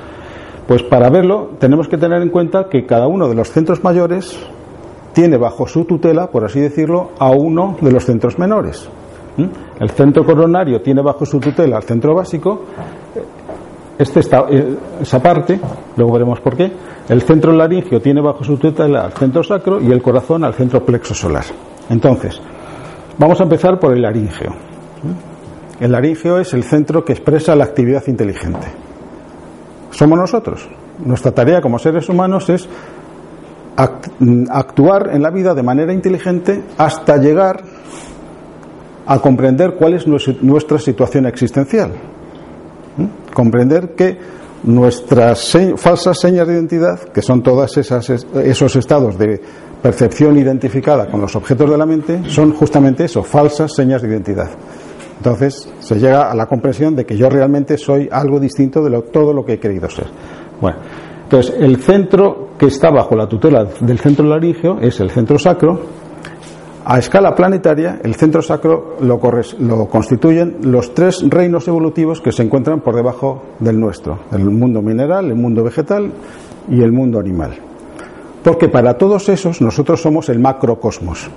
Pues 0.66 0.82
para 0.84 1.10
verlo 1.10 1.50
tenemos 1.58 1.86
que 1.86 1.98
tener 1.98 2.22
en 2.22 2.30
cuenta 2.30 2.68
que 2.68 2.86
cada 2.86 3.06
uno 3.06 3.28
de 3.28 3.34
los 3.34 3.50
centros 3.50 3.84
mayores 3.84 4.38
tiene 5.12 5.36
bajo 5.36 5.66
su 5.66 5.84
tutela, 5.84 6.26
por 6.28 6.44
así 6.44 6.60
decirlo, 6.60 7.10
a 7.18 7.30
uno 7.30 7.76
de 7.80 7.92
los 7.92 8.04
centros 8.04 8.38
menores. 8.38 8.88
El 9.78 9.90
centro 9.90 10.24
coronario 10.24 10.80
tiene 10.80 11.02
bajo 11.02 11.24
su 11.24 11.40
tutela 11.40 11.76
al 11.76 11.82
centro 11.82 12.14
básico, 12.14 12.62
este 13.98 14.20
está, 14.20 14.46
eh, 14.50 14.76
esa 15.00 15.20
parte, 15.20 15.60
luego 15.96 16.12
veremos 16.12 16.40
por 16.40 16.56
qué. 16.56 16.70
El 17.08 17.22
centro 17.22 17.52
laringio 17.52 18.00
tiene 18.00 18.20
bajo 18.20 18.42
su 18.42 18.56
tutela 18.56 19.04
al 19.04 19.12
centro 19.12 19.42
sacro 19.42 19.80
y 19.80 19.90
el 19.90 20.02
corazón 20.02 20.44
al 20.44 20.54
centro 20.54 20.84
plexo 20.84 21.14
solar. 21.14 21.44
Entonces, 21.88 22.40
vamos 23.18 23.40
a 23.40 23.44
empezar 23.44 23.78
por 23.78 23.92
el 23.92 24.02
laringio. 24.02 24.54
El 25.80 25.92
laringio 25.92 26.38
es 26.38 26.52
el 26.54 26.64
centro 26.64 27.04
que 27.04 27.12
expresa 27.12 27.54
la 27.56 27.64
actividad 27.64 28.02
inteligente 28.06 28.68
somos 29.92 30.18
nosotros. 30.18 30.68
Nuestra 31.04 31.32
tarea 31.32 31.60
como 31.60 31.78
seres 31.78 32.08
humanos 32.08 32.48
es 32.48 32.68
actuar 33.76 35.10
en 35.12 35.22
la 35.22 35.30
vida 35.30 35.54
de 35.54 35.62
manera 35.62 35.92
inteligente 35.92 36.62
hasta 36.78 37.16
llegar 37.16 37.62
a 39.06 39.18
comprender 39.18 39.74
cuál 39.74 39.94
es 39.94 40.06
nuestra 40.06 40.78
situación 40.78 41.26
existencial. 41.26 41.92
Comprender 43.32 43.94
que 43.94 44.18
nuestras 44.64 45.56
falsas 45.76 46.20
señas 46.20 46.46
de 46.46 46.54
identidad, 46.54 47.00
que 47.00 47.22
son 47.22 47.42
todos 47.42 47.76
esos 47.76 48.76
estados 48.76 49.18
de 49.18 49.40
percepción 49.82 50.38
identificada 50.38 51.10
con 51.10 51.20
los 51.20 51.34
objetos 51.34 51.68
de 51.68 51.76
la 51.76 51.86
mente, 51.86 52.22
son 52.28 52.52
justamente 52.52 53.04
eso, 53.04 53.24
falsas 53.24 53.74
señas 53.74 54.02
de 54.02 54.08
identidad. 54.08 54.50
Entonces 55.16 55.68
se 55.80 55.96
llega 55.96 56.30
a 56.30 56.34
la 56.34 56.46
comprensión 56.46 56.94
de 56.94 57.04
que 57.04 57.16
yo 57.16 57.28
realmente 57.28 57.76
soy 57.78 58.08
algo 58.10 58.38
distinto 58.38 58.84
de 58.84 59.02
todo 59.02 59.32
lo 59.32 59.44
que 59.44 59.54
he 59.54 59.58
querido 59.58 59.88
ser. 59.88 60.06
Bueno, 60.60 60.78
entonces 61.32 61.56
el 61.58 61.78
centro 61.78 62.48
que 62.58 62.66
está 62.66 62.90
bajo 62.90 63.16
la 63.16 63.26
tutela 63.26 63.64
del 63.80 63.98
centro 63.98 64.26
laringio 64.26 64.78
es 64.82 65.00
el 65.00 65.08
centro 65.08 65.38
sacro. 65.38 65.80
A 66.84 66.98
escala 66.98 67.34
planetaria, 67.34 68.00
el 68.04 68.16
centro 68.16 68.42
sacro 68.42 68.96
lo, 69.00 69.18
lo 69.60 69.86
constituyen 69.86 70.58
los 70.64 70.92
tres 70.92 71.24
reinos 71.26 71.66
evolutivos 71.68 72.20
que 72.20 72.32
se 72.32 72.42
encuentran 72.42 72.80
por 72.80 72.94
debajo 72.94 73.44
del 73.60 73.80
nuestro, 73.80 74.18
el 74.30 74.44
mundo 74.44 74.82
mineral, 74.82 75.24
el 75.30 75.36
mundo 75.36 75.64
vegetal 75.64 76.12
y 76.68 76.82
el 76.82 76.92
mundo 76.92 77.18
animal. 77.18 77.52
Porque 78.44 78.68
para 78.68 78.98
todos 78.98 79.30
esos 79.30 79.62
nosotros 79.62 80.02
somos 80.02 80.28
el 80.28 80.38
macrocosmos. 80.38 81.30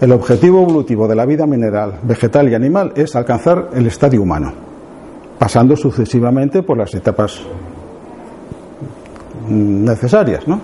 El 0.00 0.10
objetivo 0.10 0.62
evolutivo 0.62 1.06
de 1.06 1.14
la 1.14 1.24
vida 1.24 1.46
mineral, 1.46 2.00
vegetal 2.02 2.48
y 2.48 2.54
animal 2.54 2.92
es 2.96 3.14
alcanzar 3.14 3.68
el 3.74 3.86
estadio 3.86 4.22
humano, 4.22 4.52
pasando 5.38 5.76
sucesivamente 5.76 6.64
por 6.64 6.78
las 6.78 6.92
etapas 6.94 7.44
necesarias, 9.48 10.46
¿no? 10.46 10.60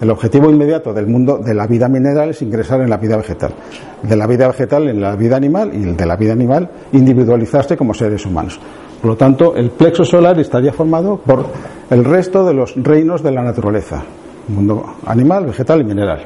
El 0.00 0.10
objetivo 0.10 0.48
inmediato 0.48 0.92
del 0.92 1.08
mundo 1.08 1.38
de 1.38 1.54
la 1.54 1.66
vida 1.66 1.88
mineral 1.88 2.30
es 2.30 2.40
ingresar 2.42 2.80
en 2.80 2.90
la 2.90 2.98
vida 2.98 3.16
vegetal, 3.16 3.52
de 4.00 4.16
la 4.16 4.28
vida 4.28 4.46
vegetal 4.46 4.88
en 4.88 5.00
la 5.00 5.16
vida 5.16 5.36
animal 5.36 5.72
y 5.74 5.80
de 5.80 6.06
la 6.06 6.14
vida 6.14 6.32
animal 6.34 6.70
individualizarse 6.92 7.76
como 7.76 7.92
seres 7.94 8.24
humanos. 8.24 8.60
Por 9.00 9.10
lo 9.10 9.16
tanto, 9.16 9.56
el 9.56 9.70
plexo 9.70 10.04
solar 10.04 10.38
estaría 10.38 10.72
formado 10.72 11.16
por 11.16 11.46
el 11.90 12.04
resto 12.04 12.44
de 12.44 12.54
los 12.54 12.74
reinos 12.76 13.24
de 13.24 13.32
la 13.32 13.42
naturaleza, 13.42 14.04
mundo 14.48 14.84
animal, 15.04 15.46
vegetal 15.46 15.80
y 15.80 15.84
mineral. 15.84 16.20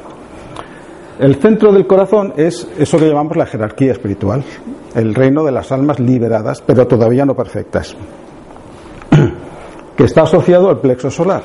El 1.18 1.36
centro 1.36 1.72
del 1.72 1.86
corazón 1.86 2.34
es 2.36 2.68
eso 2.78 2.98
que 2.98 3.08
llamamos 3.08 3.36
la 3.36 3.46
jerarquía 3.46 3.92
espiritual, 3.92 4.44
el 4.94 5.14
reino 5.14 5.44
de 5.44 5.52
las 5.52 5.72
almas 5.72 5.98
liberadas, 5.98 6.62
pero 6.62 6.86
todavía 6.86 7.24
no 7.24 7.34
perfectas, 7.34 7.96
que 9.96 10.04
está 10.04 10.22
asociado 10.22 10.68
al 10.68 10.80
plexo 10.80 11.10
solar. 11.10 11.42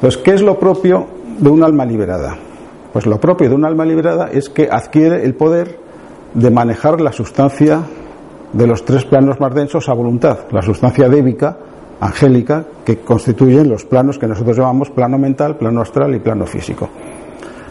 Entonces, 0.00 0.22
¿qué 0.22 0.30
es 0.32 0.40
lo 0.40 0.58
propio 0.58 1.06
de 1.38 1.50
un 1.50 1.62
alma 1.62 1.84
liberada? 1.84 2.34
Pues 2.90 3.04
lo 3.04 3.20
propio 3.20 3.50
de 3.50 3.54
un 3.54 3.66
alma 3.66 3.84
liberada 3.84 4.30
es 4.32 4.48
que 4.48 4.66
adquiere 4.70 5.26
el 5.26 5.34
poder 5.34 5.78
de 6.32 6.50
manejar 6.50 7.02
la 7.02 7.12
sustancia 7.12 7.82
de 8.50 8.66
los 8.66 8.82
tres 8.82 9.04
planos 9.04 9.38
más 9.38 9.54
densos 9.54 9.90
a 9.90 9.92
voluntad, 9.92 10.38
la 10.52 10.62
sustancia 10.62 11.06
débica, 11.06 11.54
angélica, 12.00 12.64
que 12.82 13.00
constituyen 13.00 13.68
los 13.68 13.84
planos 13.84 14.18
que 14.18 14.26
nosotros 14.26 14.56
llamamos 14.56 14.88
plano 14.88 15.18
mental, 15.18 15.58
plano 15.58 15.82
astral 15.82 16.14
y 16.14 16.18
plano 16.18 16.46
físico. 16.46 16.88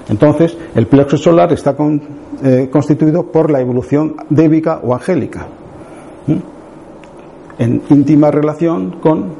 Entonces, 0.07 0.55
el 0.75 0.85
plexo 0.85 1.17
solar 1.17 1.51
está 1.51 1.75
eh, 2.43 2.69
constituido 2.71 3.23
por 3.23 3.49
la 3.49 3.59
evolución 3.59 4.17
débica 4.29 4.81
o 4.83 4.93
angélica, 4.93 5.47
en 7.57 7.81
íntima 7.89 8.29
relación 8.29 8.97
con 9.01 9.33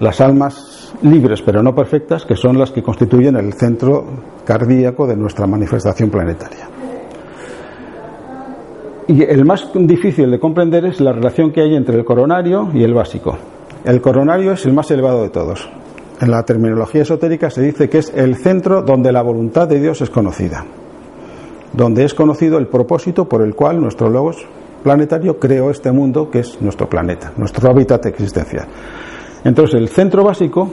las 0.00 0.20
almas 0.20 0.85
libres 1.02 1.42
pero 1.42 1.62
no 1.62 1.74
perfectas, 1.74 2.24
que 2.24 2.36
son 2.36 2.58
las 2.58 2.70
que 2.70 2.82
constituyen 2.82 3.36
el 3.36 3.52
centro 3.54 4.04
cardíaco 4.44 5.06
de 5.06 5.16
nuestra 5.16 5.46
manifestación 5.46 6.10
planetaria. 6.10 6.68
Y 9.08 9.22
el 9.22 9.44
más 9.44 9.70
difícil 9.74 10.30
de 10.30 10.40
comprender 10.40 10.84
es 10.84 11.00
la 11.00 11.12
relación 11.12 11.52
que 11.52 11.60
hay 11.60 11.76
entre 11.76 11.96
el 11.96 12.04
coronario 12.04 12.70
y 12.74 12.82
el 12.82 12.92
básico. 12.92 13.36
El 13.84 14.00
coronario 14.00 14.52
es 14.52 14.66
el 14.66 14.72
más 14.72 14.90
elevado 14.90 15.22
de 15.22 15.30
todos. 15.30 15.68
En 16.20 16.30
la 16.30 16.42
terminología 16.42 17.02
esotérica 17.02 17.50
se 17.50 17.62
dice 17.62 17.88
que 17.88 17.98
es 17.98 18.12
el 18.14 18.36
centro 18.36 18.82
donde 18.82 19.12
la 19.12 19.22
voluntad 19.22 19.68
de 19.68 19.78
Dios 19.78 20.00
es 20.00 20.10
conocida, 20.10 20.64
donde 21.72 22.04
es 22.04 22.14
conocido 22.14 22.58
el 22.58 22.66
propósito 22.66 23.28
por 23.28 23.42
el 23.42 23.54
cual 23.54 23.80
nuestro 23.80 24.08
logos 24.08 24.44
planetario 24.82 25.38
creó 25.38 25.70
este 25.70 25.92
mundo 25.92 26.30
que 26.30 26.40
es 26.40 26.60
nuestro 26.60 26.88
planeta, 26.88 27.32
nuestro 27.36 27.70
hábitat 27.70 28.06
existencial. 28.06 28.66
Entonces, 29.46 29.80
el 29.80 29.88
centro 29.88 30.24
básico 30.24 30.68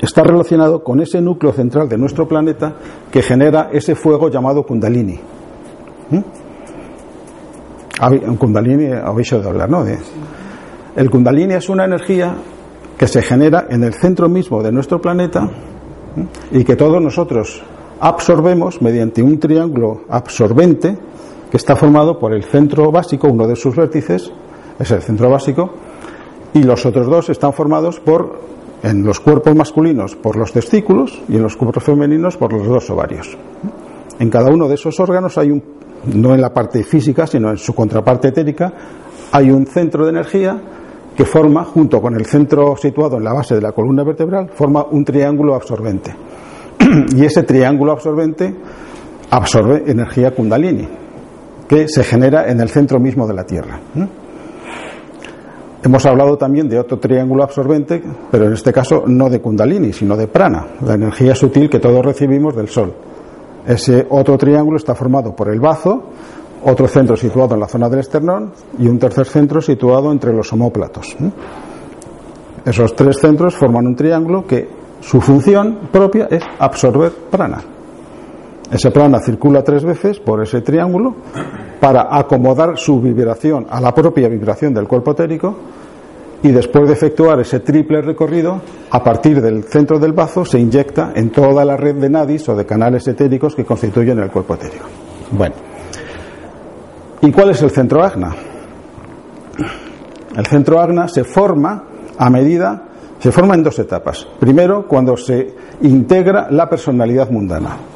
está 0.00 0.22
relacionado 0.22 0.84
con 0.84 1.00
ese 1.00 1.20
núcleo 1.20 1.52
central 1.52 1.88
de 1.88 1.98
nuestro 1.98 2.28
planeta 2.28 2.74
que 3.10 3.20
genera 3.20 3.68
ese 3.72 3.96
fuego 3.96 4.30
llamado 4.30 4.62
Kundalini. 4.62 5.18
¿Mm? 6.10 6.20
Kundalini 8.36 8.92
habéis 8.92 9.32
oído 9.32 9.48
hablar, 9.48 9.68
¿no? 9.68 9.84
El 10.94 11.10
Kundalini 11.10 11.54
es 11.54 11.68
una 11.68 11.84
energía 11.84 12.32
que 12.96 13.08
se 13.08 13.22
genera 13.22 13.66
en 13.68 13.82
el 13.82 13.94
centro 13.94 14.28
mismo 14.28 14.62
de 14.62 14.70
nuestro 14.70 15.00
planeta 15.00 15.50
y 16.52 16.62
que 16.62 16.76
todos 16.76 17.02
nosotros 17.02 17.60
absorbemos 17.98 18.80
mediante 18.80 19.20
un 19.20 19.40
triángulo 19.40 20.02
absorbente 20.08 20.96
que 21.50 21.56
está 21.56 21.74
formado 21.74 22.20
por 22.20 22.34
el 22.34 22.44
centro 22.44 22.92
básico, 22.92 23.26
uno 23.26 23.48
de 23.48 23.56
sus 23.56 23.74
vértices, 23.74 24.30
es 24.78 24.90
el 24.92 25.02
centro 25.02 25.28
básico, 25.28 25.72
y 26.54 26.62
los 26.62 26.84
otros 26.84 27.06
dos 27.06 27.30
están 27.30 27.52
formados 27.52 28.00
por, 28.00 28.40
en 28.82 29.04
los 29.04 29.20
cuerpos 29.20 29.54
masculinos, 29.54 30.16
por 30.16 30.36
los 30.36 30.52
testículos 30.52 31.22
y 31.28 31.36
en 31.36 31.42
los 31.42 31.56
cuerpos 31.56 31.84
femeninos 31.84 32.36
por 32.36 32.52
los 32.52 32.66
dos 32.66 32.90
ovarios. 32.90 33.36
En 34.18 34.30
cada 34.30 34.50
uno 34.50 34.68
de 34.68 34.74
esos 34.74 34.98
órganos 35.00 35.38
hay 35.38 35.50
un, 35.50 35.62
no 36.14 36.34
en 36.34 36.40
la 36.40 36.52
parte 36.52 36.82
física, 36.84 37.26
sino 37.26 37.50
en 37.50 37.58
su 37.58 37.74
contraparte 37.74 38.28
etérica, 38.28 38.72
hay 39.32 39.50
un 39.50 39.66
centro 39.66 40.04
de 40.04 40.10
energía 40.10 40.60
que 41.16 41.24
forma, 41.24 41.64
junto 41.64 42.00
con 42.00 42.14
el 42.14 42.26
centro 42.26 42.76
situado 42.76 43.18
en 43.18 43.24
la 43.24 43.32
base 43.32 43.54
de 43.54 43.60
la 43.60 43.72
columna 43.72 44.02
vertebral, 44.02 44.50
forma 44.54 44.84
un 44.90 45.04
triángulo 45.04 45.54
absorbente. 45.54 46.14
y 47.16 47.24
ese 47.24 47.42
triángulo 47.42 47.92
absorbente 47.92 48.54
absorbe 49.30 49.84
energía 49.86 50.34
kundalini, 50.34 50.88
que 51.68 51.88
se 51.88 52.04
genera 52.04 52.50
en 52.50 52.60
el 52.60 52.68
centro 52.68 52.98
mismo 52.98 53.26
de 53.26 53.34
la 53.34 53.44
Tierra. 53.44 53.80
Hemos 55.84 56.06
hablado 56.06 56.38
también 56.38 56.68
de 56.68 56.78
otro 56.78 56.98
triángulo 56.98 57.42
absorbente, 57.42 58.00
pero 58.30 58.46
en 58.46 58.52
este 58.52 58.72
caso 58.72 59.02
no 59.06 59.28
de 59.28 59.40
kundalini, 59.40 59.92
sino 59.92 60.16
de 60.16 60.28
prana, 60.28 60.66
la 60.86 60.94
energía 60.94 61.34
sutil 61.34 61.68
que 61.68 61.80
todos 61.80 62.04
recibimos 62.04 62.54
del 62.54 62.68
Sol. 62.68 62.94
Ese 63.66 64.06
otro 64.10 64.38
triángulo 64.38 64.76
está 64.76 64.94
formado 64.94 65.34
por 65.34 65.48
el 65.48 65.58
bazo, 65.58 66.04
otro 66.64 66.86
centro 66.86 67.16
situado 67.16 67.54
en 67.54 67.60
la 67.60 67.66
zona 67.66 67.88
del 67.88 68.00
esternón 68.00 68.52
y 68.78 68.86
un 68.86 68.98
tercer 68.98 69.26
centro 69.26 69.60
situado 69.60 70.12
entre 70.12 70.32
los 70.32 70.52
homóplatos. 70.52 71.16
Esos 72.64 72.94
tres 72.94 73.18
centros 73.18 73.56
forman 73.56 73.86
un 73.86 73.96
triángulo 73.96 74.46
que 74.46 74.68
su 75.00 75.20
función 75.20 75.88
propia 75.90 76.28
es 76.30 76.44
absorber 76.60 77.10
prana. 77.28 77.60
Ese 78.72 78.90
prana 78.90 79.20
circula 79.20 79.62
tres 79.62 79.84
veces 79.84 80.18
por 80.18 80.42
ese 80.42 80.62
triángulo 80.62 81.14
para 81.78 82.08
acomodar 82.10 82.78
su 82.78 83.02
vibración 83.02 83.66
a 83.68 83.82
la 83.82 83.94
propia 83.94 84.28
vibración 84.28 84.72
del 84.72 84.88
cuerpo 84.88 85.10
etérico 85.10 85.54
y 86.42 86.48
después 86.48 86.88
de 86.88 86.94
efectuar 86.94 87.38
ese 87.40 87.60
triple 87.60 88.00
recorrido, 88.00 88.62
a 88.90 89.04
partir 89.04 89.42
del 89.42 89.64
centro 89.64 89.98
del 89.98 90.14
bazo 90.14 90.46
se 90.46 90.58
inyecta 90.58 91.12
en 91.14 91.30
toda 91.30 91.66
la 91.66 91.76
red 91.76 91.96
de 91.96 92.08
nadis 92.08 92.48
o 92.48 92.56
de 92.56 92.64
canales 92.64 93.06
etéricos 93.06 93.54
que 93.54 93.64
constituyen 93.66 94.18
el 94.18 94.30
cuerpo 94.30 94.54
etérico. 94.54 94.86
Bueno. 95.32 95.54
¿Y 97.20 97.30
cuál 97.30 97.50
es 97.50 97.60
el 97.62 97.70
centro 97.70 98.02
agna? 98.02 98.34
El 100.34 100.46
centro 100.46 100.80
agna 100.80 101.08
se 101.08 101.24
forma 101.24 101.84
a 102.16 102.30
medida, 102.30 102.84
se 103.18 103.30
forma 103.30 103.54
en 103.54 103.62
dos 103.62 103.78
etapas. 103.78 104.26
Primero, 104.40 104.88
cuando 104.88 105.14
se 105.16 105.54
integra 105.82 106.50
la 106.50 106.68
personalidad 106.70 107.30
mundana. 107.30 107.91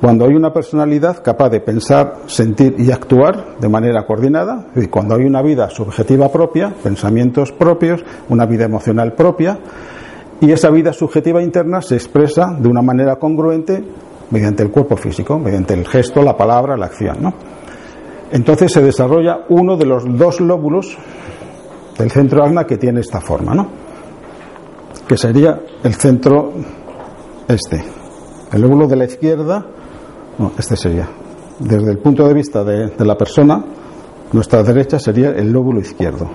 Cuando 0.00 0.26
hay 0.26 0.34
una 0.34 0.52
personalidad 0.52 1.22
capaz 1.22 1.48
de 1.48 1.60
pensar, 1.60 2.16
sentir 2.26 2.74
y 2.78 2.90
actuar 2.90 3.58
de 3.58 3.68
manera 3.68 4.04
coordinada, 4.06 4.66
y 4.76 4.86
cuando 4.88 5.14
hay 5.14 5.24
una 5.24 5.42
vida 5.42 5.70
subjetiva 5.70 6.30
propia, 6.30 6.74
pensamientos 6.82 7.52
propios, 7.52 8.04
una 8.28 8.44
vida 8.46 8.64
emocional 8.64 9.14
propia, 9.14 9.58
y 10.40 10.52
esa 10.52 10.70
vida 10.70 10.92
subjetiva 10.92 11.42
interna 11.42 11.80
se 11.80 11.94
expresa 11.94 12.54
de 12.58 12.68
una 12.68 12.82
manera 12.82 13.16
congruente 13.16 13.82
mediante 14.30 14.62
el 14.62 14.70
cuerpo 14.70 14.96
físico, 14.96 15.38
mediante 15.38 15.72
el 15.72 15.86
gesto, 15.86 16.22
la 16.22 16.36
palabra, 16.36 16.76
la 16.76 16.86
acción. 16.86 17.16
¿no? 17.20 17.32
entonces 18.30 18.72
se 18.72 18.82
desarrolla 18.82 19.44
uno 19.48 19.76
de 19.76 19.86
los 19.86 20.04
dos 20.18 20.40
lóbulos 20.40 20.96
del 21.98 22.10
centro 22.10 22.44
agna 22.44 22.64
que 22.64 22.76
tiene 22.76 23.00
esta 23.00 23.20
forma, 23.20 23.54
¿no? 23.54 23.68
Que 25.06 25.16
sería 25.16 25.60
el 25.82 25.94
centro 25.94 26.52
este. 27.48 27.84
El 28.52 28.60
lóbulo 28.60 28.86
de 28.86 28.96
la 28.96 29.04
izquierda, 29.04 29.64
no, 30.38 30.52
este 30.58 30.76
sería. 30.76 31.08
Desde 31.58 31.90
el 31.90 31.98
punto 31.98 32.26
de 32.26 32.34
vista 32.34 32.62
de, 32.62 32.88
de 32.88 33.04
la 33.04 33.16
persona, 33.16 33.64
nuestra 34.32 34.62
derecha 34.62 34.98
sería 34.98 35.30
el 35.30 35.52
lóbulo 35.52 35.80
izquierdo 35.80 36.28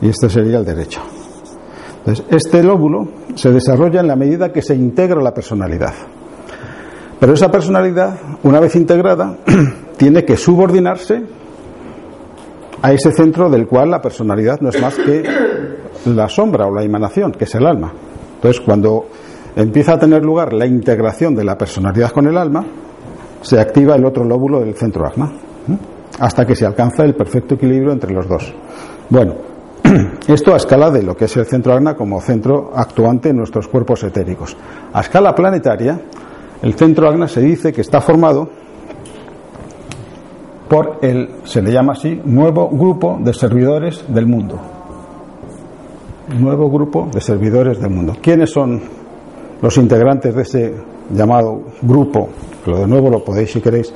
y 0.00 0.08
este 0.08 0.28
sería 0.28 0.58
el 0.58 0.64
derecho. 0.64 1.00
Entonces, 1.98 2.24
este 2.30 2.62
lóbulo 2.62 3.08
se 3.34 3.50
desarrolla 3.50 4.00
en 4.00 4.06
la 4.06 4.16
medida 4.16 4.52
que 4.52 4.62
se 4.62 4.74
integra 4.74 5.20
la 5.20 5.34
personalidad. 5.34 5.92
Pero 7.18 7.34
esa 7.34 7.50
personalidad, 7.50 8.18
una 8.42 8.60
vez 8.60 8.74
integrada, 8.76 9.36
tiene 9.98 10.24
que 10.24 10.36
subordinarse 10.36 11.22
a 12.80 12.92
ese 12.92 13.12
centro 13.12 13.50
del 13.50 13.66
cual 13.66 13.90
la 13.90 14.00
personalidad 14.00 14.60
no 14.60 14.70
es 14.70 14.80
más 14.80 14.96
que 14.96 15.22
la 16.06 16.28
sombra 16.28 16.66
o 16.66 16.74
la 16.74 16.82
emanación, 16.82 17.32
que 17.32 17.44
es 17.44 17.54
el 17.54 17.66
alma. 17.66 17.92
Entonces, 18.36 18.62
cuando 18.62 19.06
empieza 19.54 19.94
a 19.94 19.98
tener 19.98 20.24
lugar 20.24 20.54
la 20.54 20.64
integración 20.64 21.34
de 21.34 21.44
la 21.44 21.58
personalidad 21.58 22.10
con 22.12 22.26
el 22.26 22.38
alma, 22.38 22.64
se 23.42 23.58
activa 23.58 23.94
el 23.94 24.04
otro 24.04 24.24
lóbulo 24.24 24.60
del 24.60 24.74
centro 24.74 25.06
alma, 25.06 25.32
hasta 26.18 26.46
que 26.46 26.54
se 26.54 26.66
alcanza 26.66 27.04
el 27.04 27.14
perfecto 27.14 27.54
equilibrio 27.54 27.92
entre 27.92 28.12
los 28.12 28.28
dos. 28.28 28.54
Bueno, 29.08 29.34
esto 30.28 30.52
a 30.52 30.56
escala 30.56 30.90
de 30.90 31.02
lo 31.02 31.16
que 31.16 31.24
es 31.24 31.36
el 31.36 31.46
centro 31.46 31.72
alma 31.72 31.94
como 31.94 32.20
centro 32.20 32.72
actuante 32.74 33.30
en 33.30 33.36
nuestros 33.36 33.68
cuerpos 33.68 34.04
etéricos. 34.04 34.56
A 34.92 35.00
escala 35.00 35.34
planetaria, 35.34 36.00
el 36.62 36.74
centro 36.74 37.08
agna 37.08 37.26
se 37.26 37.40
dice 37.40 37.72
que 37.72 37.80
está 37.80 38.00
formado 38.00 38.48
por 40.68 40.98
el, 41.02 41.28
se 41.44 41.62
le 41.62 41.72
llama 41.72 41.94
así, 41.94 42.20
nuevo 42.24 42.68
grupo 42.68 43.18
de 43.20 43.34
servidores 43.34 44.04
del 44.06 44.26
mundo. 44.26 44.60
Nuevo 46.38 46.70
grupo 46.70 47.08
de 47.12 47.20
servidores 47.20 47.80
del 47.80 47.90
mundo. 47.90 48.16
¿Quiénes 48.22 48.50
son 48.50 48.80
los 49.60 49.76
integrantes 49.78 50.34
de 50.34 50.42
ese 50.42 50.74
llamado 51.10 51.62
grupo? 51.82 52.28
Lo 52.66 52.78
de 52.78 52.86
nuevo 52.86 53.10
lo 53.10 53.24
podéis, 53.24 53.52
si 53.52 53.60
queréis, 53.60 53.92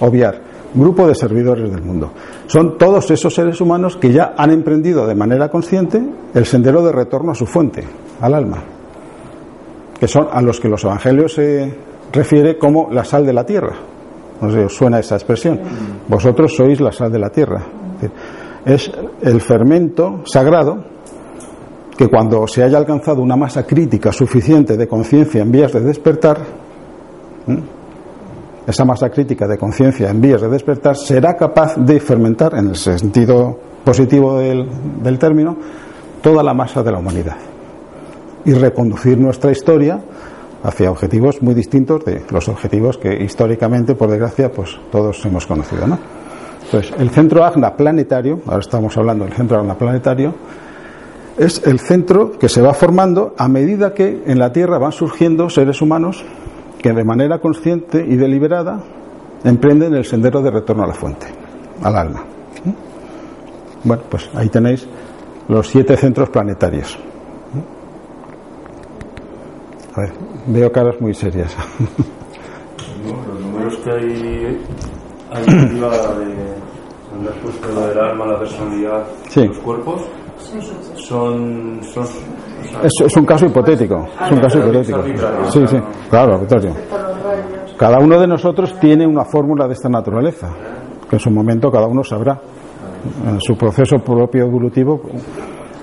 obviar. 0.00 0.40
Grupo 0.74 1.06
de 1.06 1.14
servidores 1.14 1.70
del 1.70 1.82
mundo. 1.82 2.10
Son 2.46 2.76
todos 2.76 3.10
esos 3.10 3.34
seres 3.34 3.60
humanos 3.60 3.96
que 3.96 4.12
ya 4.12 4.34
han 4.36 4.50
emprendido 4.50 5.06
de 5.06 5.14
manera 5.14 5.48
consciente 5.48 6.02
el 6.34 6.44
sendero 6.44 6.82
de 6.84 6.92
retorno 6.92 7.32
a 7.32 7.34
su 7.34 7.46
fuente, 7.46 7.82
al 8.20 8.34
alma. 8.34 8.62
Que 9.98 10.06
son 10.06 10.28
a 10.30 10.42
los 10.42 10.60
que 10.60 10.68
los 10.68 10.84
evangelios 10.84 11.32
se 11.34 11.74
refiere 12.12 12.58
como 12.58 12.88
la 12.90 13.04
sal 13.04 13.24
de 13.24 13.32
la 13.32 13.46
tierra 13.46 13.74
no 14.40 14.50
sé, 14.50 14.64
os 14.64 14.74
suena 14.74 14.98
esa 14.98 15.16
expresión. 15.16 15.60
Vosotros 16.08 16.54
sois 16.54 16.80
la 16.80 16.92
sal 16.92 17.10
de 17.10 17.18
la 17.18 17.30
tierra. 17.30 17.64
Es 18.64 18.90
el 19.22 19.40
fermento 19.40 20.22
sagrado 20.24 20.95
que 21.96 22.08
cuando 22.08 22.46
se 22.46 22.62
haya 22.62 22.78
alcanzado 22.78 23.22
una 23.22 23.36
masa 23.36 23.64
crítica 23.64 24.12
suficiente 24.12 24.76
de 24.76 24.86
conciencia 24.86 25.42
en 25.42 25.50
vías 25.50 25.72
de 25.72 25.80
despertar, 25.80 26.38
esa 28.66 28.84
masa 28.84 29.08
crítica 29.10 29.46
de 29.46 29.56
conciencia 29.56 30.10
en 30.10 30.20
vías 30.20 30.42
de 30.42 30.48
despertar 30.48 30.96
será 30.96 31.36
capaz 31.36 31.76
de 31.76 32.00
fermentar, 32.00 32.54
en 32.54 32.68
el 32.68 32.76
sentido 32.76 33.58
positivo 33.84 34.38
del, 34.38 34.68
del 35.02 35.18
término, 35.18 35.56
toda 36.20 36.42
la 36.42 36.52
masa 36.52 36.82
de 36.82 36.92
la 36.92 36.98
humanidad 36.98 37.36
y 38.44 38.52
reconducir 38.52 39.18
nuestra 39.18 39.50
historia 39.50 40.00
hacia 40.62 40.90
objetivos 40.90 41.42
muy 41.42 41.54
distintos 41.54 42.04
de 42.04 42.22
los 42.30 42.48
objetivos 42.48 42.98
que 42.98 43.22
históricamente, 43.22 43.94
por 43.94 44.10
desgracia, 44.10 44.50
pues 44.50 44.76
todos 44.90 45.24
hemos 45.24 45.46
conocido, 45.46 45.86
¿no? 45.86 45.98
Entonces, 46.64 46.92
el 46.98 47.10
centro 47.10 47.44
AGNA 47.44 47.76
planetario, 47.76 48.40
ahora 48.46 48.60
estamos 48.60 48.96
hablando 48.96 49.24
del 49.24 49.34
centro 49.34 49.58
AGNA 49.58 49.74
planetario, 49.76 50.34
es 51.36 51.66
el 51.66 51.80
centro 51.80 52.32
que 52.38 52.48
se 52.48 52.62
va 52.62 52.72
formando 52.72 53.34
a 53.36 53.48
medida 53.48 53.92
que 53.92 54.22
en 54.26 54.38
la 54.38 54.52
Tierra 54.52 54.78
van 54.78 54.92
surgiendo 54.92 55.50
seres 55.50 55.82
humanos 55.82 56.24
que 56.78 56.92
de 56.92 57.04
manera 57.04 57.38
consciente 57.40 58.04
y 58.06 58.16
deliberada 58.16 58.80
emprenden 59.44 59.94
el 59.94 60.04
sendero 60.04 60.42
de 60.42 60.50
retorno 60.50 60.84
a 60.84 60.86
la 60.86 60.94
fuente, 60.94 61.26
al 61.82 61.96
alma. 61.96 62.24
Bueno, 63.84 64.02
pues 64.10 64.28
ahí 64.34 64.48
tenéis 64.48 64.86
los 65.48 65.68
siete 65.68 65.96
centros 65.96 66.30
planetarios. 66.30 66.98
A 69.94 70.00
ver, 70.00 70.12
veo 70.46 70.72
caras 70.72 71.00
muy 71.00 71.14
serias. 71.14 71.56
los 73.06 73.40
números 73.40 73.76
que 73.76 73.90
hay 73.90 74.60
arriba 75.30 75.90
de 75.90 76.56
donde 77.12 77.30
has 77.30 77.36
puesto 77.42 77.68
lo 77.68 77.86
del 77.86 77.98
alma, 77.98 78.26
la 78.26 78.38
personalidad, 78.38 79.04
los 79.34 79.58
cuerpos, 79.58 80.02
son, 80.96 81.80
son 81.82 82.06
es, 82.82 82.92
es, 83.04 83.16
un 83.16 83.24
caso 83.24 83.46
hipotético. 83.46 84.08
Es 84.24 84.32
un 84.32 84.40
caso 84.40 84.58
hipotético. 84.58 85.02
Sí, 85.50 85.66
sí, 85.66 85.76
claro. 86.10 86.46
Cada 87.76 87.98
uno 87.98 88.18
de 88.18 88.26
nosotros 88.26 88.78
tiene 88.80 89.06
una 89.06 89.24
fórmula 89.24 89.66
de 89.66 89.74
esta 89.74 89.88
naturaleza, 89.88 90.48
que 91.08 91.16
en 91.16 91.20
su 91.20 91.30
momento 91.30 91.70
cada 91.70 91.86
uno 91.86 92.02
sabrá. 92.02 92.40
En 93.26 93.40
su 93.40 93.56
proceso 93.56 93.98
propio 93.98 94.46
evolutivo, 94.46 95.00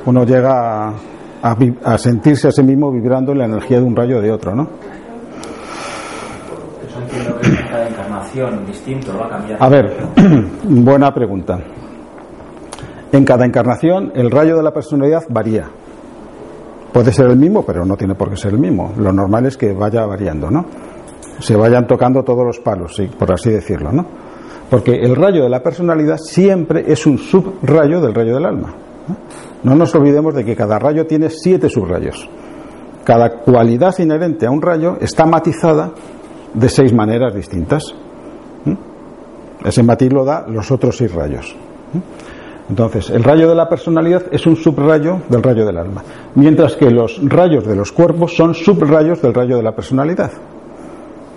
uno 0.05 0.25
llega 0.25 0.89
a, 0.89 0.93
a, 1.41 1.57
a 1.85 1.97
sentirse 1.97 2.49
a 2.49 2.51
sí 2.51 2.63
mismo 2.63 2.91
vibrando 2.91 3.31
en 3.31 3.37
la 3.37 3.45
energía 3.45 3.79
de 3.79 3.85
un 3.85 3.95
rayo 3.95 4.19
de 4.21 4.31
otro, 4.31 4.53
¿no? 4.53 4.67
Eso 6.85 6.99
entiendo 6.99 7.39
que 7.39 7.69
cada 7.69 7.87
encarnación 7.87 8.65
distinto 8.65 9.17
va 9.17 9.27
a 9.27 9.29
cambiar. 9.29 9.63
A 9.63 9.69
ver, 9.69 9.95
buena 10.63 11.13
pregunta. 11.13 11.59
En 13.13 13.25
cada 13.25 13.45
encarnación 13.45 14.11
el 14.15 14.31
rayo 14.31 14.57
de 14.57 14.63
la 14.63 14.73
personalidad 14.73 15.23
varía. 15.29 15.69
Puede 16.91 17.13
ser 17.13 17.27
el 17.27 17.37
mismo, 17.37 17.63
pero 17.63 17.85
no 17.85 17.95
tiene 17.95 18.15
por 18.15 18.31
qué 18.31 18.37
ser 18.37 18.53
el 18.53 18.59
mismo. 18.59 18.91
Lo 18.97 19.13
normal 19.13 19.45
es 19.45 19.55
que 19.55 19.71
vaya 19.71 20.03
variando, 20.07 20.49
¿no? 20.49 20.65
Se 21.39 21.55
vayan 21.55 21.85
tocando 21.85 22.23
todos 22.23 22.43
los 22.43 22.59
palos, 22.59 22.95
sí, 22.95 23.05
por 23.05 23.31
así 23.31 23.51
decirlo, 23.51 23.91
¿no? 23.91 24.03
Porque 24.67 24.95
el 24.95 25.15
rayo 25.15 25.43
de 25.43 25.49
la 25.49 25.61
personalidad 25.61 26.17
siempre 26.17 26.91
es 26.91 27.05
un 27.05 27.19
subrayo 27.19 28.01
del 28.01 28.15
rayo 28.15 28.33
del 28.33 28.45
alma. 28.45 28.73
No 29.61 29.75
nos 29.75 29.93
olvidemos 29.93 30.33
de 30.33 30.43
que 30.43 30.55
cada 30.55 30.79
rayo 30.79 31.05
tiene 31.05 31.29
siete 31.29 31.69
subrayos. 31.69 32.27
Cada 33.03 33.41
cualidad 33.41 33.93
inherente 33.99 34.47
a 34.47 34.51
un 34.51 34.61
rayo 34.61 34.97
está 34.99 35.27
matizada 35.27 35.91
de 36.51 36.67
seis 36.67 36.91
maneras 36.91 37.35
distintas. 37.35 37.93
Ese 39.63 39.83
matiz 39.83 40.11
lo 40.11 40.25
da 40.25 40.45
los 40.47 40.71
otros 40.71 40.97
seis 40.97 41.13
rayos. 41.13 41.55
Entonces, 42.69 43.09
el 43.09 43.23
rayo 43.23 43.49
de 43.49 43.55
la 43.55 43.67
personalidad 43.67 44.23
es 44.31 44.45
un 44.47 44.55
subrayo 44.55 45.21
del 45.27 45.43
rayo 45.43 45.65
del 45.65 45.77
alma, 45.77 46.01
mientras 46.35 46.75
que 46.75 46.89
los 46.89 47.19
rayos 47.23 47.65
de 47.65 47.75
los 47.75 47.91
cuerpos 47.91 48.35
son 48.35 48.53
subrayos 48.53 49.21
del 49.21 49.33
rayo 49.33 49.57
de 49.57 49.63
la 49.63 49.73
personalidad, 49.73 50.31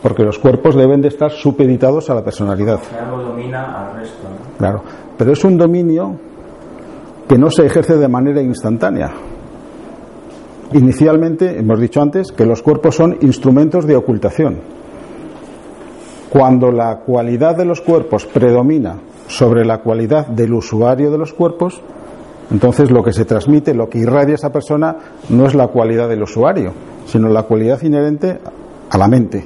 porque 0.02 0.22
los 0.22 0.38
cuerpos 0.38 0.76
deben 0.76 1.00
de 1.00 1.08
estar 1.08 1.32
supeditados 1.32 2.08
a 2.10 2.14
la 2.14 2.22
personalidad. 2.22 2.80
Algo 2.98 3.22
domina 3.22 3.88
al 3.88 3.96
resto. 3.96 4.22
¿no? 4.22 4.56
Claro, 4.56 4.82
pero 5.18 5.32
es 5.32 5.44
un 5.44 5.58
dominio 5.58 6.16
que 7.28 7.36
no 7.36 7.50
se 7.50 7.66
ejerce 7.66 7.96
de 7.96 8.08
manera 8.08 8.40
instantánea. 8.40 9.10
Inicialmente, 10.72 11.58
hemos 11.58 11.80
dicho 11.80 12.00
antes, 12.00 12.30
que 12.30 12.46
los 12.46 12.62
cuerpos 12.62 12.94
son 12.94 13.18
instrumentos 13.20 13.84
de 13.84 13.96
ocultación. 13.96 14.58
Cuando 16.30 16.70
la 16.70 16.98
cualidad 16.98 17.56
de 17.56 17.64
los 17.64 17.80
cuerpos 17.80 18.26
predomina 18.26 18.96
sobre 19.28 19.64
la 19.64 19.78
cualidad 19.78 20.26
del 20.26 20.54
usuario 20.54 21.10
de 21.10 21.18
los 21.18 21.32
cuerpos, 21.32 21.80
entonces 22.50 22.90
lo 22.90 23.02
que 23.02 23.12
se 23.12 23.24
transmite, 23.24 23.74
lo 23.74 23.88
que 23.88 23.98
irradia 23.98 24.34
esa 24.34 24.50
persona, 24.50 24.96
no 25.30 25.46
es 25.46 25.54
la 25.54 25.68
cualidad 25.68 26.08
del 26.08 26.22
usuario, 26.22 26.72
sino 27.06 27.28
la 27.28 27.42
cualidad 27.42 27.82
inherente 27.82 28.38
a 28.88 28.98
la 28.98 29.08
mente, 29.08 29.44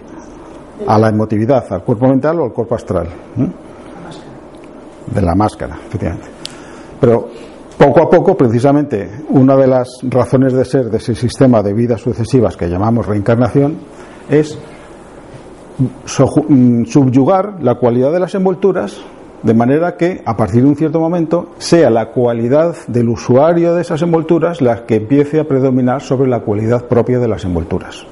a 0.86 0.98
la 0.98 1.08
emotividad, 1.08 1.64
al 1.72 1.82
cuerpo 1.82 2.08
mental 2.08 2.40
o 2.40 2.44
al 2.44 2.52
cuerpo 2.52 2.74
astral. 2.74 3.06
¿eh? 3.38 3.48
De 5.14 5.22
la 5.22 5.34
máscara, 5.34 5.78
efectivamente. 5.86 6.28
Pero 7.00 7.28
poco 7.78 8.02
a 8.02 8.10
poco, 8.10 8.36
precisamente, 8.36 9.24
una 9.30 9.56
de 9.56 9.66
las 9.66 9.88
razones 10.02 10.52
de 10.52 10.64
ser 10.66 10.90
de 10.90 10.98
ese 10.98 11.14
sistema 11.14 11.62
de 11.62 11.72
vidas 11.72 12.02
sucesivas 12.02 12.56
que 12.56 12.68
llamamos 12.68 13.06
reencarnación 13.06 13.78
es 14.28 14.58
subyugar 16.04 17.62
la 17.62 17.76
cualidad 17.76 18.12
de 18.12 18.20
las 18.20 18.34
envolturas 18.34 19.02
de 19.42 19.54
manera 19.54 19.96
que 19.96 20.22
a 20.24 20.36
partir 20.36 20.62
de 20.62 20.68
un 20.68 20.76
cierto 20.76 21.00
momento 21.00 21.50
sea 21.58 21.90
la 21.90 22.06
cualidad 22.06 22.76
del 22.86 23.08
usuario 23.08 23.74
de 23.74 23.82
esas 23.82 24.02
envolturas 24.02 24.60
la 24.60 24.84
que 24.84 24.96
empiece 24.96 25.40
a 25.40 25.44
predominar 25.44 26.02
sobre 26.02 26.28
la 26.28 26.40
cualidad 26.40 26.84
propia 26.84 27.18
de 27.18 27.28
las 27.28 27.44
envolturas. 27.44 28.06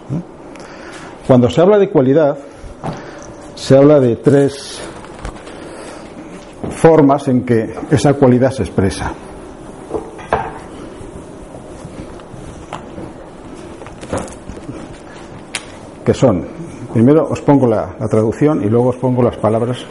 Cuando 1.27 1.51
se 1.51 1.61
habla 1.61 1.79
de 1.79 1.91
cualidad, 1.91 2.39
se 3.55 3.77
habla 3.77 4.01
de 4.01 4.17
tres 4.17 4.81
formas 6.71 7.29
en 7.29 7.45
que 7.45 7.75
esa 7.91 8.15
cualidad 8.15 8.51
se 8.51 8.63
expresa. 8.63 9.13
Que 16.05 16.15
son, 16.15 16.47
primero 16.95 17.29
os 17.29 17.43
pongo 17.43 17.67
la, 17.67 17.95
la 18.01 18.09
traducción 18.09 18.65
y 18.65 18.71
luego 18.71 18.89
os 18.89 18.97
pongo 18.97 19.23
las 19.23 19.37
palabras 19.37 19.85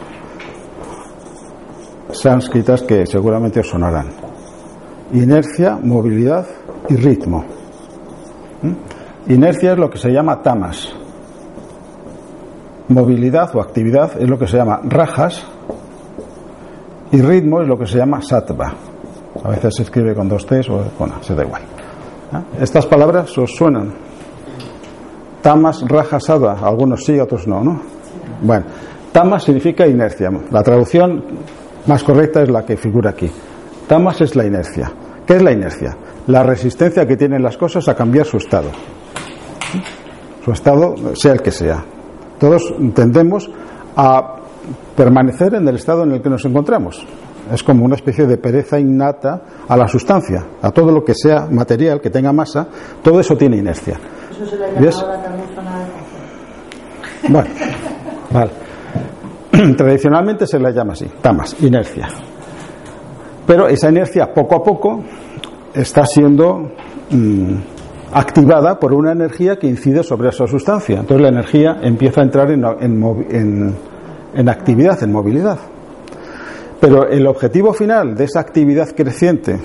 sánscritas 2.20 2.82
que 2.82 3.06
seguramente 3.06 3.60
os 3.60 3.68
sonarán. 3.68 4.08
Inercia, 5.12 5.78
movilidad 5.82 6.46
y 6.88 6.96
ritmo. 6.96 7.44
¿Mm? 8.62 9.32
Inercia 9.32 9.72
es 9.72 9.78
lo 9.78 9.90
que 9.90 9.98
se 9.98 10.10
llama 10.10 10.42
tamas. 10.42 10.92
Movilidad 12.88 13.54
o 13.54 13.60
actividad 13.60 14.20
es 14.20 14.28
lo 14.28 14.38
que 14.38 14.46
se 14.46 14.56
llama 14.56 14.80
rajas. 14.84 15.44
Y 17.12 17.20
ritmo 17.20 17.62
es 17.62 17.68
lo 17.68 17.78
que 17.78 17.86
se 17.86 17.98
llama 17.98 18.20
sattva. 18.20 18.74
A 19.44 19.48
veces 19.50 19.74
se 19.76 19.82
escribe 19.82 20.14
con 20.14 20.28
dos 20.28 20.46
T's 20.46 20.68
o 20.68 20.82
bueno, 20.98 21.14
se 21.22 21.34
da 21.34 21.44
igual. 21.44 21.62
¿Eh? 21.62 22.62
Estas 22.62 22.86
palabras 22.86 23.36
os 23.38 23.54
suenan. 23.54 23.92
Tamas, 25.42 25.84
rajas, 25.86 26.24
sattva. 26.24 26.58
Algunos 26.62 27.04
sí, 27.04 27.18
otros 27.18 27.46
no, 27.46 27.62
¿no? 27.62 27.80
Bueno, 28.42 28.66
tamas 29.12 29.44
significa 29.44 29.86
inercia. 29.86 30.30
La 30.50 30.62
traducción 30.62 31.22
más 31.88 32.04
correcta 32.04 32.42
es 32.42 32.50
la 32.50 32.64
que 32.64 32.76
figura 32.76 33.10
aquí. 33.10 33.30
Tamas 33.86 34.20
es 34.20 34.36
la 34.36 34.44
inercia. 34.44 34.92
¿Qué 35.26 35.36
es 35.36 35.42
la 35.42 35.52
inercia? 35.52 35.96
La 36.26 36.42
resistencia 36.42 37.06
que 37.06 37.16
tienen 37.16 37.42
las 37.42 37.56
cosas 37.56 37.88
a 37.88 37.94
cambiar 37.94 38.26
su 38.26 38.36
estado. 38.36 38.70
Su 40.44 40.52
estado, 40.52 40.94
sea 41.14 41.32
el 41.32 41.42
que 41.42 41.50
sea. 41.50 41.84
Todos 42.38 42.74
tendemos 42.94 43.50
a 43.96 44.36
permanecer 44.96 45.54
en 45.54 45.66
el 45.66 45.76
estado 45.76 46.04
en 46.04 46.12
el 46.12 46.22
que 46.22 46.28
nos 46.28 46.44
encontramos. 46.44 47.04
Es 47.52 47.62
como 47.62 47.84
una 47.84 47.96
especie 47.96 48.26
de 48.26 48.36
pereza 48.36 48.78
innata 48.78 49.42
a 49.66 49.76
la 49.76 49.88
sustancia, 49.88 50.44
a 50.60 50.70
todo 50.70 50.92
lo 50.92 51.02
que 51.02 51.14
sea 51.14 51.46
material, 51.50 52.00
que 52.00 52.10
tenga 52.10 52.32
masa, 52.32 52.68
todo 53.02 53.20
eso 53.20 53.36
tiene 53.36 53.56
inercia. 53.56 53.98
Eso 54.30 54.44
se 54.44 54.56
le 54.56 54.66
llama 54.68 54.80
¿Ves? 54.80 55.04
Bueno, 57.28 57.48
vale. 58.30 58.67
Tradicionalmente 59.76 60.46
se 60.46 60.58
la 60.58 60.70
llama 60.70 60.92
así, 60.92 61.06
tamas, 61.20 61.56
inercia. 61.62 62.08
Pero 63.46 63.66
esa 63.68 63.88
inercia 63.88 64.32
poco 64.34 64.56
a 64.56 64.62
poco 64.62 65.02
está 65.74 66.04
siendo 66.04 66.70
mm, 67.10 67.54
activada 68.12 68.78
por 68.78 68.92
una 68.92 69.12
energía 69.12 69.56
que 69.56 69.66
incide 69.66 70.02
sobre 70.02 70.28
esa 70.28 70.46
sustancia. 70.46 71.00
Entonces 71.00 71.22
la 71.22 71.28
energía 71.28 71.78
empieza 71.82 72.20
a 72.20 72.24
entrar 72.24 72.50
en, 72.50 72.64
en 72.80 73.02
en- 73.30 73.74
en 74.34 74.48
actividad, 74.50 75.02
en 75.02 75.10
movilidad. 75.10 75.58
Pero 76.80 77.08
el 77.08 77.26
objetivo 77.26 77.72
final 77.72 78.14
de 78.14 78.24
esa 78.24 78.40
actividad 78.40 78.88
creciente 78.94 79.58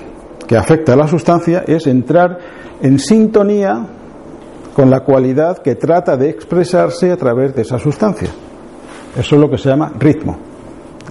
que 0.47 0.55
afecta 0.57 0.93
a 0.93 0.95
la 0.95 1.07
sustancia 1.07 1.63
es 1.67 1.85
entrar 1.85 2.39
en 2.81 2.97
sintonía 2.97 3.85
con 4.73 4.89
la 4.89 5.01
cualidad 5.01 5.57
que 5.59 5.75
trata 5.75 6.15
de 6.17 6.29
expresarse 6.29 7.11
a 7.11 7.17
través 7.17 7.53
de 7.53 7.61
esa 7.63 7.77
sustancia. 7.77 8.29
Eso 9.17 9.35
es 9.35 9.41
lo 9.41 9.49
que 9.49 9.57
se 9.57 9.69
llama 9.69 9.91
ritmo. 9.99 10.37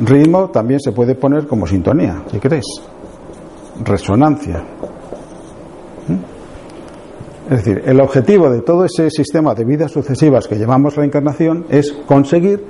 Ritmo 0.01 0.51
también 0.51 0.81
se 0.81 0.93
puede 0.93 1.15
poner 1.15 1.47
como 1.47 1.67
sintonía, 1.67 2.23
si 2.31 2.39
queréis. 2.39 2.65
Resonancia. 3.85 4.63
¿Mm? 6.09 7.53
Es 7.53 7.65
decir, 7.65 7.83
el 7.85 8.01
objetivo 8.01 8.51
de 8.51 8.63
todo 8.63 8.85
ese 8.85 9.11
sistema 9.11 9.55
de 9.55 9.65
vidas 9.65 9.93
sucesivas 9.93 10.49
que 10.49 10.57
llamamos 10.57 10.97
reencarnación 10.97 11.67
es 11.69 11.93
conseguir 11.93 12.65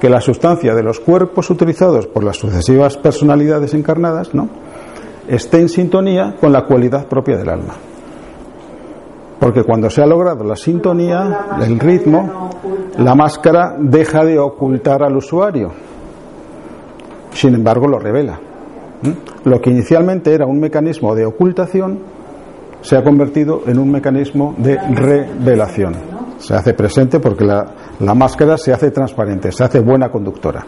que 0.00 0.08
la 0.08 0.20
sustancia 0.20 0.74
de 0.74 0.82
los 0.82 0.98
cuerpos 1.00 1.50
utilizados 1.50 2.06
por 2.06 2.24
las 2.24 2.36
sucesivas 2.36 2.96
personalidades 2.96 3.74
encarnadas 3.74 4.34
¿no? 4.34 4.48
esté 5.28 5.60
en 5.60 5.68
sintonía 5.68 6.34
con 6.40 6.52
la 6.52 6.64
cualidad 6.64 7.06
propia 7.06 7.36
del 7.36 7.48
alma. 7.48 7.74
Porque 9.42 9.64
cuando 9.64 9.90
se 9.90 10.00
ha 10.00 10.06
logrado 10.06 10.44
la 10.44 10.54
sintonía, 10.54 11.46
el 11.60 11.80
ritmo, 11.80 12.48
la 12.96 13.16
máscara 13.16 13.74
deja 13.76 14.24
de 14.24 14.38
ocultar 14.38 15.02
al 15.02 15.16
usuario. 15.16 15.72
Sin 17.32 17.52
embargo, 17.52 17.88
lo 17.88 17.98
revela. 17.98 18.38
Lo 19.42 19.60
que 19.60 19.70
inicialmente 19.70 20.32
era 20.32 20.46
un 20.46 20.60
mecanismo 20.60 21.16
de 21.16 21.26
ocultación 21.26 21.98
se 22.82 22.96
ha 22.96 23.02
convertido 23.02 23.62
en 23.66 23.80
un 23.80 23.90
mecanismo 23.90 24.54
de 24.58 24.78
revelación. 24.78 25.96
Se 26.38 26.54
hace 26.54 26.72
presente 26.74 27.18
porque 27.18 27.44
la, 27.44 28.14
máscara 28.14 28.56
se 28.56 28.72
hace 28.72 28.92
transparente, 28.92 29.50
se 29.50 29.64
hace 29.64 29.80
buena 29.80 30.08
conductora. 30.08 30.64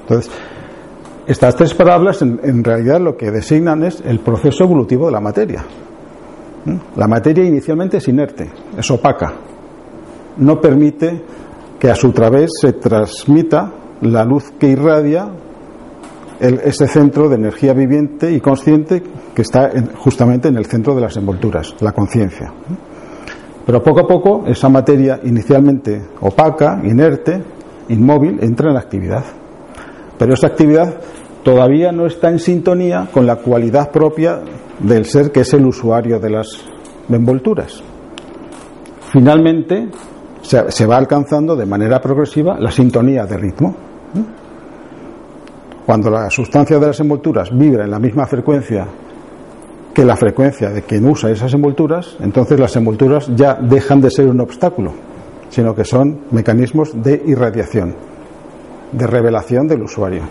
Entonces, 0.00 0.32
estas 1.28 1.54
tres 1.54 1.74
palabras 1.74 2.22
en, 2.22 2.64
realidad 2.64 3.00
lo 3.00 3.16
que 3.16 3.30
designan 3.30 3.84
es 3.84 4.02
el 4.04 4.18
proceso 4.18 4.64
evolutivo 4.64 5.06
de 5.06 5.12
la 5.12 5.20
materia. 5.20 5.64
La 6.96 7.06
materia 7.06 7.44
inicialmente 7.44 7.98
es 7.98 8.08
inerte, 8.08 8.50
es 8.76 8.90
opaca, 8.90 9.32
no 10.38 10.60
permite 10.60 11.22
que 11.78 11.90
a 11.90 11.94
su 11.94 12.12
través 12.12 12.50
se 12.60 12.72
transmita 12.74 13.72
la 14.02 14.24
luz 14.24 14.52
que 14.58 14.68
irradia 14.68 15.28
ese 16.40 16.86
centro 16.86 17.28
de 17.28 17.36
energía 17.36 17.72
viviente 17.72 18.32
y 18.32 18.40
consciente 18.40 19.02
que 19.34 19.42
está 19.42 19.70
justamente 19.96 20.48
en 20.48 20.56
el 20.56 20.66
centro 20.66 20.94
de 20.94 21.00
las 21.00 21.16
envolturas, 21.16 21.74
la 21.80 21.92
conciencia. 21.92 22.52
Pero 23.66 23.82
poco 23.82 24.00
a 24.00 24.06
poco 24.06 24.44
esa 24.46 24.68
materia 24.68 25.20
inicialmente 25.24 26.00
opaca, 26.20 26.80
inerte, 26.84 27.42
inmóvil, 27.88 28.38
entra 28.40 28.70
en 28.70 28.76
actividad. 28.76 29.24
Pero 30.16 30.34
esa 30.34 30.46
actividad 30.46 30.94
todavía 31.42 31.92
no 31.92 32.06
está 32.06 32.30
en 32.30 32.38
sintonía 32.38 33.08
con 33.12 33.26
la 33.26 33.36
cualidad 33.36 33.90
propia 33.90 34.40
del 34.80 35.04
ser 35.04 35.32
que 35.32 35.40
es 35.40 35.52
el 35.54 35.66
usuario 35.66 36.18
de 36.18 36.30
las 36.30 36.64
envolturas. 37.08 37.82
Finalmente 39.12 39.88
se, 40.42 40.86
va 40.86 40.96
alcanzando 40.96 41.56
de 41.56 41.66
manera 41.66 42.00
progresiva 42.00 42.58
la 42.58 42.70
sintonía 42.70 43.24
de 43.26 43.36
ritmo. 43.36 43.74
Cuando 45.84 46.10
la 46.10 46.28
sustancia 46.30 46.78
de 46.78 46.86
las 46.86 47.00
envolturas 47.00 47.50
vibra 47.50 47.84
en 47.84 47.90
la 47.90 47.98
misma 47.98 48.26
frecuencia 48.26 48.86
que 49.94 50.04
la 50.04 50.16
frecuencia 50.16 50.70
de 50.70 50.82
quien 50.82 51.06
usa 51.06 51.30
esas 51.30 51.52
envolturas, 51.54 52.16
entonces 52.20 52.60
las 52.60 52.76
envolturas 52.76 53.28
ya 53.34 53.54
dejan 53.54 54.00
de 54.00 54.10
ser 54.10 54.28
un 54.28 54.40
obstáculo, 54.40 54.92
sino 55.48 55.74
que 55.74 55.84
son 55.84 56.20
mecanismos 56.30 56.90
de 57.02 57.22
irradiación, 57.26 57.96
de 58.92 59.06
revelación 59.06 59.66
del 59.66 59.82
usuario. 59.82 60.22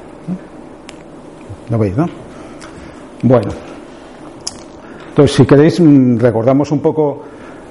¿Lo 1.70 1.78
veis, 1.78 1.98
no? 1.98 2.06
Bueno. 3.24 3.67
Entonces, 5.18 5.36
si 5.36 5.46
queréis, 5.48 5.82
mm, 5.82 6.20
recordamos 6.20 6.72
un 6.72 6.80
poco 6.80 7.24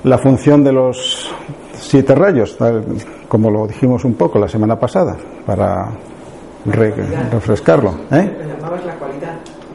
la 0.03 0.19
función 0.19 0.65
de 0.65 0.73
los 0.73 1.33
siete 1.75 2.13
rayos, 2.13 2.59
como 3.29 3.53
lo 3.53 3.69
dijimos 3.69 4.05
un 4.05 4.15
poco 4.15 4.41
la 4.41 4.49
semana 4.49 4.77
pasada, 4.77 5.17
para 5.47 5.89
refrescarlo. 6.65 7.95
¿eh? 8.11 8.37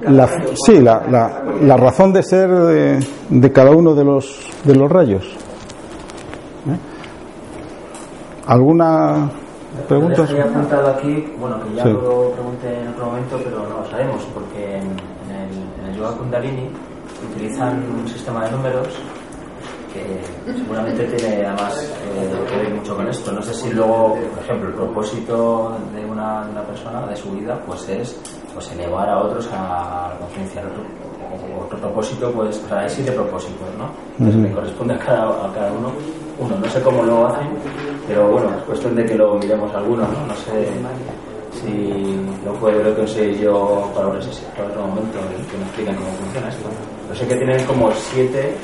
La, 0.02 0.28
sí, 0.54 0.82
la, 0.82 1.02
la, 1.10 1.44
la, 1.62 1.78
razón 1.78 2.12
de 2.12 2.24
ser 2.24 2.50
de, 2.50 3.00
de, 3.30 3.52
cada 3.54 3.72
uno 3.72 3.96
de 3.96 4.04
los, 4.04 4.52
de 4.66 4.76
los 4.76 4.92
rayos. 4.92 5.24
¿Eh? 6.68 6.78
¿Alguna 8.48 9.32
pregunta? 9.88 10.28
He 10.30 10.42
apuntado 10.42 10.90
aquí, 10.90 11.26
bueno, 11.40 11.64
que 11.64 11.76
ya 11.76 11.86
lo 11.86 12.32
pregunté 12.32 12.82
en 12.82 12.90
otro 12.90 13.06
momento, 13.06 13.40
pero 13.42 13.60
no 13.60 13.80
lo 13.80 13.90
sabemos, 13.90 14.28
porque 14.34 14.76
en, 14.76 14.82
el, 14.82 15.86
en 15.86 15.90
el 15.90 15.96
yoga 15.96 16.18
kundalini 16.18 16.70
utilizan 17.42 17.84
un 17.92 18.08
sistema 18.08 18.46
de 18.46 18.52
números 18.52 18.88
que 19.92 20.54
seguramente 20.54 21.04
tiene 21.06 21.46
además 21.46 21.92
eh, 22.16 22.46
que 22.48 22.56
ver 22.56 22.74
mucho 22.74 22.96
con 22.96 23.08
esto. 23.08 23.32
No 23.32 23.42
sé 23.42 23.54
si 23.54 23.72
luego, 23.72 24.16
por 24.34 24.44
ejemplo, 24.44 24.70
el 24.70 24.76
propósito 24.76 25.78
de 25.94 26.06
una, 26.06 26.48
una 26.48 26.62
persona, 26.64 27.06
de 27.08 27.16
su 27.16 27.32
vida, 27.32 27.60
pues 27.66 27.90
es 27.90 28.16
pues 28.54 28.72
elevar 28.72 29.10
a 29.10 29.20
otros 29.20 29.50
a 29.52 30.10
la 30.14 30.18
conciencia. 30.20 30.62
Otro, 30.62 31.80
propósito, 31.80 32.32
pues, 32.32 32.62
o 32.64 32.68
sea, 32.68 32.80
hay 32.82 32.90
siete 32.90 33.12
propósitos, 33.12 33.68
¿no? 33.78 33.90
Entonces 34.20 34.36
me 34.36 34.52
corresponde 34.52 34.94
a 34.94 35.00
cada, 35.00 35.30
a 35.30 35.54
cada 35.54 35.72
uno 35.72 35.92
uno. 36.40 36.56
No 36.58 36.70
sé 36.70 36.82
cómo 36.82 37.04
lo 37.04 37.28
hacen, 37.28 37.48
pero 38.08 38.28
bueno, 38.32 38.50
es 38.58 38.64
cuestión 38.64 38.96
de 38.96 39.06
que 39.06 39.16
lo 39.16 39.36
miremos 39.36 39.74
algunos, 39.74 40.10
¿no? 40.10 40.28
No 40.28 40.36
sé 40.36 40.68
si 41.54 42.20
no 42.46 42.54
puede 42.54 42.84
lo 42.84 42.96
que 42.96 43.08
sé 43.08 43.38
yo 43.38 43.90
para 43.96 44.08
otro 44.08 44.88
momento 44.88 45.20
que 45.50 45.58
me 45.58 45.64
expliquen 45.64 45.96
cómo 45.96 46.12
funciona 46.12 46.50
esto. 46.50 46.70
Pero 47.12 47.24
sé 47.24 47.28
que 47.28 47.36
tienen 47.36 47.66
como 47.66 47.92
siete 47.92 48.56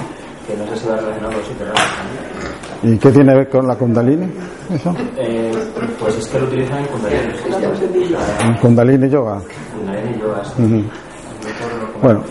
que 0.48 0.56
no 0.56 0.65
sé 0.68 0.78
si 0.78 0.88
va 0.88 0.95
relacionado 0.95 1.34
con 1.34 1.38
los 1.38 1.48
siete 1.48 1.65
también. 1.65 2.95
¿Y 2.95 2.98
qué 2.98 3.11
tiene 3.11 3.32
que 3.34 3.38
ver 3.40 3.49
con 3.49 3.68
la 3.68 3.76
Kundalini? 3.76 4.32
¿Eso? 4.74 4.95
Eh, 5.18 5.52
pues 5.99 6.18
es 6.18 6.28
que 6.30 6.40
lo 6.40 6.45
utilizan 6.45 6.80
en 6.80 6.86
Kundalini. 6.86 7.34
En 8.45 8.53
Kundalini 8.56 9.10
Yoga. 9.10 9.41
Kundalini 9.76 10.19
Yoga, 10.19 10.44
Bueno, 12.02 12.24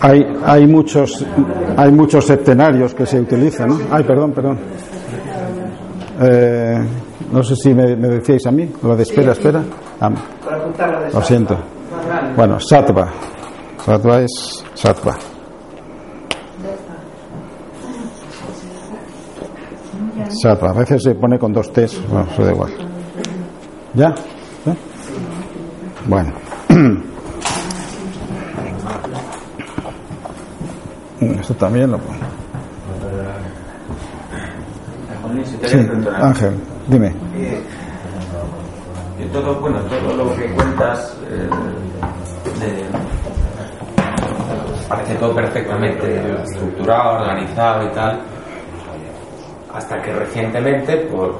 hay, 0.00 0.22
hay, 0.44 0.66
muchos, 0.66 1.24
hay 1.76 1.92
muchos 1.92 2.24
septenarios 2.24 2.92
que 2.92 3.06
se 3.06 3.20
utilizan, 3.20 3.68
¿no? 3.68 3.78
Ay, 3.92 4.02
perdón, 4.02 4.32
perdón. 4.32 4.58
Eh, 6.20 6.78
no 7.30 7.44
sé 7.44 7.54
si 7.54 7.72
me, 7.72 7.94
me, 7.94 8.08
decíais 8.08 8.44
a 8.46 8.50
mí, 8.50 8.68
lo 8.82 8.96
de 8.96 9.04
espera, 9.04 9.30
espera. 9.30 9.62
Ah, 10.00 10.10
lo 11.12 11.22
siento. 11.22 11.56
Bueno, 12.36 12.58
Sattva. 12.58 13.08
Sattva 13.84 14.20
es 14.20 14.64
Sattva. 14.74 15.16
A 20.44 20.72
veces 20.72 21.02
se 21.02 21.14
pone 21.14 21.38
con 21.38 21.52
dos 21.52 21.72
T's, 21.72 22.00
bueno, 22.08 22.26
eso 22.32 22.44
da 22.44 22.52
igual. 22.52 22.72
¿Ya? 23.94 24.14
Bueno. 26.06 26.32
Esto 31.20 31.54
también 31.54 31.90
lo 31.90 31.98
pongo. 31.98 32.18
Sí, 35.64 35.78
Ángel, 36.20 36.54
dime. 36.88 37.14
Todo, 39.32 39.58
bueno, 39.60 39.80
todo 39.80 40.16
lo 40.16 40.36
que 40.36 40.52
cuentas 40.52 41.16
eh, 41.30 41.48
parece 44.88 45.14
todo 45.14 45.34
perfectamente 45.34 46.42
estructurado, 46.44 47.20
organizado 47.22 47.84
y 47.84 47.88
tal 47.94 48.33
hasta 49.74 50.00
que 50.00 50.12
recientemente, 50.12 50.96
por, 50.96 51.34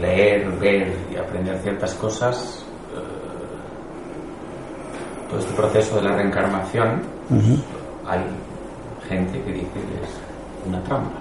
leer, 0.00 0.50
ver 0.58 0.92
y 1.12 1.16
aprender 1.16 1.56
ciertas 1.60 1.94
cosas, 1.94 2.66
eh, 2.92 2.98
todo 5.30 5.38
este 5.38 5.54
proceso 5.54 5.96
de 5.96 6.02
la 6.02 6.16
reencarnación, 6.16 7.02
hay 8.06 8.20
gente 9.08 9.40
que 9.42 9.52
dice 9.52 9.72
que 9.72 10.04
es 10.04 10.10
una 10.66 10.82
trampa. 10.82 11.18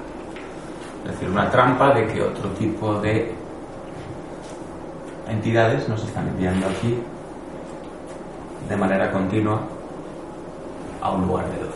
Es 1.06 1.12
decir, 1.12 1.30
una 1.30 1.50
trampa 1.52 1.94
de 1.94 2.08
que 2.08 2.22
otro 2.24 2.50
tipo 2.52 2.96
de 2.96 3.32
entidades 5.30 5.88
nos 5.88 6.04
están 6.04 6.28
enviando 6.30 6.66
aquí 6.68 6.98
de 8.68 8.76
manera 8.76 9.12
continua 9.12 9.62
a 11.00 11.12
un 11.12 11.28
lugar 11.28 11.46
de 11.50 11.58
dolor. 11.58 11.73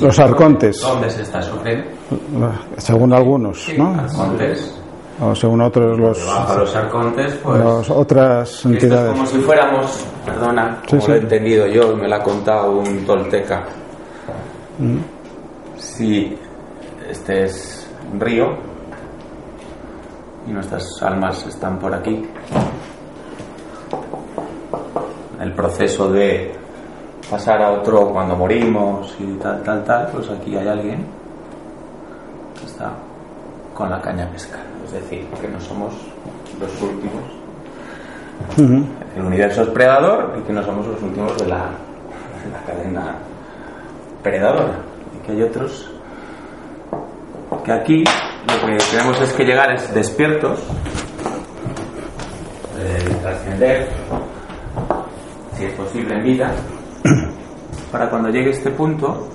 Los 0.00 0.18
arcontes. 0.18 0.80
¿Dónde 0.80 1.10
se 1.10 1.22
está 1.22 1.42
sufriendo? 1.42 1.86
Según 2.76 3.12
algunos, 3.12 3.68
¿no? 3.76 3.94
Arcontes. 3.94 4.80
O 5.20 5.34
según 5.34 5.62
otros 5.62 5.98
los. 5.98 6.18
Los 6.58 6.76
arcontes, 6.76 7.34
pues. 7.42 7.90
otras 7.90 8.64
entidades. 8.66 9.12
Es 9.12 9.12
como 9.12 9.26
si 9.26 9.38
fuéramos, 9.38 10.06
perdona, 10.26 10.82
como 10.88 11.06
lo 11.06 11.14
he 11.14 11.18
entendido 11.18 11.66
yo, 11.66 11.96
me 11.96 12.06
lo 12.06 12.16
ha 12.16 12.22
contado 12.22 12.78
un 12.80 13.06
tolteca. 13.06 13.64
Mm. 14.78 14.98
Si 15.78 16.38
este 17.08 17.44
es 17.44 17.88
un 18.12 18.20
río 18.20 18.46
y 20.46 20.50
nuestras 20.50 20.84
almas 21.02 21.46
están 21.46 21.78
por 21.78 21.94
aquí, 21.94 22.22
el 25.40 25.52
proceso 25.54 26.10
de 26.10 26.65
pasar 27.30 27.62
a 27.62 27.72
otro 27.72 28.10
cuando 28.10 28.36
morimos 28.36 29.14
y 29.18 29.24
tal, 29.34 29.62
tal, 29.62 29.84
tal, 29.84 30.08
pues 30.12 30.30
aquí 30.30 30.56
hay 30.56 30.68
alguien 30.68 31.04
que 32.58 32.66
está 32.66 32.92
con 33.74 33.90
la 33.90 34.00
caña 34.00 34.28
pescar. 34.30 34.60
Es 34.84 34.92
decir, 34.92 35.26
que 35.40 35.48
no 35.48 35.60
somos 35.60 35.92
los 36.60 36.82
últimos. 36.82 37.24
El 39.16 39.24
universo 39.24 39.62
es 39.62 39.68
predador 39.70 40.36
y 40.38 40.42
que 40.42 40.52
no 40.52 40.62
somos 40.62 40.86
los 40.86 41.02
últimos 41.02 41.36
de 41.38 41.46
la, 41.46 41.70
de 42.44 42.50
la 42.52 42.62
cadena 42.66 43.14
predadora. 44.22 44.78
Y 45.16 45.26
que 45.26 45.32
hay 45.32 45.42
otros 45.42 45.90
que 47.64 47.72
aquí 47.72 48.04
lo 48.46 48.66
que 48.66 48.76
tenemos 48.90 49.20
es 49.20 49.32
que 49.32 49.44
llegar 49.44 49.74
es 49.74 49.92
despiertos, 49.92 50.60
eh, 52.78 53.16
trascender, 53.22 53.88
si 55.56 55.64
es 55.64 55.72
posible 55.72 56.14
en 56.14 56.22
vida, 56.22 56.52
para 57.92 58.08
cuando 58.10 58.28
llegue 58.28 58.50
este 58.50 58.70
punto 58.70 59.28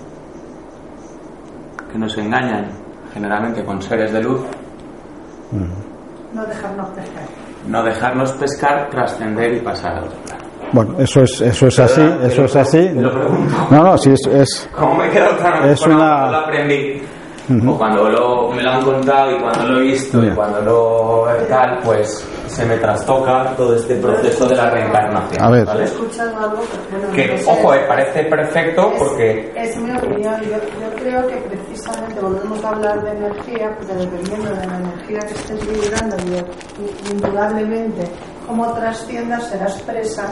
que 1.91 1.98
nos 1.98 2.18
engañan 2.18 2.68
generalmente 3.14 3.64
con 3.64 3.81
seres 3.81 4.11
de 4.14 4.22
luz. 4.22 4.41
No 6.34 6.45
dejarnos 6.45 6.89
pescar. 6.89 7.23
No 7.68 7.84
dejarnos 7.84 8.31
pescar, 8.34 8.89
trascender 8.89 9.53
y 9.53 9.60
pasar 9.60 9.98
a 9.98 10.06
otro 10.06 10.18
Bueno, 10.72 10.95
eso 10.98 11.22
es, 11.22 11.41
eso 11.41 11.68
es 11.68 11.80
así, 11.80 12.02
eso 12.23 12.45
es 12.45 12.56
así. 12.56 12.89
No, 12.95 13.84
no, 13.84 13.98
sí, 13.98 14.11
es. 14.11 14.27
es 14.27 14.69
¿Cómo 14.76 14.95
me 14.95 15.10
quedo 15.10 15.30
tan 15.35 15.69
es 15.69 15.81
una... 15.85 16.31
lo 16.31 16.38
aprendí? 16.38 17.02
O 17.68 17.77
cuando 17.77 18.07
lo, 18.10 18.52
me 18.52 18.64
lo 18.64 18.72
han 18.72 18.81
contado 18.84 19.35
y 19.35 19.39
cuando 19.41 19.68
lo 19.68 19.80
he 19.80 19.84
visto 19.84 20.23
y 20.23 20.30
cuando 20.30 20.61
lo 20.61 21.26
tal, 21.49 21.80
pues 21.84 22.26
se 22.52 22.65
me 22.65 22.78
trastoca 22.78 23.56
todo 23.56 23.76
este 23.76 23.95
proceso 23.95 24.48
de 24.48 24.56
la 24.56 24.69
reencarnación. 24.69 25.41
A 25.41 25.49
ver. 25.49 25.65
¿vale? 25.65 25.86
algo 25.86 26.61
que, 27.14 27.44
ojo, 27.48 27.73
eh, 27.73 27.86
parece 27.88 28.23
perfecto 28.26 28.91
porque... 28.98 29.52
Es 29.56 29.78
mi 29.78 29.95
opinión. 29.95 30.36
Yo, 30.41 30.57
yo, 30.57 30.95
creo 30.98 31.28
que 31.28 31.38
precisamente 31.38 32.19
volvemos 32.19 32.64
a 32.64 32.69
hablar 32.69 33.03
de 33.03 33.11
energía, 33.11 33.73
porque 33.78 33.94
dependiendo 33.94 34.49
de 34.49 34.68
la 34.68 34.78
energía 34.78 35.19
que 35.19 35.34
estés 35.34 35.68
vibrando, 35.68 36.15
y, 36.26 37.11
indudablemente 37.11 38.03
cómo 38.45 38.73
trasciendas 38.73 39.48
será 39.48 39.65
expresa 39.65 40.28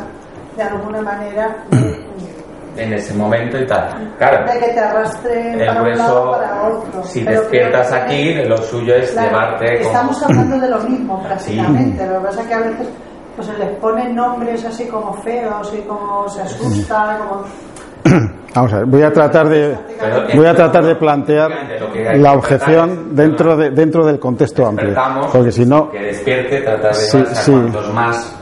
de 0.57 0.63
alguna 0.63 1.01
manera 1.01 1.63
en 2.75 2.93
ese 2.93 3.13
momento 3.13 3.57
y 3.57 3.65
tal. 3.65 4.13
Claro. 4.17 4.51
De 4.51 4.59
que 4.59 4.73
te 4.73 4.79
arrastre 4.79 5.65
para 5.65 5.81
un 5.81 5.97
lado 5.97 6.31
para 6.31 6.63
otro. 6.63 7.03
Si 7.03 7.23
despiertas 7.23 7.91
aquí, 7.91 8.33
lo 8.45 8.57
suyo 8.57 8.95
es 8.95 9.15
llevarte. 9.15 9.81
Estamos 9.81 10.21
hablando 10.23 10.59
de 10.59 10.69
lo 10.69 10.79
mismo 10.81 11.21
prácticamente. 11.23 12.05
Lo 12.05 12.19
que 12.19 12.25
pasa 12.25 12.41
es 12.41 12.47
que 12.47 12.53
a 12.53 12.59
veces 12.59 12.87
pues, 13.35 13.47
se 13.47 13.57
les 13.57 13.69
pone 13.77 14.13
nombres 14.13 14.65
así 14.65 14.85
como 14.87 15.13
feos 15.21 15.73
y 15.77 15.81
como 15.81 16.27
se 16.27 16.41
asusta, 16.41 17.19
como. 17.19 17.43
Vamos 18.55 18.73
a 18.73 18.77
ver, 18.77 18.85
voy 18.87 19.03
a 19.03 19.13
tratar 19.13 19.47
de 19.47 19.77
voy 20.35 20.45
a 20.45 20.55
tratar 20.55 20.83
de 20.83 20.95
plantear 20.95 21.51
la 22.15 22.33
objeción 22.33 23.15
dentro 23.15 23.55
de 23.55 23.69
dentro 23.69 24.05
del 24.05 24.19
contexto 24.19 24.65
amplio, 24.65 24.95
porque 25.31 25.51
si 25.51 25.65
no 25.65 25.91
que 25.91 25.99
despierte, 25.99 26.61
tratar 26.61 26.95
de 26.95 26.95
sí, 26.95 27.23
sí. 27.31 27.51
más 27.93 28.35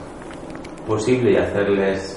posible 0.87 1.33
y 1.33 1.35
hacerles 1.35 2.16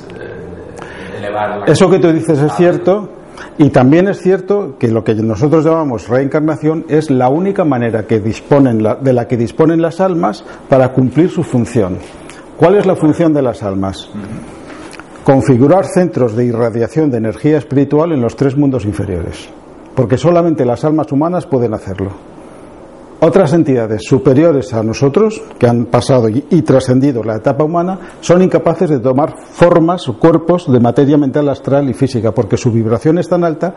eso 1.67 1.91
que 1.91 1.99
tú 1.99 2.13
dices 2.13 2.41
es 2.41 2.53
cierto 2.55 3.09
y 3.59 3.71
también 3.71 4.09
es 4.09 4.21
cierto 4.21 4.77
que 4.79 4.89
lo 4.89 5.05
que 5.05 5.15
nosotros 5.15 5.65
llamamos 5.65 6.09
reencarnación 6.09 6.85
es 6.89 7.11
la 7.11 7.29
única 7.29 7.65
manera 7.65 8.07
que 8.07 8.21
disponen 8.21 8.83
de 9.01 9.13
la 9.13 9.27
que 9.27 9.37
disponen 9.37 9.83
las 9.83 10.01
almas 10.01 10.45
para 10.69 10.93
cumplir 10.93 11.31
su 11.31 11.43
función. 11.43 11.99
¿Cuál 12.57 12.77
es 12.77 12.87
la 12.87 12.97
función 12.97 13.33
de 13.33 13.43
las 13.43 13.63
almas? 13.63 14.11
Configurar 15.25 15.87
centros 15.87 16.35
de 16.35 16.47
irradiación 16.47 17.11
de 17.11 17.19
energía 17.19 17.59
espiritual 17.59 18.13
en 18.13 18.21
los 18.21 18.37
tres 18.37 18.57
mundos 18.57 18.85
inferiores, 18.85 19.49
porque 19.95 20.19
solamente 20.19 20.65
las 20.65 20.85
almas 20.85 21.11
humanas 21.13 21.47
pueden 21.47 21.75
hacerlo. 21.75 22.11
Otras 23.23 23.53
entidades 23.53 24.05
superiores 24.05 24.73
a 24.73 24.83
nosotros, 24.83 25.43
que 25.59 25.67
han 25.67 25.85
pasado 25.85 26.31
y, 26.31 26.63
trascendido 26.63 27.23
la 27.23 27.37
etapa 27.37 27.65
humana, 27.65 27.99
son 28.23 28.41
incapaces 28.41 28.89
de 28.89 28.99
tomar 28.99 29.37
formas 29.51 30.09
o 30.09 30.19
cuerpos 30.19 30.73
de 30.73 30.81
materia 30.81 31.19
mental, 31.19 31.51
astral 31.51 31.91
y 31.91 31.93
física, 31.93 32.33
porque 32.33 32.57
su 32.57 32.73
vibración 32.73 33.19
es 33.19 33.29
tan 33.29 33.45
alta 33.45 33.75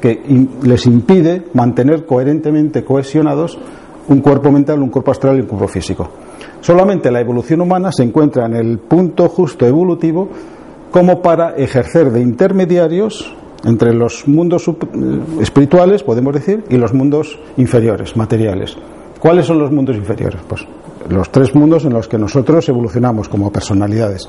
que 0.00 0.22
les 0.62 0.86
impide 0.86 1.46
mantener 1.54 2.06
coherentemente 2.06 2.84
cohesionados 2.84 3.58
un 4.06 4.20
cuerpo 4.20 4.52
mental, 4.52 4.80
un 4.80 4.90
cuerpo 4.90 5.10
astral 5.10 5.38
y 5.38 5.40
un 5.40 5.46
cuerpo 5.48 5.66
físico. 5.66 6.08
Solamente 6.60 7.10
la 7.10 7.20
evolución 7.20 7.62
humana 7.62 7.90
se 7.90 8.04
encuentra 8.04 8.46
en 8.46 8.54
el 8.54 8.78
punto 8.78 9.28
justo 9.28 9.66
evolutivo 9.66 10.28
como 10.92 11.22
para 11.22 11.56
ejercer 11.56 12.12
de 12.12 12.20
intermediarios 12.20 13.34
entre 13.66 13.92
los 13.92 14.26
mundos 14.28 14.68
eh, 14.68 14.72
espirituales, 15.40 16.04
podemos 16.04 16.32
decir, 16.32 16.64
y 16.70 16.76
los 16.76 16.94
mundos 16.94 17.36
inferiores, 17.56 18.16
materiales. 18.16 18.76
¿Cuáles 19.18 19.46
son 19.46 19.58
los 19.58 19.72
mundos 19.72 19.96
inferiores? 19.96 20.40
Pues 20.48 20.64
los 21.08 21.30
tres 21.30 21.52
mundos 21.54 21.84
en 21.84 21.92
los 21.92 22.06
que 22.06 22.16
nosotros 22.16 22.68
evolucionamos 22.68 23.28
como 23.28 23.50
personalidades. 23.50 24.26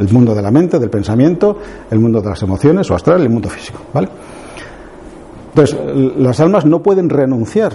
El 0.00 0.08
mundo 0.12 0.34
de 0.34 0.42
la 0.42 0.50
mente, 0.50 0.80
del 0.80 0.90
pensamiento, 0.90 1.58
el 1.90 2.00
mundo 2.00 2.20
de 2.20 2.30
las 2.30 2.42
emociones 2.42 2.90
o 2.90 2.94
astral, 2.94 3.22
el 3.22 3.30
mundo 3.30 3.48
físico. 3.48 3.78
¿vale? 3.94 4.08
Entonces, 5.50 5.78
las 6.18 6.40
almas 6.40 6.64
no 6.64 6.82
pueden 6.82 7.08
renunciar 7.08 7.72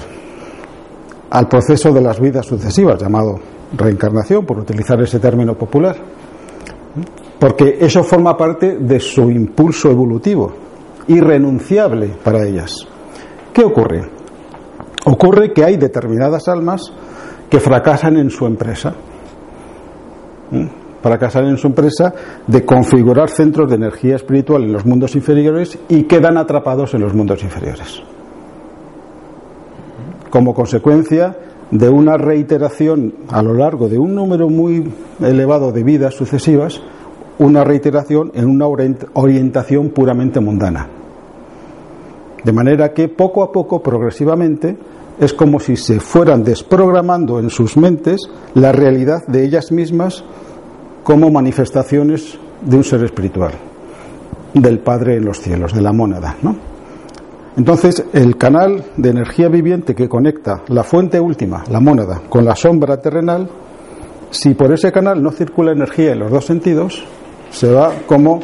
al 1.30 1.48
proceso 1.48 1.94
de 1.94 2.02
las 2.02 2.20
vidas 2.20 2.46
sucesivas, 2.46 3.02
llamado 3.02 3.40
reencarnación, 3.78 4.46
por 4.46 4.60
utilizar 4.60 5.02
ese 5.02 5.20
término 5.20 5.56
popular, 5.56 5.96
porque 7.40 7.78
eso 7.80 8.04
forma 8.04 8.36
parte 8.36 8.78
de 8.78 9.00
su 9.00 9.30
impulso 9.30 9.90
evolutivo 9.92 10.67
irrenunciable 11.08 12.08
para 12.24 12.46
ellas. 12.46 12.76
¿Qué 13.54 13.64
ocurre? 13.64 14.02
Ocurre 15.06 15.54
que 15.54 15.64
hay 15.64 15.78
determinadas 15.78 16.48
almas 16.48 16.92
que 17.50 17.60
fracasan 17.60 18.18
en 18.18 18.30
su 18.30 18.46
empresa. 18.46 18.94
Fracasan 21.02 21.46
en 21.46 21.58
su 21.58 21.68
empresa 21.68 22.14
de 22.46 22.66
configurar 22.66 23.30
centros 23.30 23.70
de 23.70 23.76
energía 23.76 24.16
espiritual 24.16 24.64
en 24.64 24.74
los 24.74 24.86
mundos 24.86 25.16
inferiores 25.16 25.78
y 25.88 26.04
quedan 26.04 26.38
atrapados 26.38 26.94
en 26.94 27.02
los 27.02 27.14
mundos 27.14 27.44
inferiores. 27.44 28.02
Como 30.30 30.54
consecuencia 30.54 31.38
de 31.72 31.90
una 31.90 32.18
reiteración 32.18 33.14
a 33.30 33.42
lo 33.42 33.54
largo 33.54 33.88
de 33.88 33.98
un 33.98 34.16
número 34.16 34.50
muy 34.50 34.92
elevado 35.22 35.72
de 35.72 35.84
vidas 35.84 36.16
sucesivas, 36.16 36.82
una 37.40 37.64
reiteración 37.64 38.32
en 38.34 38.48
una 38.48 38.68
orientación 38.68 39.90
puramente 39.90 40.40
mundana. 40.40 40.88
De 42.44 42.52
manera 42.52 42.94
que 42.94 43.10
poco 43.10 43.44
a 43.44 43.52
poco, 43.52 43.82
progresivamente, 43.82 44.78
es 45.20 45.34
como 45.34 45.60
si 45.60 45.76
se 45.76 46.00
fueran 46.00 46.44
desprogramando 46.44 47.40
en 47.40 47.50
sus 47.50 47.76
mentes 47.78 48.22
la 48.54 48.72
realidad 48.72 49.26
de 49.28 49.44
ellas 49.44 49.72
mismas 49.72 50.24
como 51.04 51.32
manifestaciones 51.32 52.38
de 52.62 52.78
un 52.78 52.84
ser 52.84 53.04
espiritual, 53.04 53.52
del 54.54 54.80
Padre 54.80 55.18
en 55.18 55.26
los 55.26 55.40
cielos, 55.40 55.74
de 55.74 55.82
la 55.82 55.94
mónada. 55.94 56.36
¿no? 56.42 56.56
Entonces, 57.58 58.06
el 58.14 58.38
canal 58.38 58.84
de 58.98 59.10
energía 59.10 59.48
viviente 59.48 59.96
que 59.96 60.08
conecta 60.08 60.62
la 60.68 60.84
fuente 60.84 61.20
última, 61.20 61.64
la 61.70 61.80
mónada, 61.80 62.22
con 62.30 62.46
la 62.46 62.56
sombra 62.56 62.98
terrenal, 63.02 63.50
si 64.30 64.54
por 64.54 64.72
ese 64.72 64.92
canal 64.92 65.24
no 65.24 65.32
circula 65.32 65.72
energía 65.72 66.12
en 66.12 66.20
los 66.20 66.32
dos 66.32 66.46
sentidos, 66.46 67.04
se 67.50 67.72
va 67.72 67.94
como 68.06 68.40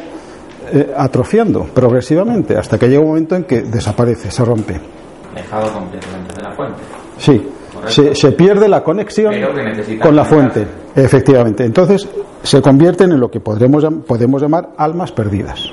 eh, 0.72 0.92
atrofiando 0.96 1.64
progresivamente 1.64 2.56
hasta 2.56 2.78
que 2.78 2.88
llega 2.88 3.00
un 3.00 3.08
momento 3.08 3.36
en 3.36 3.44
que 3.44 3.62
desaparece, 3.62 4.30
se 4.30 4.44
rompe. 4.44 4.80
Dejado 5.34 5.72
completamente 5.72 6.34
de 6.34 6.42
la 6.42 6.52
fuente. 6.52 6.80
Sí, 7.18 7.48
se, 7.86 8.32
pierde 8.32 8.68
la 8.68 8.82
conexión 8.82 9.34
con 10.00 10.16
la 10.16 10.24
fuente, 10.24 10.66
efectivamente. 10.94 11.64
Entonces 11.64 12.08
se 12.42 12.62
convierten 12.62 13.12
en 13.12 13.20
lo 13.20 13.30
que 13.30 13.40
podremos, 13.40 13.84
podemos 14.06 14.40
llamar 14.40 14.70
almas 14.76 15.12
perdidas. 15.12 15.70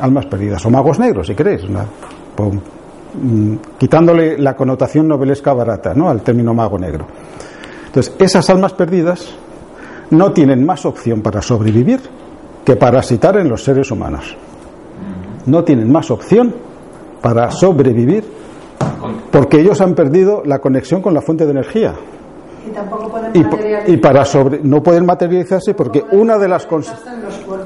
Almas 0.00 0.26
perdidas, 0.26 0.64
o 0.66 0.70
magos 0.70 0.98
negros, 0.98 1.26
si 1.28 1.34
queréis. 1.34 1.62
Mm, 3.22 3.54
quitándole 3.78 4.36
la 4.38 4.56
connotación 4.56 5.06
novelesca 5.06 5.52
barata 5.52 5.94
¿no? 5.94 6.08
al 6.08 6.22
término 6.22 6.52
mago 6.52 6.78
negro. 6.78 7.06
Entonces, 7.86 8.12
esas 8.18 8.50
almas 8.50 8.72
perdidas 8.72 9.36
no 10.10 10.32
tienen 10.32 10.64
más 10.64 10.84
opción 10.84 11.20
para 11.22 11.42
sobrevivir 11.42 12.00
que 12.64 12.76
parasitar 12.76 13.36
en 13.36 13.48
los 13.48 13.62
seres 13.62 13.90
humanos. 13.90 14.36
No 15.46 15.62
tienen 15.64 15.90
más 15.90 16.10
opción 16.10 16.54
para 17.20 17.50
sobrevivir 17.50 18.24
porque 19.30 19.60
ellos 19.60 19.80
han 19.80 19.94
perdido 19.94 20.42
la 20.44 20.58
conexión 20.58 21.02
con 21.02 21.14
la 21.14 21.20
fuente 21.20 21.44
de 21.44 21.50
energía. 21.50 21.94
Y 22.66 22.70
tampoco 22.70 23.10
pueden 23.10 23.32
y, 23.86 23.96
para 23.98 24.24
sobre, 24.24 24.60
no 24.62 24.82
pueden 24.82 25.04
materializarse 25.04 25.74
porque 25.74 26.02
una 26.12 26.38
de 26.38 26.48
las 26.48 26.66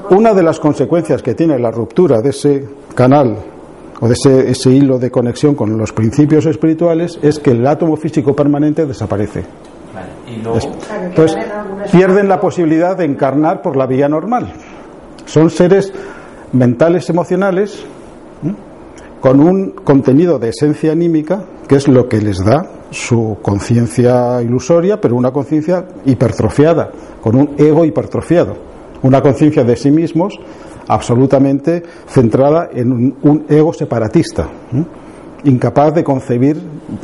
una 0.09 0.33
de 0.33 0.43
las 0.43 0.59
consecuencias 0.59 1.21
que 1.21 1.35
tiene 1.35 1.57
la 1.57 1.71
ruptura 1.71 2.19
de 2.21 2.29
ese 2.29 2.67
canal 2.93 3.37
o 4.01 4.07
de 4.07 4.13
ese, 4.13 4.49
ese 4.49 4.71
hilo 4.71 4.99
de 4.99 5.09
conexión 5.09 5.55
con 5.55 5.77
los 5.77 5.93
principios 5.93 6.45
espirituales 6.45 7.17
es 7.21 7.39
que 7.39 7.51
el 7.51 7.65
átomo 7.65 7.95
físico 7.95 8.35
permanente 8.35 8.85
desaparece. 8.85 9.45
Entonces 10.39 11.37
pierden 11.91 12.27
la 12.27 12.39
posibilidad 12.39 12.97
de 12.97 13.05
encarnar 13.05 13.61
por 13.61 13.75
la 13.75 13.85
vía 13.85 14.07
normal. 14.07 14.53
Son 15.25 15.49
seres 15.49 15.91
mentales 16.53 17.09
emocionales 17.09 17.85
con 19.19 19.39
un 19.39 19.71
contenido 19.71 20.39
de 20.39 20.49
esencia 20.49 20.91
anímica 20.91 21.43
que 21.67 21.75
es 21.75 21.87
lo 21.87 22.07
que 22.07 22.19
les 22.21 22.43
da 22.43 22.65
su 22.89 23.37
conciencia 23.41 24.41
ilusoria, 24.41 24.99
pero 24.99 25.15
una 25.15 25.31
conciencia 25.31 25.85
hipertrofiada, 26.05 26.89
con 27.21 27.35
un 27.35 27.55
ego 27.57 27.85
hipertrofiado, 27.85 28.55
una 29.03 29.21
conciencia 29.21 29.63
de 29.63 29.75
sí 29.75 29.91
mismos 29.91 30.33
absolutamente 30.87 31.83
centrada 32.07 32.69
en 32.73 32.91
un, 32.91 33.45
ego 33.47 33.71
separatista, 33.71 34.47
incapaz 35.43 35.93
de 35.93 36.03
concebir 36.03 36.57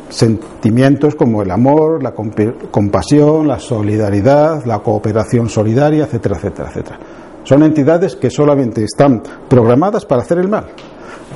sentimientos 0.10 1.16
como 1.16 1.41
el 1.41 1.52
amor, 1.52 2.03
la 2.03 2.14
compasión, 2.14 3.48
la 3.48 3.60
solidaridad, 3.60 4.66
la 4.66 4.80
cooperación 4.80 5.49
solidaria, 5.49 6.06
etcétera, 6.06 6.36
etcétera, 6.38 6.70
etcétera. 6.70 6.99
Son 7.44 7.64
entidades 7.64 8.16
que 8.16 8.30
solamente 8.30 8.84
están 8.84 9.22
programadas 9.48 10.06
para 10.06 10.24
hacer 10.24 10.40
el 10.40 10.49
mal. 10.49 10.66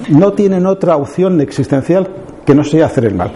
No 0.10 0.34
tienen 0.34 0.66
otra 0.66 0.96
opción 0.96 1.40
existencial 1.42 2.08
que 2.46 2.56
no 2.56 2.64
sea 2.64 2.88
hacer 2.88 3.06
el 3.06 3.16
mal. 3.16 3.36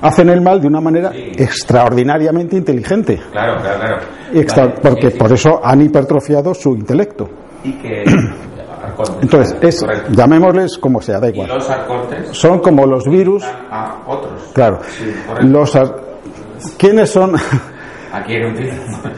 hacen 0.00 0.30
el 0.30 0.40
mal 0.40 0.60
de 0.60 0.68
una 0.68 0.80
manera 0.80 1.12
extraordinariamente 1.14 2.56
inteligente. 2.56 3.20
Claro, 3.30 3.60
claro, 3.60 3.98
claro. 4.32 4.74
porque 4.80 5.10
por 5.10 5.32
eso 5.32 5.60
han 5.62 5.82
hipertrofiado 5.82 6.54
su 6.54 6.74
intelecto. 6.74 7.28
Y 7.62 7.72
que 7.72 8.04
entonces, 9.20 9.56
es, 9.60 9.86
llamémosles 10.10 10.78
como 10.78 11.00
sea, 11.00 11.20
da 11.20 11.28
igual. 11.28 11.48
¿Y 11.48 11.54
los 11.54 11.70
arcontes? 11.70 12.28
Son 12.32 12.58
como 12.60 12.86
los 12.86 13.04
virus. 13.08 13.44
A 13.70 14.02
otros. 14.06 14.50
Claro. 14.52 14.80
los 15.42 15.76
¿Quiénes 16.76 17.10
son? 17.10 17.34
Aquí 18.12 18.34
en 18.34 18.46
un 18.46 18.54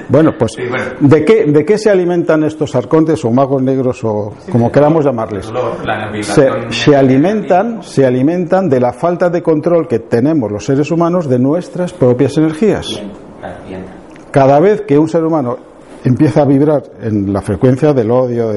Bueno, 0.08 0.32
pues, 0.36 0.52
¿de, 0.98 1.24
qué, 1.24 1.44
¿de 1.44 1.64
qué 1.64 1.78
se 1.78 1.90
alimentan 1.90 2.42
estos 2.42 2.74
arcontes 2.74 3.24
o 3.24 3.30
magos 3.30 3.62
negros 3.62 4.02
o 4.02 4.34
como 4.50 4.70
queramos 4.70 5.04
llamarles? 5.04 5.50
Se, 6.22 6.50
se, 6.70 6.96
alimentan, 6.96 7.82
se 7.82 8.04
alimentan 8.04 8.68
de 8.68 8.80
la 8.80 8.92
falta 8.92 9.30
de 9.30 9.42
control 9.42 9.86
que 9.86 10.00
tenemos 10.00 10.50
los 10.50 10.64
seres 10.64 10.90
humanos 10.90 11.28
de 11.28 11.38
nuestras 11.38 11.92
propias 11.92 12.36
energías. 12.36 13.00
Cada 14.32 14.58
vez 14.58 14.82
que 14.82 14.98
un 14.98 15.08
ser 15.08 15.24
humano 15.24 15.69
empieza 16.04 16.42
a 16.42 16.44
vibrar 16.44 16.82
en 17.02 17.32
la 17.32 17.42
frecuencia 17.42 17.92
del 17.92 18.10
odio, 18.10 18.52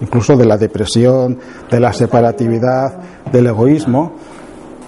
incluso 0.00 0.36
de 0.36 0.46
la 0.46 0.56
depresión, 0.56 1.38
de 1.70 1.80
la 1.80 1.92
separatividad, 1.92 2.98
del 3.30 3.46
egoísmo, 3.46 4.14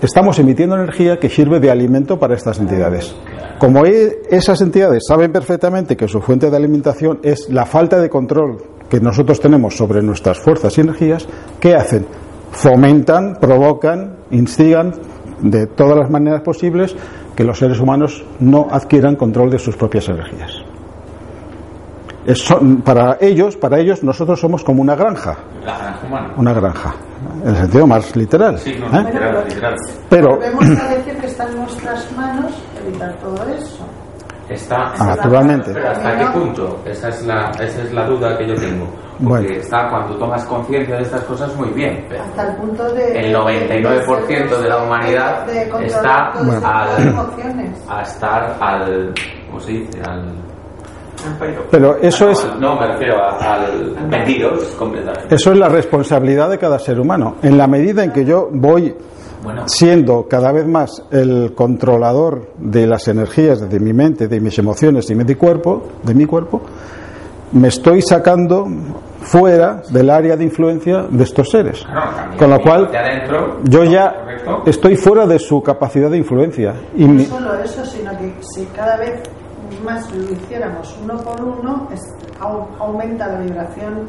estamos 0.01 0.39
emitiendo 0.39 0.77
energía 0.77 1.19
que 1.19 1.29
sirve 1.29 1.61
de 1.61 1.71
alimento 1.71 2.19
para 2.19 2.35
estas 2.35 2.59
entidades. 2.59 3.15
Como 3.59 3.87
e, 3.87 4.23
esas 4.31 4.61
entidades 4.61 5.05
saben 5.07 5.33
perfectamente 5.33 5.97
que 5.97 6.09
su 6.09 6.21
fuente 6.21 6.51
de 6.51 6.57
alimentación 6.57 7.21
es 7.23 7.49
la 7.49 7.65
falta 7.65 8.01
de 8.01 8.11
control 8.11 8.59
que 8.91 9.01
nosotros 9.01 9.41
tenemos 9.41 9.77
sobre 9.77 10.03
nuestras 10.03 10.39
fuerzas 10.39 10.77
y 10.77 10.83
energías, 10.83 11.27
¿qué 11.61 11.75
hacen? 11.75 12.07
Fomentan, 12.51 13.39
provocan, 13.41 14.17
instigan 14.31 14.93
de 15.41 15.67
todas 15.67 15.99
las 15.99 16.11
maneras 16.11 16.43
posibles 16.43 16.95
que 17.35 17.45
los 17.45 17.59
seres 17.59 17.81
humanos 17.81 18.25
no 18.41 18.69
adquieran 18.71 19.17
control 19.17 19.51
de 19.51 19.59
sus 19.59 19.77
propias 19.77 20.09
energías 20.09 20.64
para 22.85 23.19
ellos, 23.21 23.57
para 23.57 23.79
ellos, 23.79 24.03
nosotros 24.03 24.41
somos 24.41 24.65
como 24.65 24.81
una 24.81 24.95
granja. 24.95 25.37
Una 26.37 26.53
granja, 26.53 26.95
en 27.43 27.51
el 27.51 27.57
sentido 27.57 27.87
más 27.87 28.17
literal. 28.17 28.59
Sí, 28.59 28.75
no, 28.79 28.87
¿eh? 28.87 29.05
literal, 29.05 29.45
literal. 29.49 29.75
Pero. 30.09 30.37
Podemos 30.37 30.69
decir 30.69 31.17
que 31.21 31.27
está 31.27 31.45
en 31.45 31.57
nuestras 31.57 32.13
manos 32.13 32.53
evitar 32.85 33.15
todo 33.17 33.45
eso. 33.49 33.87
Está, 34.49 34.93
ah, 34.99 35.07
naturalmente. 35.17 35.71
Pero 35.73 35.89
¿hasta 35.89 36.19
qué 36.19 36.27
punto? 36.39 36.83
Esa 36.85 37.09
es 37.09 37.25
la, 37.25 37.51
esa 37.61 37.83
es 37.83 37.93
la 37.93 38.07
duda 38.07 38.37
que 38.37 38.49
yo 38.49 38.55
tengo. 38.55 38.87
Porque 39.27 39.59
está 39.59 39.89
cuando 39.89 40.17
tomas 40.19 40.45
conciencia 40.45 40.97
de 40.97 41.03
estas 41.03 41.23
cosas 41.23 41.55
muy 41.57 41.69
bien. 41.71 42.07
Hasta 42.21 42.51
el 42.51 42.57
punto 42.57 42.93
de. 42.93 43.21
El 43.21 43.35
99% 43.35 44.59
de, 44.61 44.69
la 44.69 44.83
humanidad 44.83 45.49
está 45.49 46.31
al, 46.33 46.51
a 47.89 48.03
estar 48.03 48.57
al. 48.61 49.15
¿Cómo 49.47 49.61
se 49.61 49.73
dice? 49.73 50.01
Al 50.03 50.44
pero 51.71 51.97
eso 52.01 52.31
es. 52.31 52.47
No, 52.59 52.79
me 52.79 52.87
refiero 52.87 53.17
al 53.23 53.95
completamente. 54.79 55.35
Eso 55.35 55.53
es 55.53 55.59
la 55.59 55.69
responsabilidad 55.69 56.51
de 56.51 56.59
cada 56.59 56.79
ser 56.79 57.01
humano. 57.01 57.37
En 57.43 57.57
la 57.59 57.67
medida 57.67 58.05
en 58.05 58.13
que 58.13 58.25
yo 58.25 58.49
voy 58.53 58.95
siendo 59.67 60.27
cada 60.29 60.53
vez 60.53 60.67
más 60.67 61.03
el 61.11 61.53
controlador 61.55 62.53
de 62.59 62.87
las 62.87 63.09
energías 63.09 63.69
de 63.69 63.81
mi 63.81 63.93
mente, 63.93 64.29
de 64.29 64.41
mis 64.41 64.59
emociones 64.59 65.11
y 65.11 65.15
de 65.15 65.25
mi 65.25 65.35
cuerpo, 65.35 65.83
de 66.03 66.15
mi 66.15 66.25
cuerpo, 66.25 66.63
me 67.53 67.69
estoy 67.69 68.03
sacando 68.03 68.67
fuera 69.21 69.83
del 69.91 70.11
área 70.11 70.37
de 70.37 70.45
influencia 70.45 71.05
de 71.09 71.25
estos 71.25 71.51
seres. 71.51 71.85
Con 72.39 72.51
lo 72.51 72.61
cual, 72.61 72.91
yo 73.65 73.85
ya 73.85 74.15
estoy 74.67 74.97
fuera 74.97 75.27
de 75.27 75.39
su 75.39 75.63
capacidad 75.63 76.11
de 76.11 76.19
influencia. 76.19 76.75
Y 76.97 77.05
no 77.05 77.25
solo 77.25 77.55
eso, 77.55 77.85
sino 77.87 78.11
que 78.19 78.35
si 78.41 78.65
cada 78.67 78.97
vez 78.97 79.23
más 79.85 80.11
lo 80.13 80.33
hiciéramos 80.33 80.97
uno 81.03 81.17
por 81.19 81.41
uno, 81.43 81.89
aumenta 82.79 83.27
la 83.29 83.41
vibración 83.41 84.09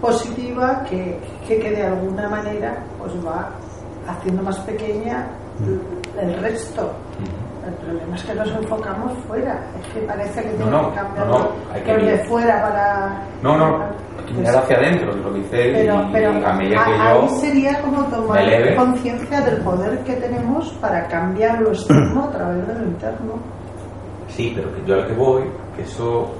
positiva 0.00 0.82
que, 0.88 1.18
que, 1.46 1.58
de 1.58 1.86
alguna 1.86 2.28
manera 2.28 2.82
pues 2.98 3.12
va 3.24 3.50
haciendo 4.08 4.42
más 4.42 4.58
pequeña 4.60 5.28
el 6.20 6.34
resto. 6.40 6.90
El 7.66 7.74
problema 7.74 8.16
es 8.16 8.22
que 8.24 8.34
nos 8.34 8.50
enfocamos 8.50 9.12
fuera. 9.28 9.60
Es 9.80 9.94
que 9.94 10.00
parece 10.00 10.42
que 10.42 10.48
tiene 10.50 10.64
que 10.64 10.94
cambiar 10.96 11.26
no, 11.28 11.48
que 11.84 11.96
de 11.96 12.24
fuera 12.24 12.60
para. 12.60 13.22
No, 13.40 13.56
no, 13.56 13.84
hay 14.18 14.24
que 14.26 14.34
mirar 14.34 14.56
hacia 14.56 14.76
adentro, 14.78 15.12
lo 15.12 15.32
dice 15.34 15.70
pero, 15.72 16.08
pero 16.12 16.30
a 16.44 16.52
medida 16.54 16.84
que 16.84 16.92
ahí 16.92 17.28
sería 17.40 17.80
como 17.80 18.02
tomar 18.06 18.76
conciencia 18.76 19.40
del 19.42 19.62
poder 19.62 19.96
que 20.02 20.14
tenemos 20.14 20.70
para 20.80 21.06
cambiar 21.06 21.60
lo 21.60 21.68
externo 21.68 22.24
a 22.24 22.30
través 22.32 22.66
de 22.66 22.74
lo 22.74 22.84
interno. 22.84 23.34
Sí, 24.36 24.52
pero 24.54 24.72
que 24.74 24.82
yo 24.86 24.94
a 24.94 24.98
lo 24.98 25.06
que 25.08 25.14
voy, 25.14 25.42
que 25.76 25.82
eso, 25.82 26.30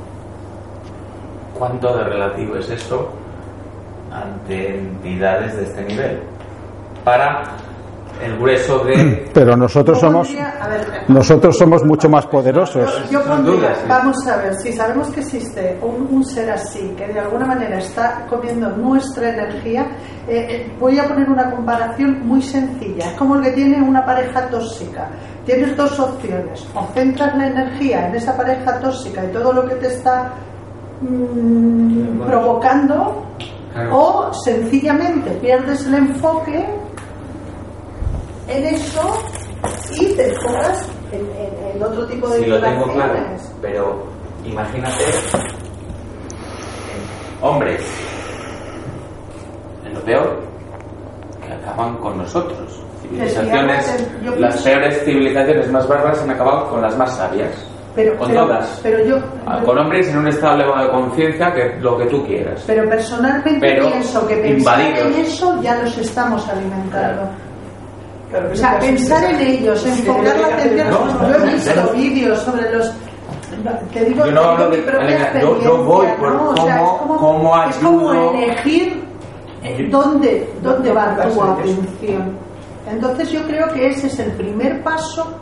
¿cuánto 1.58 1.94
de 1.96 2.04
relativo 2.04 2.56
es 2.56 2.70
eso 2.70 3.10
ante 4.10 4.78
entidades 4.78 5.56
de 5.56 5.64
este 5.64 5.84
nivel? 5.84 6.22
Para 7.04 7.42
el 8.22 8.38
grueso 8.38 8.84
de 8.84 9.30
pero 9.34 9.56
nosotros 9.56 9.98
somos 9.98 10.34
nosotros 11.08 11.56
somos 11.56 11.84
mucho 11.84 12.08
más 12.08 12.26
poderosos. 12.26 13.10
yo 13.10 13.20
vamos 13.88 14.26
a 14.26 14.36
ver 14.36 14.54
si 14.54 14.72
sabemos 14.72 15.08
que 15.08 15.20
existe 15.20 15.78
un, 15.82 16.24
ser 16.24 16.50
así 16.50 16.94
que 16.96 17.08
de 17.08 17.20
alguna 17.20 17.46
manera 17.46 17.78
está 17.78 18.26
comiendo 18.28 18.68
nuestra 18.76 19.30
energía 19.30 19.86
eh, 20.28 20.46
eh, 20.48 20.72
voy 20.78 20.98
a 20.98 21.08
poner 21.08 21.28
una 21.28 21.50
comparación 21.50 22.20
muy 22.24 22.40
sencilla. 22.40 23.06
Es 23.06 23.12
como 23.14 23.36
el 23.36 23.42
que 23.42 23.50
tiene 23.50 23.82
una 23.82 24.04
pareja 24.04 24.48
tóxica 24.48 25.10
tienes 25.44 25.76
dos 25.76 25.98
opciones. 25.98 26.66
O 26.74 26.86
centras 26.94 27.36
la 27.36 27.46
energía 27.48 28.08
en 28.08 28.14
esa 28.14 28.36
pareja 28.36 28.78
tóxica 28.80 29.24
y 29.24 29.28
todo 29.28 29.52
lo 29.52 29.68
que 29.68 29.74
te 29.76 29.88
está 29.88 30.32
mm, 31.00 32.22
provocando 32.26 33.26
o 33.90 34.30
sencillamente 34.44 35.30
pierdes 35.40 35.86
el 35.86 35.94
enfoque 35.94 36.64
en 38.48 38.66
eso 38.66 39.22
y 39.92 40.06
te 40.14 40.28
enfocas 40.28 40.88
en, 41.12 41.82
otro 41.82 42.06
tipo 42.06 42.28
de 42.28 42.38
Si 42.38 42.46
lo 42.46 42.60
tengo 42.60 42.84
claro, 42.92 43.14
pero 43.60 44.02
imagínate 44.44 45.04
hombres 47.40 47.82
en 49.84 49.94
lo 49.94 50.00
peor 50.02 50.40
que 51.44 51.52
acaban 51.52 51.96
con 51.96 52.18
nosotros. 52.18 52.82
Civilizaciones, 53.12 54.08
las 54.38 54.62
peores 54.62 55.04
civilizaciones 55.04 55.70
más 55.70 55.88
bárbaras 55.88 56.22
han 56.22 56.30
acabado 56.30 56.70
con 56.70 56.82
las 56.82 56.96
más 56.96 57.16
sabias. 57.16 57.50
Pero, 57.94 58.16
con 58.16 58.32
todas. 58.32 58.80
Pero 58.82 59.04
yo, 59.04 59.16
ah, 59.46 59.60
con 59.62 59.78
hombres 59.78 60.08
en 60.08 60.18
un 60.18 60.28
estado 60.28 60.54
elevado 60.54 60.86
de 60.86 60.90
conciencia 60.92 61.52
que 61.52 61.78
lo 61.80 61.98
que 61.98 62.06
tú 62.06 62.26
quieras. 62.26 62.64
Pero 62.66 62.88
personalmente 62.88 63.60
pienso 63.60 64.26
que 64.26 64.36
pensar 64.36 64.80
en 64.80 65.12
eso 65.14 65.60
ya 65.60 65.76
los 65.82 65.98
estamos 65.98 66.48
alimentando 66.48 67.28
o 68.52 68.56
sea, 68.56 68.78
pensar 68.78 69.24
en 69.24 69.40
ellos, 69.40 69.84
enfocar 69.84 70.38
la 70.38 70.46
atención. 70.48 70.88
yo 70.90 71.34
he 71.34 71.52
visto 71.52 71.92
vídeos 71.94 72.38
sobre 72.40 72.70
los 72.72 72.92
te 73.92 74.04
digo, 74.06 74.24
yo 74.24 74.32
no 74.32 74.40
hablo 74.40 74.70
de 74.70 74.82
yo, 75.40 75.62
yo, 75.62 75.84
voy 75.84 76.06
por 76.18 76.32
¿no? 76.32 76.38
cómo, 76.38 76.50
o 76.50 76.56
sea, 76.56 76.76
es 76.76 76.88
como, 76.98 77.16
cómo 77.18 77.62
es 77.64 77.76
como 77.76 78.32
elegir 78.32 79.04
dónde, 79.90 80.48
dónde 80.62 80.92
va 80.92 81.14
tu 81.16 81.42
atención. 81.42 82.32
Entonces 82.92 83.30
yo 83.30 83.42
creo 83.46 83.68
que 83.68 83.88
ese 83.88 84.06
es 84.06 84.18
el 84.20 84.32
primer 84.32 84.82
paso 84.82 85.38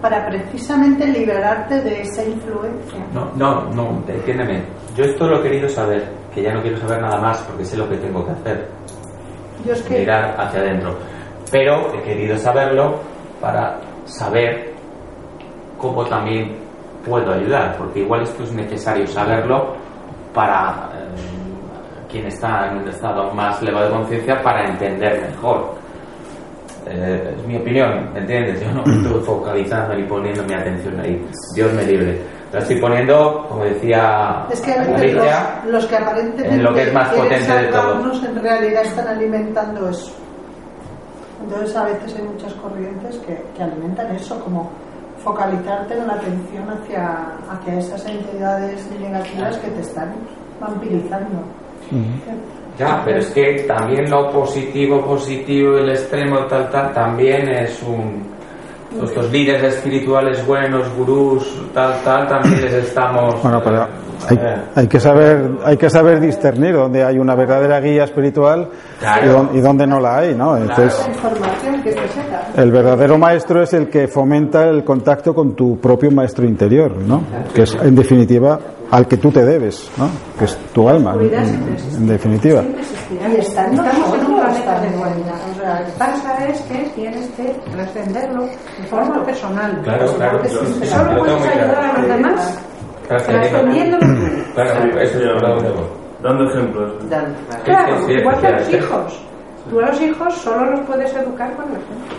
para 0.00 0.26
precisamente 0.26 1.06
liberarte 1.06 1.80
de 1.82 2.02
esa 2.02 2.24
influencia. 2.24 3.04
No, 3.12 3.30
no, 3.36 3.70
no, 3.70 4.02
entiéndeme. 4.08 4.62
Yo 4.96 5.04
esto 5.04 5.26
lo 5.26 5.40
he 5.40 5.42
querido 5.42 5.68
saber, 5.68 6.08
que 6.34 6.42
ya 6.42 6.52
no 6.52 6.62
quiero 6.62 6.78
saber 6.78 7.02
nada 7.02 7.20
más 7.20 7.38
porque 7.42 7.64
sé 7.64 7.76
lo 7.76 7.88
que 7.88 7.96
tengo 7.96 8.24
que 8.24 8.32
hacer. 8.32 8.68
Yo 9.66 9.72
es 9.72 9.82
que... 9.82 9.98
Mirar 9.98 10.34
hacia 10.38 10.60
adentro 10.60 10.96
pero 11.50 11.92
he 11.94 12.02
querido 12.02 12.36
saberlo 12.38 13.00
para 13.40 13.78
saber 14.04 14.72
cómo 15.76 16.04
también 16.04 16.56
puedo 17.04 17.32
ayudar, 17.32 17.76
porque 17.76 18.00
igual 18.00 18.22
esto 18.22 18.44
es 18.44 18.52
necesario 18.52 19.06
saberlo 19.06 19.74
para 20.32 20.90
eh, 20.94 22.08
quien 22.08 22.26
está 22.26 22.70
en 22.70 22.78
un 22.78 22.88
estado 22.88 23.32
más 23.32 23.60
elevado 23.62 23.86
de 23.86 23.92
conciencia 23.94 24.42
para 24.42 24.66
entender 24.66 25.28
mejor. 25.28 25.74
Eh, 26.86 27.34
es 27.38 27.46
mi 27.46 27.56
opinión, 27.56 28.10
¿entiendes? 28.16 28.60
Yo 28.60 28.72
no 28.72 28.80
estoy 28.80 29.22
focalizando 29.22 29.94
ni 29.94 30.04
poniendo 30.04 30.42
mi 30.44 30.54
atención 30.54 30.98
ahí. 31.00 31.22
Dios 31.54 31.72
me 31.72 31.84
libre. 31.84 32.20
La 32.52 32.58
estoy 32.58 32.80
poniendo, 32.80 33.46
como 33.48 33.64
decía 33.64 34.44
es 34.50 34.60
que 34.60 34.74
los, 35.68 35.86
que 35.86 35.96
aparentemente 35.96 36.52
en 36.52 36.64
lo 36.64 36.74
que 36.74 36.82
es 36.82 36.92
más 36.92 37.08
potente 37.10 37.52
de 37.52 37.64
todo. 37.68 38.12
en 38.12 38.42
realidad 38.42 38.82
están 38.82 39.06
alimentando 39.06 39.88
eso. 39.88 40.12
Entonces 41.44 41.76
a 41.76 41.84
veces 41.84 42.16
hay 42.16 42.22
muchas 42.22 42.52
corrientes 42.54 43.18
que, 43.18 43.62
alimentan 43.62 44.14
eso, 44.16 44.40
como 44.40 44.68
focalizarte 45.22 45.94
en 45.96 46.06
la 46.08 46.14
atención 46.14 46.68
hacia, 46.70 47.36
hacia 47.50 47.78
esas 47.78 48.06
entidades 48.06 48.90
negativas 48.98 49.56
que 49.58 49.70
te 49.70 49.80
están 49.80 50.12
vampirizando. 50.60 51.44
Ya, 52.80 53.02
pero 53.04 53.18
es 53.18 53.26
que 53.26 53.64
también 53.68 54.08
lo 54.08 54.30
positivo, 54.30 55.04
positivo, 55.04 55.76
el 55.76 55.90
extremo, 55.90 56.46
tal, 56.46 56.70
tal, 56.70 56.90
también 56.94 57.46
es 57.50 57.82
un. 57.82 58.26
Estos 59.04 59.30
líderes 59.30 59.74
espirituales 59.74 60.44
buenos, 60.46 60.88
gurús, 60.96 61.60
tal, 61.74 62.02
tal, 62.02 62.26
también 62.26 62.62
les 62.62 62.72
estamos. 62.72 63.42
Bueno, 63.42 63.60
pero 63.62 63.86
hay, 64.74 64.86
que 64.86 65.00
saber 65.00 65.50
hay 65.64 65.76
que 65.76 65.90
saber 65.90 66.20
discernir 66.20 66.74
dónde 66.74 67.04
hay 67.04 67.18
una 67.18 67.34
verdadera 67.34 67.80
guía 67.80 68.04
espiritual 68.04 68.68
y, 69.52 69.60
dónde, 69.60 69.86
no 69.86 70.00
la 70.00 70.18
hay 70.18 70.34
no 70.34 70.56
entonces 70.56 71.08
el 72.56 72.70
verdadero 72.70 73.18
maestro 73.18 73.62
es 73.62 73.72
el 73.72 73.88
que 73.88 74.08
fomenta 74.08 74.68
el 74.68 74.84
contacto 74.84 75.34
con 75.34 75.54
tu 75.54 75.78
propio 75.78 76.10
maestro 76.10 76.46
interior 76.46 76.96
no 76.96 77.22
que 77.54 77.62
es 77.62 77.74
en 77.74 77.94
definitiva 77.94 78.58
al 78.90 79.06
que 79.06 79.16
tú 79.16 79.30
te 79.30 79.44
debes 79.44 79.90
no 79.96 80.08
que 80.38 80.44
es 80.44 80.56
tu 80.72 80.88
alma 80.88 81.14
en, 81.14 82.06
definitiva. 82.06 82.62
y 83.10 83.36
estamos 83.36 83.86
en 83.86 84.26
un 84.26 84.40
planeta 84.40 84.80
de 84.80 84.90
dualidad 84.96 85.40
lo 85.56 85.86
que 85.86 85.92
pasa 85.98 86.46
es 86.46 86.60
que 86.62 86.90
tienes 86.94 87.28
que 87.30 87.56
trascenderlo 87.72 88.44
de 88.44 88.86
forma 88.88 89.24
personal. 89.24 89.80
claro 89.82 90.14
claro. 90.14 90.38
porque 90.38 90.86
solo 90.86 91.18
puedes 91.18 91.46
ayudar 91.46 91.84
a 91.84 91.98
los 91.98 92.08
demás 92.08 92.69
Claro, 94.54 95.00
eso 95.00 95.18
Dando 96.22 96.50
ejemplos. 96.50 96.92
Claro, 97.64 98.10
igual 98.10 98.40
que 98.40 98.46
a 98.46 98.58
los 98.58 98.72
hijos. 98.72 99.24
Tú 99.68 99.80
a 99.80 99.86
los 99.86 100.00
hijos 100.00 100.34
solo 100.34 100.70
los 100.70 100.80
puedes 100.80 101.14
educar 101.14 101.56
con 101.56 101.64
el 101.70 101.76
ejemplo. 101.76 102.16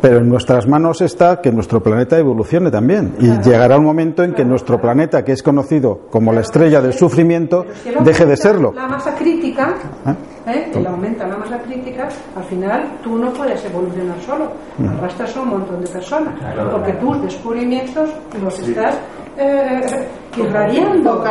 Pero 0.00 0.18
en 0.18 0.30
nuestras 0.30 0.66
manos 0.66 1.02
está 1.02 1.42
que 1.42 1.52
nuestro 1.52 1.82
planeta 1.82 2.18
evolucione 2.18 2.70
también. 2.70 3.14
Y 3.20 3.28
llegará 3.42 3.76
un 3.76 3.84
momento 3.84 4.24
en 4.24 4.32
que 4.32 4.44
nuestro 4.46 4.80
planeta, 4.80 5.22
que 5.22 5.32
es 5.32 5.42
conocido 5.42 6.06
como 6.10 6.32
la 6.32 6.40
estrella 6.40 6.80
del 6.80 6.94
sufrimiento, 6.94 7.66
deje 8.02 8.24
de 8.24 8.36
serlo. 8.36 8.72
La 8.74 8.88
masa 8.88 9.14
crítica, 9.14 9.74
¿Eh? 10.06 10.50
¿eh? 10.50 10.70
el 10.74 10.86
aumenta 10.86 11.26
la 11.26 11.36
masa 11.36 11.58
crítica, 11.58 12.08
al 12.34 12.44
final 12.44 12.98
tú 13.02 13.18
no 13.18 13.30
puedes 13.34 13.62
evolucionar 13.66 14.18
solo. 14.22 14.50
Arrastras 14.96 15.36
a 15.36 15.42
un 15.42 15.50
montón 15.50 15.82
de 15.82 15.88
personas. 15.88 16.34
Porque 16.72 16.94
tus 16.94 17.22
descubrimientos 17.22 18.08
los 18.42 18.58
estás 18.58 18.98
eh, 19.40 20.06
irradiando, 20.36 21.24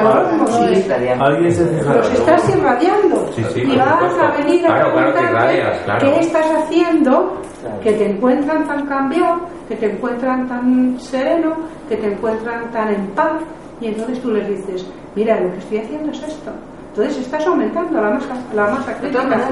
Alguien 1.20 1.52
se 1.54 1.64
Los 1.84 2.12
estás 2.12 2.50
irradiando. 2.50 3.30
y 3.56 3.78
vas 3.78 4.14
a 4.20 4.32
venir 4.38 4.68
a 4.68 4.94
preguntarte 4.94 5.62
qué 6.00 6.20
estás 6.20 6.46
haciendo 6.58 7.42
que 7.84 7.92
te 7.94 8.10
encuentran 8.10 8.68
tan 8.68 8.86
cambiado, 8.88 9.42
que 9.68 9.76
te 9.76 9.92
encuentran 9.92 10.48
tan 10.48 11.00
sereno, 11.00 11.56
que 11.88 11.98
te 11.98 12.08
encuentran 12.14 12.72
tan 12.72 12.94
en 12.94 13.08
paz. 13.08 13.42
Y 13.82 13.88
entonces 13.88 14.20
tú 14.22 14.32
les 14.32 14.48
dices, 14.50 14.86
mira, 15.16 15.40
lo 15.40 15.52
que 15.52 15.60
estoy 15.60 15.78
haciendo 15.80 16.12
es 16.12 16.24
esto. 16.24 16.52
Entonces 16.90 17.18
estás 17.20 17.46
aumentando 17.46 18.02
la 18.02 18.10
masa, 18.10 18.36
la 18.54 18.64
masa 18.72 18.94
crítica, 18.98 19.50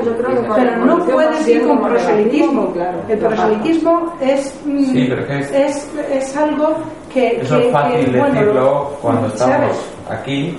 pero 0.55 0.85
no 0.85 1.05
puedes 1.05 1.47
ir 1.47 1.65
con 1.67 1.79
proselitismo. 1.81 2.73
El 3.07 3.19
proselitismo 3.19 4.13
es, 4.19 4.59
mm, 4.65 4.95
es, 5.53 5.89
es 6.11 6.35
algo 6.35 6.77
que... 7.17 7.41
Eso 7.41 7.57
es 7.57 7.71
fácil 7.71 8.11
decirlo 8.11 8.97
cuando 9.01 9.27
estamos 9.27 9.77
aquí, 10.09 10.57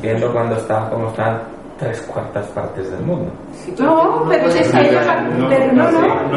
viendo 0.00 0.32
cuando 0.32 0.56
está, 0.56 0.88
cómo 0.90 1.08
están 1.08 1.40
tres 1.78 2.00
cuartas 2.02 2.46
partes 2.48 2.90
del 2.90 3.00
mundo. 3.00 3.32
No, 3.78 4.24
pero 4.28 4.46
es 4.48 4.70
que 4.70 4.80
ellos, 4.80 5.04
no, 5.36 5.90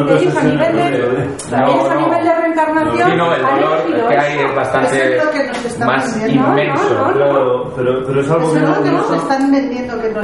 no, 0.03 0.09
ellos 0.11 0.37
a 0.37 0.43
nivel 0.43 0.75
de, 0.75 0.87
ellos 0.87 1.89
a 1.89 1.95
nivel 1.95 2.23
de 2.23 2.35
reencarnación 2.35 3.17
no, 3.17 3.35
el 3.35 3.41
dolor 3.41 4.09
que 4.09 4.17
hay 4.17 4.39
es 4.39 4.55
bastante 4.55 5.19
más 5.85 6.27
inmenso. 6.27 7.13
Pero, 7.75 8.03
pero 8.05 8.21
es 8.21 8.31
algo 8.31 8.53
que 8.53 8.59
no, 8.59 8.79
nos 8.79 9.11
están 9.11 9.51
vendiendo 9.51 10.01
que 10.01 10.09
no, 10.11 10.21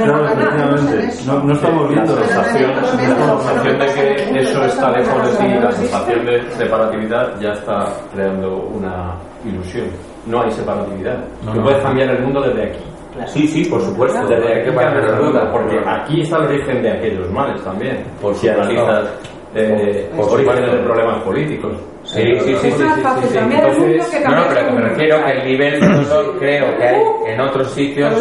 no 1.42 1.52
estamos 1.52 1.88
viendo 1.88 2.16
la 2.16 2.26
sensación, 2.26 2.70
la 2.76 2.84
sensación 2.86 3.78
de 3.78 3.86
que 3.86 4.40
eso 4.40 4.64
está 4.64 4.90
lejos 4.90 5.30
de 5.30 5.46
ti, 5.46 5.54
la 5.60 5.72
sensación 5.72 6.26
de 6.26 6.50
separatividad 6.52 7.40
ya 7.40 7.52
está 7.52 7.86
creando 8.12 8.56
una 8.56 9.14
ilusión. 9.44 9.86
No 10.26 10.42
hay 10.42 10.50
separatividad. 10.52 11.18
No 11.42 11.62
puedes 11.62 11.82
cambiar 11.82 12.10
el 12.10 12.22
mundo 12.22 12.40
desde 12.42 12.64
aquí. 12.64 12.91
Sí, 13.26 13.46
sí, 13.46 13.64
por 13.66 13.80
supuesto. 13.82 14.26
Desde 14.26 14.62
aquí 14.62 14.70
para 14.70 15.18
duda, 15.18 15.52
porque 15.52 15.78
aquí 15.86 16.22
está 16.22 16.38
el 16.38 16.44
origen 16.44 16.82
de 16.82 16.92
aquellos 16.92 17.30
males 17.30 17.62
también. 17.62 18.04
Por 18.20 18.34
si 18.34 18.48
analizas 18.48 19.08
eh, 19.54 20.10
por 20.16 20.38
de 20.38 20.78
problemas 20.78 21.22
políticos. 21.22 21.72
Sí, 22.04 22.22
sí, 22.22 22.40
sí, 22.40 22.56
sí, 22.56 22.72
sí, 22.72 22.82
Entonces, 22.82 24.24
no, 24.24 24.34
no, 24.34 24.42
pero 24.48 24.72
me 24.72 24.80
refiero 24.80 25.24
que 25.24 25.30
el 25.30 25.46
nivel 25.46 25.80
de 25.80 25.88
dolor 25.88 26.38
creo 26.38 26.76
que 26.76 26.84
hay 26.84 27.02
en 27.26 27.40
otros 27.40 27.70
sitios. 27.70 28.12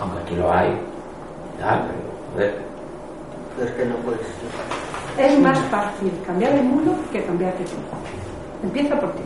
Aunque 0.00 0.18
aquí 0.20 0.36
lo 0.36 0.52
hay. 0.52 0.68
Ya, 1.58 1.82
pero, 2.36 2.50
es 3.64 3.70
que 3.72 3.84
no 3.86 3.96
puedes. 3.96 4.20
Es 5.18 5.38
más 5.40 5.58
fácil 5.70 6.12
cambiar 6.26 6.52
el 6.52 6.64
mundo 6.64 6.94
que 7.10 7.22
cambiarte 7.24 7.64
tú. 7.64 7.76
Empieza 8.62 9.00
por 9.00 9.12
ti. 9.12 9.22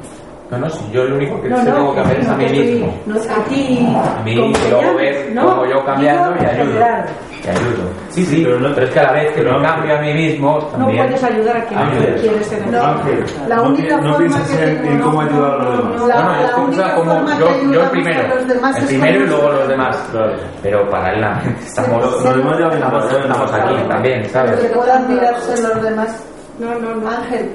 No, 0.51 0.57
no, 0.57 0.71
si 0.71 0.91
yo 0.91 1.05
lo 1.05 1.17
único 1.17 1.43
que 1.43 1.49
no, 1.51 1.63
tengo 1.63 1.95
que 1.95 2.01
hacer 2.01 2.21
es 2.21 2.29
a 2.29 2.37
mí 2.37 2.49
mismo. 2.49 2.95
No, 3.05 3.17
a 3.17 3.45
ti. 3.45 3.87
A 3.95 4.23
mí, 4.23 4.33
y 4.33 4.71
luego 4.71 4.95
ver 4.95 5.35
cómo 5.35 5.67
yo 5.67 5.85
cambiando 5.85 6.35
y 6.41 6.47
ayudo. 6.47 6.79
Y 7.45 7.49
ayudo. 7.49 7.91
Sí, 8.09 8.25
sí, 8.25 8.43
pero, 8.45 8.75
pero, 8.75 8.87
es 8.87 8.93
que 8.93 8.99
a 8.99 9.03
la 9.03 9.13
vez 9.13 9.35
que 9.35 9.43
lo 9.43 9.61
cambio 9.61 9.99
a 9.99 10.01
mí 10.01 10.15
mismo, 10.15 10.59
también. 10.69 10.97
No 10.97 11.05
puedes 11.05 11.25
ayudar 11.25 11.57
a 11.59 11.65
quien 11.67 11.81
quiere 12.19 12.45
ser 12.45 12.67
no, 12.67 12.81
La 13.47 13.61
única 13.61 13.97
no, 13.99 14.15
forma 14.15 14.47
que 14.47 14.65
en, 14.65 14.87
en 14.87 15.01
cómo 15.01 15.21
ayudar 15.21 15.61
a 15.61 15.65
los 15.65 15.79
demás. 15.79 16.09
La, 16.09 16.23
no, 16.23 16.33
no, 16.33 16.49
yo 16.49 16.65
única 16.65 16.95
como 16.95 17.29
yo, 17.39 17.73
yo 17.73 17.83
el 17.83 17.91
primero. 17.91 18.21
El 18.39 18.87
primero 18.87 19.25
y 19.25 19.27
luego 19.27 19.53
los 19.53 19.69
demás. 19.69 20.11
Pero 20.63 20.91
paralelamente 20.91 21.61
estamos, 21.67 22.03
los 22.03 22.37
demás 22.37 22.59
ya 22.59 22.69
estamos, 22.69 23.13
estamos 23.13 23.53
aquí 23.53 23.75
también, 23.87 24.25
¿sabes? 24.31 24.61
Que 24.61 24.69
puedan 24.69 25.09
mirarse 25.09 25.63
los 25.63 25.83
demás. 25.83 26.25
No, 26.59 26.75
no, 26.75 26.95
no. 26.95 27.09
Ángel, 27.09 27.51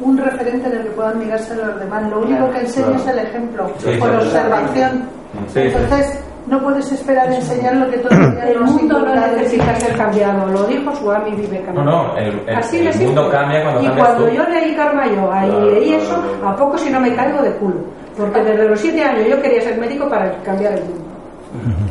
un 0.00 0.16
referente 0.16 0.68
del 0.68 0.84
que 0.84 0.90
puedan 0.90 1.18
mirarse 1.18 1.54
los 1.56 1.78
demás. 1.78 2.10
Lo 2.10 2.20
único 2.20 2.50
que 2.50 2.60
enseña 2.60 2.96
es 2.96 3.06
el 3.06 3.18
ejemplo, 3.18 3.66
por 3.98 4.10
observación. 4.14 5.08
Entonces, 5.54 6.24
no 6.46 6.62
puedes 6.62 6.90
esperar 6.90 7.30
enseñar 7.30 7.76
lo 7.76 7.90
que 7.90 7.98
todavía 7.98 8.48
el 8.48 8.60
mundo 8.60 9.00
no 9.00 9.14
necesita 9.14 9.74
ser 9.76 9.96
cambiado. 9.96 10.46
Lo 10.46 10.64
dijo 10.64 10.94
Swami 10.96 11.32
Vivekananda. 11.32 11.84
No, 11.84 12.08
no, 12.08 12.16
el, 12.16 12.40
el, 12.46 12.56
Así 12.56 12.86
el 12.86 12.98
mundo 13.00 13.28
cambia 13.30 13.62
cuando 13.62 13.82
Y 13.82 13.88
cuando 13.98 14.28
yo 14.30 14.48
leí 14.48 14.74
Karma 14.74 15.06
Yoga 15.06 15.46
y 15.46 15.70
leí 15.70 15.94
eso, 15.94 16.22
a 16.44 16.56
poco 16.56 16.78
si 16.78 16.90
no 16.90 17.00
me 17.00 17.14
caigo 17.14 17.42
de 17.42 17.52
culo. 17.56 17.76
Porque 18.16 18.42
desde 18.42 18.68
los 18.68 18.80
siete 18.80 19.02
años 19.02 19.28
yo 19.28 19.42
quería 19.42 19.60
ser 19.60 19.78
médico 19.78 20.08
para 20.08 20.30
cambiar 20.42 20.72
el 20.72 20.84
mundo. 20.84 21.04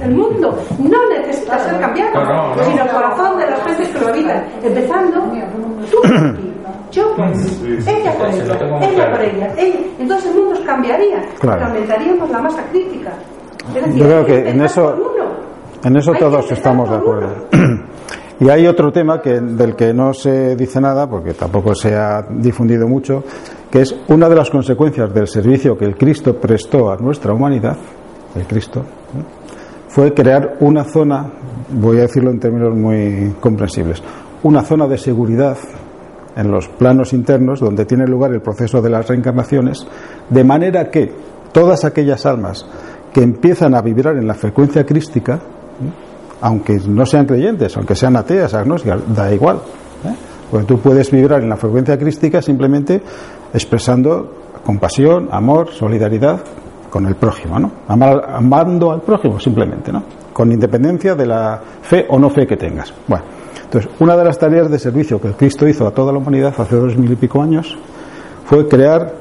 El 0.04 0.12
mundo 0.16 0.58
no 0.78 1.10
necesita 1.10 1.58
ser 1.60 1.80
cambiado, 1.80 2.54
sino 2.64 2.84
el 2.84 2.90
corazón 2.90 3.40
de 3.40 3.50
las 3.50 3.64
gentes 3.64 3.90
que 3.90 4.00
lo 4.00 4.08
habitan. 4.08 4.46
Empezando 4.64 5.20
tú 5.92 6.02
por 7.18 7.28
ella 7.28 8.14
por 8.18 8.28
ella, 8.28 8.90
ella 8.90 9.12
por 9.12 9.22
ella, 9.22 9.54
Entonces 10.00 10.32
el 10.32 10.42
mundo 10.42 10.60
cambiaría, 10.66 11.22
claro. 11.40 11.66
aumentaríamos 11.66 12.30
la 12.30 12.40
masa 12.40 12.64
crítica. 12.72 13.12
Yo 13.74 14.06
creo 14.06 14.26
que 14.26 14.50
en 14.50 14.62
eso, 14.62 14.96
en 15.84 15.98
eso 15.98 16.12
todos 16.14 16.52
estamos 16.52 16.90
de 16.90 16.96
acuerdo. 16.96 17.36
Y 18.40 18.50
hay 18.50 18.68
otro 18.68 18.92
tema 18.92 19.20
que, 19.20 19.40
del 19.40 19.76
que 19.76 19.92
no 19.96 20.14
se 20.14 20.56
dice 20.56 20.80
nada, 20.80 21.10
porque 21.10 21.34
tampoco 21.34 21.74
se 21.74 21.96
ha 21.96 22.22
difundido 22.30 22.88
mucho, 22.88 23.24
que 23.72 23.82
es 23.82 23.96
una 24.10 24.30
de 24.30 24.36
las 24.36 24.52
consecuencias 24.52 25.12
del 25.12 25.28
servicio 25.28 25.76
que 25.76 25.86
el 25.86 25.98
Cristo 25.98 26.36
prestó 26.36 26.92
a 26.92 26.98
nuestra 26.98 27.34
humanidad, 27.34 27.76
el 28.36 28.46
Cristo, 28.46 28.84
fue 29.88 30.14
crear 30.14 30.58
una 30.60 30.84
zona, 30.84 31.26
voy 31.70 31.98
a 31.98 32.02
decirlo 32.02 32.30
en 32.30 32.40
términos 32.40 32.76
muy 32.76 33.34
comprensibles, 33.40 34.04
una 34.44 34.62
zona 34.62 34.86
de 34.86 35.00
seguridad 35.00 35.58
en 36.38 36.52
los 36.52 36.68
planos 36.70 37.14
internos 37.14 37.60
donde 37.60 37.86
tiene 37.86 38.06
lugar 38.06 38.32
el 38.32 38.42
proceso 38.42 38.82
de 38.82 38.92
las 38.92 39.08
reencarnaciones, 39.08 39.86
de 40.30 40.44
manera 40.44 40.90
que 40.90 41.12
todas 41.52 41.84
aquellas 41.84 42.26
almas 42.26 42.66
que 43.12 43.24
empiezan 43.24 43.74
a 43.74 43.82
vibrar 43.82 44.16
en 44.18 44.28
la 44.28 44.36
frecuencia 44.36 44.86
crística, 44.86 45.40
aunque 46.42 46.80
no 46.88 47.06
sean 47.08 47.26
creyentes, 47.26 47.76
aunque 47.76 47.96
sean 47.96 48.16
ateas, 48.16 48.54
agnósticas, 48.54 49.02
da 49.14 49.34
igual. 49.34 49.58
¿eh? 50.06 50.14
Porque 50.52 50.68
tú 50.68 50.80
puedes 50.80 51.10
vibrar 51.10 51.42
en 51.42 51.50
la 51.50 51.58
frecuencia 51.58 51.98
crística 51.98 52.42
simplemente 52.42 53.02
expresando 53.52 54.32
compasión, 54.64 55.30
amor, 55.32 55.72
solidaridad 55.72 56.40
con 56.92 57.08
el 57.08 57.16
prójimo, 57.16 57.60
¿no? 57.60 57.72
amando 57.88 58.92
al 58.92 59.02
prójimo 59.02 59.40
simplemente, 59.40 59.92
¿no? 59.92 60.04
Con 60.32 60.52
independencia 60.52 61.16
de 61.16 61.26
la 61.26 61.60
fe 61.82 62.06
o 62.10 62.20
no 62.20 62.30
fe 62.30 62.46
que 62.46 62.56
tengas. 62.56 62.94
Bueno, 63.08 63.26
entonces, 63.64 63.92
una 64.00 64.16
de 64.16 64.24
las 64.24 64.38
tareas 64.40 64.70
de 64.70 64.80
servicio 64.80 65.20
que 65.20 65.32
Cristo 65.32 65.68
hizo 65.68 65.88
a 65.88 65.92
toda 65.92 66.12
la 66.12 66.20
humanidad 66.20 66.54
hace 66.58 66.76
dos 66.76 66.98
mil 66.98 67.12
y 67.12 67.16
pico 67.16 67.42
años 67.42 67.78
fue 68.46 68.68
crear, 68.68 69.14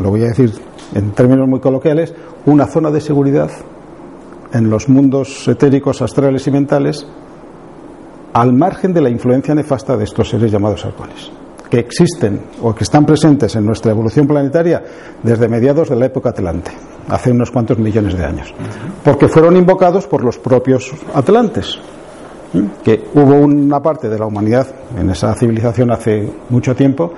lo 0.00 0.10
voy 0.10 0.22
a 0.22 0.28
decir 0.28 0.52
en 0.94 1.12
términos 1.12 1.48
muy 1.48 1.60
coloquiales, 1.60 2.14
una 2.46 2.66
zona 2.66 2.90
de 2.90 3.00
seguridad 3.00 3.50
en 4.52 4.70
los 4.70 4.88
mundos 4.88 5.46
etéricos, 5.46 6.02
astrales 6.02 6.46
y 6.46 6.50
mentales, 6.50 7.06
al 8.32 8.52
margen 8.52 8.92
de 8.92 9.00
la 9.00 9.10
influencia 9.10 9.54
nefasta 9.54 9.96
de 9.96 10.04
estos 10.04 10.28
seres 10.28 10.50
llamados 10.50 10.84
arcones, 10.84 11.30
que 11.68 11.78
existen 11.78 12.40
o 12.62 12.74
que 12.74 12.84
están 12.84 13.04
presentes 13.04 13.54
en 13.56 13.66
nuestra 13.66 13.92
evolución 13.92 14.26
planetaria 14.26 14.82
desde 15.22 15.48
mediados 15.48 15.88
de 15.88 15.96
la 15.96 16.06
época 16.06 16.30
atlante. 16.30 16.70
hace 17.08 17.32
unos 17.32 17.50
cuantos 17.50 17.78
millones 17.78 18.16
de 18.16 18.24
años, 18.24 18.54
porque 19.02 19.26
fueron 19.26 19.56
invocados 19.56 20.06
por 20.06 20.22
los 20.22 20.38
propios 20.38 20.92
atlantes, 21.12 21.78
que 22.82 23.04
hubo 23.14 23.36
una 23.36 23.80
parte 23.80 24.08
de 24.08 24.18
la 24.18 24.26
humanidad 24.26 24.66
en 24.98 25.10
esa 25.10 25.34
civilización 25.34 25.92
hace 25.92 26.28
mucho 26.48 26.74
tiempo 26.74 27.12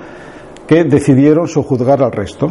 que 0.67 0.83
decidieron 0.83 1.47
sojuzgar 1.47 2.03
al 2.03 2.11
resto, 2.11 2.49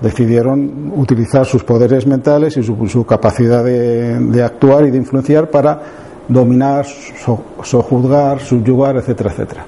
decidieron 0.00 0.92
utilizar 0.96 1.44
sus 1.44 1.64
poderes 1.64 2.06
mentales 2.06 2.56
y 2.56 2.62
su, 2.62 3.04
capacidad 3.04 3.64
de, 3.64 4.42
actuar 4.42 4.86
y 4.86 4.90
de 4.90 4.98
influenciar 4.98 5.50
para 5.50 5.80
dominar, 6.28 6.86
sojuzgar, 7.62 8.40
subyugar, 8.40 8.96
etcétera, 8.96 9.30
etcétera. 9.30 9.66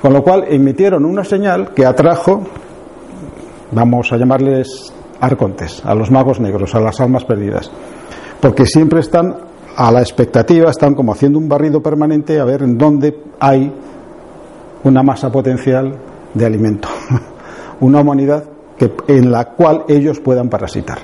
Con 0.00 0.12
lo 0.12 0.22
cual 0.22 0.44
emitieron 0.48 1.04
una 1.04 1.24
señal 1.24 1.72
que 1.72 1.86
atrajo, 1.86 2.42
vamos 3.72 4.12
a 4.12 4.16
llamarles 4.16 4.92
arcontes, 5.20 5.82
a 5.84 5.94
los 5.94 6.10
magos 6.10 6.38
negros, 6.40 6.74
a 6.74 6.80
las 6.80 7.00
almas 7.00 7.24
perdidas, 7.24 7.70
porque 8.40 8.66
siempre 8.66 9.00
están 9.00 9.36
a 9.76 9.92
la 9.92 10.00
expectativa, 10.00 10.70
están 10.70 10.94
como 10.94 11.12
haciendo 11.12 11.38
un 11.38 11.48
barrido 11.48 11.82
permanente 11.82 12.40
a 12.40 12.44
ver 12.44 12.62
en 12.62 12.78
dónde 12.78 13.14
hay 13.38 13.72
una 14.84 15.02
masa 15.02 15.30
potencial 15.30 15.94
de 16.32 16.46
alimento, 16.46 16.88
una 17.80 18.00
humanidad 18.00 18.44
que, 18.78 18.90
en 19.08 19.30
la 19.30 19.44
cual 19.44 19.84
ellos 19.88 20.20
puedan 20.20 20.48
parasitar. 20.48 20.98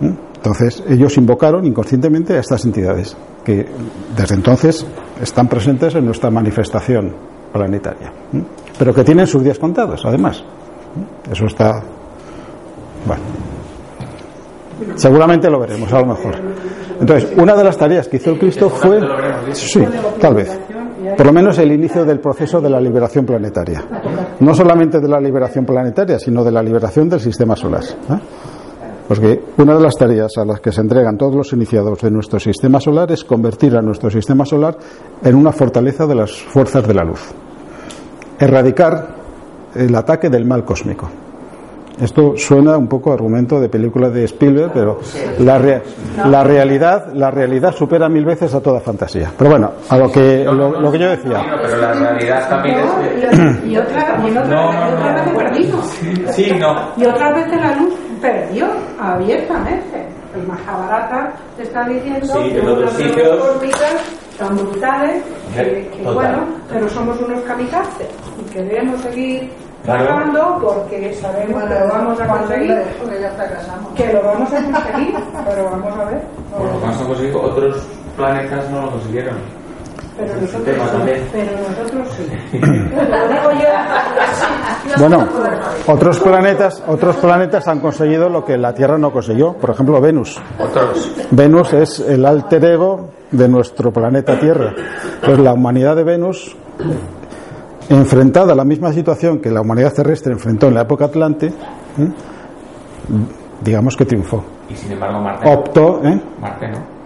¿Mm? 0.00 0.12
Entonces, 0.36 0.82
ellos 0.88 1.16
invocaron 1.18 1.66
inconscientemente 1.66 2.34
a 2.34 2.40
estas 2.40 2.64
entidades, 2.64 3.14
que 3.44 3.66
desde 4.16 4.36
entonces 4.36 4.86
están 5.20 5.46
presentes 5.46 5.94
en 5.94 6.06
nuestra 6.06 6.30
manifestación 6.30 7.12
planetaria, 7.52 8.10
¿Mm? 8.32 8.40
pero 8.78 8.94
que 8.94 9.04
tienen 9.04 9.26
sus 9.26 9.44
días 9.44 9.58
contados, 9.58 10.00
además. 10.06 10.42
¿Mm? 10.94 11.32
Eso 11.32 11.44
está. 11.44 11.82
Bueno. 13.06 13.22
Seguramente 14.96 15.50
lo 15.50 15.60
veremos, 15.60 15.92
a 15.92 16.00
lo 16.00 16.06
mejor. 16.06 16.36
Entonces, 17.00 17.32
una 17.36 17.56
de 17.56 17.64
las 17.64 17.76
tareas 17.76 18.08
que 18.08 18.18
hizo 18.18 18.30
el 18.30 18.38
Cristo 18.38 18.68
fue. 18.68 19.00
Sí, 19.52 19.84
tal 20.20 20.34
vez 20.34 20.58
por 21.16 21.26
lo 21.26 21.32
menos 21.32 21.58
el 21.58 21.72
inicio 21.72 22.04
del 22.04 22.20
proceso 22.20 22.60
de 22.60 22.70
la 22.70 22.80
liberación 22.80 23.24
planetaria. 23.24 23.82
No 24.40 24.54
solamente 24.54 25.00
de 25.00 25.08
la 25.08 25.20
liberación 25.20 25.64
planetaria, 25.64 26.18
sino 26.18 26.44
de 26.44 26.52
la 26.52 26.62
liberación 26.62 27.08
del 27.08 27.20
sistema 27.20 27.56
solar. 27.56 27.82
¿eh? 27.82 28.18
Porque 29.08 29.42
una 29.58 29.74
de 29.74 29.82
las 29.82 29.96
tareas 29.96 30.36
a 30.36 30.44
las 30.44 30.60
que 30.60 30.72
se 30.72 30.80
entregan 30.80 31.16
todos 31.16 31.34
los 31.34 31.52
iniciados 31.52 32.00
de 32.00 32.10
nuestro 32.10 32.38
sistema 32.38 32.80
solar 32.80 33.10
es 33.10 33.24
convertir 33.24 33.76
a 33.76 33.82
nuestro 33.82 34.10
sistema 34.10 34.44
solar 34.44 34.76
en 35.22 35.34
una 35.34 35.52
fortaleza 35.52 36.06
de 36.06 36.14
las 36.14 36.32
fuerzas 36.32 36.86
de 36.86 36.94
la 36.94 37.04
luz. 37.04 37.32
Erradicar 38.38 39.16
el 39.74 39.94
ataque 39.94 40.28
del 40.28 40.44
mal 40.44 40.64
cósmico. 40.64 41.08
Esto 42.00 42.34
suena 42.36 42.78
un 42.78 42.88
poco 42.88 43.10
a 43.10 43.14
argumento 43.14 43.60
de 43.60 43.68
película 43.68 44.08
de 44.08 44.24
Spielberg, 44.24 44.72
pero 44.72 45.00
la, 45.40 45.58
la, 46.26 46.42
realidad 46.42 47.12
la 47.12 47.30
realidad 47.30 47.72
supera 47.72 48.08
mil 48.08 48.24
veces 48.24 48.54
a 48.54 48.60
toda 48.60 48.80
fantasía. 48.80 49.30
Pero 49.36 49.50
bueno, 49.50 49.72
a 49.88 49.98
lo 49.98 50.10
que 50.10 50.44
lo, 50.44 50.90
que 50.90 50.98
yo 50.98 51.10
decía. 51.10 51.44
Pero 51.62 51.76
la 51.76 51.92
realidad 51.92 52.48
también 52.48 52.78
es 52.78 53.64
y 53.66 53.76
otra 53.76 54.18
y 54.26 54.36
otra 54.36 55.24
vez 55.24 55.34
perdido. 55.34 55.82
Sí, 56.32 56.52
no. 56.58 56.74
Y 56.96 57.04
otra 57.04 57.34
vez 57.34 57.48
la 57.48 57.74
luz 57.76 57.94
perdió 58.20 58.66
abiertamente. 58.98 60.08
El 60.34 60.46
Mahabharata 60.46 61.32
te 61.56 61.64
está 61.64 61.84
diciendo 61.88 62.24
sí, 62.24 62.50
que 62.52 62.60
unos 62.60 62.92
sitios 62.92 63.56
tan 64.38 64.56
brutales 64.56 65.22
que, 65.54 65.90
que 65.92 66.02
bueno, 66.04 66.44
pero 66.70 66.88
somos 66.88 67.20
unos 67.20 67.40
kamikazes 67.40 68.08
y 68.38 68.52
queremos 68.52 69.00
seguir 69.00 69.50
Claro. 69.84 70.58
porque 70.60 71.14
sabemos 71.14 71.64
que 71.64 71.80
lo 71.80 71.88
vamos 71.88 72.20
a 72.20 72.26
conseguir. 72.26 72.76
Que 73.96 74.12
lo 74.12 74.22
vamos 74.22 74.52
a 74.52 74.62
conseguir, 74.62 75.14
pero 75.46 75.64
vamos 75.64 75.98
a 75.98 76.04
ver. 76.04 76.22
Lo 76.58 76.80
vamos 76.80 77.00
a 77.00 77.04
conseguir, 77.04 77.34
otros 77.36 77.76
planetas 78.16 78.70
no 78.70 78.82
lo 78.82 78.90
consiguieron. 78.90 79.36
Pero 80.16 80.34
nosotros, 80.34 80.76
pero 81.32 81.52
nosotros 81.68 82.08
sí. 82.14 82.26
bueno, 84.98 85.26
otros 85.86 86.18
planetas, 86.20 86.82
otros 86.86 87.16
planetas 87.16 87.66
han 87.68 87.80
conseguido 87.80 88.28
lo 88.28 88.44
que 88.44 88.58
la 88.58 88.74
Tierra 88.74 88.98
no 88.98 89.10
consiguió. 89.12 89.54
Por 89.54 89.70
ejemplo, 89.70 89.98
Venus. 89.98 90.38
Otros. 90.58 91.10
Venus 91.30 91.72
es 91.72 92.00
el 92.00 92.26
alter 92.26 92.62
ego 92.66 93.08
de 93.30 93.48
nuestro 93.48 93.90
planeta 93.92 94.38
Tierra. 94.38 94.74
Pues 95.24 95.38
la 95.38 95.54
humanidad 95.54 95.96
de 95.96 96.04
Venus 96.04 96.54
enfrentada 97.90 98.52
a 98.52 98.56
la 98.56 98.64
misma 98.64 98.92
situación 98.92 99.40
que 99.40 99.50
la 99.50 99.60
humanidad 99.60 99.92
terrestre 99.92 100.32
enfrentó 100.32 100.68
en 100.68 100.74
la 100.74 100.82
época 100.82 101.06
Atlante, 101.06 101.48
¿eh? 101.48 101.52
digamos 103.62 103.96
que 103.96 104.06
triunfó. 104.06 104.42
Y 104.68 104.74
sin 104.74 104.92
embargo 104.92 105.20
Marte 105.20 105.52
optó, 105.52 106.00
¿eh? 106.04 106.20
Marte 106.40 106.68
no. 106.68 107.00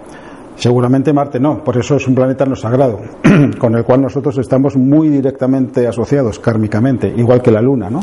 Seguramente 0.57 1.13
Marte 1.13 1.41
no, 1.41 1.65
por 1.65 1.77
eso 1.79 1.97
es 1.97 2.07
un 2.07 2.15
planeta 2.15 2.45
no 2.45 2.55
sagrado, 2.55 3.01
con 3.59 3.75
el 3.75 3.85
cual 3.85 4.03
nosotros 4.03 4.37
estamos 4.39 4.77
muy 4.77 5.09
directamente 5.09 5.87
asociados 5.89 6.39
kármicamente, 6.39 7.13
igual 7.17 7.43
que 7.43 7.51
la 7.51 7.63
Luna, 7.63 7.89
¿no? 7.91 8.01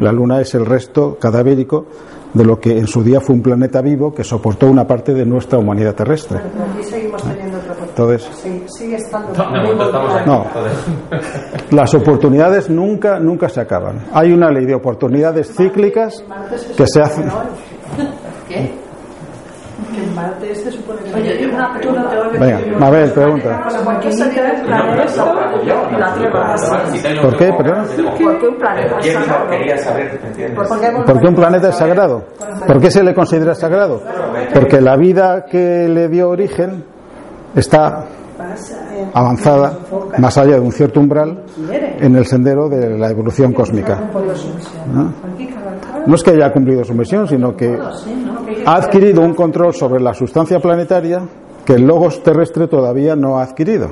La 0.00 0.10
Luna 0.10 0.40
es 0.40 0.54
el 0.54 0.64
resto 0.64 1.18
cadavérico 1.20 1.86
de 2.32 2.44
lo 2.44 2.58
que 2.58 2.78
en 2.78 2.86
su 2.86 3.04
día 3.04 3.20
fue 3.20 3.34
un 3.34 3.42
planeta 3.42 3.82
vivo 3.82 4.14
que 4.14 4.24
soportó 4.24 4.70
una 4.70 4.86
parte 4.86 5.12
de 5.12 5.26
nuestra 5.26 5.58
humanidad 5.58 5.94
terrestre. 5.94 6.40
Entonces, 7.92 8.26
sigue 8.74 8.96
estando 8.96 9.34
no, 10.24 10.46
las 11.70 11.94
oportunidades 11.94 12.70
nunca 12.70 13.18
nunca 13.18 13.50
se 13.50 13.60
acaban. 13.60 14.06
Hay 14.14 14.32
una 14.32 14.50
ley 14.50 14.64
de 14.64 14.74
oportunidades 14.74 15.54
cíclicas 15.54 16.24
que 16.74 16.86
se 16.86 17.02
hacen. 17.02 17.26
¿Qué? 18.48 18.70
Que 20.40 20.54
se 20.54 20.70
supone 20.72 21.00
que. 21.02 21.14
Oye, 21.14 21.46
una 21.46 21.78
Venga, 22.32 22.78
Mabel, 22.78 23.10
pregunta. 23.10 23.62
¿Por 27.20 27.36
qué? 27.36 27.52
¿Perdón? 27.52 27.86
¿Por 28.24 28.38
qué 28.38 28.48
un 28.48 28.56
planeta 28.56 28.98
es 28.98 29.84
sagrado? 29.84 31.04
¿Por 31.04 31.20
qué 31.20 31.28
un 31.28 31.34
planeta 31.34 31.68
es 31.68 31.76
sagrado? 31.76 32.24
¿Por 32.66 32.80
qué 32.80 32.90
se 32.90 33.02
le 33.02 33.12
considera 33.12 33.54
sagrado? 33.54 34.00
Porque 34.54 34.80
la 34.80 34.96
vida 34.96 35.44
que 35.44 35.88
le 35.88 36.08
dio 36.08 36.30
origen 36.30 36.91
está 37.54 38.06
avanzada 39.14 39.78
más 40.18 40.36
allá 40.38 40.54
de 40.54 40.60
un 40.60 40.72
cierto 40.72 41.00
umbral 41.00 41.44
en 41.70 42.16
el 42.16 42.26
sendero 42.26 42.68
de 42.68 42.98
la 42.98 43.10
evolución 43.10 43.52
cósmica. 43.52 44.10
¿No? 44.92 46.14
es 46.14 46.22
que 46.22 46.30
haya 46.30 46.52
cumplido 46.52 46.84
su 46.84 46.94
misión, 46.94 47.28
sino 47.28 47.56
que 47.56 47.78
ha 48.66 48.74
adquirido 48.74 49.22
un 49.22 49.34
control 49.34 49.74
sobre 49.74 50.00
la 50.00 50.14
sustancia 50.14 50.58
planetaria 50.58 51.22
que 51.64 51.74
el 51.74 51.86
logos 51.86 52.22
terrestre 52.22 52.66
todavía 52.66 53.14
no 53.14 53.38
ha 53.38 53.42
adquirido 53.42 53.90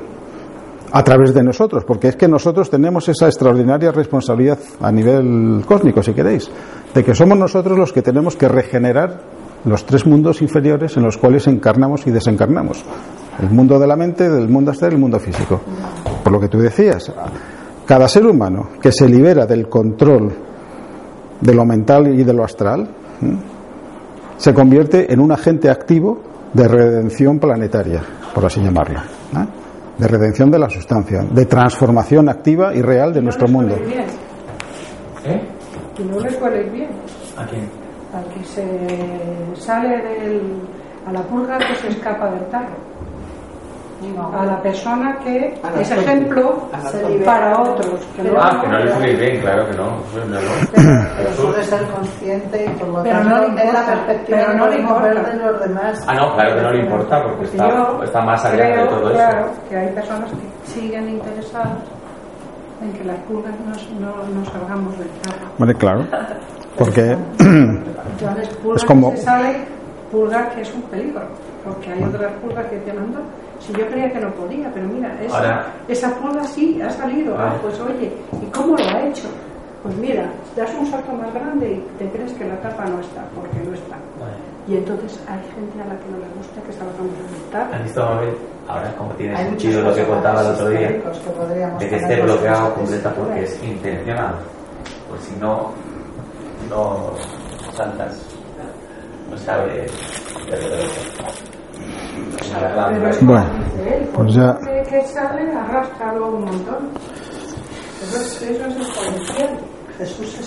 a 0.93 1.05
través 1.05 1.33
de 1.33 1.45
nosotros, 1.45 1.85
porque 1.85 2.09
es 2.09 2.17
que 2.17 2.27
nosotros 2.27 2.69
tenemos 2.69 3.09
esa 3.09 3.27
extraordinaria 3.27 3.93
responsabilidad 3.93 4.59
a 4.81 4.91
nivel 4.91 5.63
cósmico, 5.65 6.03
si 6.03 6.13
queréis, 6.13 6.51
de 6.93 7.05
que 7.05 7.15
somos 7.15 7.39
nosotros 7.39 7.79
los 7.79 7.93
que 7.93 8.03
tenemos 8.03 8.35
que 8.35 8.49
regenerar 8.49 9.21
los 9.65 9.85
tres 9.85 10.05
mundos 10.07 10.43
inferiores 10.43 10.97
en 10.97 11.05
los 11.05 11.17
cuales 11.17 11.47
encarnamos 11.47 12.07
y 12.07 12.11
desencarnamos. 12.11 12.85
El 13.41 13.51
mundo 13.51 13.79
de 13.79 13.87
la 13.87 13.97
mente, 13.97 14.29
del 14.29 14.49
mundo 14.49 14.71
astral 14.71 14.93
y 14.93 14.95
el 14.95 15.01
mundo 15.01 15.19
físico. 15.19 15.61
Por 16.23 16.33
lo 16.33 16.41
que 16.41 16.49
tú 16.49 16.59
decías, 16.59 17.11
cada 17.87 18.07
ser 18.07 18.27
humano 18.27 18.69
que 18.81 18.93
se 18.93 19.09
libera 19.09 19.47
del 19.47 19.69
control 19.69 20.33
de 21.41 21.55
lo 21.55 21.65
mental 21.65 22.09
y 22.09 22.23
de 22.23 22.33
lo 22.35 22.45
astral, 22.45 22.89
se 24.37 24.55
convierte 24.55 25.13
en 25.13 25.21
un 25.21 25.33
agente 25.33 25.71
activo 25.71 26.21
de 26.53 26.69
redención 26.69 27.39
planetaria, 27.39 28.03
por 28.35 28.45
así 28.45 28.61
llamarlo. 28.61 29.01
De 29.97 30.07
redención 30.07 30.51
de 30.51 30.59
la 30.59 30.69
sustancia, 30.69 31.23
de 31.23 31.47
transformación 31.47 32.29
activa 32.29 32.75
y 32.75 32.83
real 32.83 33.13
de 33.13 33.23
nuestro 33.23 33.49
mundo. 33.49 33.75
¿Eh? 35.25 35.41
no 35.99 36.49
le 36.49 36.71
bien. 36.71 36.91
¿A 37.37 37.47
quién? 37.47 37.69
Al 38.15 38.25
que 38.33 38.45
se 38.45 38.65
sale 39.55 39.89
del, 40.03 40.63
a 41.07 41.13
la 41.13 41.23
purga 41.23 41.59
que 41.59 41.75
se 41.75 41.89
escapa 41.89 42.31
del 42.31 42.47
tarro 42.47 42.91
a 44.33 44.47
la 44.47 44.63
persona 44.63 45.19
que 45.19 45.55
es 45.79 45.91
ejemplo 45.91 46.69
para 47.25 47.61
otros. 47.61 48.01
Que 48.17 48.23
no, 48.23 48.41
ah, 48.41 48.59
que 48.61 48.69
no 48.69 48.79
le 48.79 48.93
fue 48.93 49.15
bien, 49.15 49.41
claro 49.41 49.67
que 49.69 49.77
no. 49.77 49.97
Pero 50.15 51.33
suele 51.35 51.63
ser 51.65 51.85
consciente 51.89 52.65
y 52.65 52.69
por 52.79 52.89
lo 52.89 53.03
pero 53.03 53.25
no 53.25 53.41
le 53.41 53.49
importa, 53.49 53.73
la 53.73 53.87
perspectiva 53.87 54.39
pero 54.39 54.59
no 54.59 54.69
le 54.69 54.81
importa 54.81 55.09
de 55.09 55.37
los 55.37 55.61
demás. 55.61 56.05
Ah, 56.07 56.15
no, 56.15 56.35
claro 56.35 56.57
que 56.57 56.63
no 56.63 56.71
le 56.73 56.81
importa 56.83 57.23
porque 57.23 57.45
está, 57.45 58.05
está 58.05 58.21
más 58.23 58.45
allá 58.45 58.65
de 58.65 58.87
todo 58.89 59.13
claro, 59.13 59.47
eso. 59.47 59.61
que 59.69 59.77
hay 59.77 59.89
personas 59.93 60.31
que 60.31 60.73
siguen 60.73 61.09
interesadas 61.11 61.79
en 62.83 62.93
que 62.95 63.05
las 63.05 63.19
pulgas 63.25 63.55
no, 63.61 64.07
no, 64.07 64.17
no 64.35 64.45
salgamos 64.47 64.99
del 64.99 65.09
carro. 65.23 65.47
Vale, 65.59 65.75
claro. 65.75 66.07
Porque 66.79 67.17
es 68.75 68.85
como... 68.85 69.11
Se 69.11 69.19
sale 69.19 69.57
pulga 70.11 70.49
que 70.51 70.63
es 70.63 70.75
un 70.75 70.83
peligro, 70.83 71.23
porque 71.65 71.93
hay 71.93 72.03
otras 72.03 72.33
pulgas 72.41 72.67
que 72.67 72.93
mandan 72.93 73.23
si 73.61 73.73
yo 73.73 73.87
creía 73.89 74.11
que 74.13 74.21
no 74.21 74.31
podía, 74.35 74.71
pero 74.73 74.89
mira, 74.89 75.15
esa, 75.23 75.67
esa 75.87 76.15
sí 76.55 76.81
ha 76.83 76.91
salido. 76.91 77.37
Ah, 77.39 77.57
pues 77.63 77.79
oye, 77.81 78.13
¿y 78.43 78.47
cómo 78.51 78.77
lo 78.77 78.85
ha 78.85 79.07
hecho? 79.07 79.29
pues 79.83 79.97
mira, 79.97 80.31
das 80.57 80.71
un 80.79 80.87
salto 80.87 81.13
más 81.13 81.33
grande 81.33 81.73
y 81.73 81.99
te 81.99 82.11
crees 82.11 82.33
que 82.33 82.45
la 82.45 82.61
tapa 82.61 82.85
no 82.85 83.01
está, 83.01 83.25
porque 83.35 83.59
no 83.65 83.75
está. 83.75 83.97
Y 84.69 84.77
entonces 84.77 85.19
hay 85.27 85.41
gente 85.55 85.81
a 85.81 85.87
la 85.87 85.99
que 85.99 86.09
no 86.11 86.19
le 86.19 86.29
gusta 86.37 86.61
que 86.63 86.73
salgamos 86.73 87.13
a 87.17 87.33
montar. 87.33 87.83
visto 87.83 88.03
ahora 88.69 88.95
como 88.97 89.11
tiene 89.13 89.37
sentido 89.37 89.83
lo 89.83 89.95
que 89.95 90.05
contaba 90.05 90.43
el 90.43 90.47
otro 90.49 90.69
día, 90.69 90.89
de 91.79 91.89
que 91.89 91.97
esté 91.97 92.21
bloqueado 92.21 92.75
completa 92.75 93.15
porque 93.15 93.43
es 93.43 93.63
intencional. 93.65 94.35
Pues 95.09 95.23
si 95.23 95.37
no, 95.41 95.73
no 96.69 97.13
saltas, 97.75 98.21
no 99.31 99.39
sabes. 99.39 99.91
Bueno, 103.23 103.47
pues 104.15 104.35
ya. 104.35 104.57
Jesús 109.99 110.33
se. 110.33 110.41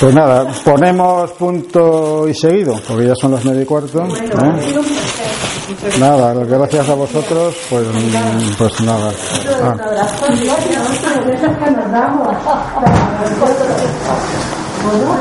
Pues 0.00 0.14
nada, 0.14 0.46
ponemos 0.64 1.30
punto 1.32 2.26
y 2.26 2.34
seguido, 2.34 2.80
porque 2.88 3.08
ya 3.08 3.14
son 3.14 3.32
las 3.32 3.44
nueve 3.44 3.62
y 3.62 3.66
cuarto. 3.66 4.06
Nada, 5.98 6.32
gracias 6.34 6.88
a 6.88 6.94
vosotros, 6.94 7.54
pues, 7.68 7.86
pues 8.56 8.80
nada. 8.80 9.12
Ah. 9.62 9.76
¿Puedo? 14.82 15.20